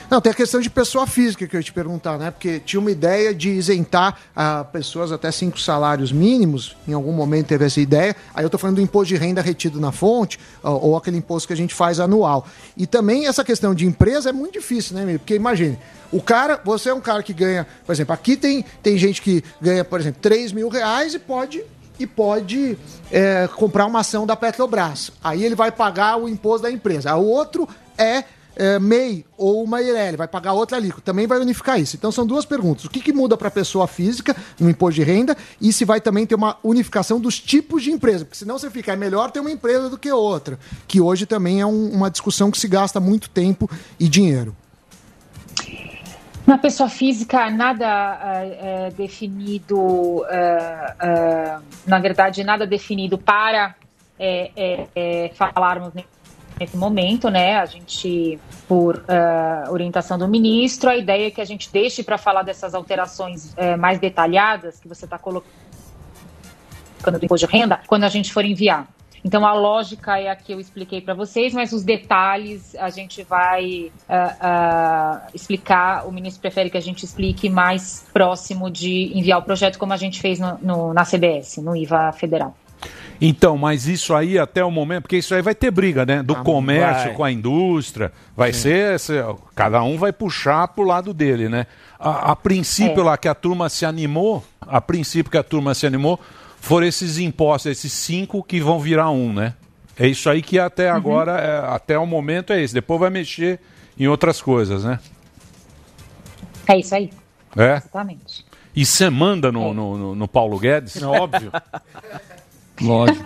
Não, 0.10 0.22
tem 0.22 0.32
a 0.32 0.36
questão 0.36 0.62
de 0.62 0.70
pessoa 0.70 1.06
física 1.06 1.46
que 1.46 1.54
eu 1.54 1.60
ia 1.60 1.64
te 1.64 1.74
perguntar, 1.74 2.18
né? 2.18 2.32
Porque 2.32 2.62
tinha 2.62 2.80
uma 2.80 2.90
ideia 2.90 3.36
de 3.36 3.50
isentar 3.50 4.18
ah, 4.34 4.64
pessoas 4.64 5.12
até 5.12 5.30
cinco 5.32 5.60
salários 5.60 6.14
mínimos, 6.14 6.78
em 6.88 6.94
algum 6.94 7.12
momento 7.12 7.48
teve 7.48 7.66
essa 7.66 7.82
ideia. 7.82 8.16
Aí 8.34 8.46
eu 8.46 8.50
tô 8.50 8.58
falando 8.58 8.78
do 8.78 8.82
imposto 8.82 9.14
de 9.14 9.18
renda 9.20 9.42
retido 9.42 9.82
na 9.82 9.92
fonte, 9.92 10.40
ou 10.64 10.96
aquele 10.96 11.18
imposto 11.18 11.48
que 11.48 11.54
a 11.54 11.58
gente 11.58 11.76
faz 11.76 12.00
anual. 12.00 12.48
E 12.78 12.88
também 12.88 13.28
essa 13.28 13.44
questão 13.44 13.76
de 13.76 13.86
empresa 13.86 14.30
é 14.30 14.32
muito 14.32 14.54
difícil, 14.54 14.96
né, 14.96 15.04
amigo? 15.04 15.20
Porque 15.20 15.36
imagine, 15.36 15.78
o 16.10 16.22
cara, 16.22 16.62
você 16.64 16.88
é 16.88 16.94
um 16.94 17.02
cara 17.02 17.22
que 17.22 17.34
ganha, 17.34 17.68
por 17.86 17.92
exemplo, 17.92 18.14
aqui 18.14 18.38
tem, 18.38 18.64
tem 18.82 18.98
gente 18.98 19.22
que 19.22 19.44
ganha, 19.60 19.84
por 19.84 20.00
exemplo, 20.00 20.22
3 20.22 20.54
mil 20.54 20.70
reais 20.70 21.16
e 21.16 21.20
pode 21.20 21.62
e 22.00 22.06
pode 22.08 22.78
é, 23.12 23.48
comprar 23.56 23.86
uma 23.86 24.00
ação 24.02 24.26
da 24.26 24.36
Petrobras. 24.36 25.12
Aí 25.24 25.44
ele 25.44 25.56
vai 25.56 25.72
pagar 25.72 26.18
o 26.18 26.28
imposto 26.30 26.64
da 26.64 26.72
empresa. 26.72 27.16
O 27.16 27.26
outro 27.26 27.68
é 27.98 28.24
é, 28.60 28.80
MEI 28.80 29.24
ou 29.38 29.64
uma 29.64 29.84
Eireli, 29.84 30.18
vai 30.18 30.28
pagar 30.28 30.54
outra 30.54 30.78
alíquota, 30.78 31.04
também 31.06 31.28
vai 31.28 31.38
unificar 31.40 31.80
isso. 31.80 31.96
Então 31.96 32.12
são 32.12 32.26
duas 32.26 32.44
perguntas. 32.44 32.86
O 32.86 32.90
que, 32.90 33.00
que 33.02 33.14
muda 33.14 33.38
para 33.38 33.50
a 33.50 33.52
pessoa 33.52 33.86
física 33.86 34.36
no 34.60 34.68
imposto 34.68 34.96
de 34.96 35.04
renda 35.04 35.38
e 35.62 35.72
se 35.72 35.86
vai 35.86 36.02
também 36.02 36.26
ter 36.26 36.34
uma 36.34 36.58
unificação 36.64 37.20
dos 37.20 37.40
tipos 37.40 37.84
de 37.84 37.92
empresa, 37.92 38.26
porque 38.26 38.36
senão 38.40 38.58
você 38.58 38.72
fica, 38.72 38.92
é 38.94 38.96
melhor 38.96 39.30
ter 39.30 39.42
uma 39.42 39.52
empresa 39.52 39.92
do 39.92 39.98
que 39.98 40.12
outra, 40.12 40.58
que 40.88 41.00
hoje 41.00 41.28
também 41.28 41.62
é 41.62 41.68
um- 41.68 41.92
uma 41.92 42.10
discussão 42.10 42.50
que 42.50 42.58
se 42.58 42.68
gasta 42.68 43.00
muito 43.00 43.30
tempo 43.30 43.70
e 44.00 44.10
dinheiro. 44.10 44.56
Na 46.48 46.58
pessoa 46.58 46.88
física, 46.88 47.50
nada 47.50 48.18
é 48.24 48.90
definido, 48.92 50.24
ah, 50.30 50.96
ah, 50.98 51.62
na 51.86 52.00
verdade, 52.00 52.42
nada 52.42 52.66
definido 52.66 53.18
para 53.18 53.76
é, 54.18 54.52
é, 54.56 54.88
é, 54.96 55.32
falarmos 55.34 55.92
nesse 56.58 56.78
momento, 56.78 57.30
né? 57.30 57.58
A 57.58 57.66
gente, 57.66 58.40
por 58.66 59.04
orientação 59.70 60.18
do 60.18 60.26
ministro, 60.26 60.90
a 60.90 60.96
ideia 60.96 61.28
é 61.28 61.32
que 61.32 61.42
a 61.42 61.46
gente 61.46 61.70
deixe 61.70 62.02
para 62.02 62.18
falar 62.18 62.44
dessas 62.44 62.74
alterações 62.74 63.54
mais 63.78 64.00
detalhadas 64.00 64.80
que 64.80 64.88
você 64.88 65.04
está 65.04 65.20
colocando 65.20 65.52
do 67.20 67.26
imposto 67.26 67.46
de 67.46 67.54
renda 67.54 67.82
quando 67.88 68.06
a 68.06 68.10
gente 68.10 68.32
for 68.32 68.46
enviar. 68.46 68.88
Então 69.28 69.46
a 69.46 69.52
lógica 69.54 70.18
é 70.18 70.30
a 70.30 70.36
que 70.38 70.54
eu 70.54 70.60
expliquei 70.60 71.02
para 71.02 71.14
vocês, 71.14 71.54
mas 71.54 71.74
os 71.74 71.84
detalhes 71.84 72.74
a 72.76 72.90
gente 72.90 73.24
vai 73.24 73.92
ah, 74.08 74.36
ah, 74.40 75.28
explicar. 75.34 76.08
O 76.08 76.12
ministro 76.14 76.40
prefere 76.42 76.70
que 76.70 76.78
a 76.78 76.82
gente 76.82 77.04
explique 77.04 77.50
mais 77.50 78.06
próximo 78.14 78.72
de 78.72 79.12
enviar 79.14 79.40
o 79.40 79.42
projeto, 79.42 79.78
como 79.78 79.92
a 79.92 79.98
gente 79.98 80.22
fez 80.22 80.40
no- 80.40 80.58
no- 80.62 80.94
na 80.94 81.04
CBS, 81.04 81.58
no 81.62 81.76
IVA 81.76 82.14
federal. 82.14 82.56
Então, 83.20 83.58
mas 83.58 83.86
isso 83.88 84.14
aí 84.16 84.40
até 84.40 84.64
o 84.64 84.72
momento, 84.72 85.02
porque 85.04 85.18
isso 85.18 85.36
aí 85.36 85.42
vai 85.42 85.56
ter 85.56 85.72
briga, 85.72 86.06
né? 86.06 86.24
Do 86.24 86.36
comércio 86.38 87.08
vai. 87.08 87.14
com 87.16 87.24
a 87.26 87.32
indústria, 87.32 88.14
vai 88.36 88.54
ser, 88.54 88.98
se- 89.00 89.22
cada 89.56 89.84
um 89.84 89.98
vai 89.98 90.14
puxar 90.14 90.70
pro 90.70 90.84
lado 90.86 91.14
dele, 91.14 91.50
né? 91.50 91.66
A, 92.00 92.32
a 92.32 92.36
princípio 92.36 93.02
É. 93.02 93.04
lá 93.04 93.18
que 93.18 93.28
a 93.28 93.34
turma 93.36 93.68
se 93.68 93.86
animou, 93.86 94.42
a 94.62 94.80
princípio 94.80 95.30
que 95.32 95.38
a 95.38 95.44
turma 95.44 95.74
se 95.74 95.86
animou, 95.86 96.18
foram 96.60 96.86
esses 96.88 97.18
impostos, 97.18 97.72
esses 97.72 97.92
cinco 97.94 98.44
que 98.44 98.60
vão 98.60 98.80
virar 98.80 99.10
um, 99.10 99.32
né? 99.34 99.54
É 99.98 100.08
isso 100.08 100.30
aí 100.30 100.42
que 100.42 100.60
até 100.60 100.90
agora, 100.90 101.32
é, 101.40 101.74
até 101.74 101.98
o 101.98 102.06
momento 102.06 102.54
é 102.54 102.62
esse. 102.62 102.74
Depois 102.74 103.00
vai 103.00 103.10
mexer 103.10 103.60
em 103.98 104.08
outras 104.08 104.42
coisas, 104.42 104.84
né? 104.84 105.00
É 106.68 106.78
isso 106.78 106.94
aí, 106.94 107.10
É. 107.56 107.78
exatamente. 107.78 108.46
E 108.76 108.86
você 108.86 109.10
manda 109.10 109.52
no, 109.52 109.74
no, 109.74 109.98
no- 109.98 110.16
no 110.16 110.28
Paulo 110.28 110.60
Guedes? 110.60 111.02
Óbvio. 111.02 111.52
Lógico. 112.80 113.26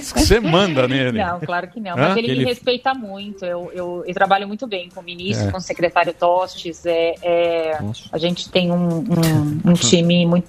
Você 0.00 0.40
manda 0.40 0.88
nele. 0.88 1.18
Não, 1.18 1.38
claro 1.40 1.68
que 1.68 1.78
não. 1.78 1.92
Hã? 1.92 2.08
Mas 2.08 2.16
ele, 2.16 2.30
Ele- 2.30 2.38
me 2.40 2.44
respeita 2.46 2.94
muito. 2.94 3.44
Eu, 3.44 3.70
eu, 3.74 4.04
eu 4.06 4.14
trabalho 4.14 4.48
muito 4.48 4.66
bem 4.66 4.88
com 4.88 5.00
o 5.00 5.02
ministro, 5.02 5.48
É. 5.48 5.50
com 5.50 5.58
o 5.58 5.60
secretário 5.60 6.14
Tostes. 6.14 6.86
É, 6.86 7.14
é- 7.22 7.78
a 8.10 8.16
gente 8.18 8.48
tem 8.48 8.70
um, 8.72 9.00
um- 9.00 9.60
um 9.66 9.74
time 9.74 10.24
muito 10.24 10.48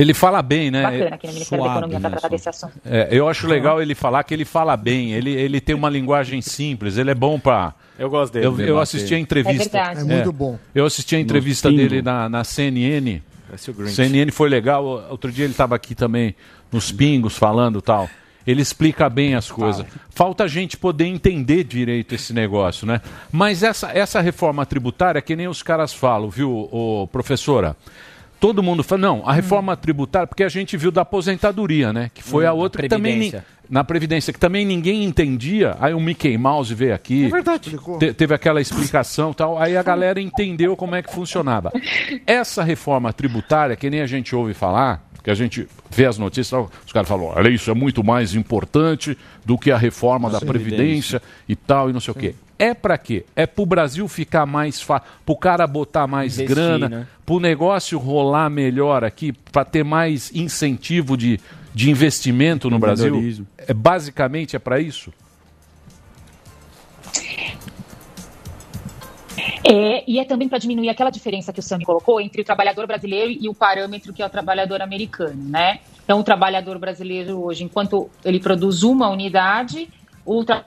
Ele 0.00 0.14
fala 0.14 0.40
bem, 0.40 0.70
né? 0.70 0.82
bacana 0.82 1.14
aqui 1.14 1.26
no 1.26 1.32
Ministério 1.34 1.64
da 1.64 1.70
Suave, 1.70 1.78
Economia 1.78 2.00
para 2.00 2.10
né? 2.10 2.16
tratar 2.16 2.28
desse 2.28 2.48
assunto. 2.48 2.72
É, 2.84 3.08
eu 3.10 3.28
acho 3.28 3.46
legal 3.46 3.82
ele 3.82 3.94
falar 3.94 4.24
que 4.24 4.32
ele 4.32 4.44
fala 4.44 4.76
bem, 4.76 5.12
ele, 5.12 5.30
ele 5.30 5.60
tem 5.60 5.74
uma 5.74 5.90
linguagem 5.90 6.40
simples, 6.40 6.96
ele 6.96 7.10
é 7.10 7.14
bom 7.14 7.38
pra. 7.38 7.74
Eu 7.98 8.08
gosto 8.08 8.32
dele. 8.32 8.46
Eu, 8.46 8.60
eu 8.60 8.80
assisti 8.80 9.14
a 9.14 9.18
entrevista. 9.18 9.78
É. 9.78 10.00
É 10.00 10.04
muito 10.04 10.32
bom. 10.32 10.58
Eu 10.74 10.86
assisti 10.86 11.16
a 11.16 11.20
entrevista 11.20 11.70
dele 11.70 12.00
na, 12.00 12.28
na 12.28 12.44
CNN. 12.44 13.20
É. 13.52 13.56
CNN 13.56 14.30
foi 14.30 14.48
legal. 14.48 14.84
Outro 15.10 15.30
dia 15.30 15.44
ele 15.44 15.52
estava 15.52 15.74
aqui 15.74 15.94
também 15.94 16.34
nos 16.72 16.90
pingos 16.90 17.36
falando 17.36 17.82
tal. 17.82 18.08
Ele 18.46 18.62
explica 18.62 19.08
bem 19.10 19.34
as 19.34 19.50
coisas. 19.50 19.84
Falta 20.08 20.44
a 20.44 20.48
gente 20.48 20.76
poder 20.76 21.04
entender 21.04 21.62
direito 21.62 22.14
esse 22.14 22.32
negócio, 22.32 22.86
né? 22.86 23.02
Mas 23.30 23.62
essa, 23.62 23.90
essa 23.92 24.20
reforma 24.20 24.64
tributária, 24.64 25.20
que 25.20 25.36
nem 25.36 25.46
os 25.46 25.62
caras 25.62 25.92
falam, 25.92 26.30
viu, 26.30 26.68
ô, 26.72 27.06
professora? 27.06 27.76
Todo 28.40 28.62
mundo 28.62 28.82
fala, 28.82 29.02
não, 29.02 29.22
a 29.28 29.32
reforma 29.34 29.76
tributária, 29.76 30.26
porque 30.26 30.42
a 30.42 30.48
gente 30.48 30.74
viu 30.76 30.90
da 30.90 31.02
aposentadoria, 31.02 31.92
né? 31.92 32.10
Que 32.14 32.22
foi 32.22 32.46
Hum, 32.46 32.48
a 32.48 32.52
outra 32.54 32.82
que 32.82 32.88
também. 32.88 33.32
Na 33.68 33.84
Previdência, 33.84 34.32
que 34.32 34.38
também 34.40 34.64
ninguém 34.64 35.04
entendia. 35.04 35.76
Aí 35.78 35.94
o 35.94 36.00
Mickey 36.00 36.36
Mouse 36.36 36.74
veio 36.74 36.92
aqui. 36.92 37.26
É 37.26 37.28
verdade. 37.28 37.76
te- 38.00 38.12
teve 38.14 38.34
aquela 38.34 38.60
explicação 38.60 39.30
e 39.30 39.34
tal. 39.34 39.58
Aí 39.60 39.76
a 39.76 39.82
galera 39.82 40.20
entendeu 40.20 40.74
como 40.74 40.96
é 40.96 41.02
que 41.02 41.12
funcionava. 41.12 41.70
Essa 42.26 42.64
reforma 42.64 43.12
tributária, 43.12 43.76
que 43.76 43.88
nem 43.88 44.00
a 44.00 44.06
gente 44.06 44.34
ouve 44.34 44.54
falar, 44.54 45.06
que 45.22 45.30
a 45.30 45.34
gente 45.34 45.68
vê 45.88 46.06
as 46.06 46.18
notícias, 46.18 46.66
os 46.84 46.92
caras 46.92 47.08
falam, 47.08 47.26
olha, 47.26 47.48
isso 47.48 47.70
é 47.70 47.74
muito 47.74 48.02
mais 48.02 48.34
importante 48.34 49.16
do 49.44 49.56
que 49.56 49.70
a 49.70 49.76
reforma 49.78 50.28
da 50.30 50.40
Previdência 50.40 51.22
e 51.48 51.54
tal, 51.54 51.90
e 51.90 51.92
não 51.92 52.00
sei 52.00 52.10
o 52.12 52.14
quê. 52.14 52.34
É 52.60 52.74
pra 52.74 52.98
quê? 52.98 53.24
É 53.34 53.46
pro 53.46 53.64
Brasil 53.64 54.06
ficar 54.06 54.44
mais 54.44 54.82
fácil, 54.82 55.08
pro 55.24 55.34
cara 55.34 55.66
botar 55.66 56.06
mais 56.06 56.34
Investir, 56.34 56.54
grana, 56.54 56.88
né? 56.90 57.06
pro 57.24 57.40
negócio 57.40 57.98
rolar 57.98 58.50
melhor 58.50 59.02
aqui, 59.02 59.32
pra 59.32 59.64
ter 59.64 59.82
mais 59.82 60.30
incentivo 60.34 61.16
de, 61.16 61.40
de 61.74 61.90
investimento 61.90 62.68
no 62.68 62.78
Brasil. 62.78 63.46
É, 63.56 63.72
basicamente 63.72 64.56
é 64.56 64.58
pra 64.58 64.78
isso? 64.78 65.10
É, 69.64 70.04
e 70.06 70.18
é 70.18 70.24
também 70.24 70.48
para 70.48 70.58
diminuir 70.58 70.88
aquela 70.88 71.10
diferença 71.10 71.52
que 71.52 71.60
o 71.60 71.62
Sami 71.62 71.84
colocou 71.84 72.20
entre 72.20 72.42
o 72.42 72.44
trabalhador 72.44 72.86
brasileiro 72.86 73.30
e 73.40 73.48
o 73.48 73.54
parâmetro 73.54 74.12
que 74.12 74.22
é 74.22 74.26
o 74.26 74.30
trabalhador 74.30 74.82
americano, 74.82 75.48
né? 75.48 75.80
Então, 76.04 76.18
o 76.20 76.24
trabalhador 76.24 76.78
brasileiro 76.78 77.42
hoje, 77.42 77.64
enquanto 77.64 78.10
ele 78.24 78.40
produz 78.40 78.82
uma 78.82 79.08
unidade, 79.08 79.88
o 80.26 80.44
tra- 80.44 80.64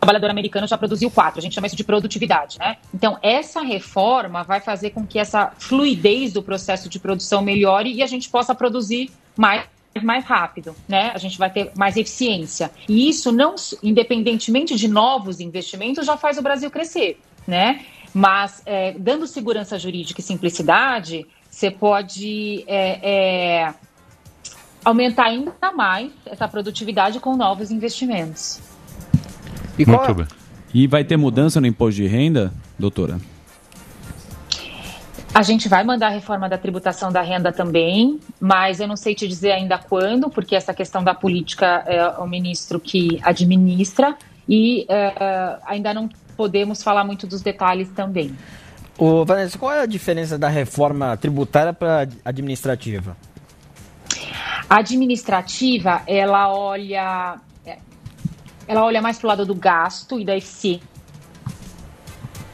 trabalhador 0.00 0.30
americano 0.30 0.66
já 0.66 0.78
produziu 0.78 1.10
quatro. 1.10 1.38
A 1.38 1.42
gente 1.42 1.54
chama 1.54 1.66
isso 1.66 1.76
de 1.76 1.84
produtividade, 1.84 2.58
né? 2.58 2.78
Então, 2.92 3.18
essa 3.22 3.60
reforma 3.60 4.42
vai 4.42 4.60
fazer 4.60 4.90
com 4.90 5.06
que 5.06 5.18
essa 5.18 5.52
fluidez 5.58 6.32
do 6.32 6.42
processo 6.42 6.88
de 6.88 6.98
produção 6.98 7.42
melhore 7.42 7.92
e 7.92 8.02
a 8.02 8.06
gente 8.06 8.28
possa 8.28 8.54
produzir 8.54 9.10
mais 9.36 9.64
mais 10.04 10.24
rápido, 10.24 10.74
né? 10.88 11.10
A 11.12 11.18
gente 11.18 11.36
vai 11.36 11.50
ter 11.50 11.72
mais 11.76 11.96
eficiência. 11.96 12.70
E 12.88 13.08
isso 13.08 13.32
não, 13.32 13.56
independentemente 13.82 14.76
de 14.76 14.86
novos 14.86 15.40
investimentos, 15.40 16.06
já 16.06 16.16
faz 16.16 16.38
o 16.38 16.42
Brasil 16.42 16.70
crescer, 16.70 17.20
né? 17.44 17.84
Mas 18.14 18.62
é, 18.64 18.92
dando 18.92 19.26
segurança 19.26 19.76
jurídica 19.80 20.20
e 20.20 20.24
simplicidade, 20.24 21.26
você 21.50 21.72
pode 21.72 22.64
é, 22.68 23.00
é, 23.02 23.74
aumentar 24.84 25.24
ainda 25.24 25.72
mais 25.74 26.12
essa 26.24 26.46
produtividade 26.46 27.18
com 27.18 27.36
novos 27.36 27.72
investimentos. 27.72 28.69
E 29.78 29.84
qual 29.84 29.98
Muito 29.98 30.14
bem. 30.14 30.26
E 30.72 30.86
vai 30.86 31.04
ter 31.04 31.16
mudança 31.16 31.60
no 31.60 31.66
imposto 31.66 32.00
de 32.00 32.06
renda, 32.06 32.52
doutora? 32.78 33.18
A 35.32 35.42
gente 35.42 35.68
vai 35.68 35.84
mandar 35.84 36.08
a 36.08 36.10
reforma 36.10 36.48
da 36.48 36.58
tributação 36.58 37.12
da 37.12 37.22
renda 37.22 37.52
também, 37.52 38.18
mas 38.40 38.80
eu 38.80 38.88
não 38.88 38.96
sei 38.96 39.14
te 39.14 39.28
dizer 39.28 39.52
ainda 39.52 39.78
quando, 39.78 40.28
porque 40.28 40.56
essa 40.56 40.74
questão 40.74 41.04
da 41.04 41.14
política 41.14 41.84
é 41.86 42.08
o 42.18 42.26
ministro 42.26 42.80
que 42.80 43.20
administra 43.22 44.16
e 44.48 44.84
é, 44.88 45.56
ainda 45.64 45.94
não 45.94 46.08
podemos 46.36 46.82
falar 46.82 47.04
muito 47.04 47.26
dos 47.28 47.42
detalhes 47.42 47.88
também. 47.90 48.36
Ô, 48.98 49.24
Vanessa, 49.24 49.56
qual 49.56 49.72
é 49.72 49.80
a 49.82 49.86
diferença 49.86 50.36
da 50.36 50.48
reforma 50.48 51.16
tributária 51.16 51.72
para 51.72 52.08
administrativa? 52.24 53.16
A 54.68 54.80
administrativa, 54.80 56.02
ela 56.06 56.52
olha, 56.52 57.36
é, 57.36 57.49
ela 58.70 58.84
olha 58.84 59.02
mais 59.02 59.18
para 59.18 59.26
o 59.26 59.28
lado 59.28 59.44
do 59.44 59.54
gasto 59.54 60.20
e 60.20 60.24
da 60.24 60.36
eficiência 60.36 60.80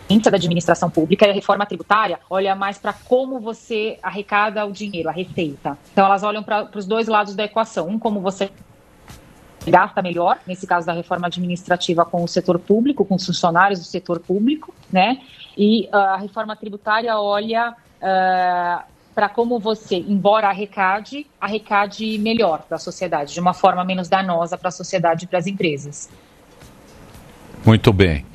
da 0.09 0.37
administração 0.37 0.89
pública 0.89 1.27
e 1.27 1.31
a 1.31 1.35
reforma 1.35 1.67
tributária 1.67 2.19
olha 2.31 2.55
mais 2.57 2.79
para 2.79 2.95
como 2.95 3.39
você 3.39 3.99
arrecada 4.03 4.65
o 4.65 4.73
dinheiro, 4.73 5.11
a 5.11 5.13
receita. 5.13 5.77
Então 5.93 6.07
elas 6.07 6.23
olham 6.23 6.43
para 6.43 6.71
os 6.75 6.87
dois 6.87 7.07
lados 7.07 7.35
da 7.35 7.45
equação, 7.45 7.89
um 7.89 7.99
como 7.99 8.23
você 8.23 8.51
gasta 9.67 10.01
melhor, 10.01 10.39
nesse 10.47 10.67
caso 10.67 10.87
da 10.87 10.95
reforma 10.95 11.27
administrativa 11.27 12.03
com 12.07 12.25
o 12.25 12.29
setor 12.29 12.59
público, 12.59 13.05
com 13.05 13.17
os 13.17 13.27
funcionários 13.27 13.81
do 13.81 13.85
setor 13.85 14.19
público, 14.19 14.73
né? 14.91 15.21
E 15.55 15.87
ah, 15.93 16.15
a 16.15 16.17
reforma 16.17 16.57
tributária 16.57 17.15
olha 17.19 17.77
para 19.17 19.31
como 19.31 19.59
você, 19.59 19.97
embora 19.97 20.49
arrecade, 20.49 21.27
arrecade 21.41 22.19
melhor 22.19 22.65
para 22.69 22.77
a 22.77 22.79
sociedade, 22.79 23.33
de 23.33 23.41
uma 23.41 23.55
forma 23.55 23.83
menos 23.83 24.11
danosa 24.11 24.59
para 24.59 24.69
a 24.69 24.71
sociedade 24.71 25.25
e 25.25 25.27
para 25.27 25.39
as 25.39 25.47
empresas. 25.47 26.11
Muito 27.65 27.95
bem. 27.95 28.27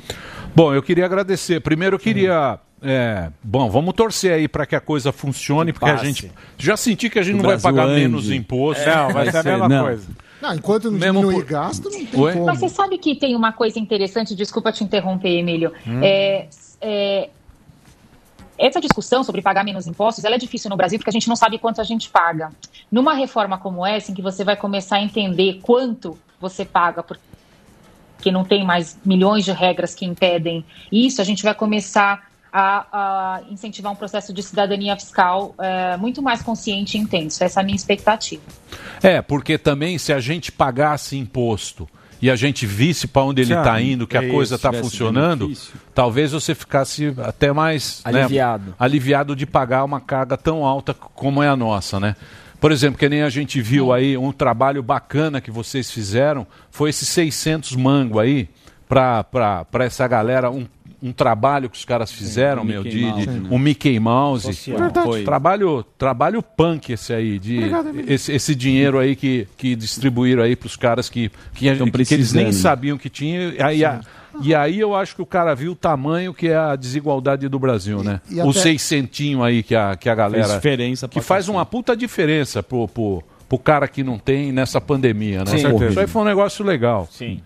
Bom, 0.55 0.73
eu 0.73 0.81
queria 0.81 1.05
agradecer. 1.05 1.61
Primeiro 1.61 1.97
eu 1.97 1.99
queria. 1.99 2.59
é, 2.81 3.29
bom, 3.43 3.69
vamos 3.69 3.93
torcer 3.93 4.33
aí 4.33 4.47
para 4.47 4.65
que 4.65 4.75
a 4.75 4.81
coisa 4.81 5.11
funcione, 5.11 5.71
porque 5.71 5.85
a 5.87 5.97
gente. 5.97 6.31
Já 6.57 6.75
senti 6.75 7.11
que 7.11 7.19
a 7.19 7.21
gente 7.23 7.35
O 7.35 7.37
não 7.37 7.43
vai 7.43 7.51
Brasil 7.57 7.69
pagar 7.69 7.87
ande. 7.87 8.01
menos 8.01 8.31
imposto. 8.31 8.83
Não, 8.83 9.09
vai 9.13 9.29
ser 9.29 9.37
a 9.37 9.43
mesma 9.43 9.69
não. 9.69 9.83
coisa. 9.83 10.07
Não, 10.41 10.55
enquanto 10.55 10.85
não 10.89 10.97
Mesmo 10.97 11.19
diminuir 11.21 11.43
por- 11.43 11.51
gasto, 11.51 11.83
não 11.91 12.05
tem 12.05 12.19
Oi? 12.19 12.33
como. 12.33 12.45
Mas 12.47 12.59
você 12.59 12.69
sabe 12.69 12.97
que 12.97 13.15
tem 13.15 13.35
uma 13.35 13.53
coisa 13.53 13.77
interessante, 13.77 14.33
desculpa 14.35 14.71
te 14.71 14.83
interromper, 14.83 15.29
Emílio. 15.29 15.71
Hum. 15.85 15.99
É, 16.01 16.47
é, 16.81 17.29
essa 18.61 18.79
discussão 18.79 19.23
sobre 19.23 19.41
pagar 19.41 19.63
menos 19.63 19.87
impostos, 19.87 20.23
ela 20.23 20.35
é 20.35 20.37
difícil 20.37 20.69
no 20.69 20.77
Brasil 20.77 20.99
porque 20.99 21.09
a 21.09 21.13
gente 21.13 21.27
não 21.27 21.35
sabe 21.35 21.57
quanto 21.57 21.81
a 21.81 21.83
gente 21.83 22.09
paga. 22.09 22.51
Numa 22.91 23.13
reforma 23.13 23.57
como 23.57 23.85
essa, 23.85 24.11
em 24.11 24.13
que 24.13 24.21
você 24.21 24.43
vai 24.43 24.55
começar 24.55 24.97
a 24.97 25.01
entender 25.01 25.59
quanto 25.61 26.17
você 26.39 26.63
paga 26.63 27.01
por 27.01 27.17
porque 28.15 28.31
não 28.31 28.43
tem 28.43 28.63
mais 28.63 28.99
milhões 29.03 29.43
de 29.43 29.51
regras 29.51 29.95
que 29.95 30.05
impedem 30.05 30.63
isso, 30.91 31.19
a 31.19 31.23
gente 31.23 31.41
vai 31.41 31.55
começar 31.55 32.29
a, 32.53 32.85
a 32.91 33.41
incentivar 33.49 33.91
um 33.91 33.95
processo 33.95 34.31
de 34.31 34.43
cidadania 34.43 34.95
fiscal 34.95 35.55
eh, 35.57 35.97
muito 35.97 36.21
mais 36.21 36.43
consciente 36.43 36.99
e 36.99 37.01
intenso. 37.01 37.43
Essa 37.43 37.61
é 37.61 37.61
a 37.61 37.63
minha 37.63 37.75
expectativa. 37.75 38.43
É, 39.01 39.23
porque 39.23 39.57
também 39.57 39.97
se 39.97 40.13
a 40.13 40.19
gente 40.19 40.51
pagasse 40.51 41.17
imposto 41.17 41.89
e 42.21 42.29
a 42.29 42.35
gente 42.35 42.65
visse 42.65 43.07
para 43.07 43.23
onde 43.23 43.41
ele 43.41 43.53
está 43.53 43.81
indo, 43.81 44.05
que 44.05 44.15
é 44.15 44.19
a 44.19 44.29
coisa 44.29 44.55
está 44.55 44.69
tivesse 44.69 44.89
funcionando, 44.89 45.45
benefício. 45.45 45.73
talvez 45.93 46.31
você 46.31 46.53
ficasse 46.53 47.13
até 47.17 47.51
mais 47.51 48.03
né, 48.05 48.23
Aliviado. 48.23 48.75
aliviado 48.77 49.35
de 49.35 49.45
pagar 49.45 49.83
uma 49.83 49.99
carga 49.99 50.37
tão 50.37 50.65
alta 50.65 50.93
como 50.93 51.41
é 51.41 51.47
a 51.47 51.55
nossa, 51.55 51.99
né? 51.99 52.15
Por 52.59 52.71
exemplo, 52.71 52.99
que 52.99 53.09
nem 53.09 53.23
a 53.23 53.29
gente 53.29 53.59
viu 53.59 53.91
aí 53.91 54.15
um 54.15 54.31
trabalho 54.31 54.83
bacana 54.83 55.41
que 55.41 55.49
vocês 55.49 55.89
fizeram, 55.89 56.45
foi 56.69 56.91
esses 56.91 57.09
600 57.09 57.75
mango 57.75 58.19
aí 58.19 58.47
para 58.87 59.65
essa 59.79 60.07
galera, 60.07 60.51
um, 60.51 60.67
um 61.03 61.11
trabalho 61.11 61.69
que 61.69 61.77
os 61.77 61.83
caras 61.85 62.11
fizeram, 62.11 62.61
um 62.61 62.65
meu, 62.65 62.83
Mickey 62.83 62.97
de, 62.99 63.05
Mouse, 63.05 63.25
de- 63.25 63.39
né? 63.39 63.49
um 63.51 63.57
Mickey 63.57 63.99
Mouse. 63.99 64.43
Social. 64.43 64.77
Verdade. 64.77 65.07
Foi. 65.07 65.23
Trabalho, 65.23 65.83
trabalho 65.97 66.43
punk 66.43 66.91
esse 66.93 67.11
aí, 67.11 67.39
de 67.39 67.57
Obrigado, 67.57 67.91
esse, 68.07 68.31
esse 68.31 68.53
dinheiro 68.53 68.99
aí 68.99 69.15
que, 69.15 69.47
que 69.57 69.75
distribuíram 69.75 70.43
aí 70.43 70.55
para 70.55 70.67
os 70.67 70.75
caras 70.75 71.09
que, 71.09 71.31
que, 71.55 71.67
a- 71.69 71.75
que 71.75 72.13
eles 72.13 72.33
nem 72.33 72.51
sabiam 72.51 72.97
que 72.97 73.09
tinha. 73.09 73.53
Aí, 73.65 73.83
a- 73.83 74.01
e 74.41 74.53
aí 74.55 74.79
eu 74.79 74.95
acho 74.95 75.15
que 75.15 75.21
o 75.21 75.25
cara 75.25 75.53
viu 75.55 75.73
o 75.73 75.75
tamanho 75.75 76.33
que 76.33 76.47
é 76.47 76.55
a 76.55 76.75
desigualdade 76.75 77.49
do 77.49 77.59
Brasil, 77.59 78.01
né? 78.03 78.21
e 78.29 78.39
o 78.41 78.53
seiscentinho 78.53 79.43
aí 79.43 79.61
que 79.63 79.75
a, 79.75 79.95
que 79.95 80.07
a 80.09 80.15
galera. 80.15 80.55
Diferença 80.55 81.07
Que 81.07 81.19
faz 81.19 81.49
uma 81.49 81.65
puta 81.65 81.97
diferença 81.97 82.61
pro, 82.63 82.87
pro, 82.87 83.23
pro 83.49 83.57
cara 83.57 83.87
que 83.87 84.03
não 84.03 84.17
tem 84.19 84.51
nessa 84.51 84.79
pandemia, 84.79 85.39
né? 85.39 85.57
Sim. 85.57 85.57
Isso 85.89 85.99
aí 85.99 86.07
foi 86.07 86.21
um 86.21 86.25
negócio 86.25 86.63
legal. 86.63 87.09
Sim. 87.11 87.41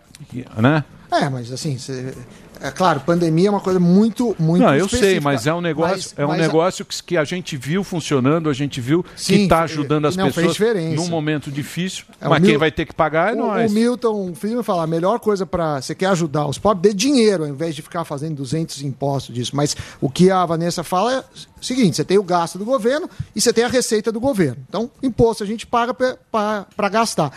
Né? 0.58 0.84
É, 1.12 1.30
mas 1.30 1.52
assim, 1.52 1.78
cê- 1.78 2.14
é 2.62 2.72
claro, 2.72 3.00
pandemia 3.02 3.48
é 3.48 3.52
uma 3.52 3.60
coisa 3.60 3.80
muito, 3.80 4.36
muito 4.40 4.64
não, 4.64 4.74
eu 4.76 4.88
sei, 4.88 4.98
específica. 5.00 5.22
mas 5.22 5.48
é 5.48 5.54
um 5.54 5.62
negócio, 5.62 5.96
Mas- 5.96 6.14
é 6.18 6.26
um 6.26 6.30
mas 6.30 6.40
negócio 6.40 6.86
que, 6.86 7.04
que 7.04 7.18
a 7.18 7.24
gente 7.24 7.56
viu 7.58 7.84
funcionando, 7.84 8.50
a 8.50 8.54
gente 8.54 8.80
viu 8.82 9.04
que 9.04 9.10
Sim, 9.16 9.44
está 9.44 9.58
fe- 9.60 9.64
ajudando 9.74 10.06
as 10.06 10.16
não, 10.16 10.32
pessoas 10.32 10.58
num 10.96 11.08
momento 11.08 11.52
difícil. 11.52 12.06
É, 12.20 12.28
mas 12.28 12.40
quem 12.40 12.52
Mil- 12.52 12.60
vai 12.60 12.72
ter 12.72 12.86
que 12.86 12.94
pagar 12.94 13.32
é 13.32 13.34
o, 13.34 13.38
nós. 13.38 13.72
o 13.72 13.74
Milton, 13.74 14.34
filho, 14.36 14.64
fala: 14.64 14.84
a 14.84 14.88
melhor 14.88 15.20
coisa 15.20 15.46
para 15.46 15.82
você 15.82 15.94
quer 15.96 16.08
ajudar 16.08 16.48
os 16.48 16.58
pobres, 16.58 16.82
dê 16.92 16.98
dinheiro, 16.98 17.44
ao 17.44 17.50
invés 17.50 17.76
de 17.76 17.82
ficar 17.82 18.04
fazendo 18.06 18.36
200 18.36 18.82
impostos 18.82 19.34
disso. 19.36 19.56
Mas 19.56 19.76
o 20.02 20.10
que 20.10 20.30
a 20.32 20.46
Vanessa 20.46 20.84
fala 20.84 21.14
é 21.14 21.20
o 21.20 21.64
seguinte: 21.66 21.96
você 21.98 22.04
tem 22.06 22.18
o 22.18 22.24
gasto 22.24 22.58
do 22.58 22.66
governo 22.66 23.10
e 23.36 23.42
você 23.42 23.52
tem 23.54 23.64
a 23.64 23.68
receita 23.68 24.12
do 24.12 24.20
governo. 24.20 24.58
Então, 24.68 24.90
imposto 25.04 25.44
a 25.44 25.48
gente 25.48 25.66
paga 25.68 25.94
para 25.94 26.90
gastar. 26.90 27.32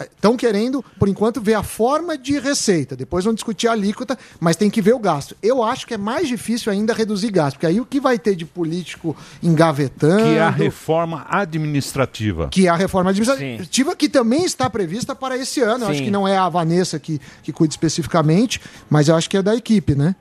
Estão 0.00 0.36
querendo, 0.36 0.84
por 0.98 1.08
enquanto, 1.08 1.40
ver 1.40 1.54
a 1.54 1.62
forma 1.62 2.16
de 2.18 2.38
receita. 2.38 2.94
Depois 2.94 3.24
vão 3.24 3.34
discutir 3.34 3.68
a 3.68 3.72
alíquota, 3.72 4.18
mas 4.38 4.56
tem 4.56 4.68
que 4.68 4.82
ver 4.82 4.94
o 4.94 4.98
gasto. 4.98 5.36
Eu 5.42 5.62
acho 5.62 5.86
que 5.86 5.94
é 5.94 5.98
mais 5.98 6.28
difícil 6.28 6.70
ainda 6.70 6.92
reduzir 6.92 7.30
gasto, 7.30 7.56
porque 7.56 7.66
aí 7.66 7.80
o 7.80 7.86
que 7.86 8.00
vai 8.00 8.18
ter 8.18 8.34
de 8.34 8.44
político 8.44 9.16
engavetando. 9.42 10.22
Que 10.22 10.36
é 10.36 10.40
a 10.40 10.50
reforma 10.50 11.26
administrativa. 11.28 12.48
Que 12.48 12.66
é 12.66 12.70
a 12.70 12.76
reforma 12.76 13.10
administrativa, 13.10 13.96
que 13.96 14.08
também 14.08 14.44
está 14.44 14.68
prevista 14.68 15.14
para 15.14 15.36
esse 15.36 15.60
ano. 15.60 15.84
Eu 15.84 15.88
acho 15.88 15.98
Sim. 15.98 16.04
que 16.04 16.10
não 16.10 16.26
é 16.26 16.36
a 16.36 16.48
Vanessa 16.48 16.98
que, 16.98 17.20
que 17.42 17.52
cuida 17.52 17.72
especificamente, 17.72 18.60
mas 18.90 19.08
eu 19.08 19.16
acho 19.16 19.28
que 19.30 19.36
é 19.36 19.42
da 19.42 19.54
equipe, 19.54 19.94
né? 19.94 20.14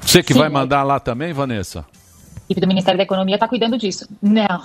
Você 0.00 0.22
que 0.22 0.32
Sim, 0.32 0.38
vai 0.38 0.48
é. 0.48 0.50
mandar 0.50 0.82
lá 0.82 1.00
também, 1.00 1.32
Vanessa? 1.32 1.84
A 2.46 2.52
equipe 2.52 2.60
do 2.60 2.68
Ministério 2.68 2.96
da 2.96 3.02
Economia 3.02 3.34
está 3.34 3.48
cuidando 3.48 3.76
disso. 3.76 4.06
Não, 4.22 4.62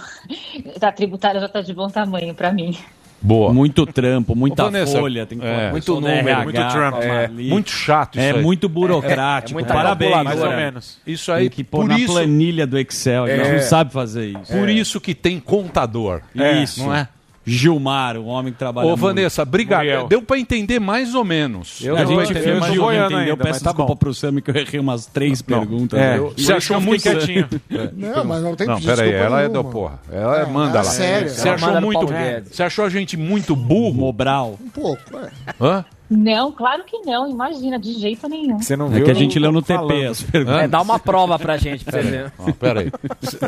a 0.81 0.91
tributária 0.91 1.39
já 1.39 1.47
está 1.47 1.61
de 1.61 1.73
bom 1.73 1.89
tamanho 1.89 2.33
para 2.35 2.51
mim. 2.53 2.77
Boa. 3.19 3.51
Muito 3.53 3.85
trampo, 3.85 4.35
muita 4.35 4.63
Ô, 4.63 4.65
Vanessa, 4.65 4.99
folha, 4.99 5.25
tem 5.27 5.37
que 5.39 5.45
é, 5.45 5.69
muito 5.71 5.93
número, 5.95 6.27
RH, 6.29 6.43
muito 6.43 6.67
Trump. 6.71 6.95
É, 7.03 7.07
Marli. 7.27 7.49
muito 7.49 7.69
chato 7.71 8.15
isso 8.19 8.27
É 8.27 8.31
aí. 8.31 8.41
muito 8.41 8.67
burocrático. 8.69 9.59
É, 9.59 9.63
é 9.63 9.65
Parabéns. 9.65 10.23
mais 10.23 10.39
ou 10.41 10.51
É. 10.51 10.55
menos. 10.57 10.97
Isso 11.05 11.31
aí, 11.31 11.41
tem 11.41 11.49
que 11.49 11.63
pôr 11.63 11.81
por 11.81 11.89
na 11.89 11.99
isso- 11.99 12.13
planilha 12.13 12.65
do 12.65 12.77
Excel. 12.79 13.23
A 13.25 13.27
gente 13.29 13.47
É. 13.47 13.53
não 13.53 13.61
sabe 13.61 13.93
fazer 13.93 14.25
isso. 14.27 14.51
Por 14.51 14.69
isso 14.69 14.99
que 15.01 15.13
tem 15.13 15.39
contador. 15.39 16.21
Isso. 16.63 16.83
Não 16.83 16.95
é? 16.95 17.07
Gilmar, 17.51 18.17
o 18.17 18.25
homem 18.25 18.53
que 18.53 18.59
trabalha 18.59 18.87
Ô. 18.87 18.95
Vanessa, 18.95 19.43
obrigado. 19.43 20.07
Deu 20.07 20.21
pra 20.21 20.37
entender 20.37 20.79
mais 20.79 21.13
ou 21.15 21.23
menos. 21.23 21.79
Eu, 21.83 21.95
a 21.97 22.05
gente 22.05 22.31
entender 22.31 22.59
mais 22.59 22.77
ou 22.77 22.89
menos. 22.89 23.11
entendeu. 23.11 23.37
Peço 23.37 23.63
desculpa 23.63 23.95
pro 23.95 24.13
Sammy 24.13 24.41
que 24.41 24.51
eu 24.51 24.55
errei 24.55 24.79
umas 24.79 25.05
três 25.05 25.41
perguntas. 25.41 25.99
É, 25.99 26.17
Eu- 26.17 26.33
você 26.37 26.53
achou 26.53 26.79
muito 26.79 27.01
quietinho. 27.01 27.47
Não, 27.93 28.23
mas 28.25 28.41
não 28.43 28.55
tem 28.55 28.67
Não, 28.67 28.79
peraí, 28.81 29.11
ela 29.13 29.41
é 29.41 29.47
nenhuma. 29.47 29.63
da 29.63 29.69
porra. 29.69 29.99
Ela 30.11 30.39
é, 30.39 30.41
É, 30.43 30.45
manda 30.45 30.77
é 30.79 30.81
lá. 30.81 30.83
séria. 30.83 31.29
Você 31.29 31.49
achou 31.49 31.81
muito. 31.81 32.07
Você 32.51 32.63
achou 32.63 32.85
a 32.85 32.89
gente 32.89 33.17
muito 33.17 33.55
burro? 33.55 33.93
Mobral. 33.95 34.57
Um 34.63 34.69
pouco, 34.69 35.01
é. 35.17 35.29
Hã? 35.59 35.85
Não, 36.13 36.51
claro 36.51 36.83
que 36.83 36.97
não, 37.05 37.25
imagina, 37.29 37.79
de 37.79 37.93
jeito 37.93 38.27
nenhum. 38.27 38.59
Você 38.59 38.75
não 38.75 38.87
É 38.87 38.89
viu? 38.89 39.05
que 39.05 39.11
a 39.11 39.13
gente 39.13 39.39
leu 39.39 39.49
no. 39.51 39.61
TP 39.61 40.05
as 40.07 40.21
perguntas. 40.21 40.63
É, 40.63 40.67
dá 40.67 40.81
uma 40.81 40.99
prova 40.99 41.39
pra 41.39 41.55
gente, 41.55 41.85
pra 41.85 42.01
você 42.01 42.09
ver. 42.09 42.33
Ó, 42.37 42.51
peraí. 42.51 42.91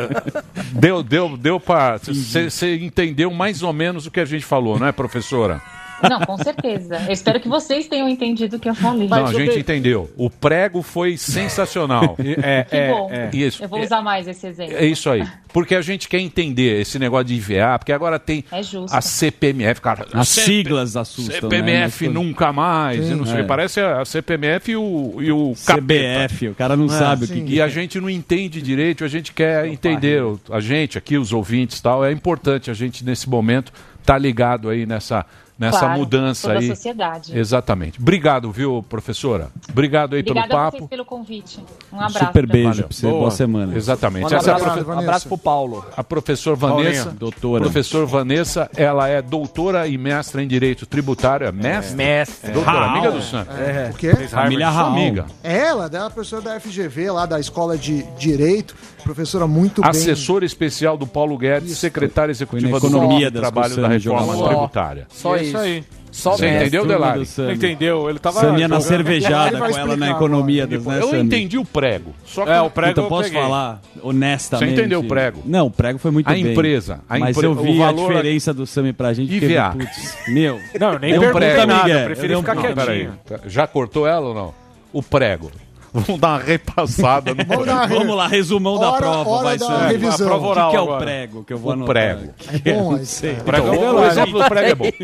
Deu, 0.71 1.03
deu, 1.03 1.35
deu 1.37 1.59
pra. 1.59 1.97
Você 1.99 2.75
entendeu 2.77 3.31
mais 3.31 3.61
ou 3.61 3.73
menos 3.73 4.05
o 4.05 4.11
que 4.11 4.19
a 4.19 4.25
gente 4.25 4.45
falou, 4.45 4.79
não 4.79 4.87
é, 4.87 4.91
professora? 4.93 5.61
Não, 6.09 6.19
com 6.21 6.37
certeza. 6.37 7.01
Eu 7.07 7.11
espero 7.13 7.39
que 7.39 7.47
vocês 7.47 7.87
tenham 7.87 8.07
entendido 8.09 8.57
o 8.57 8.59
que 8.59 8.69
eu 8.69 8.75
falei. 8.75 9.07
Não, 9.07 9.25
a 9.25 9.33
gente 9.33 9.59
entendeu. 9.59 10.09
O 10.17 10.29
prego 10.29 10.81
foi 10.81 11.17
sensacional. 11.17 12.15
É, 12.43 12.63
Que 12.63 12.87
bom. 12.91 13.09
Isso. 13.31 13.63
Eu 13.63 13.69
vou 13.69 13.81
usar 13.81 14.01
mais 14.01 14.27
esse 14.27 14.45
exemplo. 14.47 14.75
É 14.75 14.85
isso 14.85 15.09
aí. 15.09 15.25
Porque 15.51 15.75
a 15.75 15.81
gente 15.81 16.07
quer 16.09 16.19
entender 16.19 16.81
esse 16.81 16.97
negócio 16.97 17.25
de 17.25 17.35
IVA, 17.35 17.77
porque 17.79 17.91
agora 17.91 18.17
tem 18.17 18.43
É 18.51 18.61
justo. 18.63 18.95
a 18.95 19.01
CPMF, 19.01 19.79
cara. 19.81 20.05
As 20.13 20.27
CP 20.29 20.45
siglas 20.45 20.95
assustam, 20.97 21.49
CPMF 21.49 22.07
né? 22.07 22.13
Nunca 22.13 22.51
mais. 22.51 23.05
Sim. 23.05 23.11
e 23.11 23.15
não 23.15 23.25
sei, 23.25 23.41
É. 23.41 23.43
Parece 23.43 23.79
a 23.79 24.03
CPMF 24.03 24.71
e 24.71 24.75
o, 24.75 25.15
e 25.21 25.31
o 25.31 25.53
CBF, 25.53 26.49
o 26.49 26.55
cara 26.55 26.75
não 26.75 26.89
sabe 26.89 27.25
o 27.25 27.27
que 27.27 27.41
que 27.41 27.53
E 27.55 27.59
é. 27.59 27.63
a 27.63 27.67
gente 27.67 27.99
não 27.99 28.09
entende 28.09 28.61
direito, 28.61 29.03
a 29.03 29.07
gente 29.07 29.31
quer 29.31 29.67
entender. 29.67 30.23
o- 30.23 30.39
A 30.49 30.59
gente 30.59 30.97
aqui, 30.97 31.17
os 31.17 31.31
ouvintes 31.31 31.79
e 31.79 31.83
tal, 31.83 32.03
é 32.03 32.11
importante 32.11 32.71
a 32.71 32.73
gente, 32.73 33.03
nesse 33.05 33.29
momento, 33.29 33.71
estar 33.99 34.17
ligado 34.17 34.69
aí 34.69 34.85
nessa, 34.85 35.25
nessa 35.57 35.79
Claro, 35.79 35.99
mudança 35.99 36.47
toda 36.47 36.59
a 36.59 36.61
aí. 36.61 36.67
sociedade. 36.67 37.37
Exatamente. 37.37 37.99
Obrigado, 37.99 38.51
viu, 38.51 38.83
professora? 38.89 39.49
Obrigado 39.69 40.15
aí 40.15 40.21
Obrigada 40.21 40.47
pelo 40.47 40.59
a 40.59 40.63
papo. 40.65 40.77
vocês 40.77 40.89
pelo 40.89 41.05
convite. 41.05 41.59
Um 41.91 41.97
abraço. 41.99 42.19
Super 42.25 42.47
beijo 42.47 42.83
pessoal. 42.83 42.87
pra 42.87 42.93
você, 42.93 43.07
boa, 43.19 43.31
semana. 43.31 43.75
Exatamente. 43.77 44.25
Essa 44.33 44.35
é 44.35 44.37
a 44.37 44.55
abraço, 44.55 44.63
profe- 44.63 44.83
Vanessa. 44.83 45.07
Abraço 45.07 45.27
pro 45.27 45.37
Paulo. 45.37 45.85
A 45.95 46.03
professora 46.03 46.55
Vanessa, 46.55 47.03
Paulinho. 47.03 47.19
Doutora. 47.19 47.63
Professor 47.63 48.05
Vanessa, 48.05 48.69
ela 48.75 49.07
é 49.07 49.21
doutora 49.21 49.87
e 49.87 49.97
mestra 49.97 50.41
em 50.43 50.47
Direito 50.47 50.85
Tributário. 50.85 51.47
É 51.47 51.51
mestre? 51.51 51.95
Mestre. 51.95 52.51
Doutora, 52.51 52.79
Raul. 52.79 52.89
amiga 52.91 53.11
do 53.11 53.21
Santos. 53.21 53.55
É. 53.59 53.89
O 53.91 53.95
quê? 53.97 54.13
Família 54.27 54.69
Raul. 54.69 54.91
amiga. 54.91 55.25
Ela, 55.43 55.89
ela 55.93 56.07
é 56.07 56.09
professora 56.09 56.41
da 56.41 56.59
FGV, 56.59 57.11
lá 57.11 57.25
da 57.25 57.39
Escola 57.39 57.77
de 57.77 58.03
Direito, 58.17 58.75
professora 59.03 59.45
muito 59.47 59.81
bem. 59.81 59.89
Assessora 59.89 60.45
especial 60.45 60.97
do 60.97 61.05
Paulo 61.05 61.37
Guedes, 61.37 61.77
secretária 61.77 62.31
executiva 62.31 62.79
do 62.79 62.87
economia 62.87 63.29
das 63.29 63.41
Trabalho 63.41 63.75
da 63.75 63.87
Reforma. 63.87 64.47
Tributária. 64.47 65.07
Só 65.09 65.35
Isso 65.35 65.45
isso. 65.45 65.57
aí. 65.57 65.83
Só 66.11 66.33
Você 66.33 66.43
mestre. 66.45 66.61
entendeu, 66.67 66.85
Delari? 66.85 67.19
do 67.21 67.25
Sami. 67.25 67.53
Entendeu? 67.55 68.07
Ele 68.07 68.19
tava. 68.19 68.39
Samia 68.39 68.67
na 68.67 68.79
cervejada 68.79 69.57
com 69.57 69.65
ela 69.65 69.97
na 69.97 70.11
economia 70.11 70.67
das, 70.67 70.85
né, 70.85 70.99
Eu 71.01 71.07
Sammy? 71.09 71.23
entendi 71.23 71.57
o 71.57 71.65
prego. 71.65 72.13
Só 72.23 72.45
que 72.45 72.51
É, 72.51 72.61
o 72.61 72.69
prego 72.69 72.91
Então 72.91 73.03
eu 73.05 73.09
posso 73.09 73.23
peguei. 73.29 73.41
falar 73.41 73.81
honestamente? 74.03 74.69
Você 74.75 74.79
entendeu 74.79 74.99
o 74.99 75.03
prego? 75.07 75.41
Não, 75.43 75.65
o 75.65 75.71
prego 75.71 75.97
foi 75.97 76.11
muito 76.11 76.27
A 76.27 76.33
bem. 76.33 76.51
empresa, 76.51 76.99
a 77.09 77.17
mas 77.17 77.35
empre- 77.35 77.47
eu 77.47 77.55
vi 77.55 77.81
a 77.81 77.91
diferença 77.91 78.53
do 78.53 78.67
Sammy 78.67 78.93
pra 78.93 79.11
gente. 79.11 79.33
IVA. 79.33 79.71
putz, 79.71 80.17
meu. 80.27 80.59
Não, 80.79 80.93
eu 80.93 80.99
nem 80.99 81.17
um 81.17 81.19
perguntei 81.19 81.65
nada, 81.65 81.89
eu 81.89 82.05
preferi 82.05 82.35
um 82.35 82.39
ficar 82.41 82.55
quietinho. 82.57 83.13
Já 83.47 83.65
cortou 83.65 84.05
ela 84.07 84.27
ou 84.27 84.35
não? 84.35 84.53
O 84.93 85.01
prego. 85.01 85.49
Vamos 85.93 86.19
dar 86.19 86.27
uma 86.29 86.39
repassada 86.39 87.35
no 87.35 87.43
Vamos 87.45 87.65
dar 87.67 87.73
uma 87.75 87.85
re- 87.85 87.95
Vamos 87.95 88.15
lá, 88.17 88.27
resumão 88.27 88.79
da 88.79 88.89
Hora- 88.89 88.97
prova, 88.97 89.29
hora 89.29 89.43
vai 89.43 89.57
da 89.57 89.65
ser. 89.67 89.87
revisão. 89.91 90.25
A 90.27 90.29
prova 90.29 90.47
oral 90.47 90.67
o 90.67 90.71
que, 90.71 90.71
que 90.71 90.77
é 90.77 90.79
o 90.79 90.83
agora. 90.83 91.05
prego 91.05 91.43
que 91.43 91.53
eu 91.53 91.57
vou 91.57 91.69
O 91.69 91.73
anotar? 91.73 91.93
prego. 91.93 92.33
É 92.65 92.73
bom, 92.73 92.91
Não 92.91 92.97
esse- 92.97 93.05
sei. 93.15 93.31
Então, 93.33 93.45
Prego 93.45 93.67
é 93.67 93.91
o 93.91 93.95
o 93.95 94.05
exemplo 94.05 94.41
do 94.43 94.49
prego 94.49 94.67
é 94.69 94.75
bom. 94.75 94.85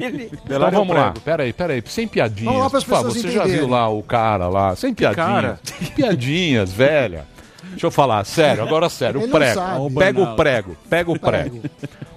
Então 0.46 0.64
é 0.64 0.68
o 0.68 0.72
vamos 0.72 0.96
lá. 0.96 1.04
prego. 1.12 1.20
Peraí, 1.22 1.54
peraí. 1.54 1.84
Sem 1.86 2.08
piadinhas. 2.08 2.46
Vamos 2.46 2.62
lá 2.64 2.70
para 2.70 2.78
as 2.80 2.84
pessoas 2.84 3.14
você 3.14 3.30
já 3.32 3.46
viu 3.46 3.68
lá 3.68 3.88
o 3.90 4.02
cara 4.04 4.48
lá? 4.48 4.76
Sem 4.76 4.94
piadinhas. 4.94 5.60
Piadinhas, 5.96 6.72
velha. 6.72 7.26
Deixa 7.72 7.86
eu 7.86 7.92
falar, 7.92 8.26
sério, 8.26 8.64
agora 8.64 8.90
sério. 8.90 9.22
Ele 9.22 9.28
O 9.28 9.32
prego. 9.32 9.92
Pega 9.96 10.22
o 10.22 10.36
prego. 10.36 10.78
Pega 10.90 11.12
o 11.12 11.20
prego. 11.20 11.62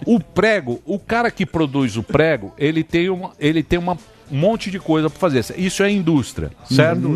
O 0.07 0.19
prego, 0.19 0.81
o 0.87 0.99
cara 0.99 1.31
que 1.31 1.45
produz 1.47 1.97
o 1.97 2.03
prego, 2.03 2.53
ele 2.59 2.83
tem, 2.83 3.09
uma, 3.11 3.33
ele 3.39 3.63
tem 3.63 3.79
uma, 3.79 3.93
um 4.31 4.37
monte 4.39 4.71
de 4.71 4.81
coisa 4.81 5.09
para 5.11 5.19
fazer. 5.19 5.45
Isso 5.57 5.83
é 5.83 5.91
indústria, 5.91 6.51
certo? 6.69 7.15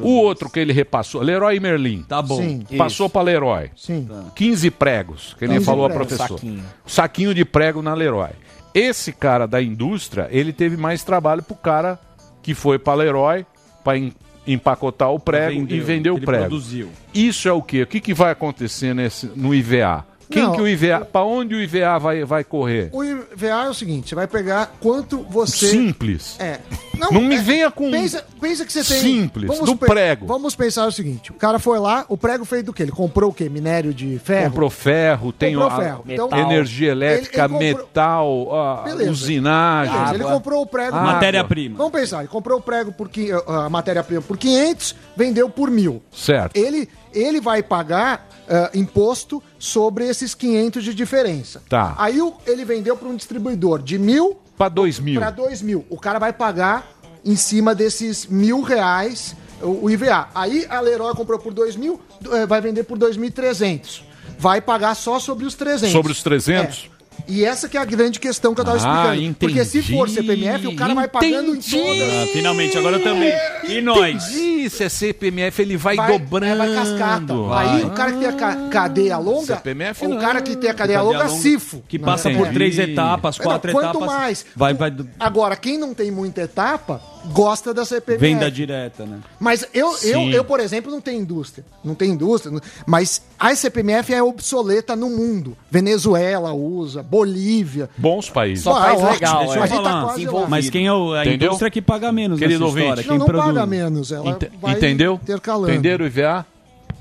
O 0.00 0.16
outro 0.16 0.50
que 0.50 0.58
ele 0.58 0.72
repassou, 0.72 1.22
Leroy 1.22 1.58
Merlin. 1.60 2.02
Tá 2.02 2.20
bom. 2.22 2.36
Sim. 2.36 2.64
Passou 2.76 3.08
para 3.08 3.22
Leroy. 3.22 3.70
Sim. 3.76 4.08
15 4.34 4.70
pregos, 4.70 5.36
que 5.38 5.46
nem 5.46 5.58
15 5.58 5.66
falou 5.66 5.84
a 5.86 5.88
pregos. 5.88 6.06
professora. 6.08 6.40
Saquinho. 6.40 6.64
Saquinho 6.86 7.34
de 7.34 7.44
prego 7.44 7.82
na 7.82 7.94
Leroy. 7.94 8.30
Esse 8.74 9.12
cara 9.12 9.46
da 9.46 9.62
indústria, 9.62 10.28
ele 10.30 10.52
teve 10.52 10.76
mais 10.76 11.04
trabalho 11.04 11.42
pro 11.42 11.54
cara 11.54 11.98
que 12.42 12.54
foi 12.54 12.78
para 12.78 12.94
Leroy 12.94 13.46
para 13.84 13.98
empacotar 14.46 15.10
o 15.10 15.18
prego 15.18 15.60
Vendeu, 15.60 15.76
e 15.76 15.80
vender 15.80 16.10
o 16.10 16.16
ele 16.16 16.26
prego. 16.26 16.42
produziu. 16.44 16.90
Isso 17.14 17.48
é 17.48 17.52
o 17.52 17.62
quê? 17.62 17.82
O 17.82 17.86
que, 17.86 18.00
que 18.00 18.12
vai 18.12 18.32
acontecer 18.32 18.94
nesse, 18.94 19.26
no 19.34 19.54
IVA? 19.54 20.04
Quem 20.30 20.42
Não. 20.42 20.52
que 20.52 20.60
o 20.60 20.68
IVA, 20.68 21.04
para 21.04 21.24
onde 21.24 21.54
o 21.54 21.60
IVA 21.60 21.98
vai, 21.98 22.24
vai 22.24 22.44
correr? 22.44 22.88
O 22.92 23.02
IVA 23.04 23.46
é 23.64 23.68
o 23.68 23.74
seguinte, 23.74 24.08
você 24.10 24.14
vai 24.14 24.26
pegar 24.26 24.74
quanto 24.80 25.22
você... 25.24 25.66
Simples. 25.68 26.36
É. 26.40 26.58
Não 27.10 27.20
me 27.20 27.36
venha 27.38 27.70
com 27.70 27.90
Pensa, 27.90 28.24
pensa 28.40 28.64
que 28.64 28.72
você 28.72 28.84
tem... 28.84 29.00
Simples, 29.02 29.58
do 29.60 29.76
prego. 29.76 30.26
Vamos 30.26 30.54
pensar 30.54 30.86
o 30.86 30.92
seguinte, 30.92 31.30
o 31.32 31.34
cara 31.34 31.58
foi 31.58 31.78
lá, 31.78 32.04
o 32.08 32.16
prego 32.16 32.44
feito 32.44 32.66
do 32.66 32.72
quê? 32.72 32.84
Ele 32.84 32.92
comprou 32.92 33.30
o 33.30 33.34
quê? 33.34 33.48
Minério 33.48 33.92
de 33.92 34.18
ferro? 34.18 34.50
Comprou 34.50 34.70
ferro, 34.70 35.32
tem 35.32 35.54
Comprou 35.54 35.70
a- 35.72 35.76
ferro. 35.82 36.04
Então, 36.08 36.28
energia 36.32 36.92
elétrica, 36.92 37.44
ele- 37.44 37.54
ele 37.54 37.72
comprou- 37.74 37.86
metal, 37.86 38.54
a 38.56 38.82
Beleza. 38.82 39.10
usinagem. 39.10 39.92
Beleza, 39.94 40.14
ele 40.14 40.24
comprou 40.24 40.62
o 40.62 40.66
prego... 40.66 40.96
Água. 40.96 41.12
Matéria-prima. 41.12 41.76
Vamos 41.76 41.92
pensar, 41.92 42.20
ele 42.20 42.28
comprou 42.28 42.58
o 42.58 42.62
prego 42.62 42.92
por 42.92 43.10
a 43.46 43.68
matéria-prima 43.68 44.22
por 44.22 44.36
500, 44.38 44.94
vendeu 45.16 45.48
por 45.50 45.70
mil. 45.70 46.02
Certo. 46.12 46.56
Ele, 46.56 46.88
ele 47.14 47.40
vai 47.40 47.62
pagar 47.62 48.28
ah, 48.48 48.70
imposto 48.74 49.42
sobre 49.58 50.06
esses 50.06 50.34
500 50.34 50.84
de 50.84 50.94
diferença. 50.94 51.62
Tá. 51.68 51.94
Aí 51.96 52.20
o- 52.20 52.34
ele 52.46 52.64
vendeu 52.64 52.96
para 52.96 53.08
um 53.08 53.16
distribuidor 53.16 53.80
de 53.82 53.98
mil 53.98 54.36
Para 54.58 54.68
dois 54.68 54.98
mil. 54.98 55.18
para 55.20 55.30
dois 55.30 55.62
mil. 55.62 55.84
O 55.88 55.98
cara 55.98 56.18
vai 56.18 56.32
pagar 56.32 56.86
em 57.24 57.36
cima 57.36 57.74
desses 57.74 58.26
mil 58.26 58.60
reais 58.60 59.34
o, 59.62 59.84
o 59.86 59.90
IVA. 59.90 60.28
Aí 60.34 60.66
a 60.68 60.80
Leroy 60.80 61.14
comprou 61.14 61.38
por 61.38 61.54
dois 61.54 61.74
mil, 61.76 61.98
eh, 62.32 62.44
vai 62.44 62.60
vender 62.60 62.82
por 62.84 62.98
2.300. 62.98 64.02
Vai 64.38 64.60
pagar 64.60 64.94
só 64.94 65.18
sobre 65.18 65.46
os 65.46 65.54
300. 65.54 65.92
Sobre 65.92 66.12
os 66.12 66.22
300? 66.22 66.90
É. 66.90 66.93
E 67.26 67.44
essa 67.44 67.68
que 67.68 67.76
é 67.76 67.80
a 67.80 67.84
grande 67.84 68.20
questão 68.20 68.54
que 68.54 68.60
eu 68.60 68.64
tava 68.64 68.76
Ah, 68.76 68.80
explicando. 68.80 69.14
entendi. 69.22 69.34
Porque 69.38 69.64
se 69.64 69.82
for 69.82 70.08
CPMF, 70.08 70.66
o 70.66 70.76
cara 70.76 70.94
vai 70.94 71.08
pagando 71.08 71.54
em 71.54 71.60
todas. 71.60 72.02
Ah, 72.02 72.26
finalmente, 72.32 72.76
agora 72.76 72.98
também. 72.98 73.32
E 73.68 73.80
nós? 73.80 74.30
Entendi, 74.30 74.68
se 74.68 74.84
é 74.84 74.88
CPMF, 74.88 75.62
ele 75.62 75.76
vai, 75.76 75.96
Vai- 75.96 76.12
dobrando. 76.18 76.46
é, 76.46 76.56
vai 76.56 76.74
cascata. 76.74 77.32
Aí 77.56 77.82
o 77.84 77.90
cara 77.90 78.12
que 78.12 78.18
tem 78.18 78.28
a 78.28 78.32
ca- 78.32 78.68
cadeia 78.70 79.16
longa, 79.18 79.46
CPMF 79.56 80.04
o 80.04 80.08
não. 80.10 80.18
cara 80.18 80.42
que 80.42 80.54
tem 80.56 80.68
a 80.68 80.74
cadeia, 80.74 81.00
longa, 81.00 81.18
longa, 81.24 81.28
cifo. 81.30 81.82
que 81.88 81.98
passa 81.98 82.28
Não, 82.28 82.36
por 82.38 82.48
três 82.52 82.78
etapas, 82.78 83.38
Não, 83.38 83.44
quatro 83.44 83.72
quanto 83.72 83.98
etapas. 83.98 84.06
mais. 84.06 84.46
Vai, 84.54 84.74
vai, 84.74 84.92
Agora, 85.18 85.56
quem 85.56 85.78
não 85.78 85.94
tem 85.94 86.10
muita 86.10 86.42
etapa, 86.42 87.00
gosta 87.32 87.72
da 87.72 87.84
CPMF. 87.84 88.20
venda 88.20 88.50
direta, 88.50 89.04
né? 89.06 89.18
Mas 89.40 89.66
eu, 89.72 89.88
eu, 89.90 89.96
Sim. 90.20 90.30
eu, 90.32 90.44
por 90.44 90.60
exemplo, 90.60 90.90
não 90.90 91.00
tenho 91.00 91.20
indústria. 91.20 91.64
Não 91.82 91.94
tenho 91.94 92.14
indústria. 92.14 92.58
Mas 92.86 93.22
a 93.38 93.54
CPMF 93.54 94.12
é 94.12 94.22
obsoleta 94.22 94.94
no 94.94 95.08
mundo. 95.10 95.56
Venezuela 95.70 96.52
usa, 96.52 97.02
Bolívia. 97.02 97.88
Bons 97.96 98.28
países. 98.30 98.64
Só 98.64 98.74
faz 98.74 99.02
legal, 99.02 99.46
Deixa 99.46 99.64
é. 99.64 99.82
tá. 99.82 100.14
Mas 100.48 100.68
quem 100.70 100.86
é 100.86 100.92
o, 100.92 101.12
a 101.12 101.22
Entendeu? 101.24 101.46
indústria 101.48 101.70
que 101.70 101.80
paga 101.82 102.12
menos 102.12 102.38
Querido 102.38 102.64
nessa 102.66 102.78
história? 102.78 103.04
Não, 103.06 103.18
não 103.18 103.26
produz? 103.26 103.46
paga 103.46 103.66
menos. 103.66 104.12
Ela 104.12 104.30
Ente- 104.30 104.50
vai 104.60 104.72
entendeu? 104.74 105.14
intercalando. 105.22 105.70
Entenderam 105.72 106.04
o 106.04 106.08
IVA? 106.08 106.46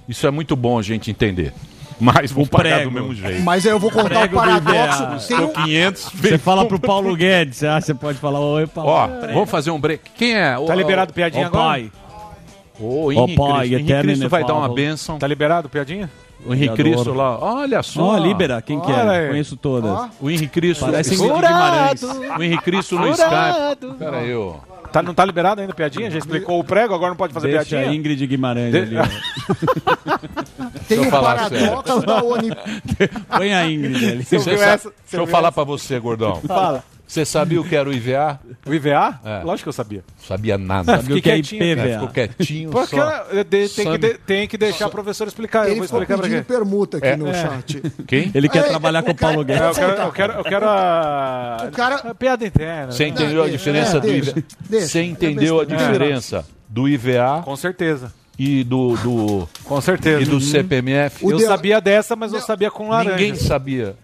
Isso 0.08 0.28
é 0.28 0.32
muito 0.32 0.56
bom 0.56 0.78
a 0.78 0.82
gente 0.82 1.10
entender. 1.12 1.54
Mas 2.04 2.32
vão 2.32 2.46
pagar 2.46 2.76
prego. 2.76 2.90
do 2.92 2.94
mesmo 2.94 3.16
jeito. 3.16 3.42
Mas 3.44 3.66
eu 3.66 3.80
vou 3.80 3.90
contar 3.92 4.26
o 4.26 4.30
paradoxo. 4.30 5.28
Tem 5.28 5.38
um- 5.38 5.48
Ficou 5.48 5.64
500. 5.64 6.10
Você 6.14 6.38
fala 6.38 6.66
pro 6.66 6.80
Paulo 6.80 7.16
Guedes, 7.16 7.64
ah, 7.64 7.80
você 7.80 7.94
pode 7.94 8.18
falar, 8.18 8.40
oi, 8.40 8.68
Paulo. 8.68 8.90
Ó, 8.92 9.08
vamos 9.34 9.50
fazer 9.50 9.72
um 9.72 9.80
break. 9.80 10.04
Quem 10.16 10.36
é? 10.36 10.56
Tá 10.68 10.76
liberado 10.76 11.14
piadinha 11.14 11.46
Ó, 11.46 11.48
agora? 11.48 11.64
pai. 11.66 11.92
Ô, 12.80 13.06
Ó, 13.08 13.12
Henrique 13.12 13.36
pai, 13.38 13.70
Cristo. 13.70 13.92
Henrique 13.92 14.28
vai 14.28 14.44
dar 14.44 14.54
uma 14.56 14.70
bênção. 14.74 15.18
Tá 15.20 15.28
liberado 15.28 15.70
piadinha? 15.70 16.10
O 16.46 16.54
Henrique. 16.54 16.76
Cristo 16.76 17.14
lá. 17.14 17.40
Olha 17.40 17.82
só. 17.82 18.04
Ó, 18.04 18.18
Libera, 18.18 18.62
quem 18.62 18.78
que 18.82 18.92
é? 18.92 18.96
aí. 18.96 19.30
Conheço 19.30 19.56
todas. 19.56 19.90
Ó. 19.90 20.10
O 20.20 20.30
Henrique 20.30 20.48
Cristo. 20.48 20.84
Parece 20.86 21.16
Ingrid 21.16 21.32
Guimarães. 21.34 22.04
O 22.04 22.44
Henrique 22.44 22.64
Cristo 22.64 23.00
no 23.00 23.10
Skype. 23.12 23.94
Pera 23.98 24.18
aí, 24.18 24.36
ô. 24.36 24.58
Tá, 24.94 25.02
não 25.02 25.14
tá 25.14 25.26
liberado 25.26 25.60
ainda 25.60 25.74
piadinha? 25.74 26.10
Já 26.11 26.20
explicou 26.20 26.60
o 26.60 26.64
prego, 26.64 26.94
agora 26.94 27.10
não 27.10 27.18
pode 27.18 27.34
fazer 27.34 27.48
Deixa 27.48 27.61
a 27.64 27.65
piadinha? 27.65 27.95
Ingrid 27.99 28.28
Guimarães 28.28 28.72
De- 28.72 28.78
ali. 28.98 29.10
Tem 30.88 30.98
Deixa 30.99 31.03
eu 31.03 31.07
um 31.07 31.10
falar 31.10 31.49
paradoxo 31.49 32.02
da 32.06 32.24
Oni... 32.24 32.49
Põe 33.36 33.53
a 33.56 33.65
Ingrid 33.72 34.11
ali. 34.11 34.24
Você 34.24 34.36
essa? 34.52 34.94
Deixa 35.02 35.18
eu 35.18 35.26
falar 35.26 35.48
essa? 35.48 35.56
pra 35.56 35.64
você, 35.64 35.99
gordão. 35.99 36.36
Fala. 36.41 36.84
Você 37.14 37.26
sabia 37.26 37.61
o 37.61 37.64
que 37.64 37.76
era 37.76 37.88
o 37.88 37.94
IVA? 37.94 38.40
O 38.65 38.73
IVA? 38.73 39.19
É. 39.23 39.44
Lógico 39.44 39.65
que 39.65 39.69
eu 39.69 39.73
sabia. 39.73 40.03
Sabia 40.18 40.57
nada. 40.57 40.98
Sabe 40.98 41.14
o 41.14 41.22
que 41.22 41.30
é 41.30 41.34
quietinho, 41.35 41.64
IPVA? 41.64 41.90
Ficou 41.94 42.07
quietinho. 42.07 42.69
Porque 42.72 42.95
só. 42.95 43.26
eu- 43.31 43.44
de- 43.44 43.69
tem, 43.69 43.85
que 43.91 43.98
de- 43.99 44.14
tem 44.18 44.48
que 44.48 44.57
deixar 44.57 44.88
o 44.88 44.90
professor 44.90 45.27
explicar. 45.27 45.65
eu 45.65 45.73
Ele 45.73 45.76
vou 45.76 45.84
ficou 45.85 45.99
explicar 46.02 46.18
pra 46.19 46.27
pedindo 46.27 46.44
quê? 46.48 46.52
permuta 46.53 46.98
aqui 46.98 47.06
É. 47.06 47.15
no 47.15 47.27
É. 47.27 47.34
chat. 47.35 47.81
Quem? 48.07 48.31
Ele 48.34 48.49
quer 48.49 48.65
É, 48.65 48.69
trabalhar 48.69 49.02
o 49.02 49.03
com 49.06 49.11
o 49.11 49.15
Paulo 49.15 49.45
cara- 49.45 49.60
É, 49.60 49.61
Guedes. 49.61 49.77
eu 49.77 49.88
quero, 49.88 50.02
eu 50.02 50.11
quero, 50.11 50.34
eu 50.34 50.44
quero 50.44 50.65
a... 50.68 51.65
O 51.68 51.72
cara- 51.72 51.95
a 51.98 52.15
piada 52.15 52.48
interna. 52.48 52.91
Você 52.91 53.06
entendeu 53.06 53.44
a 53.44 53.45
Não, 53.45 53.52
diferença 53.52 53.98
é, 53.98 53.99
do 53.99 54.07
IVA? 54.11 54.34
deixa. 54.68 54.88
Você 54.88 55.03
entendeu 55.03 55.60
a 55.60 55.64
É 55.64 55.65
diferença 55.68 56.45
do 56.68 56.90
IVA 56.90 57.41
Com 57.45 57.56
certeza. 57.56 58.11
e 58.40 58.64
do, 58.64 58.95
do, 58.98 59.49
Com 59.65 59.80
certeza. 59.81 60.19
e 60.23 60.26
do 60.26 60.41
CPMF? 60.41 61.23
O 61.23 61.30
Eu 61.31 61.38
de- 61.38 61.44
sabia 61.45 61.80
dessa, 61.80 62.15
mas 62.15 62.34
eu 62.34 62.41
sabia 62.41 62.72
com 62.72 62.90
laranja. 62.90 63.11
Ninguém 63.15 63.35
sabia. 63.35 63.95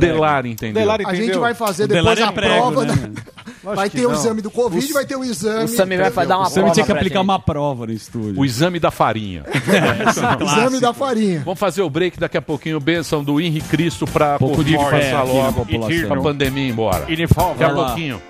Delari 0.00 0.50
entendeu. 0.50 0.82
Delari 0.82 1.04
A 1.06 1.10
gente 1.14 1.22
entendeu? 1.24 1.40
vai 1.40 1.54
fazer 1.54 1.84
O 1.84 1.88
depois 1.88 2.04
Delari 2.18 2.22
a 2.22 2.26
é 2.26 2.32
prego, 2.32 2.54
prova. 2.72 2.84
né? 2.84 2.94
da- 2.94 3.34
Vai 3.74 3.88
ter 3.88 4.04
o 4.04 4.10
não. 4.10 4.18
exame 4.18 4.42
do 4.42 4.50
Covid, 4.50 4.92
vai 4.92 5.06
ter 5.06 5.16
o 5.16 5.24
exame. 5.24 5.64
O 5.64 5.68
Sami 5.68 5.96
vai 5.96 6.26
dar 6.26 6.36
uma 6.38 6.50
Você 6.50 6.60
prova 6.60 6.74
tinha 6.74 6.84
que 6.84 6.92
aplicar 6.92 7.20
gente. 7.20 7.24
uma 7.24 7.38
prova 7.38 7.86
no 7.86 7.92
estúdio. 7.92 8.38
O 8.38 8.44
exame 8.44 8.78
da 8.78 8.90
farinha. 8.90 9.42
exame 10.44 10.80
da 10.80 10.92
farinha. 10.92 11.40
Vamos 11.46 11.58
fazer 11.58 11.80
o 11.80 11.88
break 11.88 12.20
daqui 12.20 12.36
a 12.36 12.42
pouquinho. 12.42 12.78
Benção 12.78 13.24
do 13.24 13.40
Henrique 13.40 13.66
Cristo 13.68 14.04
pra 14.06 14.38
pouco 14.38 14.62
de 14.62 14.74
Covid 14.76 14.90
fé 15.00 15.10
passar 15.10 15.22
logo. 15.22 15.64
Pra 16.08 16.20
pandemia 16.20 16.66
ir 16.66 16.70
embora. 16.70 17.06
Daqui 17.06 17.64
a 17.64 17.70
pouquinho. 17.70 18.20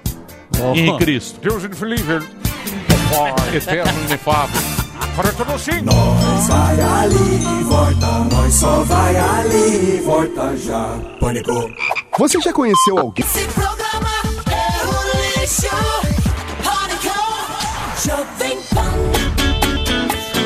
Ó. 0.61 0.73
Henrique 0.73 0.99
Cristo. 0.99 1.41
Deus 1.41 1.65
infalível. 1.65 2.23
Eterno 3.53 3.93
inefável. 4.07 4.61
Nós 5.83 6.47
vai 6.49 6.81
ali 6.81 7.61
e 7.61 7.65
volta, 7.65 8.07
nós 8.31 8.55
só 8.55 8.83
vai 8.85 9.17
ali 9.17 9.97
e 9.97 10.03
volta 10.05 10.57
já. 10.57 10.99
Pânico. 11.21 11.71
Você 12.19 12.41
já 12.41 12.53
conheceu 12.53 12.99
alguém? 12.99 13.25
Esse 13.25 13.47
programa 13.49 14.11
é 14.51 14.87
um 14.87 15.41
lixo. 15.41 15.94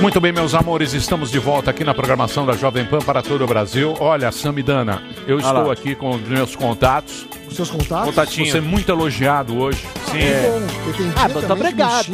Muito 0.01 0.21
bem, 0.21 0.33
meus 0.33 0.55
amores, 0.55 0.93
estamos 0.95 1.31
de 1.31 1.41
volta 1.41 1.71
aqui 1.73 1.83
na 1.83 1.93
programação 1.93 2.47
da 2.47 2.53
Jovem 2.53 2.85
Pan 2.85 2.99
para 3.01 3.21
todo 3.21 3.43
o 3.43 3.47
Brasil. 3.49 3.95
Olha, 3.99 4.31
Samidana, 4.31 5.03
eu 5.27 5.39
estou 5.39 5.67
lá. 5.67 5.73
aqui 5.73 5.95
com 5.97 6.11
os 6.11 6.23
meus 6.23 6.55
contatos. 6.55 7.27
Os 7.49 7.57
seus 7.57 7.69
contatos? 7.71 8.07
Contatinho. 8.11 8.51
Você 8.51 8.59
é 8.59 8.61
muito 8.61 8.91
elogiado 8.93 9.59
hoje. 9.59 9.85
Sim. 10.07 10.19
Que 10.19 10.49
bom, 10.49 10.67
porque 10.85 11.03
tem 11.03 11.11
dia 11.11 11.23
Ah, 11.23 11.29
muito 11.29 11.53
obrigado. 11.53 12.07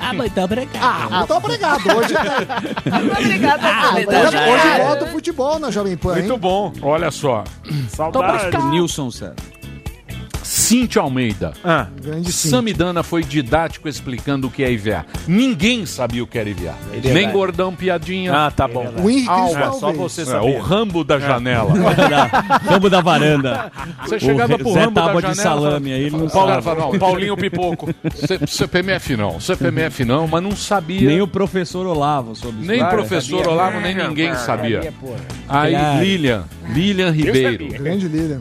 Ah, 0.00 0.12
muito 0.12 0.40
obrigado. 0.40 0.78
Ah, 0.82 1.18
muito 1.18 1.34
obrigado. 1.34 1.96
Hoje, 1.96 2.14
Obrigada, 3.18 3.62
Ah, 3.66 3.94
hoje, 3.94 4.06
hoje 4.36 4.82
volta 4.82 5.04
o 5.04 5.08
futebol 5.08 5.58
na 5.58 5.70
Jovem 5.70 5.96
Pan, 5.96 6.16
hein? 6.16 6.22
Muito 6.26 6.36
bom. 6.36 6.72
Olha 6.82 7.10
só, 7.10 7.44
Saudade. 7.88 8.56
Nilson 8.70 9.10
César. 9.10 9.34
Cíntia 10.46 11.02
Almeida. 11.02 11.52
Ah, 11.64 11.88
Grande. 12.00 12.30
Samidana 12.32 13.02
foi 13.02 13.22
didático 13.24 13.88
explicando 13.88 14.46
o 14.46 14.50
que 14.50 14.62
é 14.62 14.70
IVA. 14.70 15.04
Ninguém 15.26 15.84
sabia 15.86 16.22
o 16.22 16.26
que 16.26 16.38
era 16.38 16.48
IVA. 16.48 16.74
Nem 17.02 17.30
gordão 17.32 17.74
piadinha. 17.74 18.32
ah, 18.32 18.50
tá 18.50 18.68
bom. 18.68 18.86
O 19.02 19.10
Henrique 19.10 19.28
Alba, 19.28 19.60
Cristo 19.60 19.80
só 19.80 19.92
você 19.92 20.22
É, 20.22 20.24
sabia. 20.24 20.50
o 20.50 20.58
Rambo 20.62 21.02
da 21.02 21.18
janela. 21.18 21.72
Campo 22.68 22.88
da 22.88 23.00
varanda. 23.00 23.72
Você 24.06 24.20
chegava 24.20 24.54
o 24.54 24.58
pro 24.58 24.72
Zé 24.72 24.80
Rambo 24.80 24.94
da 24.94 25.02
Tábua 25.06 25.20
janela. 25.22 25.36
de 25.36 25.42
salame 25.42 25.92
aí, 25.92 26.02
ele 26.02 26.16
não 26.16 26.26
o 26.26 26.30
Paulo 26.30 26.62
sabe. 26.62 26.80
não, 26.80 26.98
Paulinho 26.98 27.36
Pipoco. 27.36 27.88
C- 28.14 28.46
CPMF 28.46 29.16
não, 29.16 29.40
CPMF 29.40 30.04
não, 30.04 30.28
mas 30.28 30.42
não 30.42 30.54
sabia. 30.54 31.08
Nem 31.08 31.20
o 31.20 31.26
professor 31.26 31.86
Olavo 31.86 32.36
soube 32.36 32.58
isso. 32.60 32.68
Nem 32.68 32.78
Claro, 32.78 32.96
professor 32.98 33.38
sabia. 33.38 33.50
Olavo, 33.52 33.80
nem 33.80 33.94
ninguém 33.96 34.34
sabia. 34.36 34.92
Aí, 35.48 35.72
Claro. 35.72 36.04
Lilian, 36.04 36.44
Lilian 36.68 37.10
Ribeiro. 37.10 37.66
Grande 37.82 38.06
líder. 38.08 38.40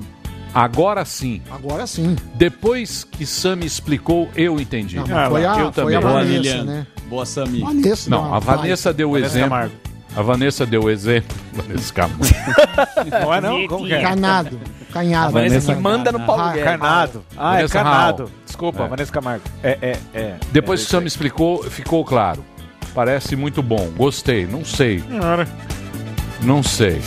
Agora 0.55 1.03
sim, 1.03 1.41
Agora 1.51 1.85
sim. 1.85 2.15
depois 2.35 3.03
que 3.03 3.25
Sam 3.25 3.57
me 3.57 3.65
explicou, 3.65 4.29
eu 4.37 4.57
entendi. 4.59 4.95
Não, 4.95 5.05
mas 5.05 5.29
foi, 5.29 5.45
a, 5.45 5.49
eu 5.51 5.55
foi 5.65 5.71
também. 5.83 5.95
a 5.97 6.01
Boa, 6.01 6.13
Vanessa, 6.13 6.31
Lilian. 6.33 6.63
né? 6.63 6.87
Boa, 7.09 7.25
Sami. 7.25 7.59
Vanessa. 7.59 8.09
Não, 8.09 8.33
a 8.33 8.39
vai. 8.39 8.55
Vanessa 8.57 8.93
deu 8.93 9.11
o 9.11 9.17
exemplo. 9.17 9.49
Camargo. 9.49 9.75
A 10.15 10.21
Vanessa 10.21 10.65
deu 10.65 10.83
o 10.83 10.89
exemplo. 10.89 11.37
Vanessa 11.51 11.93
Camargo. 11.93 12.23
Não 13.21 13.33
é 13.33 13.41
não? 13.41 13.67
Como 13.67 13.85
que 13.85 13.93
é? 13.93 14.01
Canado. 14.01 14.59
Canhado. 14.93 15.33
Vanessa 15.33 15.49
Vanessa 15.55 15.75
que 15.75 15.81
manda 15.81 16.11
no 16.13 16.19
Paulo 16.21 16.41
Ah, 16.41 16.49
Guedes. 16.53 16.63
Carnado. 16.63 17.25
Ah, 17.35 17.49
Vanessa 17.51 17.65
é 17.65 17.67
Carnado. 17.83 18.23
Raul. 18.23 18.31
Desculpa, 18.45 18.83
É. 18.83 18.87
Vanessa 18.87 19.11
Camargo. 19.11 19.43
É, 19.61 19.77
é, 19.81 19.99
é. 20.13 20.35
Depois 20.53 20.79
é, 20.79 20.83
que 20.83 20.87
o 20.87 20.91
Sam 20.91 21.01
me 21.01 21.07
explicou, 21.07 21.63
ficou 21.63 22.05
claro. 22.05 22.45
Parece 22.93 23.35
muito 23.35 23.61
bom. 23.61 23.89
Gostei. 23.97 24.45
Não 24.47 24.63
sei. 24.63 25.03
Não 26.41 26.63
sei. 26.63 27.01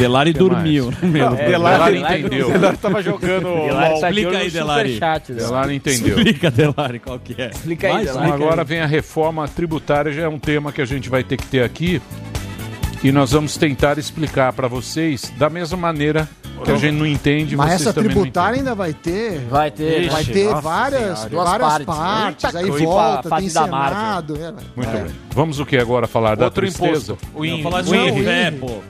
Delari 0.00 0.32
dormiu. 0.32 0.88
É, 0.90 0.94
programa. 0.96 1.36
Delari 1.36 1.98
entendeu. 2.00 2.50
Delari 2.50 2.76
tava 2.78 3.02
jogando 3.02 3.44
Delari 3.66 4.00
tá 4.00 4.08
Explica 4.08 4.38
aí, 4.38 4.50
Delari. 4.50 4.94
superchat, 4.94 5.32
Delari. 5.32 5.54
Ela 5.54 5.66
não 5.66 5.72
entendeu. 5.72 6.16
Explica, 6.18 6.50
Delari, 6.50 6.98
qual 6.98 7.18
que 7.18 7.40
é. 7.40 7.50
Explica 7.50 7.86
aí, 7.86 7.92
Vai, 7.92 8.04
Delari. 8.06 8.26
Então, 8.28 8.34
agora 8.46 8.64
vem 8.64 8.80
a 8.80 8.86
reforma 8.86 9.46
tributária, 9.46 10.10
já 10.12 10.22
é 10.22 10.28
um 10.28 10.38
tema 10.38 10.72
que 10.72 10.80
a 10.80 10.86
gente 10.86 11.08
vai 11.08 11.22
ter 11.22 11.36
que 11.36 11.46
ter 11.46 11.62
aqui. 11.62 12.00
E 13.02 13.10
nós 13.12 13.32
vamos 13.32 13.56
tentar 13.56 13.98
explicar 13.98 14.52
para 14.52 14.68
vocês 14.68 15.32
da 15.38 15.48
mesma 15.48 15.76
maneira 15.78 16.28
que 16.64 16.70
a 16.70 16.76
gente 16.76 16.92
não 16.96 17.06
entende, 17.06 17.56
Mas 17.56 17.68
vocês 17.70 17.80
essa 17.82 17.92
tributária 17.94 18.58
ainda 18.58 18.74
vai 18.74 18.92
ter. 18.92 19.38
Vai 19.48 19.70
ter. 19.70 20.10
Vai 20.10 20.20
Ixi, 20.22 20.32
ter 20.32 20.44
nossa 20.50 20.60
várias, 20.60 21.18
senhora. 21.20 21.48
Várias 21.58 21.68
partes. 21.68 21.86
partes, 21.86 22.44
Eita 22.44 22.58
aí 22.58 22.84
volta, 22.84 23.30
tem 23.36 23.48
da. 23.50 23.64
Senado. 23.64 24.36
é, 24.36 24.52
Muito 24.76 24.96
é. 24.96 25.02
bem. 25.04 25.12
Vamos 25.30 25.58
o 25.58 25.64
que 25.64 25.78
agora 25.78 26.06
falar 26.06 26.36
da 26.36 26.46
Outro 26.46 26.60
tristeza? 26.60 27.12
imposto. 27.14 27.18
O 27.34 27.38
Não, 27.38 27.46
IN. 27.46 27.62
falar 27.62 27.80
de 27.82 27.90
o 27.90 27.94
IN. 27.94 28.22
fé, 28.24 28.50
pô. 28.50 28.80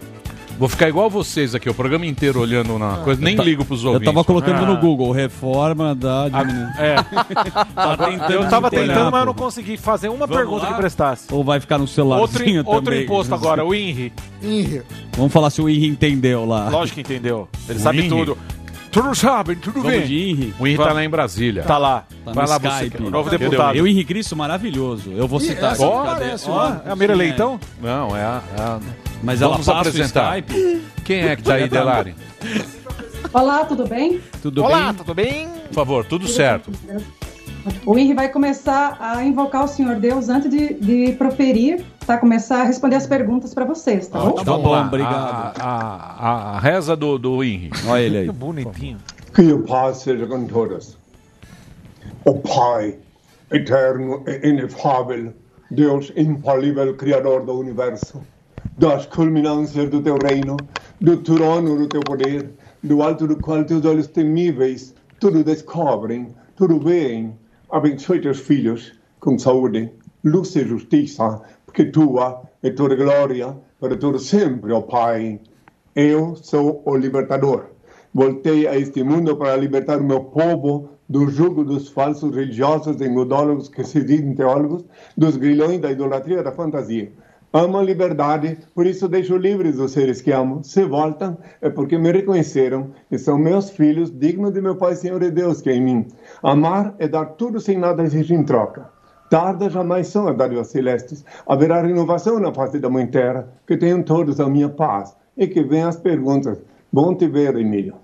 Vou 0.61 0.69
ficar 0.69 0.91
igual 0.91 1.09
vocês 1.09 1.55
aqui, 1.55 1.71
o 1.71 1.75
programa 1.75 2.05
inteiro 2.05 2.39
olhando 2.39 2.79
na 2.79 2.99
coisa, 2.99 3.19
nem 3.21 3.35
Eu 3.35 3.43
ligo 3.43 3.65
pros 3.65 3.83
Eu 3.83 3.93
ouvintes. 3.93 4.13
tava 4.13 4.23
colocando 4.23 4.63
Ah. 4.63 4.67
no 4.67 4.77
Google, 4.77 5.11
reforma 5.11 5.95
da 5.95 6.29
diminuição. 6.29 6.75
É. 6.79 6.97
Tentando 8.11 8.33
eu 8.33 8.49
tava 8.49 8.71
tentando, 8.71 9.11
mas 9.11 9.21
eu 9.21 9.27
não 9.27 9.35
consegui 9.35 9.77
fazer 9.79 10.09
uma 10.11 10.27
Vamos 10.27 10.37
pergunta 10.37 10.67
lá? 10.67 10.73
que 10.73 10.79
prestasse. 10.79 11.27
Ou 11.33 11.43
vai 11.43 11.61
ficar 11.61 11.79
no 11.79 11.85
Outro, 11.85 11.95
celularzinho 11.95 12.63
outro 12.67 12.83
também? 12.85 13.05
imposto 13.05 13.35
agora, 13.35 13.65
o 13.65 13.75
INRI. 13.75 14.13
INRI. 14.43 14.83
Vamos 15.17 15.33
falar 15.33 15.49
se 15.49 15.63
o 15.63 15.69
Henry 15.69 15.87
entendeu 15.87 16.45
lá. 16.45 16.69
Lógico 16.69 16.97
que 16.97 17.01
entendeu. 17.01 17.49
Ele 17.67 17.79
O 17.79 17.83
sabe 17.83 17.99
INRI? 18.01 18.09
tudo. 18.11 18.39
Tudo 18.93 19.15
sabe, 19.15 19.55
tudo 19.57 19.81
Vamos 19.81 19.99
bem. 19.99 20.07
de 20.07 20.31
Henry. 20.31 20.55
O 20.59 20.67
INRI 20.67 20.77
tá 20.77 20.93
lá 20.93 21.03
em 21.05 21.09
Brasília. 21.09 21.63
Tá 21.63 21.79
lá. 21.79 22.05
Tá 22.25 22.33
Vai 22.33 22.45
no 22.45 22.51
lá 22.51 22.59
você, 22.59 22.69
Skype. 22.69 22.97
que 22.99 23.03
é 23.03 23.07
o 23.07 23.11
novo 23.11 23.31
deputado. 23.31 23.75
o 23.75 23.79
Eu, 23.79 23.87
Henrique 23.87 24.13
Cristo, 24.13 24.37
maravilhoso. 24.37 25.11
Eu 25.13 25.27
vou 25.27 25.41
citar 25.41 25.73
essa 25.73 25.83
não 25.87 26.05
parece, 26.05 26.51
Ó. 26.51 26.73
É 26.85 26.91
a 26.91 26.97
Mira 26.97 27.15
Leitão? 27.15 27.59
Não, 27.81 28.15
é 28.15 28.21
a... 28.21 28.43
é 28.59 28.61
a- 28.61 28.79
Mas 29.23 29.43
ela 29.43 29.53
Vamos 29.53 29.67
passa 29.67 29.79
o 29.79 29.81
apresentar. 29.81 30.39
Skype? 30.39 30.83
Quem 31.05 31.21
é 31.23 31.37
que 31.37 31.43
tá 31.43 31.55
aí, 31.55 31.69
Delari? 31.69 32.15
Olá, 33.33 33.65
tudo 33.65 33.87
bem? 33.87 34.21
Tudo 34.43 34.65
Olá, 34.65 34.87
bem? 34.87 34.95
tudo 34.95 35.15
bem? 35.15 35.49
Por 35.69 35.75
favor, 35.75 36.05
tudo 36.05 36.27
certo. 36.27 36.71
O 37.85 37.99
Henry 37.99 38.15
vai 38.15 38.31
começar 38.31 38.97
a 38.99 39.23
invocar 39.23 39.65
o 39.65 39.69
Senhor 39.69 39.97
Deus 39.97 40.31
antes 40.31 40.49
de, 40.51 40.73
de 40.75 41.13
proferir, 41.13 41.85
tá? 42.07 42.17
Começar 42.17 42.63
a 42.63 42.65
responder 42.65 42.97
as 42.97 43.07
perguntas 43.07 43.53
para 43.53 43.67
vocês, 43.67 44.09
tá 44.09 44.19
bom? 44.19 44.33
Tá 44.33 44.43
Vamos 44.45 44.63
bom, 44.63 44.71
lá. 44.71 44.87
obrigado. 44.87 45.61
A, 45.61 45.65
a- 45.67 46.57
a- 46.57 46.61
reza 46.61 46.97
do, 46.97 47.19
do 47.19 47.45
INRI. 47.45 47.71
Olha 47.87 48.01
ele 48.01 48.17
aí. 48.19 48.31
Bonitinho. 48.31 48.97
Que 49.35 49.53
a 49.53 49.59
paz 49.59 49.99
seja 49.99 50.27
com 50.27 50.47
todos. 50.47 50.99
O 52.25 52.35
Pai, 52.41 52.97
eterno 53.53 54.25
e 54.27 54.49
inefável, 54.49 55.35
Deus 55.71 56.11
infalível, 56.17 56.95
Criador 56.97 57.45
do 57.45 57.59
universo, 57.59 58.23
das 58.81 59.05
culminâncias 59.05 59.91
do 59.91 60.01
teu 60.01 60.17
reino, 60.17 60.57
do 60.99 61.19
trono 61.19 61.77
do 61.77 61.87
teu 61.87 62.01
poder, 62.01 62.49
do 62.83 63.03
alto 63.03 63.29
do 63.29 63.37
qual 63.37 63.63
teus 63.63 63.85
olhos 63.85 64.07
temíveis 64.07 64.95
tudo 65.21 65.45
descobrem, 65.45 66.35
tudo 66.57 66.81
veem. 66.81 67.37
Abençoe 67.71 68.23
teus 68.23 68.41
filhos 68.41 68.99
com 69.21 69.39
saúde, 69.39 69.93
luz 70.25 70.57
e 70.57 70.65
justiça, 70.65 71.43
porque 71.67 71.85
tua 71.85 72.43
é 72.63 72.71
toda 72.71 72.97
glória 72.97 73.55
para 73.79 73.99
todo 73.99 74.19
sempre, 74.19 74.73
ó 74.73 74.81
Pai. 74.81 75.39
Eu 75.95 76.35
sou 76.35 76.83
o 76.87 76.97
libertador. 76.97 77.67
Voltei 78.15 78.67
a 78.67 78.79
este 78.79 79.03
mundo 79.03 79.37
para 79.37 79.57
libertar 79.57 79.99
o 79.99 80.05
meu 80.05 80.25
povo 80.25 80.89
do 81.07 81.29
jugo 81.29 81.65
dos 81.65 81.91
falsos 81.91 82.35
religiosos, 82.35 82.99
engodólogos 83.03 83.69
que 83.69 83.85
se 83.85 84.03
dizem 84.03 84.35
teólogos, 84.35 84.87
dos 85.15 85.37
grilhões 85.37 85.81
da 85.81 85.93
idolatria 85.93 86.41
e 86.41 86.43
da 86.43 86.53
fantasia. 86.53 87.13
Amo 87.53 87.79
a 87.79 87.83
liberdade, 87.83 88.59
por 88.73 88.87
isso 88.87 89.09
deixo 89.09 89.37
livres 89.37 89.77
os 89.79 89.91
seres 89.91 90.21
que 90.21 90.31
amo. 90.31 90.63
Se 90.63 90.85
voltam, 90.85 91.37
é 91.61 91.69
porque 91.69 91.99
me 91.99 92.13
reconheceram 92.13 92.93
e 93.11 93.19
são 93.19 93.37
meus 93.37 93.71
filhos, 93.71 94.09
dignos 94.09 94.53
de 94.53 94.61
meu 94.61 94.77
Pai 94.77 94.95
Senhor 94.95 95.21
e 95.23 95.33
Deus 95.33 95.61
que 95.61 95.69
é 95.69 95.75
em 95.75 95.83
mim. 95.83 96.07
Amar 96.45 96.95
é 97.01 97.09
dar 97.09 97.25
tudo 97.25 97.59
sem 97.59 97.77
nada 97.77 98.05
exigir 98.05 98.39
em 98.39 98.45
troca. 98.45 98.89
Tardas 99.29 99.73
jamais 99.73 100.07
são 100.07 100.29
as 100.29 100.37
dádivas 100.37 100.69
celestes. 100.69 101.25
Haverá 101.47 101.83
renovação 101.83 102.39
na 102.39 102.53
face 102.53 102.79
da 102.79 102.89
Mãe 102.89 103.07
Terra. 103.07 103.49
Que 103.67 103.77
tenham 103.77 104.03
todos 104.03 104.41
a 104.41 104.49
minha 104.49 104.69
paz. 104.69 105.17
E 105.37 105.47
que 105.47 105.63
venham 105.63 105.89
as 105.89 105.97
perguntas. 105.97 106.59
Bom 106.93 107.15
te 107.15 107.29
ver, 107.29 107.57
Emílio. 107.57 107.95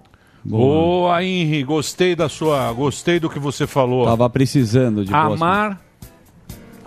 Boa, 0.45 1.23
Henri, 1.25 1.65
gostei 1.65 2.15
da 2.15 2.29
sua. 2.29 2.73
Gostei 2.73 3.19
do 3.19 3.29
que 3.29 3.41
você 3.41 3.67
falou. 3.67 4.05
Tava 4.05 4.31
precisando 4.31 5.05
de 5.05 5.13
Amar. 5.13 5.81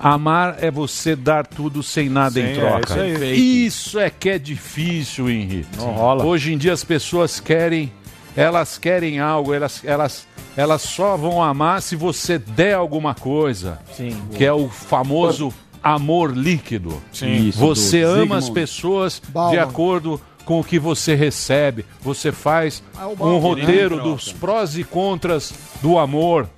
Amar 0.01 0.57
é 0.61 0.71
você 0.71 1.15
dar 1.15 1.45
tudo 1.45 1.83
sem 1.83 2.07
nada 2.09 2.39
em 2.39 2.53
Sim, 2.53 2.59
troca. 2.61 2.99
é 3.01 3.09
isso 3.09 3.23
aí. 3.23 3.65
Isso 3.65 3.99
é 3.99 4.09
que 4.09 4.29
é 4.29 4.39
difícil, 4.39 5.29
Henri. 5.29 5.65
Não 5.77 5.91
rola. 5.91 6.23
Hoje 6.25 6.53
em 6.53 6.57
dia 6.57 6.71
as 6.73 6.83
pessoas 6.85 7.39
querem, 7.39 7.91
elas 8.35 8.77
querem 8.77 9.19
algo, 9.19 9.53
elas, 9.53 9.81
elas, 9.83 10.25
elas 10.55 10.81
só 10.83 11.17
vão 11.17 11.43
amar 11.43 11.81
se 11.81 11.95
você 11.97 12.37
der 12.39 12.75
alguma 12.75 13.13
coisa. 13.13 13.77
Sim. 13.95 14.15
Que 14.33 14.45
é 14.45 14.53
o 14.53 14.69
famoso 14.69 15.53
amor 15.83 16.35
líquido. 16.35 17.01
Sim. 17.11 17.47
Isso, 17.49 17.59
Você 17.59 18.01
ama 18.01 18.37
as 18.37 18.49
pessoas 18.49 19.21
de 19.25 19.31
Bauman. 19.31 19.59
acordo 19.59 20.21
com 20.45 20.59
o 20.61 20.63
que 20.63 20.79
você 20.79 21.13
recebe. 21.13 21.85
Você 22.01 22.31
faz 22.31 22.81
Ah, 22.97 23.07
o 23.07 23.11
um 23.11 23.15
Bauman. 23.15 23.39
roteiro 23.39 24.01
dos 24.01 24.31
prós 24.31 24.77
e 24.77 24.83
contras 24.83 25.53
do 25.81 25.97
amor. 25.99 26.49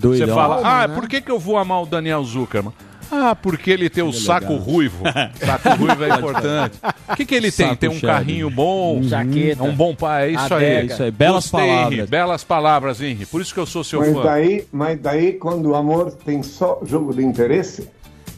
Você 0.00 0.26
fala, 0.26 0.60
ah, 0.64 0.88
né? 0.88 0.94
por 0.94 1.08
que, 1.08 1.20
que 1.20 1.30
eu 1.30 1.38
vou 1.38 1.56
amar 1.56 1.82
o 1.82 1.86
Daniel 1.86 2.22
Zuckerman? 2.24 2.72
Ah, 3.12 3.34
porque 3.36 3.70
ele 3.70 3.88
tem 3.90 4.02
o 4.02 4.08
Ele 4.08 4.16
é 4.16 4.20
saco 4.20 4.52
legal. 4.54 4.64
ruivo. 4.64 5.04
saco 5.38 5.68
ruivo 5.76 6.04
é 6.04 6.08
importante. 6.08 6.78
O 7.10 7.14
que, 7.16 7.24
que 7.26 7.34
ele 7.34 7.52
tem? 7.52 7.66
Saco 7.68 7.76
Tem 7.76 7.90
um 7.90 8.00
carrinho 8.00 8.50
bom, 8.50 9.02
Jaqueta. 9.02 9.62
um 9.62 9.74
bom 9.74 9.94
pai. 9.94 10.28
É 10.28 10.30
isso 10.32 10.54
aí. 10.54 10.76
Adega. 10.76 10.92
Isso 10.94 11.02
aí, 11.02 11.10
belas 11.10 11.44
Gostei, 11.50 11.68
palavras. 11.68 12.10
belas 12.10 12.44
palavras, 12.44 13.00
Henri. 13.02 13.26
Por 13.26 13.40
isso 13.42 13.52
que 13.54 13.60
eu 13.60 13.66
sou 13.66 13.84
seu 13.84 14.00
Mas 14.00 14.12
fã. 14.14 14.22
daí, 14.22 14.66
mas 14.72 14.98
daí, 15.00 15.34
quando 15.34 15.66
o 15.66 15.74
amor 15.74 16.12
tem 16.24 16.42
só 16.42 16.80
jogo 16.84 17.14
de 17.14 17.22
interesse, 17.22 17.88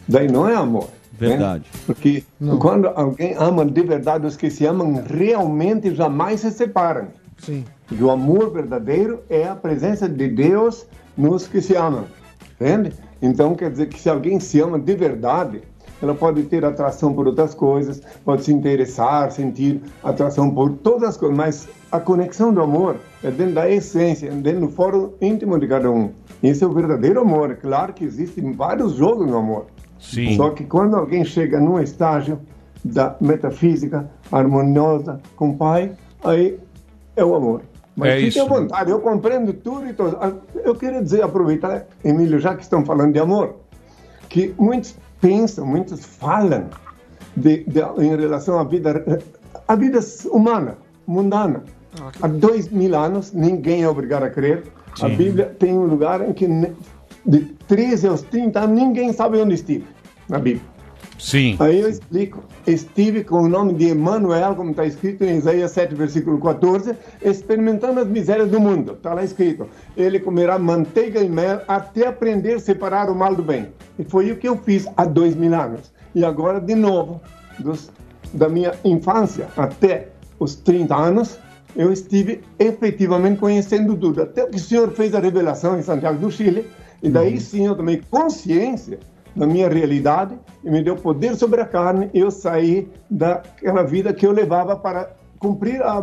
daí 0.07 0.31
não 0.31 0.49
é 0.49 0.55
amor. 0.57 0.89
né? 1.19 1.29
Verdade. 1.29 1.65
Porque 1.87 2.25
quando 2.59 2.89
alguém 2.89 3.35
ama 3.39 3.65
de 3.65 3.81
verdade, 3.83 4.27
os 4.27 4.37
que 4.37 4.51
se 4.51 4.67
amam 4.67 5.03
realmente 5.09 5.95
jamais 5.95 6.41
se 6.41 6.51
separam. 6.51 7.07
Sim. 7.39 7.65
E 7.91 8.03
o 8.03 8.11
amor 8.11 8.53
verdadeiro 8.53 9.21
é 9.31 9.45
a 9.47 9.55
presença 9.55 10.09
de 10.09 10.27
Deus 10.29 10.85
nos 11.17 11.47
que 11.47 11.61
se 11.61 11.75
amam. 11.75 12.05
Entende? 12.61 12.93
Então 13.21 13.55
quer 13.55 13.71
dizer 13.71 13.89
que 13.89 14.01
se 14.01 14.09
alguém 14.09 14.39
se 14.41 14.61
ama 14.61 14.79
de 14.79 14.95
verdade, 14.95 15.63
ela 16.03 16.15
pode 16.15 16.43
ter 16.45 16.65
atração 16.65 17.13
por 17.15 17.27
outras 17.27 17.55
coisas, 17.55 18.03
pode 18.25 18.45
se 18.45 18.53
interessar, 18.53 19.31
sentir 19.33 19.81
atração 20.03 20.51
por 20.51 20.73
todas 20.73 21.11
as 21.11 21.17
coisas, 21.17 21.37
mas 21.37 21.69
a 21.91 21.99
conexão 21.99 22.53
do 22.53 22.61
amor 22.61 22.97
é 23.23 23.31
dentro 23.31 23.55
da 23.55 23.71
essência, 23.71 24.31
dentro 24.31 24.63
do 24.63 24.69
fórum 24.69 25.13
íntimo 25.21 25.59
de 25.59 25.67
cada 25.67 25.91
um. 25.91 26.11
Esse 26.43 26.65
é 26.65 26.67
o 26.67 26.73
verdadeiro 26.73 27.21
amor. 27.21 27.57
Claro 27.57 27.93
que 27.93 28.05
existem 28.05 28.53
vários 28.53 28.95
jogos 28.95 29.27
no 29.27 29.39
amor. 29.39 29.67
Sim. 29.99 30.37
Só 30.37 30.51
que 30.51 30.65
quando 30.65 30.97
alguém 30.97 31.25
chega 31.25 31.59
num 31.59 31.81
estágio 31.81 32.39
da 32.85 33.17
metafísica 33.21 34.09
harmoniosa 34.31 35.21
com 35.35 35.51
o 35.51 35.57
Pai, 35.57 35.93
aí 36.23 36.59
é 37.17 37.25
o 37.25 37.35
amor. 37.35 37.63
Mas 37.97 38.11
É 38.11 38.17
fique 38.17 38.29
isso. 38.29 38.43
à 38.43 38.45
vontade, 38.45 38.91
eu 38.91 39.01
compreendo 39.01 39.53
tudo 39.55 39.89
e 39.89 39.93
tudo. 39.95 40.19
Ah, 40.21 40.33
Eu 40.55 40.75
queria 40.75 41.03
dizer, 41.03 41.23
aproveitar, 41.23 41.87
Emílio, 42.05 42.39
já 42.39 42.55
que 42.55 42.63
estão 42.63 42.85
falando 42.85 43.13
de 43.15 43.19
amor, 43.19 43.57
que 44.29 44.55
muitos 44.59 44.95
pensam, 45.21 45.65
muitos 45.67 46.05
falam 46.05 46.67
de, 47.37 47.65
de- 47.65 47.81
em 48.05 48.15
relação 48.17 48.59
à 48.59 48.65
vida, 48.65 49.23
à 49.67 49.75
vida 49.75 49.99
humana, 50.31 50.77
mundana. 51.07 51.65
Há 52.21 52.27
dois 52.29 52.69
mil 52.69 52.95
anos, 52.95 53.33
ninguém 53.33 53.83
é 53.83 53.89
obrigado 53.89 54.25
a 54.25 54.31
crer. 54.31 54.65
A 55.01 55.09
Sim. 55.09 55.17
Bíblia 55.17 55.47
tem 55.59 55.73
um 55.73 55.85
lugar 55.87 56.27
em 56.29 56.33
que 56.35 56.47
de 57.25 57.41
13 57.67 58.09
aos 58.09 58.21
30 58.23 58.61
anos, 58.61 58.77
ninguém 58.79 59.13
sabe 59.13 59.39
onde 59.41 59.55
estive 59.55 59.87
na 60.29 60.39
Bíblia. 60.39 60.63
Sim. 61.19 61.57
Aí 61.61 61.81
eu 61.81 61.89
explico. 61.89 62.45
Estive 62.67 63.25
com 63.25 63.43
o 63.43 63.49
nome 63.49 63.75
de 63.75 63.89
Emmanuel, 63.89 64.55
como 64.55 64.71
está 64.71 64.85
escrito 64.85 65.25
em 65.25 65.37
Isaías 65.37 65.71
7, 65.73 65.95
versículo 65.95 66.39
14, 66.41 66.95
experimentando 67.23 68.01
as 68.01 68.07
misérias 68.07 68.51
do 68.51 68.61
mundo. 68.61 68.93
Está 68.93 69.15
lá 69.15 69.25
escrito. 69.25 69.69
Ele 69.97 70.19
comerá 70.19 70.59
manteiga 70.59 71.21
e 71.21 71.29
mel 71.29 71.63
até 71.67 72.07
aprender 72.07 72.55
a 72.55 72.59
separar 72.59 73.11
o 73.11 73.15
mal 73.15 73.35
do 73.35 73.43
bem. 73.43 73.69
E 73.99 74.05
foi 74.05 74.31
o 74.31 74.37
que 74.37 74.49
eu 74.49 74.57
fiz 74.57 74.87
há 74.97 75.05
dois 75.05 75.35
mil 75.35 75.55
anos. 75.55 75.93
E 76.15 76.25
agora, 76.25 76.61
de 76.61 76.75
novo, 76.75 77.21
dos, 77.59 77.91
da 78.33 78.49
minha 78.49 78.75
infância 78.85 79.49
até 79.57 80.09
os 80.39 80.57
30 80.57 80.95
anos, 80.95 81.39
eu 81.75 81.93
estive 81.93 82.43
efetivamente 82.59 83.39
conhecendo 83.39 83.97
tudo. 83.97 84.23
Até 84.23 84.47
que 84.47 84.57
o 84.57 84.61
Senhor 84.61 84.91
fez 84.93 85.15
a 85.15 85.21
revelação 85.21 85.79
em 85.79 85.83
Santiago 85.83 86.19
do 86.19 86.31
Chile. 86.31 86.67
E 87.03 87.11
daí 87.11 87.39
sim 87.39 87.67
eu 87.67 87.75
tomei 87.77 88.03
consciência 88.11 88.99
da 89.37 89.47
minha 89.47 89.69
realidade 89.69 90.35
e 90.65 90.71
me 90.71 90.83
deu 90.83 90.97
poder 90.97 91.37
sobre 91.37 91.61
a 91.61 91.65
carne 91.67 92.11
e 92.15 92.19
eu 92.21 92.31
saí 92.31 92.89
daquela 93.11 93.83
vida 93.83 94.13
que 94.13 94.27
eu 94.27 94.33
levava 94.33 94.75
para 94.77 95.11
cumprir 95.39 95.83
a 95.83 96.03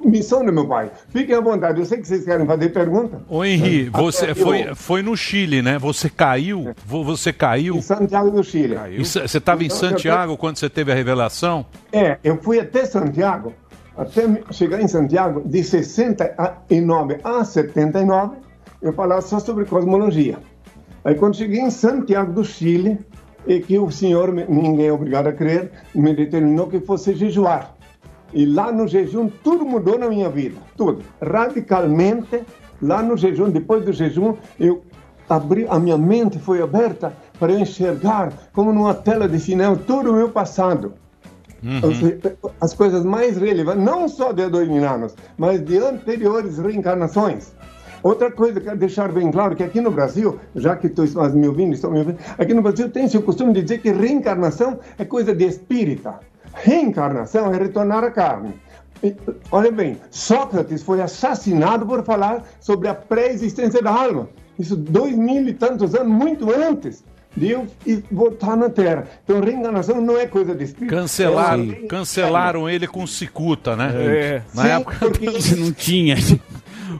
missão 0.00 0.44
do 0.44 0.52
meu 0.52 0.66
pai. 0.66 0.88
Fiquem 1.08 1.34
à 1.34 1.40
vontade, 1.40 1.80
eu 1.80 1.84
sei 1.84 1.98
que 1.98 2.06
vocês 2.06 2.24
querem 2.24 2.46
fazer 2.46 2.68
pergunta. 2.68 3.20
Ô 3.28 3.44
Henri, 3.44 3.90
Até 3.92 4.00
você 4.00 4.30
eu- 4.30 4.36
foi, 4.36 4.74
foi 4.76 5.02
no 5.02 5.16
Chile, 5.16 5.60
né? 5.60 5.76
Você 5.80 6.08
caiu? 6.08 6.72
Vo- 6.86 7.02
Você 7.02 7.32
caiu? 7.32 7.74
Em 7.74 7.80
Santiago 7.82 8.30
do 8.30 8.44
Chile. 8.44 8.76
Você 9.04 9.24
estava 9.38 9.62
em 9.64 9.66
Então, 9.66 9.76
eu- 9.76 9.90
Santiago 9.90 10.36
quando 10.36 10.56
você 10.58 10.70
teve 10.70 10.92
a 10.92 10.94
revelação? 10.94 11.66
É, 11.92 12.18
eu 12.22 12.36
fui 12.40 12.60
até 12.60 12.84
Santiago, 12.86 13.52
até 13.96 14.22
chegar 14.52 14.80
em 14.80 14.86
Santiago, 14.86 15.42
de 15.44 15.64
69 15.64 17.18
a 17.24 17.44
79, 17.44 18.36
eu 18.80 18.92
falava 18.92 19.20
só 19.22 19.40
sobre 19.40 19.64
cosmologia. 19.64 20.38
Aí 21.04 21.14
quando 21.14 21.36
cheguei 21.36 21.60
em 21.60 21.70
Santiago 21.70 22.32
do 22.32 22.44
Chile, 22.44 22.98
e 23.46 23.60
que 23.60 23.78
o 23.78 23.90
senhor, 23.90 24.32
ninguém 24.32 24.88
é 24.88 24.92
obrigado 24.92 25.28
a 25.28 25.32
crer, 25.32 25.70
me 25.94 26.14
determinou 26.14 26.66
que 26.66 26.80
fosse 26.80 27.14
jejuar. 27.14 27.74
E 28.32 28.44
lá 28.44 28.70
no 28.70 28.86
jejum 28.86 29.28
tudo 29.42 29.64
mudou 29.64 29.98
na 29.98 30.08
minha 30.08 30.28
vida, 30.28 30.60
tudo, 30.76 31.02
radicalmente. 31.22 32.42
Lá 32.80 33.02
no 33.02 33.16
jejum, 33.16 33.50
depois 33.50 33.84
do 33.84 33.92
jejum, 33.92 34.34
eu 34.60 34.84
abri, 35.28 35.66
a 35.68 35.78
minha 35.78 35.96
mente 35.96 36.38
foi 36.38 36.60
aberta 36.60 37.12
para 37.38 37.52
eu 37.52 37.58
enxergar, 37.58 38.32
como 38.52 38.72
numa 38.72 38.94
tela 38.94 39.28
de 39.28 39.40
cinema, 39.40 39.76
todo 39.76 40.10
o 40.10 40.14
meu 40.14 40.28
passado 40.28 40.94
Uhum. 41.62 41.80
Seja, 41.94 42.36
as 42.60 42.74
coisas 42.74 43.04
mais 43.04 43.36
relevantes, 43.36 43.82
não 43.82 44.08
só 44.08 44.32
de 44.32 44.48
dois 44.48 44.68
mil 44.68 44.86
anos, 44.88 45.14
mas 45.36 45.64
de 45.64 45.78
anteriores 45.78 46.58
reencarnações. 46.58 47.52
Outra 48.02 48.30
coisa 48.30 48.54
que 48.54 48.58
eu 48.60 48.64
quero 48.64 48.78
deixar 48.78 49.10
bem 49.12 49.30
claro 49.30 49.56
que 49.56 49.62
aqui 49.62 49.80
no 49.80 49.90
Brasil, 49.90 50.38
já 50.54 50.76
que 50.76 50.86
estás 50.86 51.34
me 51.34 51.48
ouvindo, 51.48 51.74
estão 51.74 51.90
me 51.90 51.98
ouvindo, 51.98 52.18
aqui 52.38 52.54
no 52.54 52.62
Brasil 52.62 52.88
tem-se 52.90 53.16
o 53.16 53.22
costume 53.22 53.52
de 53.52 53.62
dizer 53.62 53.78
que 53.78 53.90
reencarnação 53.90 54.78
é 54.98 55.04
coisa 55.04 55.34
de 55.34 55.44
espírita. 55.44 56.20
Reencarnação 56.54 57.52
é 57.52 57.58
retornar 57.58 58.04
à 58.04 58.10
carne. 58.10 58.54
E, 59.02 59.14
Olha 59.50 59.70
bem, 59.70 59.96
Sócrates 60.10 60.82
foi 60.82 61.00
assassinado 61.00 61.86
por 61.86 62.04
falar 62.04 62.42
sobre 62.60 62.88
a 62.88 62.94
pré-existência 62.94 63.80
da 63.82 63.90
alma. 63.92 64.28
Isso 64.58 64.74
dois 64.76 65.16
mil 65.16 65.46
e 65.48 65.52
tantos 65.54 65.94
anos, 65.94 66.12
muito 66.12 66.50
antes 66.52 67.04
de 67.36 67.50
eu 67.52 67.66
voltar 68.10 68.56
na 68.56 68.68
Terra. 68.68 69.04
Então, 69.22 69.40
reencarnação 69.40 70.00
não 70.00 70.18
é 70.18 70.26
coisa 70.26 70.52
de 70.54 70.64
espírito. 70.64 70.90
Cancelaram, 70.92 71.70
É- 71.70 71.86
cancelaram 71.86 72.68
ele 72.68 72.88
com 72.88 73.06
cicuta, 73.06 73.76
né? 73.76 73.92
É. 73.94 74.42
Na 74.52 74.62
Sim, 74.64 74.68
época 74.70 74.96
porque 74.98 75.26
não 75.56 75.70
tinha. 75.72 76.16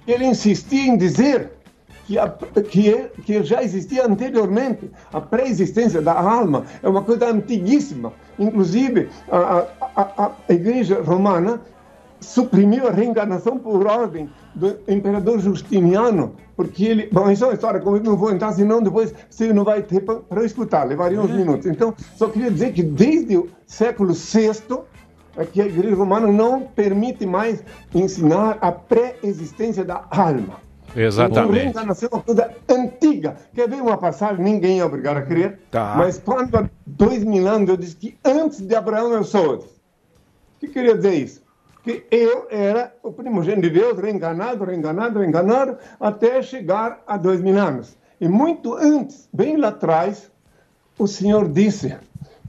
Ele 0.08 0.24
insistia 0.24 0.86
em 0.86 0.96
dizer 0.96 1.50
que, 2.06 2.18
a- 2.18 2.28
que, 2.70 2.92
é- 2.92 3.10
que 3.24 3.42
já 3.42 3.62
existia 3.62 4.06
anteriormente. 4.06 4.90
A 5.12 5.20
pré-existência 5.20 6.00
da 6.00 6.18
alma 6.18 6.64
é 6.82 6.88
uma 6.88 7.02
coisa 7.02 7.26
antiguíssima. 7.28 8.12
Inclusive, 8.38 9.08
a, 9.30 9.66
a, 9.94 10.32
a, 10.48 10.52
Igreja 10.52 11.02
Romana 11.02 11.60
suprimiu 12.20 12.88
a 12.88 12.90
reencarnação 12.90 13.58
por 13.58 13.86
ordem 13.86 14.28
do 14.54 14.76
imperador 14.88 15.38
Justiniano, 15.38 16.34
porque 16.56 16.84
ele. 16.84 17.08
Bom, 17.12 17.30
isso 17.30 17.44
é 17.44 17.48
uma 17.48 17.54
história 17.54 17.78
que 17.78 17.86
eu 17.86 18.00
não 18.02 18.16
vou 18.16 18.32
entrar, 18.32 18.52
senão 18.52 18.82
depois 18.82 19.14
você 19.30 19.52
não 19.52 19.62
vai 19.62 19.82
ter 19.82 20.00
para 20.00 20.44
escutar, 20.44 20.84
levaria 20.84 21.20
uns 21.20 21.30
minutos. 21.30 21.66
Então, 21.66 21.94
só 22.16 22.28
queria 22.28 22.50
dizer 22.50 22.72
que 22.72 22.82
desde 22.82 23.36
o 23.36 23.48
século 23.66 24.12
VI 24.14 24.50
é 25.38 25.44
que 25.44 25.62
a 25.62 25.66
Igreja 25.66 25.94
Romana 25.94 26.26
não 26.26 26.62
permite 26.62 27.24
mais 27.24 27.62
ensinar 27.94 28.58
a 28.60 28.72
pré-existência 28.72 29.84
da 29.84 30.04
alma. 30.10 30.68
Então, 30.90 31.02
Exatamente. 31.02 31.58
reencarnação 31.58 32.08
é 32.10 32.14
uma 32.16 32.22
coisa 32.22 32.50
antiga. 32.68 33.36
Quer 33.54 33.68
ver 33.68 33.80
uma 33.80 33.96
passagem? 33.96 34.42
Ninguém 34.42 34.80
é 34.80 34.84
obrigado 34.84 35.18
a 35.18 35.22
crer. 35.22 35.60
Tá. 35.70 35.94
Mas 35.96 36.18
quando 36.18 36.56
há 36.56 36.68
dois 36.86 37.22
mil 37.24 37.46
anos 37.46 37.68
eu 37.68 37.76
disse 37.76 37.96
que 37.96 38.18
antes 38.24 38.60
de 38.60 38.74
Abraão 38.74 39.12
eu 39.12 39.22
sou. 39.22 39.56
O 39.56 39.64
que 40.60 40.68
queria 40.68 40.96
dizer 40.96 41.14
isso? 41.14 41.42
Que 41.84 42.04
eu 42.10 42.48
era 42.50 42.92
o 43.02 43.12
primogênito 43.12 43.62
de 43.62 43.70
Deus, 43.70 43.98
reencarnado, 43.98 44.64
reencarnado, 44.64 45.20
reencarnado, 45.20 45.78
até 46.00 46.42
chegar 46.42 47.02
a 47.06 47.16
dois 47.16 47.40
mil 47.40 47.56
anos. 47.58 47.96
E 48.20 48.26
muito 48.28 48.74
antes, 48.74 49.28
bem 49.32 49.56
lá 49.56 49.68
atrás, 49.68 50.30
o 50.98 51.06
Senhor 51.06 51.48
disse: 51.48 51.96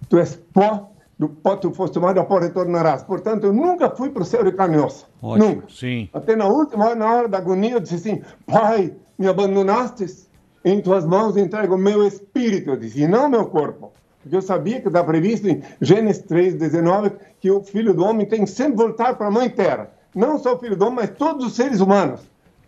Tu 0.10 0.18
és 0.18 0.36
pó, 0.52 0.92
do 1.20 1.28
pó 1.28 1.58
tu 1.58 1.72
foste 1.72 1.96
tomado, 1.96 2.20
a 2.20 2.40
retornarás. 2.40 3.04
Portanto, 3.04 3.44
eu 3.44 3.54
nunca 3.54 3.90
fui 3.90 4.10
para 4.10 4.24
o 4.24 4.26
céu 4.26 4.42
de 4.42 4.54
carne 4.54 4.78
osso. 4.78 5.06
Nunca. 5.22 5.66
Sim. 5.70 6.10
Até 6.14 6.34
na 6.34 6.48
última 6.48 6.86
hora, 6.86 6.96
na 6.96 7.14
hora 7.14 7.28
da 7.28 7.38
agonia, 7.38 7.74
eu 7.74 7.80
disse 7.82 7.96
assim: 7.96 8.22
Pai, 8.48 8.94
me 9.18 9.28
abandonastes, 9.28 10.30
em 10.64 10.82
tuas 10.82 11.06
mãos 11.06 11.36
entrego 11.36 11.76
o 11.76 11.78
meu 11.78 12.08
espírito, 12.08 12.70
eu 12.70 12.78
disse, 12.78 13.02
e 13.02 13.08
não 13.08 13.28
meu 13.28 13.46
corpo. 13.48 13.92
Porque 14.22 14.36
eu 14.36 14.42
sabia 14.42 14.82
que 14.82 14.88
está 14.88 15.04
previsto 15.04 15.48
em 15.48 15.62
Gênesis 15.82 16.24
3, 16.24 16.56
19, 16.56 17.12
que 17.40 17.52
o 17.52 17.62
filho 17.62 17.94
do 17.94 18.04
homem 18.04 18.26
tem 18.26 18.42
que 18.42 18.50
sempre 18.50 18.78
voltar 18.78 19.16
para 19.18 19.28
a 19.28 19.32
mãe 19.32 19.50
terra. 19.50 19.92
Não 20.16 20.38
só 20.40 20.56
o 20.56 20.60
filho 20.60 20.76
do 20.76 20.86
homem, 20.86 20.96
mas 21.02 21.10
todos 21.12 21.46
os 21.46 21.54
seres 21.54 21.80
humanos. 21.80 22.22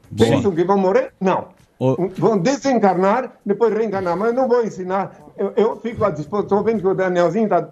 Boa. 0.10 0.30
Pensam 0.30 0.52
que 0.52 0.64
vão 0.64 0.78
morrer? 0.78 1.14
Não. 1.20 1.48
Vão 2.18 2.38
desencarnar, 2.38 3.34
depois 3.46 3.74
reencarnar. 3.74 4.16
Mas 4.16 4.30
eu 4.30 4.36
não 4.36 4.48
vou 4.48 4.64
ensinar. 4.64 5.18
Eu, 5.36 5.52
eu 5.56 5.76
fico 5.78 6.06
à 6.06 6.10
disposição. 6.10 6.60
Estou 6.60 6.64
vendo 6.64 6.82
que 6.82 6.88
o 6.88 6.94
Danielzinho 6.94 7.46
está. 7.46 7.68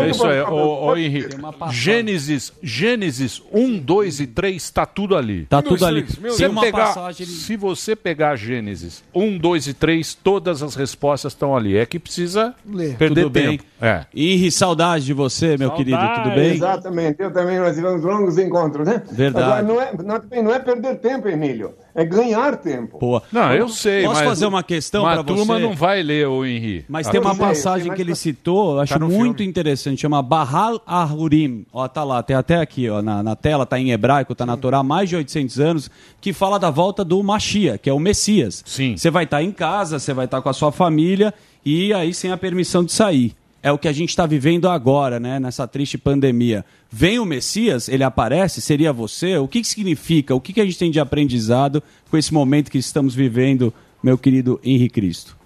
É 0.00 0.10
isso 0.10 0.24
aí, 0.24 0.40
ô, 0.42 0.84
ô 0.86 0.96
Henrique. 0.96 1.36
Gênesis, 1.72 2.52
Gênesis 2.62 3.42
1, 3.52 3.78
2 3.78 4.20
e 4.20 4.26
3, 4.28 4.62
está 4.62 4.86
tudo 4.86 5.16
ali. 5.16 5.44
Tá 5.46 5.60
tudo 5.60 5.84
ali. 5.84 6.06
Se, 6.08 6.48
pegar, 6.48 6.86
passagem- 6.86 7.26
se 7.26 7.56
você 7.56 7.96
pegar 7.96 8.36
Gênesis 8.36 9.02
1, 9.12 9.36
2 9.38 9.66
e 9.66 9.74
3, 9.74 10.14
todas 10.14 10.62
as 10.62 10.76
respostas 10.76 11.32
estão 11.32 11.56
ali. 11.56 11.76
É 11.76 11.84
que 11.84 11.98
precisa 11.98 12.54
perder 12.96 13.22
Tudo 13.22 13.30
bem. 13.30 13.58
tempo. 13.58 13.64
É. 13.80 14.06
Henri, 14.14 14.52
saudade 14.52 15.04
de 15.04 15.12
você, 15.12 15.56
meu 15.58 15.72
querido, 15.72 15.98
tudo 16.14 16.34
bem? 16.34 16.54
Exatamente. 16.54 17.20
Eu 17.20 17.32
também, 17.32 17.58
nós 17.58 17.74
tivemos 17.74 18.02
longos 18.04 18.38
encontros, 18.38 18.86
né? 18.86 19.02
Verdade. 19.10 19.46
Agora, 19.46 19.62
não 19.62 19.80
é, 19.82 19.92
não, 20.04 20.20
também 20.20 20.42
não 20.44 20.54
é 20.54 20.60
perder 20.60 20.96
tempo, 20.98 21.28
Emílio. 21.28 21.74
É 21.96 22.04
ganhar 22.04 22.56
tempo. 22.58 22.98
Boa. 22.98 23.22
Não, 23.32 23.52
eu 23.54 23.68
sei, 23.68 24.02
Posso 24.04 24.16
mas- 24.20 24.28
fazer 24.28 24.46
uma 24.46 24.62
questão 24.62 25.02
para 25.02 25.20
a 25.22 25.24
turma 25.24 25.56
você? 25.56 25.62
não 25.62 25.72
vai 25.74 26.02
ler 26.02 26.28
o 26.28 26.44
Henri. 26.44 26.84
Mas 26.88 27.08
A 27.08 27.10
tem 27.10 27.20
uma 27.20 27.30
turma- 27.30 27.46
passagem 27.48 27.92
que 27.94 28.02
ele 28.02 28.14
citou, 28.14 28.74
eu 28.74 28.80
acho 28.80 28.92
Tá 28.92 28.98
muito 29.04 29.42
interessante, 29.42 30.00
chama 30.02 30.20
Bahal 30.22 30.80
Ahurim. 30.86 31.64
Ó, 31.72 31.88
tá 31.88 32.04
lá, 32.04 32.22
tem 32.22 32.36
até 32.36 32.56
aqui, 32.56 32.88
ó, 32.90 33.00
na, 33.00 33.22
na 33.22 33.34
tela, 33.34 33.64
tá 33.64 33.78
em 33.80 33.90
hebraico, 33.92 34.34
tá 34.34 34.44
na 34.44 34.56
Torá, 34.56 34.82
mais 34.82 35.08
de 35.08 35.16
800 35.16 35.58
anos, 35.58 35.90
que 36.20 36.32
fala 36.32 36.58
da 36.58 36.70
volta 36.70 37.02
do 37.04 37.22
Mashiach, 37.22 37.78
que 37.78 37.88
é 37.88 37.92
o 37.92 37.98
Messias. 37.98 38.62
Sim. 38.66 38.96
Você 38.96 39.10
vai 39.10 39.24
estar 39.24 39.42
em 39.42 39.50
casa, 39.50 39.98
você 39.98 40.12
vai 40.12 40.26
estar 40.26 40.42
com 40.42 40.48
a 40.48 40.52
sua 40.52 40.70
família 40.70 41.32
e 41.64 41.92
aí 41.94 42.12
sem 42.12 42.30
a 42.30 42.36
permissão 42.36 42.84
de 42.84 42.92
sair. 42.92 43.34
É 43.66 43.72
o 43.72 43.76
que 43.76 43.88
a 43.88 43.92
gente 43.92 44.10
está 44.10 44.26
vivendo 44.26 44.68
agora, 44.68 45.18
né? 45.18 45.40
Nessa 45.40 45.66
triste 45.66 45.98
pandemia. 45.98 46.64
Vem 46.88 47.18
o 47.18 47.24
Messias, 47.24 47.88
ele 47.88 48.04
aparece, 48.04 48.60
seria 48.60 48.92
você? 48.92 49.38
O 49.38 49.48
que, 49.48 49.60
que 49.60 49.66
significa? 49.66 50.36
O 50.36 50.40
que, 50.40 50.52
que 50.52 50.60
a 50.60 50.64
gente 50.64 50.78
tem 50.78 50.88
de 50.88 51.00
aprendizado 51.00 51.82
com 52.08 52.16
esse 52.16 52.32
momento 52.32 52.70
que 52.70 52.78
estamos 52.78 53.12
vivendo, 53.12 53.74
meu 54.00 54.16
querido 54.16 54.60
Henri 54.62 54.88
Cristo? 54.88 55.36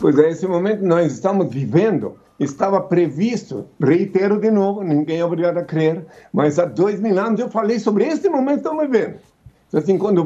Pois 0.00 0.16
é, 0.20 0.30
esse 0.30 0.46
momento 0.46 0.82
que 0.82 0.86
nós 0.86 1.12
estamos 1.12 1.52
vivendo 1.52 2.16
estava 2.38 2.80
previsto, 2.80 3.66
reitero 3.80 4.38
de 4.38 4.52
novo, 4.52 4.84
ninguém 4.84 5.18
é 5.18 5.24
obrigado 5.24 5.58
a 5.58 5.64
crer, 5.64 6.06
mas 6.32 6.60
há 6.60 6.64
dois 6.64 7.00
mil 7.00 7.18
anos 7.18 7.40
eu 7.40 7.50
falei 7.50 7.80
sobre 7.80 8.04
este 8.04 8.28
momento 8.28 8.62
que 8.62 8.68
estamos 8.68 8.88
vivendo. 8.88 9.16
Assim, 9.72 9.98
quando 9.98 10.24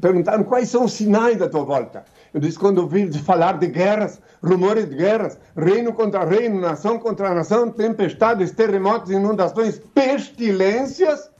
perguntaram 0.00 0.42
quais 0.42 0.68
são 0.68 0.86
os 0.86 0.94
sinais 0.94 1.36
da 1.36 1.48
tua 1.48 1.62
volta. 1.62 2.04
Eu 2.32 2.40
disse, 2.40 2.58
quando 2.58 2.80
eu 2.80 2.86
vi 2.88 3.12
falar 3.18 3.58
de 3.58 3.66
guerras, 3.68 4.20
rumores 4.42 4.88
de 4.88 4.96
guerras, 4.96 5.38
reino 5.56 5.92
contra 5.92 6.24
reino, 6.24 6.60
nação 6.60 6.98
contra 6.98 7.34
nação, 7.34 7.70
tempestades, 7.70 8.50
terremotos, 8.52 9.10
inundações, 9.10 9.78
pestilências, 9.94 11.30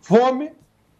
fome, 0.00 0.52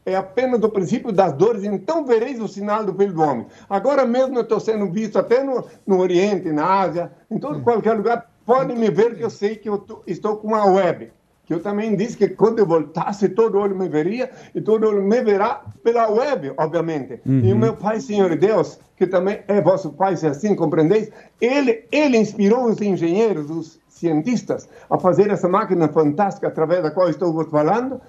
é 0.05 0.15
apenas 0.15 0.63
o 0.63 0.69
princípio 0.69 1.11
das 1.11 1.33
dores, 1.33 1.65
então 1.65 2.05
vereis 2.05 2.41
o 2.41 2.47
sinal 2.47 2.85
do 2.85 2.95
Filho 2.95 3.13
do 3.13 3.23
Homem. 3.23 3.47
Agora 3.69 4.05
mesmo 4.05 4.37
eu 4.37 4.43
estou 4.43 4.61
sendo 4.61 4.91
visto 4.91 5.19
até 5.19 5.43
no, 5.43 5.65
no 5.87 5.99
Oriente, 5.99 6.53
na 6.53 6.65
Ásia, 6.81 7.11
em 7.31 7.39
todo 7.39 7.61
qualquer 7.63 7.95
lugar. 7.95 8.31
Podem 8.45 8.77
me 8.77 8.89
ver 8.89 9.17
que 9.17 9.25
eu 9.25 9.31
sei 9.31 9.57
que 9.57 9.69
eu 9.69 9.79
tô- 9.79 10.03
estou 10.07 10.37
com 10.37 10.47
uma 10.49 10.65
web. 10.65 11.11
Que 11.47 11.55
eu 11.55 11.61
também 11.61 11.95
disse 11.95 12.17
que 12.17 12.29
quando 12.29 12.59
eu 12.59 12.67
voltasse, 12.67 13.29
todo 13.29 13.57
olho 13.59 13.77
me 13.77 13.89
veria 13.89 14.31
e 14.53 14.61
todo 14.61 14.87
olho 14.87 15.01
me 15.01 15.23
verá 15.23 15.63
pela 15.83 16.11
web, 16.11 16.53
obviamente. 16.57 17.21
Uhum. 17.25 17.41
E 17.41 17.53
o 17.53 17.57
meu 17.57 17.75
Pai, 17.75 18.01
Senhor 18.01 18.35
Deus, 18.37 18.81
que 18.97 19.07
também 19.07 19.41
é 19.47 19.61
vosso 19.61 19.93
Pai, 19.93 20.17
se 20.17 20.27
assim 20.27 20.57
compreendeis, 20.57 21.11
ele, 21.41 21.85
ele 21.93 22.19
inspirou 22.19 22.65
os 22.65 22.81
engenheiros, 22.81 23.49
os 23.49 23.79
cientistas, 23.89 24.69
a 24.91 24.99
fazer 24.99 25.31
essa 25.31 25.49
máquina 25.49 25.89
fantástica 25.89 26.49
através 26.49 26.83
da 26.83 26.91
qual 26.91 27.09
estou 27.09 27.33
vos 27.33 27.49
falando, 27.49 28.01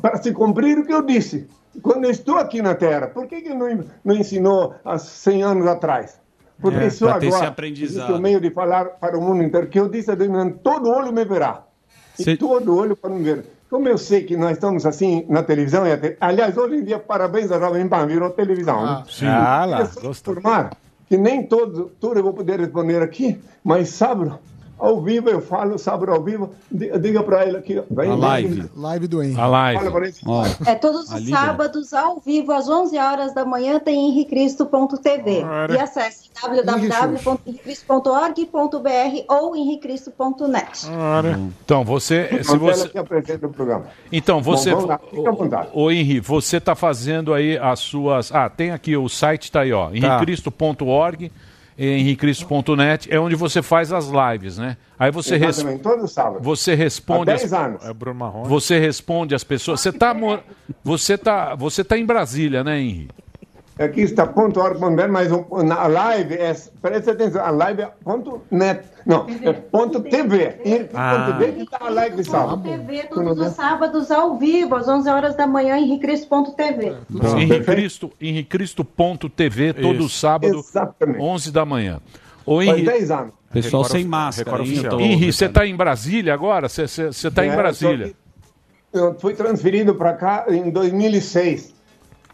para 0.00 0.16
se 0.20 0.32
cumprir 0.32 0.78
o 0.78 0.84
que 0.84 0.92
eu 0.92 1.02
disse. 1.02 1.46
Quando 1.80 2.04
eu 2.04 2.10
estou 2.10 2.36
aqui 2.36 2.60
na 2.60 2.74
Terra, 2.74 3.06
por 3.06 3.26
que, 3.26 3.40
que 3.40 3.54
não, 3.54 3.84
não 4.04 4.14
ensinou 4.14 4.74
há 4.84 4.98
100 4.98 5.42
anos 5.42 5.66
atrás? 5.66 6.20
Porque 6.60 6.76
É, 6.76 6.80
pra 6.80 7.18
ter 7.18 7.26
esse 7.26 7.36
agora 7.36 7.48
aprendizado. 7.48 7.96
existe 7.96 8.12
o 8.12 8.20
meio 8.20 8.40
de 8.40 8.50
falar 8.50 8.84
para 8.84 9.16
o 9.16 9.22
mundo 9.22 9.42
inteiro, 9.42 9.68
que 9.68 9.80
eu 9.80 9.88
disse 9.88 10.10
a 10.10 10.16
todo 10.62 10.90
olho 10.90 11.12
me 11.12 11.24
verá. 11.24 11.64
E 12.18 12.36
todo 12.36 12.76
olho 12.76 12.96
para 12.96 13.10
me 13.10 13.22
ver. 13.22 13.44
Como 13.70 13.88
eu 13.88 13.96
sei 13.96 14.24
que 14.24 14.36
nós 14.36 14.52
estamos 14.52 14.84
assim 14.84 15.24
na 15.28 15.42
televisão, 15.42 15.86
e 15.86 15.92
até, 15.92 16.16
aliás, 16.20 16.56
hoje 16.56 16.76
em 16.76 16.84
dia, 16.84 16.98
parabéns 16.98 17.50
a 17.50 17.58
Jovem 17.58 17.88
Pan, 17.88 18.06
virou 18.06 18.28
televisão. 18.30 18.84
né? 18.84 19.04
sim. 19.08 19.26
Ah, 19.26 19.64
lá, 19.64 19.80
Eu 19.80 19.88
queria 19.88 20.12
só 20.12 20.32
informar 20.32 20.70
que 21.12 21.18
nem 21.18 21.46
todo, 21.46 21.92
tudo 22.00 22.18
eu 22.18 22.22
vou 22.22 22.32
poder 22.32 22.58
responder 22.58 23.02
aqui, 23.02 23.38
mas 23.62 23.90
sábado, 23.90 24.38
ao 24.84 25.00
vivo, 25.00 25.30
eu 25.30 25.40
falo, 25.40 25.78
sábado 25.78 26.12
ao 26.12 26.22
vivo, 26.22 26.50
di- 26.70 26.90
diga 26.98 27.22
para 27.22 27.46
ele 27.46 27.56
aqui. 27.56 27.74
vem, 27.90 28.08
A 28.10 28.12
vem. 28.12 28.20
live. 28.20 28.70
Live 28.76 29.06
do 29.06 29.22
Henrique. 29.22 29.40
A 29.40 29.46
live. 29.46 29.78
Fala 29.78 29.90
para 29.92 30.06
ele. 30.08 30.14
É, 30.66 30.74
todos 30.74 31.10
os 31.10 31.28
sábados, 31.28 31.94
ao 31.94 32.20
vivo, 32.20 32.52
às 32.52 32.68
11 32.68 32.98
horas 32.98 33.34
da 33.34 33.44
manhã, 33.44 33.78
tem 33.78 34.08
henricristo.tv. 34.08 35.44
E 35.70 35.78
acesse 35.78 36.30
www.henricristo.org.br 36.42 39.24
ou 39.28 39.56
henricristo.net. 39.56 40.86
Então, 41.64 41.84
você. 41.84 42.42
Se 42.42 42.56
você... 42.56 42.90
Então, 44.10 44.42
você. 44.42 44.70
Ô, 45.72 45.90
Henri, 45.90 46.20
você 46.20 46.56
está 46.56 46.74
fazendo 46.74 47.32
aí 47.32 47.56
as 47.58 47.80
suas. 47.80 48.32
Ah, 48.32 48.48
tem 48.48 48.70
aqui 48.70 48.96
o 48.96 49.08
site, 49.08 49.50
tá 49.52 49.60
aí, 49.60 49.72
ó. 49.72 49.90
henricristo.org, 49.92 51.30
henricristo.net, 51.78 53.12
é 53.12 53.18
onde 53.18 53.34
você 53.34 53.62
faz 53.62 53.92
as 53.92 54.08
lives, 54.08 54.58
né? 54.58 54.76
Aí 54.98 55.10
você, 55.10 55.36
res... 55.36 55.58
Exatamente, 55.58 55.82
todo 55.82 56.06
sábado. 56.06 56.42
você 56.42 56.74
responde. 56.74 57.30
Há 57.30 57.36
10 57.36 57.52
anos. 57.52 57.84
É 57.84 57.92
Bruno 57.92 58.18
Marrone. 58.18 58.48
Você 58.48 58.78
responde 58.78 59.34
as 59.34 59.42
pessoas. 59.42 59.80
Você 59.80 59.88
está 59.88 60.14
mor... 60.14 60.42
você 60.84 61.16
tá... 61.18 61.54
você 61.54 61.82
tá 61.82 61.98
em 61.98 62.04
Brasília, 62.04 62.62
né, 62.62 62.80
Henri? 62.80 63.08
Aqui 63.78 64.02
está 64.02 64.26
ponto 64.26 64.60
.org.br, 64.60 65.08
mas 65.10 65.30
na 65.64 65.86
live 65.86 66.34
é, 66.34 66.54
presta 66.82 67.12
atenção, 67.12 67.42
a 67.44 67.50
live 67.50 67.82
é 67.82 67.86
ponto 68.04 68.42
.net, 68.50 68.82
não, 69.06 69.26
é 69.42 69.52
ponto 69.52 70.00
.tv, 70.02 70.56
henrique.tv 70.62 71.52
que 71.52 71.62
está 71.62 71.78
a 71.80 71.88
live 71.88 72.16
de 72.16 72.24
sábado. 72.24 72.62
TV 72.62 73.04
todos 73.04 73.38
os 73.40 73.52
sábados 73.54 74.10
ao 74.10 74.36
vivo, 74.36 74.74
às 74.74 74.86
11 74.86 75.08
horas 75.08 75.34
da 75.36 75.46
manhã, 75.46 75.78
em 75.78 75.84
Henricristo.tv. 75.84 76.96
Henricristo, 77.38 78.12
henricristo.tv, 78.20 79.72
todo 79.74 80.00
Isso. 80.04 80.08
sábado, 80.18 80.58
Exatamente. 80.58 81.20
11 81.20 81.50
da 81.50 81.64
manhã. 81.64 82.00
Faz 82.44 82.68
Henri... 82.68 82.82
10 82.84 83.10
anos. 83.10 83.32
Pessoal 83.52 83.82
Record- 83.82 84.00
sem 84.00 84.08
máscara, 84.08 84.64
eu 84.64 84.88
tô- 84.90 85.00
Henri, 85.00 85.32
você 85.32 85.44
está 85.46 85.66
em 85.66 85.76
Brasília 85.76 86.32
agora? 86.34 86.68
Você 86.68 86.84
está 87.08 87.44
em 87.46 87.50
É, 87.50 87.56
Brasília. 87.56 88.06
só 88.08 88.12
que 88.12 88.16
Eu 88.98 89.14
fui 89.18 89.34
transferido 89.34 89.94
para 89.94 90.12
cá 90.14 90.44
em 90.48 90.70
2006. 90.70 91.74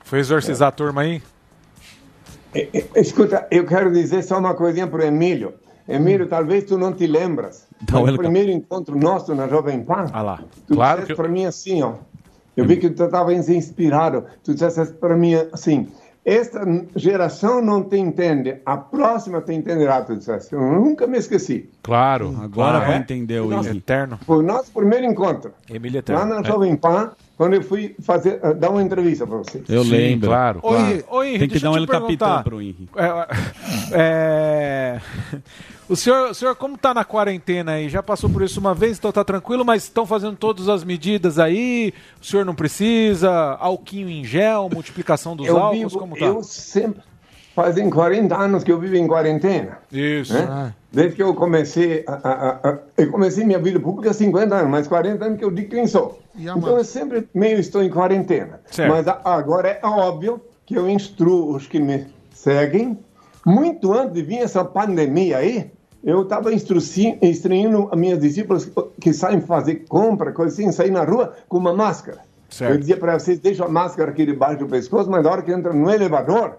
Foi 0.09 0.19
exorcizar 0.21 0.69
a 0.69 0.73
turma 0.73 1.03
aí? 1.03 1.21
É, 2.55 2.69
é, 2.73 3.01
Escuta, 3.01 3.47
eu 3.51 3.67
quero 3.67 3.93
dizer 3.93 4.23
só 4.23 4.39
uma 4.39 4.55
coisinha 4.55 4.87
para 4.87 5.01
o 5.03 5.05
Emílio. 5.05 5.53
Emílio, 5.87 6.25
Hum. 6.27 6.29
talvez 6.29 6.65
tu 6.65 6.79
não 6.79 6.93
te 6.93 7.07
lembras. 7.07 7.67
Mas 7.91 8.03
ele- 8.03 8.13
o 8.13 8.17
primeiro 8.19 8.51
encontro 8.51 8.99
nosso 8.99 9.35
na 9.35 9.47
Jovem 9.49 9.83
Pan. 9.83 10.07
Ah 10.13 10.23
lá. 10.23 10.41
Tu 10.67 10.75
Claro 10.75 11.01
disseste 11.03 11.15
que 11.15 11.23
para 11.23 11.29
mim 11.31 11.45
assim, 11.45 11.83
ó. 11.83 11.95
Eu 12.57 12.67
vi 12.67 12.77
que 12.79 12.91
tu 12.91 13.05
estava 13.05 13.33
inspirado. 13.35 14.25
Tu 14.43 14.55
disseste 14.55 14.95
para 14.95 15.15
mim 15.17 15.35
assim: 15.53 15.89
esta 16.25 16.61
geração 16.97 17.63
não 17.63 17.85
te 17.85 17.97
entende, 17.97 18.57
a 18.67 18.77
próxima 18.77 19.41
te 19.41 19.53
entenderá. 19.53 20.03
Tu 20.03 20.17
disseste. 20.17 20.55
Eu 20.55 20.61
nunca 20.61 21.07
me 21.07 21.19
esqueci. 21.19 21.71
Claro. 21.83 22.35
Agora 22.43 22.79
Ah, 22.79 22.81
vai 22.81 22.95
é? 22.95 22.99
entender 22.99 23.41
o 23.41 23.53
Henri. 23.53 23.77
Eterno. 23.79 24.19
Foi 24.27 24.39
o 24.39 24.43
nosso 24.43 24.73
primeiro 24.73 25.05
encontro. 25.07 25.53
Emília 25.71 26.03
Lá 26.09 26.15
Eterno. 26.15 26.35
na 26.35 26.43
Jovem 26.43 26.75
Pan, 26.77 27.13
quando 27.39 27.55
eu 27.55 27.63
fui 27.63 27.95
fazer, 28.01 28.41
eh, 28.43 28.53
dar 28.53 28.69
uma 28.69 28.83
entrevista 28.83 29.25
para 29.25 29.39
você. 29.39 29.63
Eu 29.69 29.85
lembro. 29.85 30.29
claro. 30.29 30.59
Ô, 30.61 30.75
Henri, 30.75 31.05
ô, 31.09 31.21
Tem 31.21 31.49
que 31.49 31.61
dar 31.61 31.71
um 31.71 31.77
El 31.77 31.87
Capitão 31.87 32.07
perguntar. 32.09 32.43
pro 32.43 32.61
Henri. 32.61 32.89
É, 33.93 34.99
é, 34.99 35.01
o, 35.89 35.95
senhor, 35.95 36.31
o 36.31 36.35
senhor, 36.35 36.57
como 36.57 36.77
tá 36.77 36.93
na 36.93 37.05
quarentena 37.05 37.73
aí? 37.75 37.89
Já 37.89 38.03
passou 38.03 38.29
por 38.29 38.43
isso 38.43 38.59
uma 38.59 38.75
vez, 38.75 38.99
então 38.99 39.13
tá 39.13 39.23
tranquilo, 39.23 39.65
mas 39.65 39.85
estão 39.85 40.05
fazendo 40.05 40.37
todas 40.37 40.69
as 40.69 40.83
medidas 40.83 41.39
aí? 41.39 41.95
O 42.21 42.27
senhor 42.27 42.45
não 42.45 42.57
precisa? 42.57 43.31
Alquinho 43.61 44.11
em 44.11 44.25
gel, 44.25 44.69
multiplicação 44.69 45.37
dos 45.37 45.47
eu 45.47 45.57
álcools, 45.57 45.93
vivo, 45.93 45.99
como 45.99 46.17
tá? 46.17 46.25
eu 46.25 46.43
sempre 46.43 47.03
fazem 47.59 47.91
40 47.91 48.37
anos 48.37 48.63
que 48.63 48.71
eu 48.71 48.79
vivo 48.79 48.95
em 48.95 49.09
quarentena. 49.09 49.79
Isso. 49.91 50.33
né? 50.33 50.73
Desde 50.93 51.17
que 51.17 51.23
eu 51.25 51.35
comecei 51.35 52.05
a, 52.07 52.13
a- 52.15 52.71
a- 52.71 52.79
eu 52.97 53.11
comecei 53.11 53.45
minha 53.45 53.59
vida 53.59 53.81
pública 53.81 54.11
há 54.11 54.15
50 54.15 54.55
anos, 54.55 54.71
mas 54.71 54.87
40 54.87 55.25
anos 55.25 55.39
que 55.41 55.45
eu 55.45 55.51
digo 55.51 55.69
quem 55.71 55.85
sou. 55.89 56.21
E 56.37 56.45
Então 56.49 56.79
eu 56.79 56.85
sempre 56.85 57.29
meio 57.35 57.59
estou 57.59 57.83
em 57.83 57.91
quarentena. 57.91 58.61
Certo. 58.71 58.89
Mas 58.93 59.09
a- 59.09 59.21
agora 59.25 59.69
é 59.71 59.81
óbvio 59.85 60.41
que 60.65 60.77
eu 60.79 60.89
instruo 60.89 61.57
os 61.57 61.67
que 61.67 61.81
me 61.81 62.07
seguem. 62.33 62.97
Muito 63.45 63.93
antes 63.93 64.13
de 64.15 64.23
vir 64.23 64.39
essa 64.39 64.65
pandemia 64.65 65.39
aí, 65.39 65.69
eu 66.05 66.23
estava 66.23 66.53
instruindo 66.55 67.89
as 67.91 67.99
minhas 67.99 68.21
discípulas 68.21 68.71
que 69.01 69.13
saem 69.13 69.41
fazer 69.41 69.85
compra, 69.89 70.31
coisa 70.33 70.53
assim, 70.55 70.71
sair 70.71 70.93
na 70.93 71.03
rua 71.03 71.35
com 71.49 71.59
uma 71.59 71.73
máscara. 71.73 72.19
Certo. 72.49 72.73
Eu 72.73 72.79
dizia 72.79 72.97
para 72.97 73.19
vocês, 73.19 73.39
deixa 73.41 73.65
a 73.65 73.69
máscara 73.69 74.11
aqui 74.13 74.25
debaixo 74.25 74.61
do 74.61 74.67
pescoço, 74.69 75.11
mas 75.11 75.23
na 75.25 75.31
hora 75.31 75.43
que 75.43 75.53
entra 75.53 75.73
no 75.73 75.91
elevador, 75.91 76.57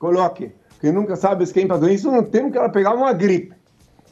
coloque. 0.00 0.50
Porque 0.70 0.90
nunca 0.90 1.14
sabe 1.14 1.46
se 1.46 1.52
quem 1.52 1.68
passou 1.68 1.88
isso, 1.88 2.10
não 2.10 2.24
tem 2.24 2.50
que 2.50 2.58
ela 2.58 2.70
pegar 2.70 2.94
uma 2.94 3.12
gripe. 3.12 3.54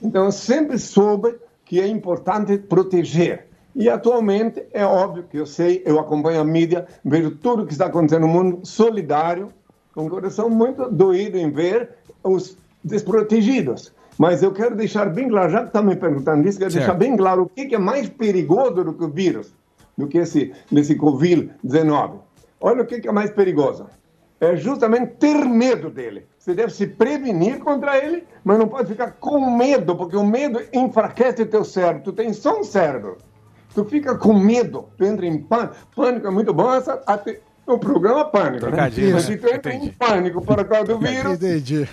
Então 0.01 0.27
eu 0.27 0.31
sempre 0.33 0.79
soube 0.79 1.35
que 1.65 1.81
é 1.81 1.89
importante 1.89 2.57
proteger. 2.59 3.49
E 3.75 3.89
atualmente 3.89 4.65
é 4.73 4.85
óbvio 4.85 5.25
que 5.25 5.37
eu 5.39 5.47
sei, 5.47 5.83
eu 5.85 5.99
acompanho 5.99 6.41
a 6.41 6.45
mídia, 6.45 6.87
vejo 7.05 7.33
tudo 7.33 7.67
que 7.67 7.73
está 7.73 7.87
acontecendo 7.87 8.23
no 8.23 8.29
mundo, 8.29 8.61
solidário, 8.65 9.49
com 9.95 10.07
o 10.07 10.11
coração 10.11 10.49
muito 10.51 10.91
doído 10.91 11.39
em 11.39 11.51
ver 11.51 11.91
os 12.23 12.57
desprotegidos. 12.85 13.93
Mas 14.19 14.43
eu 14.43 14.53
quero 14.53 14.75
deixar 14.75 15.11
bem 15.11 15.29
claro, 15.29 15.51
já 15.51 15.61
que 15.61 15.69
está 15.69 15.81
me 15.81 15.95
perguntando 15.97 16.47
isso, 16.47 16.59
quero 16.59 16.71
Certo. 16.71 16.85
deixar 16.85 16.99
bem 16.99 17.17
claro 17.17 17.43
o 17.43 17.49
que 17.49 17.67
que 17.67 17.75
é 17.75 17.79
mais 17.79 18.09
perigoso 18.09 18.85
do 18.85 18.93
que 18.93 19.05
o 19.05 19.09
vírus, 19.09 19.55
do 19.97 20.07
que 20.09 20.19
esse, 20.19 20.53
desse 20.71 20.97
Covid-19. 20.97 22.19
Olha 22.61 22.83
o 22.83 22.87
que 22.87 23.01
que 23.01 23.09
é 23.09 23.13
mais 23.13 23.31
perigoso. 23.31 23.87
É 24.41 24.57
justamente 24.57 25.15
ter 25.15 25.45
medo 25.45 25.91
dele. 25.91 26.27
Você 26.39 26.55
deve 26.55 26.73
se 26.73 26.87
prevenir 26.87 27.59
contra 27.59 27.99
ele, 27.99 28.25
mas 28.45 28.59
não 28.59 28.69
pode 28.69 28.89
ficar 28.89 29.13
com 29.13 29.51
medo, 29.57 29.97
porque 29.97 30.17
o 30.17 30.25
medo 30.25 30.61
enfraquece 30.73 31.45
teu 31.45 31.65
cérebro. 31.65 32.05
Tu 32.05 32.13
tem 32.13 32.33
só 32.33 32.61
um 32.61 32.65
cérebro. 32.65 33.19
Tu 33.75 33.85
fica 33.85 34.17
com 34.17 34.33
medo, 34.33 34.89
tu 34.97 35.05
entra 35.05 35.27
em 35.27 35.39
pânico. 35.39 35.75
Pânico 35.95 36.27
é 36.27 36.31
muito 36.31 36.55
bom, 36.55 36.73
essa, 36.73 37.03
até, 37.07 37.41
o 37.67 37.79
programa 37.79 38.25
Pânico, 38.25 38.67
né? 38.67 38.77
Mas 38.77 38.97
né? 38.97 39.21
se 39.21 39.37
tu 39.37 39.47
entra 39.47 39.75
em 39.75 39.89
pânico 39.89 40.41
por 40.41 40.65
causa 40.65 40.85
do 40.87 40.99
vírus... 41.07 41.35
Entendi. 41.35 41.87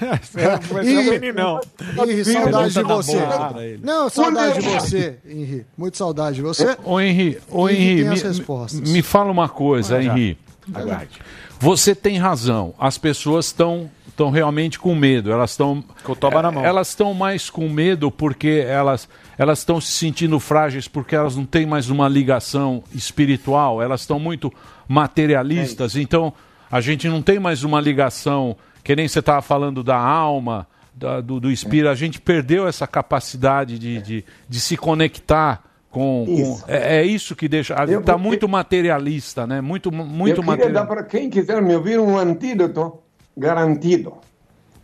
Mas 0.71 0.85
é 0.87 0.99
um 0.99 1.03
meninão. 1.09 1.59
Henri, 2.07 2.23
saudade 2.23 2.73
de 2.73 2.83
você. 2.83 3.79
Não, 3.83 4.09
saudade 4.09 4.59
de 4.61 4.69
você, 4.69 5.17
Henri. 5.25 5.65
Muito 5.77 5.97
saudade 5.97 6.37
de 6.37 6.41
você. 6.41 6.77
Ô 6.83 6.99
Henri, 6.99 7.39
ô 7.49 7.67
Henri 7.67 8.05
me, 8.05 8.91
me 8.91 9.01
fala 9.01 9.31
uma 9.31 9.49
coisa, 9.49 9.97
Ah. 9.97 10.03
Henri. 10.03 10.37
Aguarde. 10.73 11.19
Você 11.59 11.95
tem 11.95 12.17
razão. 12.17 12.73
As 12.79 12.97
pessoas 12.97 13.47
estão 13.47 13.89
estão 14.07 14.29
realmente 14.29 14.79
com 14.79 14.95
medo. 14.95 15.29
Elas 15.29 15.51
estão 15.51 15.83
Com 16.03 16.13
o 16.13 16.15
toba 16.15 16.41
na 16.41 16.49
mão. 16.49 16.63
Elas 16.63 16.87
estão 16.89 17.13
mais 17.13 17.49
com 17.49 17.67
medo 17.67 18.09
porque 18.09 18.63
elas 18.65 19.09
elas 19.37 19.59
estão 19.59 19.81
se 19.81 19.91
sentindo 19.91 20.39
frágeis 20.39 20.87
porque 20.87 21.13
elas 21.15 21.35
não 21.35 21.45
têm 21.45 21.65
mais 21.65 21.89
uma 21.89 22.07
ligação 22.07 22.81
espiritual. 22.93 23.81
Elas 23.81 24.01
estão 24.01 24.17
muito 24.19 24.53
materialistas. 24.87 25.95
Então 25.95 26.33
a 26.71 26.79
gente 26.81 27.07
não 27.09 27.21
tem 27.21 27.39
mais 27.39 27.63
uma 27.63 27.79
ligação 27.81 28.55
que 28.83 28.95
nem 28.95 29.07
você 29.07 29.19
estava 29.19 29.41
falando 29.41 29.83
da 29.83 29.97
alma, 29.97 30.67
da- 30.93 31.19
do, 31.19 31.39
do 31.39 31.51
espírito. 31.51 31.89
A 31.89 31.95
gente 31.95 32.21
perdeu 32.21 32.67
essa 32.67 32.87
capacidade 32.87 33.77
de, 33.79 34.01
de, 34.01 34.25
de 34.47 34.59
se 34.59 34.77
conectar 34.77 35.61
com. 35.95 36.25
com- 36.25 36.31
Isso. 36.31 36.65
é, 36.67 36.97
é 36.97 37.03
isso 37.05 37.35
que 37.35 37.47
deixa. 37.47 37.73
Eu 37.87 38.01
Está 38.01 38.13
vou- 38.13 38.21
muito 38.21 38.47
materialista, 38.49 39.47
né? 39.47 39.61
Muito, 39.61 39.91
muito 39.91 40.41
eu 40.41 40.43
queria 40.43 40.43
dar 40.43 40.45
materialista. 40.45 40.85
para 40.87 41.03
quem 41.03 41.29
quiser 41.29 41.61
me 41.61 41.73
ouvir 41.73 41.99
um 41.99 42.17
antídoto 42.17 42.99
garantido. 43.37 44.13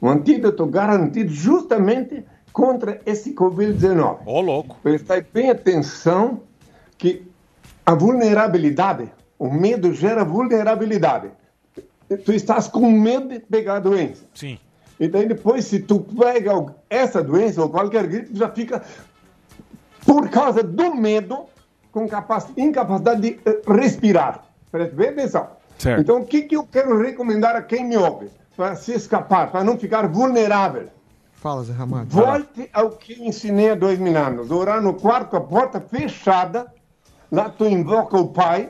Um 0.01 0.09
antídoto 0.09 0.65
garantido 0.65 1.29
justamente 1.31 2.23
contra 2.53 2.99
esse 3.05 3.33
Covid-19. 3.33 4.19
Ô, 4.25 4.39
louco. 4.41 4.77
Prestai 4.81 5.25
bem 5.33 5.49
atenção 5.49 6.41
que 6.97 7.23
a 7.85 7.93
vulnerabilidade, 7.93 9.11
o 9.37 9.51
medo 9.51 9.93
gera 9.93 10.23
vulnerabilidade. 10.23 11.27
Tu 12.25 12.33
estás 12.33 12.67
com 12.67 12.89
medo 12.91 13.27
de 13.29 13.39
pegar 13.39 13.75
a 13.75 13.79
doença. 13.79 14.23
Sim. 14.33 14.57
E 14.99 15.07
daí 15.07 15.27
depois, 15.27 15.65
se 15.65 15.79
tu 15.79 15.99
pega 15.99 16.51
essa 16.89 17.23
doença 17.23 17.61
ou 17.61 17.69
qualquer 17.69 18.05
gripe, 18.07 18.37
já 18.37 18.49
fica, 18.49 18.83
por 20.05 20.29
causa 20.29 20.63
do 20.63 20.95
medo, 20.95 21.45
com 21.91 22.07
capac- 22.07 22.51
incapacidade 22.57 23.21
de 23.21 23.39
eh, 23.45 23.61
respirar. 23.67 24.43
Preste 24.71 24.95
bem 24.95 25.09
atenção. 25.09 25.47
Certo. 25.77 26.01
Então, 26.01 26.19
o 26.21 26.25
que, 26.25 26.43
que 26.43 26.55
eu 26.55 26.63
quero 26.63 27.01
recomendar 27.01 27.55
a 27.55 27.61
quem 27.61 27.83
me 27.85 27.97
ouve? 27.97 28.29
Para 28.55 28.75
se 28.75 28.93
escapar, 28.93 29.51
para 29.51 29.63
não 29.63 29.77
ficar 29.77 30.07
vulnerável. 30.07 30.87
Fala, 31.33 31.63
Zé 31.63 31.73
Ramalho. 31.73 32.07
Volte 32.07 32.69
ao 32.71 32.91
que 32.91 33.13
ensinei 33.25 33.71
há 33.71 33.75
dois 33.75 33.97
mil 33.97 34.15
anos. 34.15 34.51
Orar 34.51 34.79
no 34.81 34.93
quarto, 34.93 35.35
a 35.35 35.41
porta 35.41 35.81
fechada. 35.81 36.67
Lá 37.31 37.49
tu 37.49 37.65
invoca 37.65 38.15
o 38.17 38.27
Pai. 38.27 38.69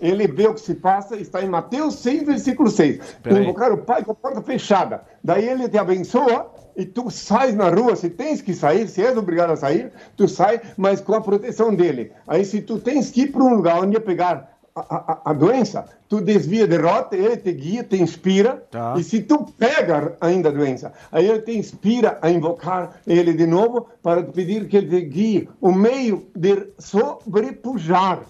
Ele 0.00 0.26
vê 0.26 0.46
o 0.46 0.54
que 0.54 0.60
se 0.60 0.74
passa. 0.74 1.16
Está 1.16 1.42
em 1.42 1.48
Mateus 1.48 1.94
6, 1.96 2.24
versículo 2.24 2.70
6. 2.70 2.98
Tu 2.98 3.04
Peraí. 3.22 3.42
invocar 3.42 3.72
o 3.72 3.78
Pai 3.78 4.04
com 4.04 4.12
a 4.12 4.14
porta 4.14 4.42
fechada. 4.42 5.02
Daí 5.22 5.48
ele 5.48 5.68
te 5.68 5.78
abençoa 5.78 6.52
e 6.76 6.84
tu 6.84 7.10
sais 7.10 7.54
na 7.54 7.68
rua. 7.70 7.94
Se 7.96 8.10
tens 8.10 8.40
que 8.42 8.52
sair, 8.54 8.88
se 8.88 9.02
és 9.02 9.16
obrigado 9.16 9.50
a 9.52 9.56
sair, 9.56 9.90
tu 10.16 10.26
sai, 10.28 10.60
mas 10.76 11.00
com 11.00 11.14
a 11.14 11.20
proteção 11.20 11.74
dele. 11.74 12.12
Aí 12.26 12.44
se 12.44 12.60
tu 12.60 12.78
tens 12.78 13.10
que 13.10 13.22
ir 13.22 13.32
para 13.32 13.42
um 13.44 13.54
lugar 13.54 13.80
onde 13.82 13.94
ia 13.94 14.00
pegar 14.00 14.52
a, 14.76 14.80
a- 14.80 15.20
a 15.26 15.32
doença, 15.32 15.84
tu 16.08 16.20
desvia 16.20 16.66
de 16.66 16.76
rota, 16.76 17.14
ele 17.16 17.36
te 17.36 17.52
guia, 17.52 17.84
te 17.84 17.96
inspira. 18.02 18.64
Tá. 18.72 18.94
E 18.98 19.04
se 19.04 19.22
tu 19.22 19.44
pega 19.56 20.16
ainda 20.20 20.48
a 20.48 20.52
doença, 20.52 20.92
aí 21.12 21.28
ele 21.28 21.42
te 21.42 21.56
inspira 21.56 22.18
a 22.20 22.28
invocar 22.28 22.96
ele 23.06 23.32
de 23.34 23.46
novo 23.46 23.86
para 24.02 24.24
pedir 24.24 24.66
que 24.66 24.76
ele 24.76 24.88
te 24.88 25.00
guie 25.06 25.48
o 25.60 25.70
meio 25.70 26.26
de 26.34 26.70
sobrepujar. 26.80 28.20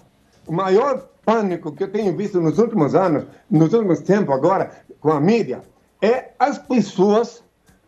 O 0.47 0.53
maior 0.53 1.09
pânico 1.25 1.71
que 1.71 1.83
eu 1.83 1.91
tenho 1.91 2.15
visto 2.15 2.39
nos 2.39 2.59
últimos 2.59 2.93
anos, 2.95 3.25
nos 3.49 3.73
últimos 3.73 3.99
tempos 4.01 4.33
agora, 4.33 4.71
com 4.99 5.11
a 5.11 5.19
mídia, 5.19 5.61
é 6.01 6.31
as 6.37 6.57
pessoas 6.57 7.43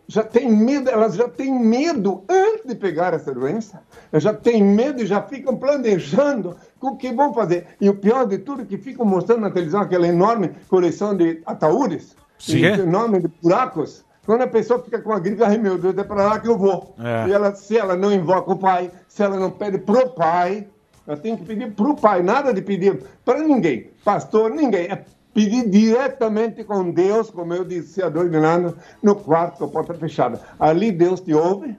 já 0.07 0.23
têm 0.23 0.49
medo, 0.49 0.89
elas 0.89 1.15
já 1.15 1.27
têm 1.27 1.53
medo 1.53 2.23
antes 2.29 2.65
de 2.65 2.75
pegar 2.75 3.13
essa 3.13 3.33
doença, 3.33 3.81
elas 4.11 4.23
já 4.23 4.33
têm 4.33 4.63
medo 4.63 5.01
e 5.01 5.05
já 5.05 5.21
ficam 5.21 5.57
planejando 5.57 6.55
o 6.79 6.95
que 6.95 7.11
vão 7.11 7.33
fazer. 7.33 7.67
E 7.79 7.89
o 7.89 7.95
pior 7.95 8.25
de 8.25 8.37
tudo 8.37 8.61
é 8.61 8.65
que 8.65 8.77
ficam 8.77 9.05
mostrando 9.05 9.41
na 9.41 9.51
televisão 9.51 9.81
aquela 9.81 10.07
enorme 10.07 10.51
coleção 10.69 11.15
de 11.15 11.41
ataúdes, 11.45 12.15
Sim. 12.39 12.63
enorme 12.63 13.19
de 13.19 13.27
buracos. 13.41 14.05
Quando 14.25 14.41
a 14.41 14.47
pessoa 14.47 14.83
fica 14.83 15.01
com 15.01 15.11
a 15.11 15.19
gripe, 15.19 15.43
ai 15.43 15.57
meu 15.57 15.77
Deus, 15.77 15.97
é 15.97 16.03
para 16.03 16.25
lá 16.25 16.39
que 16.39 16.47
eu 16.47 16.57
vou. 16.57 16.95
É. 16.99 17.27
E 17.29 17.31
ela, 17.31 17.53
se 17.55 17.77
ela 17.77 17.95
não 17.95 18.11
invoca 18.11 18.51
o 18.51 18.57
pai, 18.57 18.91
se 19.07 19.23
ela 19.23 19.37
não 19.37 19.51
pede 19.51 19.77
pro 19.77 20.09
pai, 20.09 20.67
ela 21.07 21.15
tem 21.17 21.37
que 21.37 21.45
pedir 21.45 21.71
pro 21.71 21.95
pai, 21.95 22.21
nada 22.21 22.53
de 22.53 22.61
pedir 22.61 23.01
para 23.23 23.39
ninguém, 23.41 23.89
pastor, 24.03 24.51
ninguém. 24.51 24.87
É 24.87 25.05
pedir 25.33 25.69
diretamente 25.69 26.63
com 26.63 26.91
Deus, 26.91 27.29
como 27.29 27.53
eu 27.53 27.63
disse 27.63 28.03
há 28.03 28.09
dois 28.09 28.29
mil 28.29 28.43
anos, 28.43 28.73
no 29.01 29.15
quarto, 29.15 29.59
com 29.59 29.65
a 29.65 29.69
porta 29.69 29.93
fechada. 29.93 30.41
Ali 30.59 30.91
Deus 30.91 31.21
te 31.21 31.33
ouve, 31.33 31.77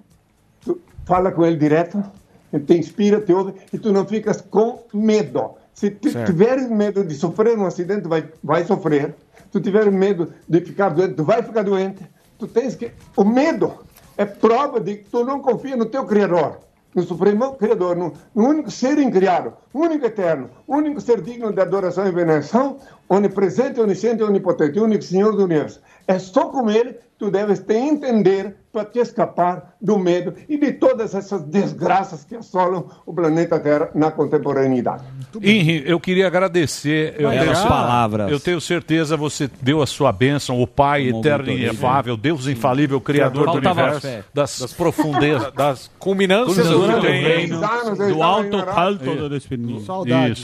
tu 0.60 0.80
fala 1.04 1.30
com 1.30 1.44
Ele 1.44 1.56
direto, 1.56 2.02
Ele 2.52 2.64
te 2.64 2.78
inspira, 2.78 3.20
te 3.20 3.32
ouve, 3.32 3.52
e 3.72 3.78
tu 3.78 3.92
não 3.92 4.06
ficas 4.06 4.40
com 4.40 4.84
medo. 4.94 5.50
Se 5.74 5.90
tu 5.90 6.10
Certo. 6.10 6.26
tiveres 6.26 6.68
medo 6.68 7.04
de 7.04 7.14
sofrer 7.14 7.58
um 7.58 7.66
acidente, 7.66 8.08
vai, 8.08 8.28
vai 8.42 8.64
sofrer. 8.64 9.14
Se 9.36 9.48
tu 9.52 9.60
tiveres 9.60 9.92
medo 9.92 10.32
de 10.48 10.60
ficar 10.60 10.88
doente, 10.88 11.14
tu 11.14 11.24
vai 11.24 11.42
ficar 11.42 11.62
doente. 11.62 12.02
Tu 12.38 12.48
tens 12.48 12.74
que... 12.74 12.90
O 13.16 13.24
medo 13.24 13.74
é 14.16 14.24
prova 14.24 14.80
de 14.80 14.96
que 14.96 15.10
tu 15.10 15.24
não 15.24 15.40
confia 15.40 15.76
no 15.76 15.86
teu 15.86 16.04
Criador, 16.04 16.58
no 16.94 17.02
Supremo 17.02 17.56
Criador, 17.56 17.96
no, 17.96 18.12
único 18.34 18.70
ser 18.70 18.98
incriado, 18.98 19.54
único 19.72 20.06
eterno, 20.06 20.50
único 20.66 21.00
ser 21.00 21.20
digno 21.20 21.52
de 21.52 21.60
adoração 21.60 22.06
e 22.06 22.12
veneração, 22.12 22.78
onipresente, 23.08 23.80
onisciente 23.80 24.22
onipotente, 24.22 24.80
único 24.80 25.04
Senhor 25.04 25.36
do 25.36 25.44
Universo. 25.44 25.80
É 26.08 26.18
só 26.18 26.46
com 26.46 26.70
Ele 26.70 26.94
que 26.94 27.00
tu 27.18 27.30
deves 27.30 27.60
te 27.60 27.74
entender 27.74 28.56
para 28.72 28.84
te 28.84 28.98
escapar 28.98 29.74
do 29.78 29.98
medo 29.98 30.34
e 30.48 30.56
de 30.56 30.72
todas 30.72 31.14
essas 31.14 31.42
desgraças 31.42 32.24
que 32.24 32.34
assolam 32.34 32.86
o 33.04 33.12
planeta 33.12 33.60
Terra 33.60 33.90
na 33.94 34.10
contemporaneidade. 34.10 35.04
Henri, 35.42 35.82
eu 35.84 36.00
queria 36.00 36.26
agradecer. 36.26 37.14
Eu 37.18 37.28
tenho, 37.28 37.52
palavras. 37.52 38.30
eu 38.30 38.40
tenho 38.40 38.58
certeza 38.58 39.18
você 39.18 39.50
deu 39.60 39.82
a 39.82 39.86
sua 39.86 40.10
bênção, 40.12 40.62
o 40.62 40.66
Pai 40.66 41.08
Como 41.08 41.20
eterno 41.20 41.50
e 41.50 41.64
inefável, 41.64 42.16
Deus 42.16 42.46
infalível, 42.46 43.00
Criador 43.02 43.46
do 43.46 43.52
Faltava 43.52 43.82
universo, 43.82 44.06
fé. 44.06 44.24
das 44.32 44.72
profundezas, 44.72 45.52
das 45.54 45.90
culminâncias 45.98 46.68
do 46.68 46.86
do 46.86 47.00
teu 47.00 47.10
reino. 47.10 47.60
Do 47.60 48.22
alto 48.22 48.56
alto 48.56 49.28
do 49.28 49.36
Espírito. 49.36 49.80
Saudades. 49.80 50.42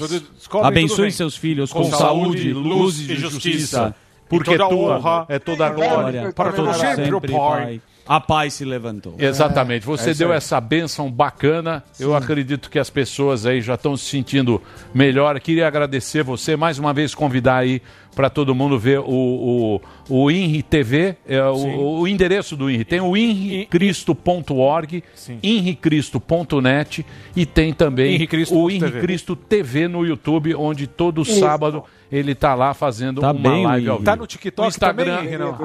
Abençoe 0.62 1.11
seus 1.11 1.36
filhos 1.36 1.73
com, 1.73 1.85
com, 1.85 1.91
saúde, 1.91 2.53
luz 2.53 2.99
e 2.99 3.15
justiça. 3.15 3.95
Porque 4.36 4.55
E 4.55 4.59
toda 4.59 4.69
tua 4.69 4.98
honra 4.98 5.27
é 5.28 5.39
toda 5.39 5.66
a 5.66 5.70
glória 5.70 6.32
para 6.32 6.52
todo 6.52 6.73
sempre, 6.74 7.15
o 7.15 7.20
Pai. 7.20 7.81
A 8.06 8.20
paz 8.20 8.52
se 8.52 8.66
levantou. 8.66 9.15
Exatamente. 9.19 9.86
Você 9.86 10.11
É 10.11 10.15
deu 10.15 10.31
aí. 10.31 10.36
essa 10.36 10.61
bênção 10.61 11.11
bacana. 11.11 11.82
Eu 11.98 12.15
acredito 12.15 12.69
que 12.69 12.78
as 12.78 12.90
pessoas 12.90 13.47
aí 13.47 13.62
já 13.62 13.77
estão 13.77 13.97
se 13.97 14.05
sentindo 14.05 14.61
melhor. 14.93 15.40
Queria 15.40 15.66
agradecer 15.66 16.23
você 16.23 16.55
mais 16.55 16.78
uma 16.78 16.93
vez 16.93 17.15
convidar 17.15 17.56
aí 17.56 17.81
para 18.15 18.28
todo 18.28 18.55
mundo 18.55 18.78
ver 18.78 19.01
o, 19.01 19.06
o, 19.06 19.81
o 20.11 20.31
INRI 20.31 20.62
TV, 20.62 21.16
é, 21.27 21.43
o, 21.44 22.01
o 22.01 22.06
endereço 22.06 22.56
do 22.59 22.70
INRI. 22.70 22.85
Tem 22.85 23.01
o 23.01 23.16
inricristo.org, 23.16 25.02
inricristo.net 25.43 27.05
e 27.35 27.47
tem 27.47 27.73
também 27.73 28.15
Inricristo 28.15 28.56
o 28.59 28.69
TV. 28.69 28.86
Inricristo 28.86 29.35
TV 29.36 29.89
no 29.89 30.05
YouTube, 30.05 30.55
onde 30.55 30.86
todo 30.86 31.23
Isso. 31.23 31.40
sábado 31.40 31.85
ele 32.16 32.32
está 32.32 32.55
lá 32.55 32.73
fazendo 32.73 33.20
Tá 33.20 33.32
uma 33.32 33.41
bem, 33.41 33.65
live 33.65 33.89
ao 33.89 33.97
vivo. 33.97 34.05
Tá 34.05 34.16
no 34.16 34.27
TikTok 34.27 34.62
No 34.62 34.69
Instagram, 34.69 35.16
também, 35.16 35.31
Renan? 35.31 35.57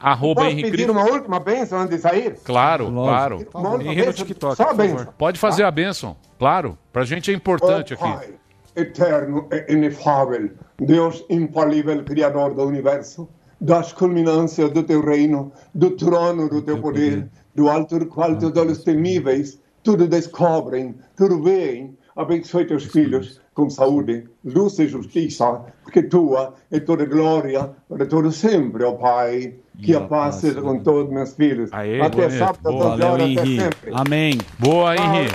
arroba 0.00 0.42
Posso 0.42 0.52
Henri 0.52 0.70
pedir 0.70 0.90
uma 0.90 1.04
última 1.04 1.40
bênção 1.40 1.78
antes 1.78 1.96
de 1.96 2.02
sair? 2.02 2.36
Claro, 2.44 2.90
claro. 2.92 3.46
Uma 3.54 3.70
última 3.70 3.92
Henri 3.92 4.06
no 4.06 4.12
TikTok, 4.12 4.56
só 4.56 4.70
a 4.70 4.74
favor. 4.74 5.14
Pode 5.16 5.38
fazer 5.38 5.62
a 5.62 5.70
bênção, 5.70 6.16
claro. 6.38 6.76
Pra 6.92 7.04
gente 7.04 7.30
é 7.30 7.34
importante 7.34 7.94
Ó 7.94 7.96
aqui. 7.96 8.16
Pai, 8.16 8.34
eterno 8.76 9.48
e 9.50 9.72
inefável, 9.72 10.50
Deus 10.78 11.24
infalível, 11.30 12.02
Criador 12.04 12.54
do 12.54 12.62
Universo, 12.62 13.28
das 13.60 13.92
culminâncias 13.92 14.70
do 14.70 14.82
teu 14.82 15.00
reino, 15.00 15.52
do 15.74 15.92
trono 15.92 16.48
do 16.48 16.60
teu 16.60 16.80
poder, 16.80 17.28
do 17.54 17.68
alto 17.70 17.98
do 17.98 18.06
qual 18.06 18.36
teus 18.36 18.56
olhos 18.56 18.82
temíveis 18.84 19.58
tudo 19.84 20.08
descobrem, 20.08 20.96
tudo 21.14 21.42
veem. 21.42 21.96
Abençoe 22.16 22.64
teus 22.64 22.84
filhos 22.84 23.40
com 23.54 23.70
saúde, 23.70 24.24
luz 24.44 24.78
e 24.80 24.88
justiça, 24.88 25.60
porque 25.82 26.02
tua 26.02 26.54
é 26.70 26.80
toda 26.80 27.06
glória 27.06 27.70
para 27.88 28.04
todo 28.04 28.30
sempre, 28.32 28.84
ó 28.84 28.92
Pai. 28.92 29.54
Que 29.82 29.94
a 29.96 30.02
paz 30.02 30.36
seja 30.36 30.60
com 30.62 30.78
todos 30.78 31.12
meus 31.12 31.34
filhos. 31.34 31.68
Aê, 31.72 32.00
até 32.00 32.30
sábado, 32.30 32.60
Boa. 32.62 32.90
12 32.90 33.02
horas, 33.02 33.02
Valeu, 33.02 33.14
até 33.16 33.24
Henri. 33.42 33.60
sempre. 33.60 33.90
Amém. 33.92 34.38
Boa, 34.58 34.94
Henri. 34.94 35.28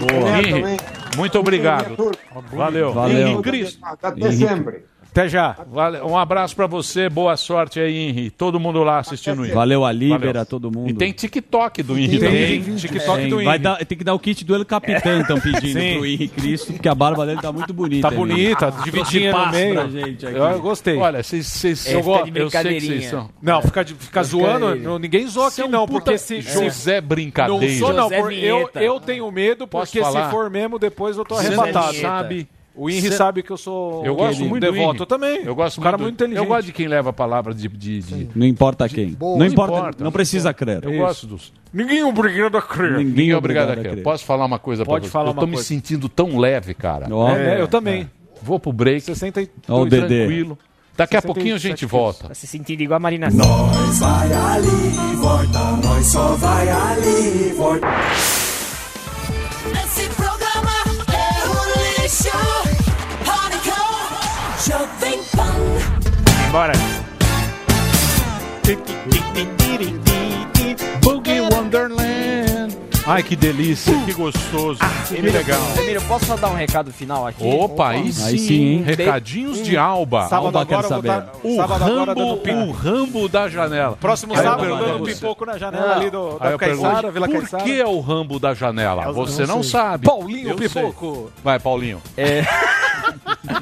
Boa. 0.00 0.38
Henri, 0.38 0.76
muito 1.16 1.38
obrigado. 1.38 1.96
Valeu. 2.52 2.92
Valeu. 2.92 3.28
Henri 3.28 3.42
Cristo. 3.42 3.80
Até 4.02 4.32
sempre. 4.32 4.84
Até 5.16 5.30
já. 5.30 5.56
Vale- 5.72 6.00
Um 6.02 6.14
abraço 6.14 6.54
pra 6.54 6.66
você, 6.66 7.08
boa 7.08 7.34
sorte 7.38 7.80
aí, 7.80 7.96
Henri. 7.96 8.28
Todo 8.30 8.60
mundo 8.60 8.82
lá 8.84 8.98
assistindo 8.98 9.40
o 9.40 9.44
Henri. 9.46 9.54
Valeu 9.54 9.82
a 9.82 9.90
Libera, 9.90 10.18
Valeu. 10.32 10.46
todo 10.46 10.70
mundo. 10.70 10.90
E 10.90 10.92
tem 10.92 11.10
TikTok 11.10 11.82
do 11.82 11.98
Henri 11.98 12.18
Tem, 12.18 12.28
também. 12.28 12.62
tem 12.62 12.76
TikTok 12.76 13.18
Tem, 13.20 13.28
do 13.30 13.36
vai 13.36 13.54
Henri. 13.54 13.58
dar, 13.58 13.76
tem 13.86 13.96
que 13.96 14.04
dar 14.04 14.12
o 14.12 14.18
kit 14.18 14.44
do 14.44 14.54
El 14.54 14.66
Capitão, 14.66 15.18
estão 15.22 15.40
pedindo 15.40 15.80
Sim. 15.80 15.94
pro 15.94 16.04
Henri 16.06 16.28
Cristo, 16.28 16.72
porque 16.74 16.86
a 16.86 16.94
barba 16.94 17.24
dele 17.24 17.40
tá 17.40 17.50
muito 17.50 17.72
bonita. 17.72 18.10
Tá 18.10 18.14
bonita, 18.14 18.66
Henri. 18.68 18.84
divididinha 18.84 19.32
no 19.32 19.50
meio. 19.50 19.90
gente 19.90 20.26
aqui. 20.26 20.36
Eu 20.36 20.60
gostei. 20.60 20.98
Olha, 20.98 21.22
vocês, 21.22 21.64
É, 21.64 21.68
eu, 21.70 21.74
fica 21.74 22.02
gosto, 22.02 22.30
de 22.30 22.38
eu 22.38 22.50
sei 22.50 22.62
que 22.74 22.80
vocês 22.86 23.04
são. 23.06 23.30
Não, 23.40 23.62
fica, 23.62 23.82
de- 23.86 23.94
fica 23.94 24.22
zoando, 24.22 24.76
não- 24.76 24.98
ninguém 24.98 25.26
zoa 25.26 25.48
aqui 25.48 25.62
é 25.62 25.64
um 25.64 25.68
não, 25.70 25.86
puta 25.86 26.00
porque 26.12 26.18
se... 26.18 26.42
José 26.42 27.00
Não 27.00 27.08
Brincadeira. 27.08 27.78
sou 27.78 27.92
não, 27.94 28.02
José 28.04 28.20
por- 28.20 28.32
eu, 28.34 28.70
eu 28.74 29.00
tenho 29.00 29.32
medo, 29.32 29.66
porque 29.66 30.04
se 30.04 30.30
for 30.30 30.50
mesmo, 30.50 30.78
depois 30.78 31.16
eu 31.16 31.24
tô 31.24 31.36
não 31.36 31.40
arrebatado. 31.40 31.94
sabe. 31.94 32.46
O 32.76 32.90
Henri 32.90 33.08
Cê- 33.08 33.12
sabe 33.16 33.42
que 33.42 33.50
eu 33.50 33.56
sou 33.56 34.04
Eu 34.04 34.14
gosto 34.14 34.44
muito 34.44 34.60
devoto. 34.60 35.02
Eu 35.02 35.06
também. 35.06 35.40
Eu 35.44 35.54
gosto 35.54 35.78
um 35.80 35.82
cara 35.82 35.96
muito, 35.96 36.04
muito 36.08 36.14
inteligente. 36.16 36.38
Eu 36.44 36.46
gosto 36.46 36.66
de 36.66 36.72
quem 36.72 36.86
leva 36.86 37.10
a 37.10 37.12
palavra 37.12 37.54
de. 37.54 37.68
de, 37.68 38.00
de- 38.00 38.28
Não 38.34 38.46
importa 38.46 38.88
quem. 38.88 39.08
Boa. 39.14 39.32
Não 39.32 39.38
Não 39.38 39.46
importa, 39.46 39.76
importa. 39.78 40.04
não 40.04 40.12
precisa 40.12 40.52
crer. 40.52 40.84
eu 40.84 40.90
Isso. 40.90 40.98
gosto 41.00 41.26
dos. 41.26 41.52
Ninguém 41.72 42.00
é 42.00 42.04
obrigado 42.06 42.56
a 42.56 42.62
crer. 42.62 42.98
Ninguém 42.98 43.30
é 43.30 43.36
obrigado 43.36 43.70
a 43.70 43.76
crer. 43.76 44.02
Posso 44.02 44.24
falar 44.24 44.44
uma 44.44 44.58
coisa 44.58 44.84
Pode 44.84 45.00
pra 45.02 45.06
você? 45.08 45.12
falar 45.12 45.30
eu 45.30 45.34
tô 45.34 45.46
me 45.46 45.52
coisa. 45.54 45.66
sentindo 45.68 46.08
tão 46.08 46.38
leve, 46.38 46.74
cara. 46.74 47.06
Ó, 47.10 47.30
É, 47.30 47.60
eu 47.60 47.66
também. 47.68 48.10
Vou 48.42 48.60
pro 48.60 48.72
break. 48.72 49.00
62 49.02 49.48
Ó 49.68 49.82
o 49.82 49.86
Dedê. 49.86 50.24
Tranquilo. 50.26 50.58
Daqui 50.96 51.16
a 51.16 51.20
67 51.20 51.26
pouquinho 51.26 51.54
a 51.54 51.58
gente 51.58 51.84
volta. 51.86 52.28
Tá 52.28 52.34
se 52.34 52.46
sentindo 52.46 52.82
igual 52.82 52.96
a 52.96 53.00
Marina. 53.00 53.28
Nós 53.30 53.98
vai 53.98 54.32
ali 54.32 55.12
e 55.12 55.16
volta, 55.16 55.58
nós 55.86 56.06
só 56.06 56.34
vai 56.36 56.68
ali 56.68 57.50
e 57.50 57.52
volta. 57.52 57.86
Boogie 71.02 71.40
Wonderland. 71.50 72.25
Ai, 73.08 73.22
que 73.22 73.36
delícia, 73.36 73.94
que 74.04 74.12
gostoso. 74.12 74.80
que 75.06 75.20
legal. 75.20 75.60
Emílio, 75.78 76.02
posso 76.02 76.26
só 76.26 76.36
dar 76.36 76.48
um 76.50 76.54
recado 76.56 76.92
final 76.92 77.24
aqui? 77.24 77.46
Opa, 77.46 77.90
aí 77.90 78.12
sim, 78.12 78.24
Aí 78.26 78.38
sim, 78.38 78.54
hein? 78.64 78.82
Recadinhos 78.82 79.62
de 79.62 79.76
Alba. 79.76 80.22
Sábado 80.26 80.46
Alba 80.58 80.60
agora 80.62 80.76
eu 80.76 80.80
vou 80.80 80.88
saber. 80.90 81.08
dar- 81.08 81.30
O 81.44 81.56
sábado 81.56 81.84
agora 81.84 82.14
Rambo, 82.14 82.36
pipoco. 82.38 82.62
o 82.66 82.72
Rambo 82.72 83.28
da 83.28 83.48
janela. 83.48 83.96
Próximo 84.00 84.32
Aí 84.32 84.38
eu 84.40 84.42
sábado 84.42 84.60
pergunto 84.66 84.84
dando 84.84 85.04
pipoco 85.04 85.46
na 85.46 85.56
janela 85.56 85.86
Não. 85.86 85.94
ali 85.94 86.10
do, 86.10 86.38
da 86.38 86.50
eu 86.50 86.58
pergunto, 86.58 86.82
Caiçara, 86.82 87.10
Vila 87.12 87.28
por 87.28 87.48
que 87.62 87.80
é 87.80 87.86
o 87.86 88.00
Rambo 88.00 88.40
da 88.40 88.54
janela? 88.54 89.12
Você 89.12 89.46
não 89.46 89.62
sabe. 89.62 90.04
Paulinho 90.04 90.50
Eu 90.50 90.58
sei. 90.58 90.68
Pipoco. 90.68 91.30
Vai, 91.44 91.60
Paulinho. 91.60 92.02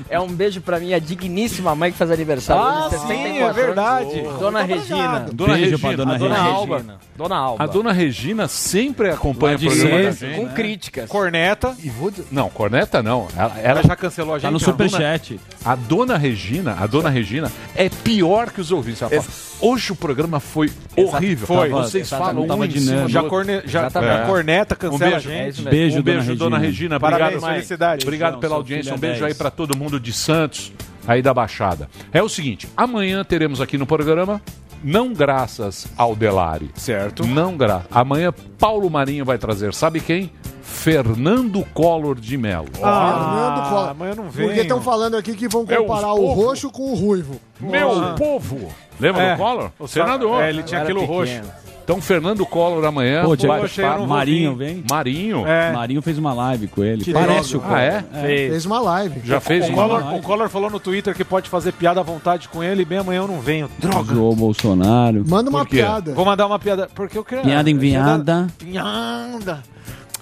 É 0.08 0.18
um 0.18 0.28
beijo 0.28 0.60
pra 0.62 0.80
minha 0.80 0.98
digníssima 0.98 1.74
mãe 1.74 1.92
que 1.92 1.98
faz 1.98 2.10
aniversário. 2.10 2.62
Ah, 2.62 2.86
hoje, 2.86 2.98
sim, 3.00 3.06
64 3.06 3.48
é 3.48 3.52
verdade. 3.66 4.20
anos. 4.20 4.38
Dona 4.40 4.62
Regina. 4.62 5.26
Dona 5.32 5.54
Beijo 5.54 5.70
Regina. 5.72 5.78
pra 5.78 5.92
dona 5.96 6.14
A 6.14 6.18
Dona 6.18 6.34
Regina. 6.34 6.54
Alba. 6.56 6.84
Dona 7.16 7.36
Alba. 7.36 7.64
A 7.64 7.66
dona 7.66 7.92
Regina 7.92 8.48
sempre 8.48 9.10
acompanha 9.10 9.33
o 9.36 9.56
de 9.56 9.66
programa 9.66 10.02
da 10.02 10.12
sempre, 10.12 10.34
gente. 10.34 10.40
Com 10.48 10.54
críticas. 10.54 11.08
Corneta. 11.08 11.76
E 11.82 11.88
vou 11.90 12.10
dizer- 12.10 12.26
Não, 12.30 12.48
corneta 12.50 13.02
não. 13.02 13.28
Ela, 13.36 13.58
ela 13.58 13.60
Ela 13.74 13.82
já 13.82 13.96
cancelou 13.96 14.34
a 14.34 14.38
gente. 14.38 14.46
Tá 14.46 14.50
no 14.50 14.60
superchat. 14.60 15.40
A 15.64 15.74
dona 15.74 16.16
Regina, 16.16 16.76
a 16.78 16.86
dona 16.86 17.08
Regina 17.08 17.50
é 17.74 17.88
pior 17.88 18.50
que 18.50 18.60
os 18.60 18.70
ouvintes. 18.72 19.02
Ela 19.02 19.10
fala, 19.10 19.24
hoje 19.60 19.92
o 19.92 19.96
programa 19.96 20.40
foi 20.40 20.70
horrível. 20.96 21.46
Foi. 21.46 21.68
Vocês 21.70 22.06
Exatamente, 22.06 22.34
falam 22.34 22.44
um 22.44 22.46
tava 22.48 22.66
em 22.66 22.70
cima 22.80 23.08
Já, 23.08 23.22
corne... 23.24 23.62
já 23.64 23.86
a 23.86 24.26
corneta 24.26 24.76
cancela 24.76 24.94
Um 24.94 24.98
beijo. 25.12 25.28
a 25.28 25.32
gente. 25.32 25.66
É. 25.66 25.70
Beijo, 25.70 25.98
um 25.98 26.02
beijo, 26.02 26.26
dona 26.26 26.36
dona 26.36 26.58
Regina. 26.58 26.64
Regina. 26.96 27.00
Parabéns, 27.00 27.28
Obrigado, 27.36 27.52
felicidades. 27.54 28.04
Obrigado 28.04 28.38
pela 28.38 28.56
audiência. 28.56 28.92
Um 28.92 28.96
é 28.96 28.98
beijo 28.98 29.20
10. 29.20 29.32
aí 29.32 29.34
pra 29.34 29.50
todo 29.50 29.76
mundo 29.76 29.98
de 30.00 30.12
Santos, 30.12 30.72
aí 31.06 31.22
da 31.22 31.32
Baixada. 31.34 31.88
É 32.12 32.22
o 32.22 32.28
seguinte, 32.28 32.68
amanhã 32.76 33.22
teremos 33.24 33.60
aqui 33.60 33.76
no 33.78 33.86
programa, 33.86 34.40
não 34.84 35.12
graças 35.12 35.86
ao 35.96 36.14
Delari. 36.14 36.70
Certo. 36.76 37.26
Não 37.26 37.56
graças. 37.56 37.86
Amanhã 37.90 38.32
Paulo 38.58 38.88
Marinho 38.90 39.24
vai 39.24 39.38
trazer, 39.38 39.72
sabe 39.74 40.00
quem? 40.00 40.30
Fernando 40.62 41.64
Collor 41.72 42.14
de 42.18 42.36
Mello. 42.36 42.66
Fernando 42.74 43.68
Collor. 43.68 43.88
amanhã 43.90 44.14
não 44.14 44.24
Porque 44.24 44.46
venho. 44.46 44.60
estão 44.62 44.80
falando 44.82 45.16
aqui 45.16 45.34
que 45.34 45.48
vão 45.48 45.64
Meus 45.64 45.80
comparar 45.86 46.12
o 46.12 46.16
povo. 46.16 46.42
roxo 46.46 46.70
com 46.70 46.92
o 46.92 46.94
ruivo. 46.94 47.40
Meu 47.60 48.14
povo! 48.18 48.68
Lembra 49.00 49.22
É. 49.22 49.32
do 49.32 49.38
Collor? 49.38 49.70
O 49.78 49.88
senador. 49.88 50.42
É, 50.42 50.50
ele 50.50 50.62
tinha 50.62 50.80
Era 50.80 50.88
aquilo 50.88 51.00
pequeno. 51.00 51.18
roxo. 51.18 51.63
Então, 51.84 52.00
Fernando 52.00 52.46
Collor 52.46 52.82
amanhã. 52.82 53.22
Pô, 53.24 53.36
vou 53.36 54.06
Marinho 54.06 54.56
vem. 54.56 54.82
Marinho. 54.90 55.46
É. 55.46 55.70
Marinho 55.70 56.00
fez 56.00 56.16
uma 56.16 56.32
live 56.32 56.66
com 56.66 56.82
ele. 56.82 57.04
Que 57.04 57.12
Parece 57.12 57.58
o 57.58 57.60
Collor. 57.60 57.76
Ah, 57.76 57.82
é? 57.82 58.02
Fez 58.22 58.64
uma 58.64 58.80
live. 58.80 59.20
Já 59.22 59.38
fez 59.38 59.66
O 59.66 59.72
uma 59.72 59.82
Collor, 59.82 60.00
live? 60.04 60.18
o 60.18 60.22
Collor 60.22 60.48
falou 60.48 60.70
no 60.70 60.80
Twitter 60.80 61.14
que 61.14 61.22
pode 61.24 61.50
fazer 61.50 61.72
piada 61.72 62.00
à 62.00 62.02
vontade 62.02 62.48
com 62.48 62.64
ele 62.64 62.82
e 62.82 62.84
bem 62.86 62.98
amanhã 62.98 63.20
eu 63.20 63.28
não 63.28 63.38
venho. 63.38 63.68
Droga. 63.78 64.14
O 64.14 64.34
Bolsonaro. 64.34 65.24
Manda 65.28 65.50
uma 65.50 65.66
piada. 65.66 66.14
Vou 66.14 66.24
mandar 66.24 66.46
uma 66.46 66.58
piada. 66.58 66.88
Porque 66.94 67.18
eu 67.18 67.24
quero. 67.24 67.42
Piada 67.42 67.68
enviada. 67.68 68.46
Piada. 68.58 69.62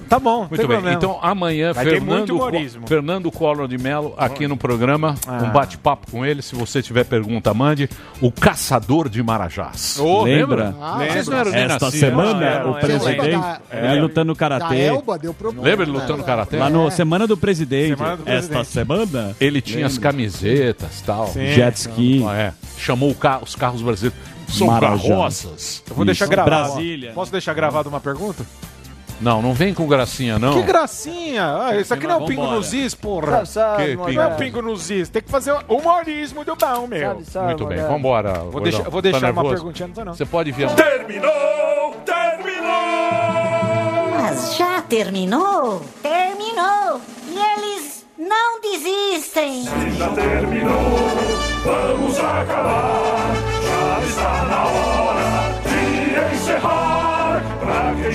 Tá 0.08 0.18
bom, 0.18 0.40
Muito 0.40 0.56
bem. 0.56 0.66
problema. 0.66 0.92
Então 0.96 1.18
amanhã, 1.22 1.72
Vai 1.72 1.84
Fernando. 1.84 2.38
Fernando 2.86 3.30
Collor 3.30 3.66
de 3.68 3.78
Mello 3.78 4.14
aqui 4.16 4.46
no 4.46 4.56
programa. 4.56 5.14
Ah. 5.26 5.42
Um 5.44 5.50
bate-papo 5.50 6.10
com 6.10 6.24
ele. 6.24 6.42
Se 6.42 6.54
você 6.54 6.82
tiver 6.82 7.04
pergunta, 7.04 7.52
mande. 7.54 7.88
O 8.20 8.30
Caçador 8.30 9.08
de 9.08 9.22
Marajás. 9.22 9.98
Ô, 9.98 10.22
lembra? 10.24 10.74
Ah, 10.80 10.98
Vocês 10.98 11.28
não 11.28 11.38
eram 11.38 11.50
nem 11.50 11.60
Esta 11.62 11.90
semana, 11.90 12.58
Ah, 12.60 12.64
o 12.64 12.72
não, 12.72 12.80
presidente 12.80 13.30
da- 13.30 13.60
é, 13.70 13.94
lutando 13.94 14.34
karatê. 14.36 14.80
Elba 14.80 15.18
problema. 15.38 15.62
Lembra 15.66 15.84
ele 15.84 15.92
lutando 15.92 16.22
karatê? 16.24 16.56
Lá 16.56 16.68
no 16.70 16.90
Semana 16.90 17.26
do 17.26 17.36
Presidente. 17.36 17.96
Semana 17.96 18.16
do 18.16 18.22
Esta 18.28 18.48
Presidente. 18.54 18.66
semana. 18.68 19.36
Ele 19.40 19.60
tinha 19.60 19.86
as 19.86 19.94
Lembra? 19.94 20.10
camisetas 20.10 21.00
e 21.00 21.04
tal. 21.04 21.26
Sim. 21.28 21.46
Jet 21.52 21.76
ski. 21.78 22.24
É. 22.34 22.52
Chamou 22.76 23.14
ca- 23.14 23.40
os 23.42 23.54
carros 23.54 23.80
brasileiros. 23.82 24.18
São 24.48 24.66
Marajás. 24.66 25.02
carroças. 25.08 25.82
Eu 25.88 25.96
vou 25.96 26.04
deixar 26.04 26.24
Isso. 26.26 26.30
gravado. 26.30 26.72
Brasília. 26.72 27.12
Posso 27.14 27.32
deixar 27.32 27.54
gravado 27.54 27.88
uma 27.88 28.00
pergunta? 28.00 28.44
Não, 29.20 29.40
não 29.40 29.52
vem 29.54 29.72
com 29.72 29.86
gracinha, 29.86 30.38
não. 30.38 30.54
Que 30.54 30.62
gracinha! 30.62 31.56
Ah, 31.66 31.76
isso 31.76 31.94
aqui 31.94 32.06
não 32.06 32.20
é 32.20 32.22
o 32.22 32.26
pingo 32.26 32.46
nos 32.46 32.72
is, 32.72 32.94
porra. 32.94 33.46
Sabe, 33.46 33.48
sabe, 33.48 33.82
Que 33.84 33.90
pingo? 33.96 34.12
Não 34.12 34.22
é 34.22 34.26
o 34.26 34.34
pingo 34.36 34.62
nos 34.62 34.90
is. 34.90 35.08
Tem 35.08 35.22
que 35.22 35.30
fazer 35.30 35.54
humorismo 35.68 36.44
do 36.44 36.56
bom, 36.56 36.86
meu. 36.88 37.08
Sabe, 37.08 37.24
sabe, 37.26 37.46
Muito 37.46 37.66
bem, 37.66 37.76
Morgado. 37.78 37.94
vambora, 37.94 38.32
Vou 38.50 38.60
deixar, 38.60 38.82
vou 38.84 39.00
Tá 39.02 39.10
deixar 39.10 39.18
uma 39.30 39.42
nervoso? 39.42 39.54
perguntinha, 39.54 39.88
não 39.88 39.94
tá 39.94 40.04
não. 40.04 40.14
Você 40.14 40.26
pode 40.26 40.50
vir. 40.50 40.68
Terminou! 40.70 41.94
Terminou! 42.04 42.72
Mas 44.20 44.56
já 44.56 44.82
terminou? 44.82 45.82
Terminou! 46.02 47.00
E 47.28 47.38
eles 47.38 48.04
não 48.18 48.60
desistem! 48.60 49.62
Se 49.64 49.90
já 49.98 50.08
terminou, 50.08 50.72
vamos 51.64 52.18
acabar. 52.18 53.34
Já 53.62 54.00
está 54.06 54.44
na 54.44 54.64
hora 54.64 55.52
de 55.62 56.34
encerrar. 56.34 57.11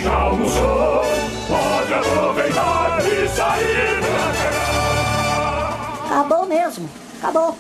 Já 0.03 0.14
almoçou, 0.14 1.02
pode 1.48 1.94
aproveitar 1.94 2.99
e 3.06 3.28
sair 3.30 3.99
pra 3.99 4.34
cá. 4.52 6.06
Acabou 6.06 6.45
mesmo! 6.45 6.90
Acabou! 7.19 7.57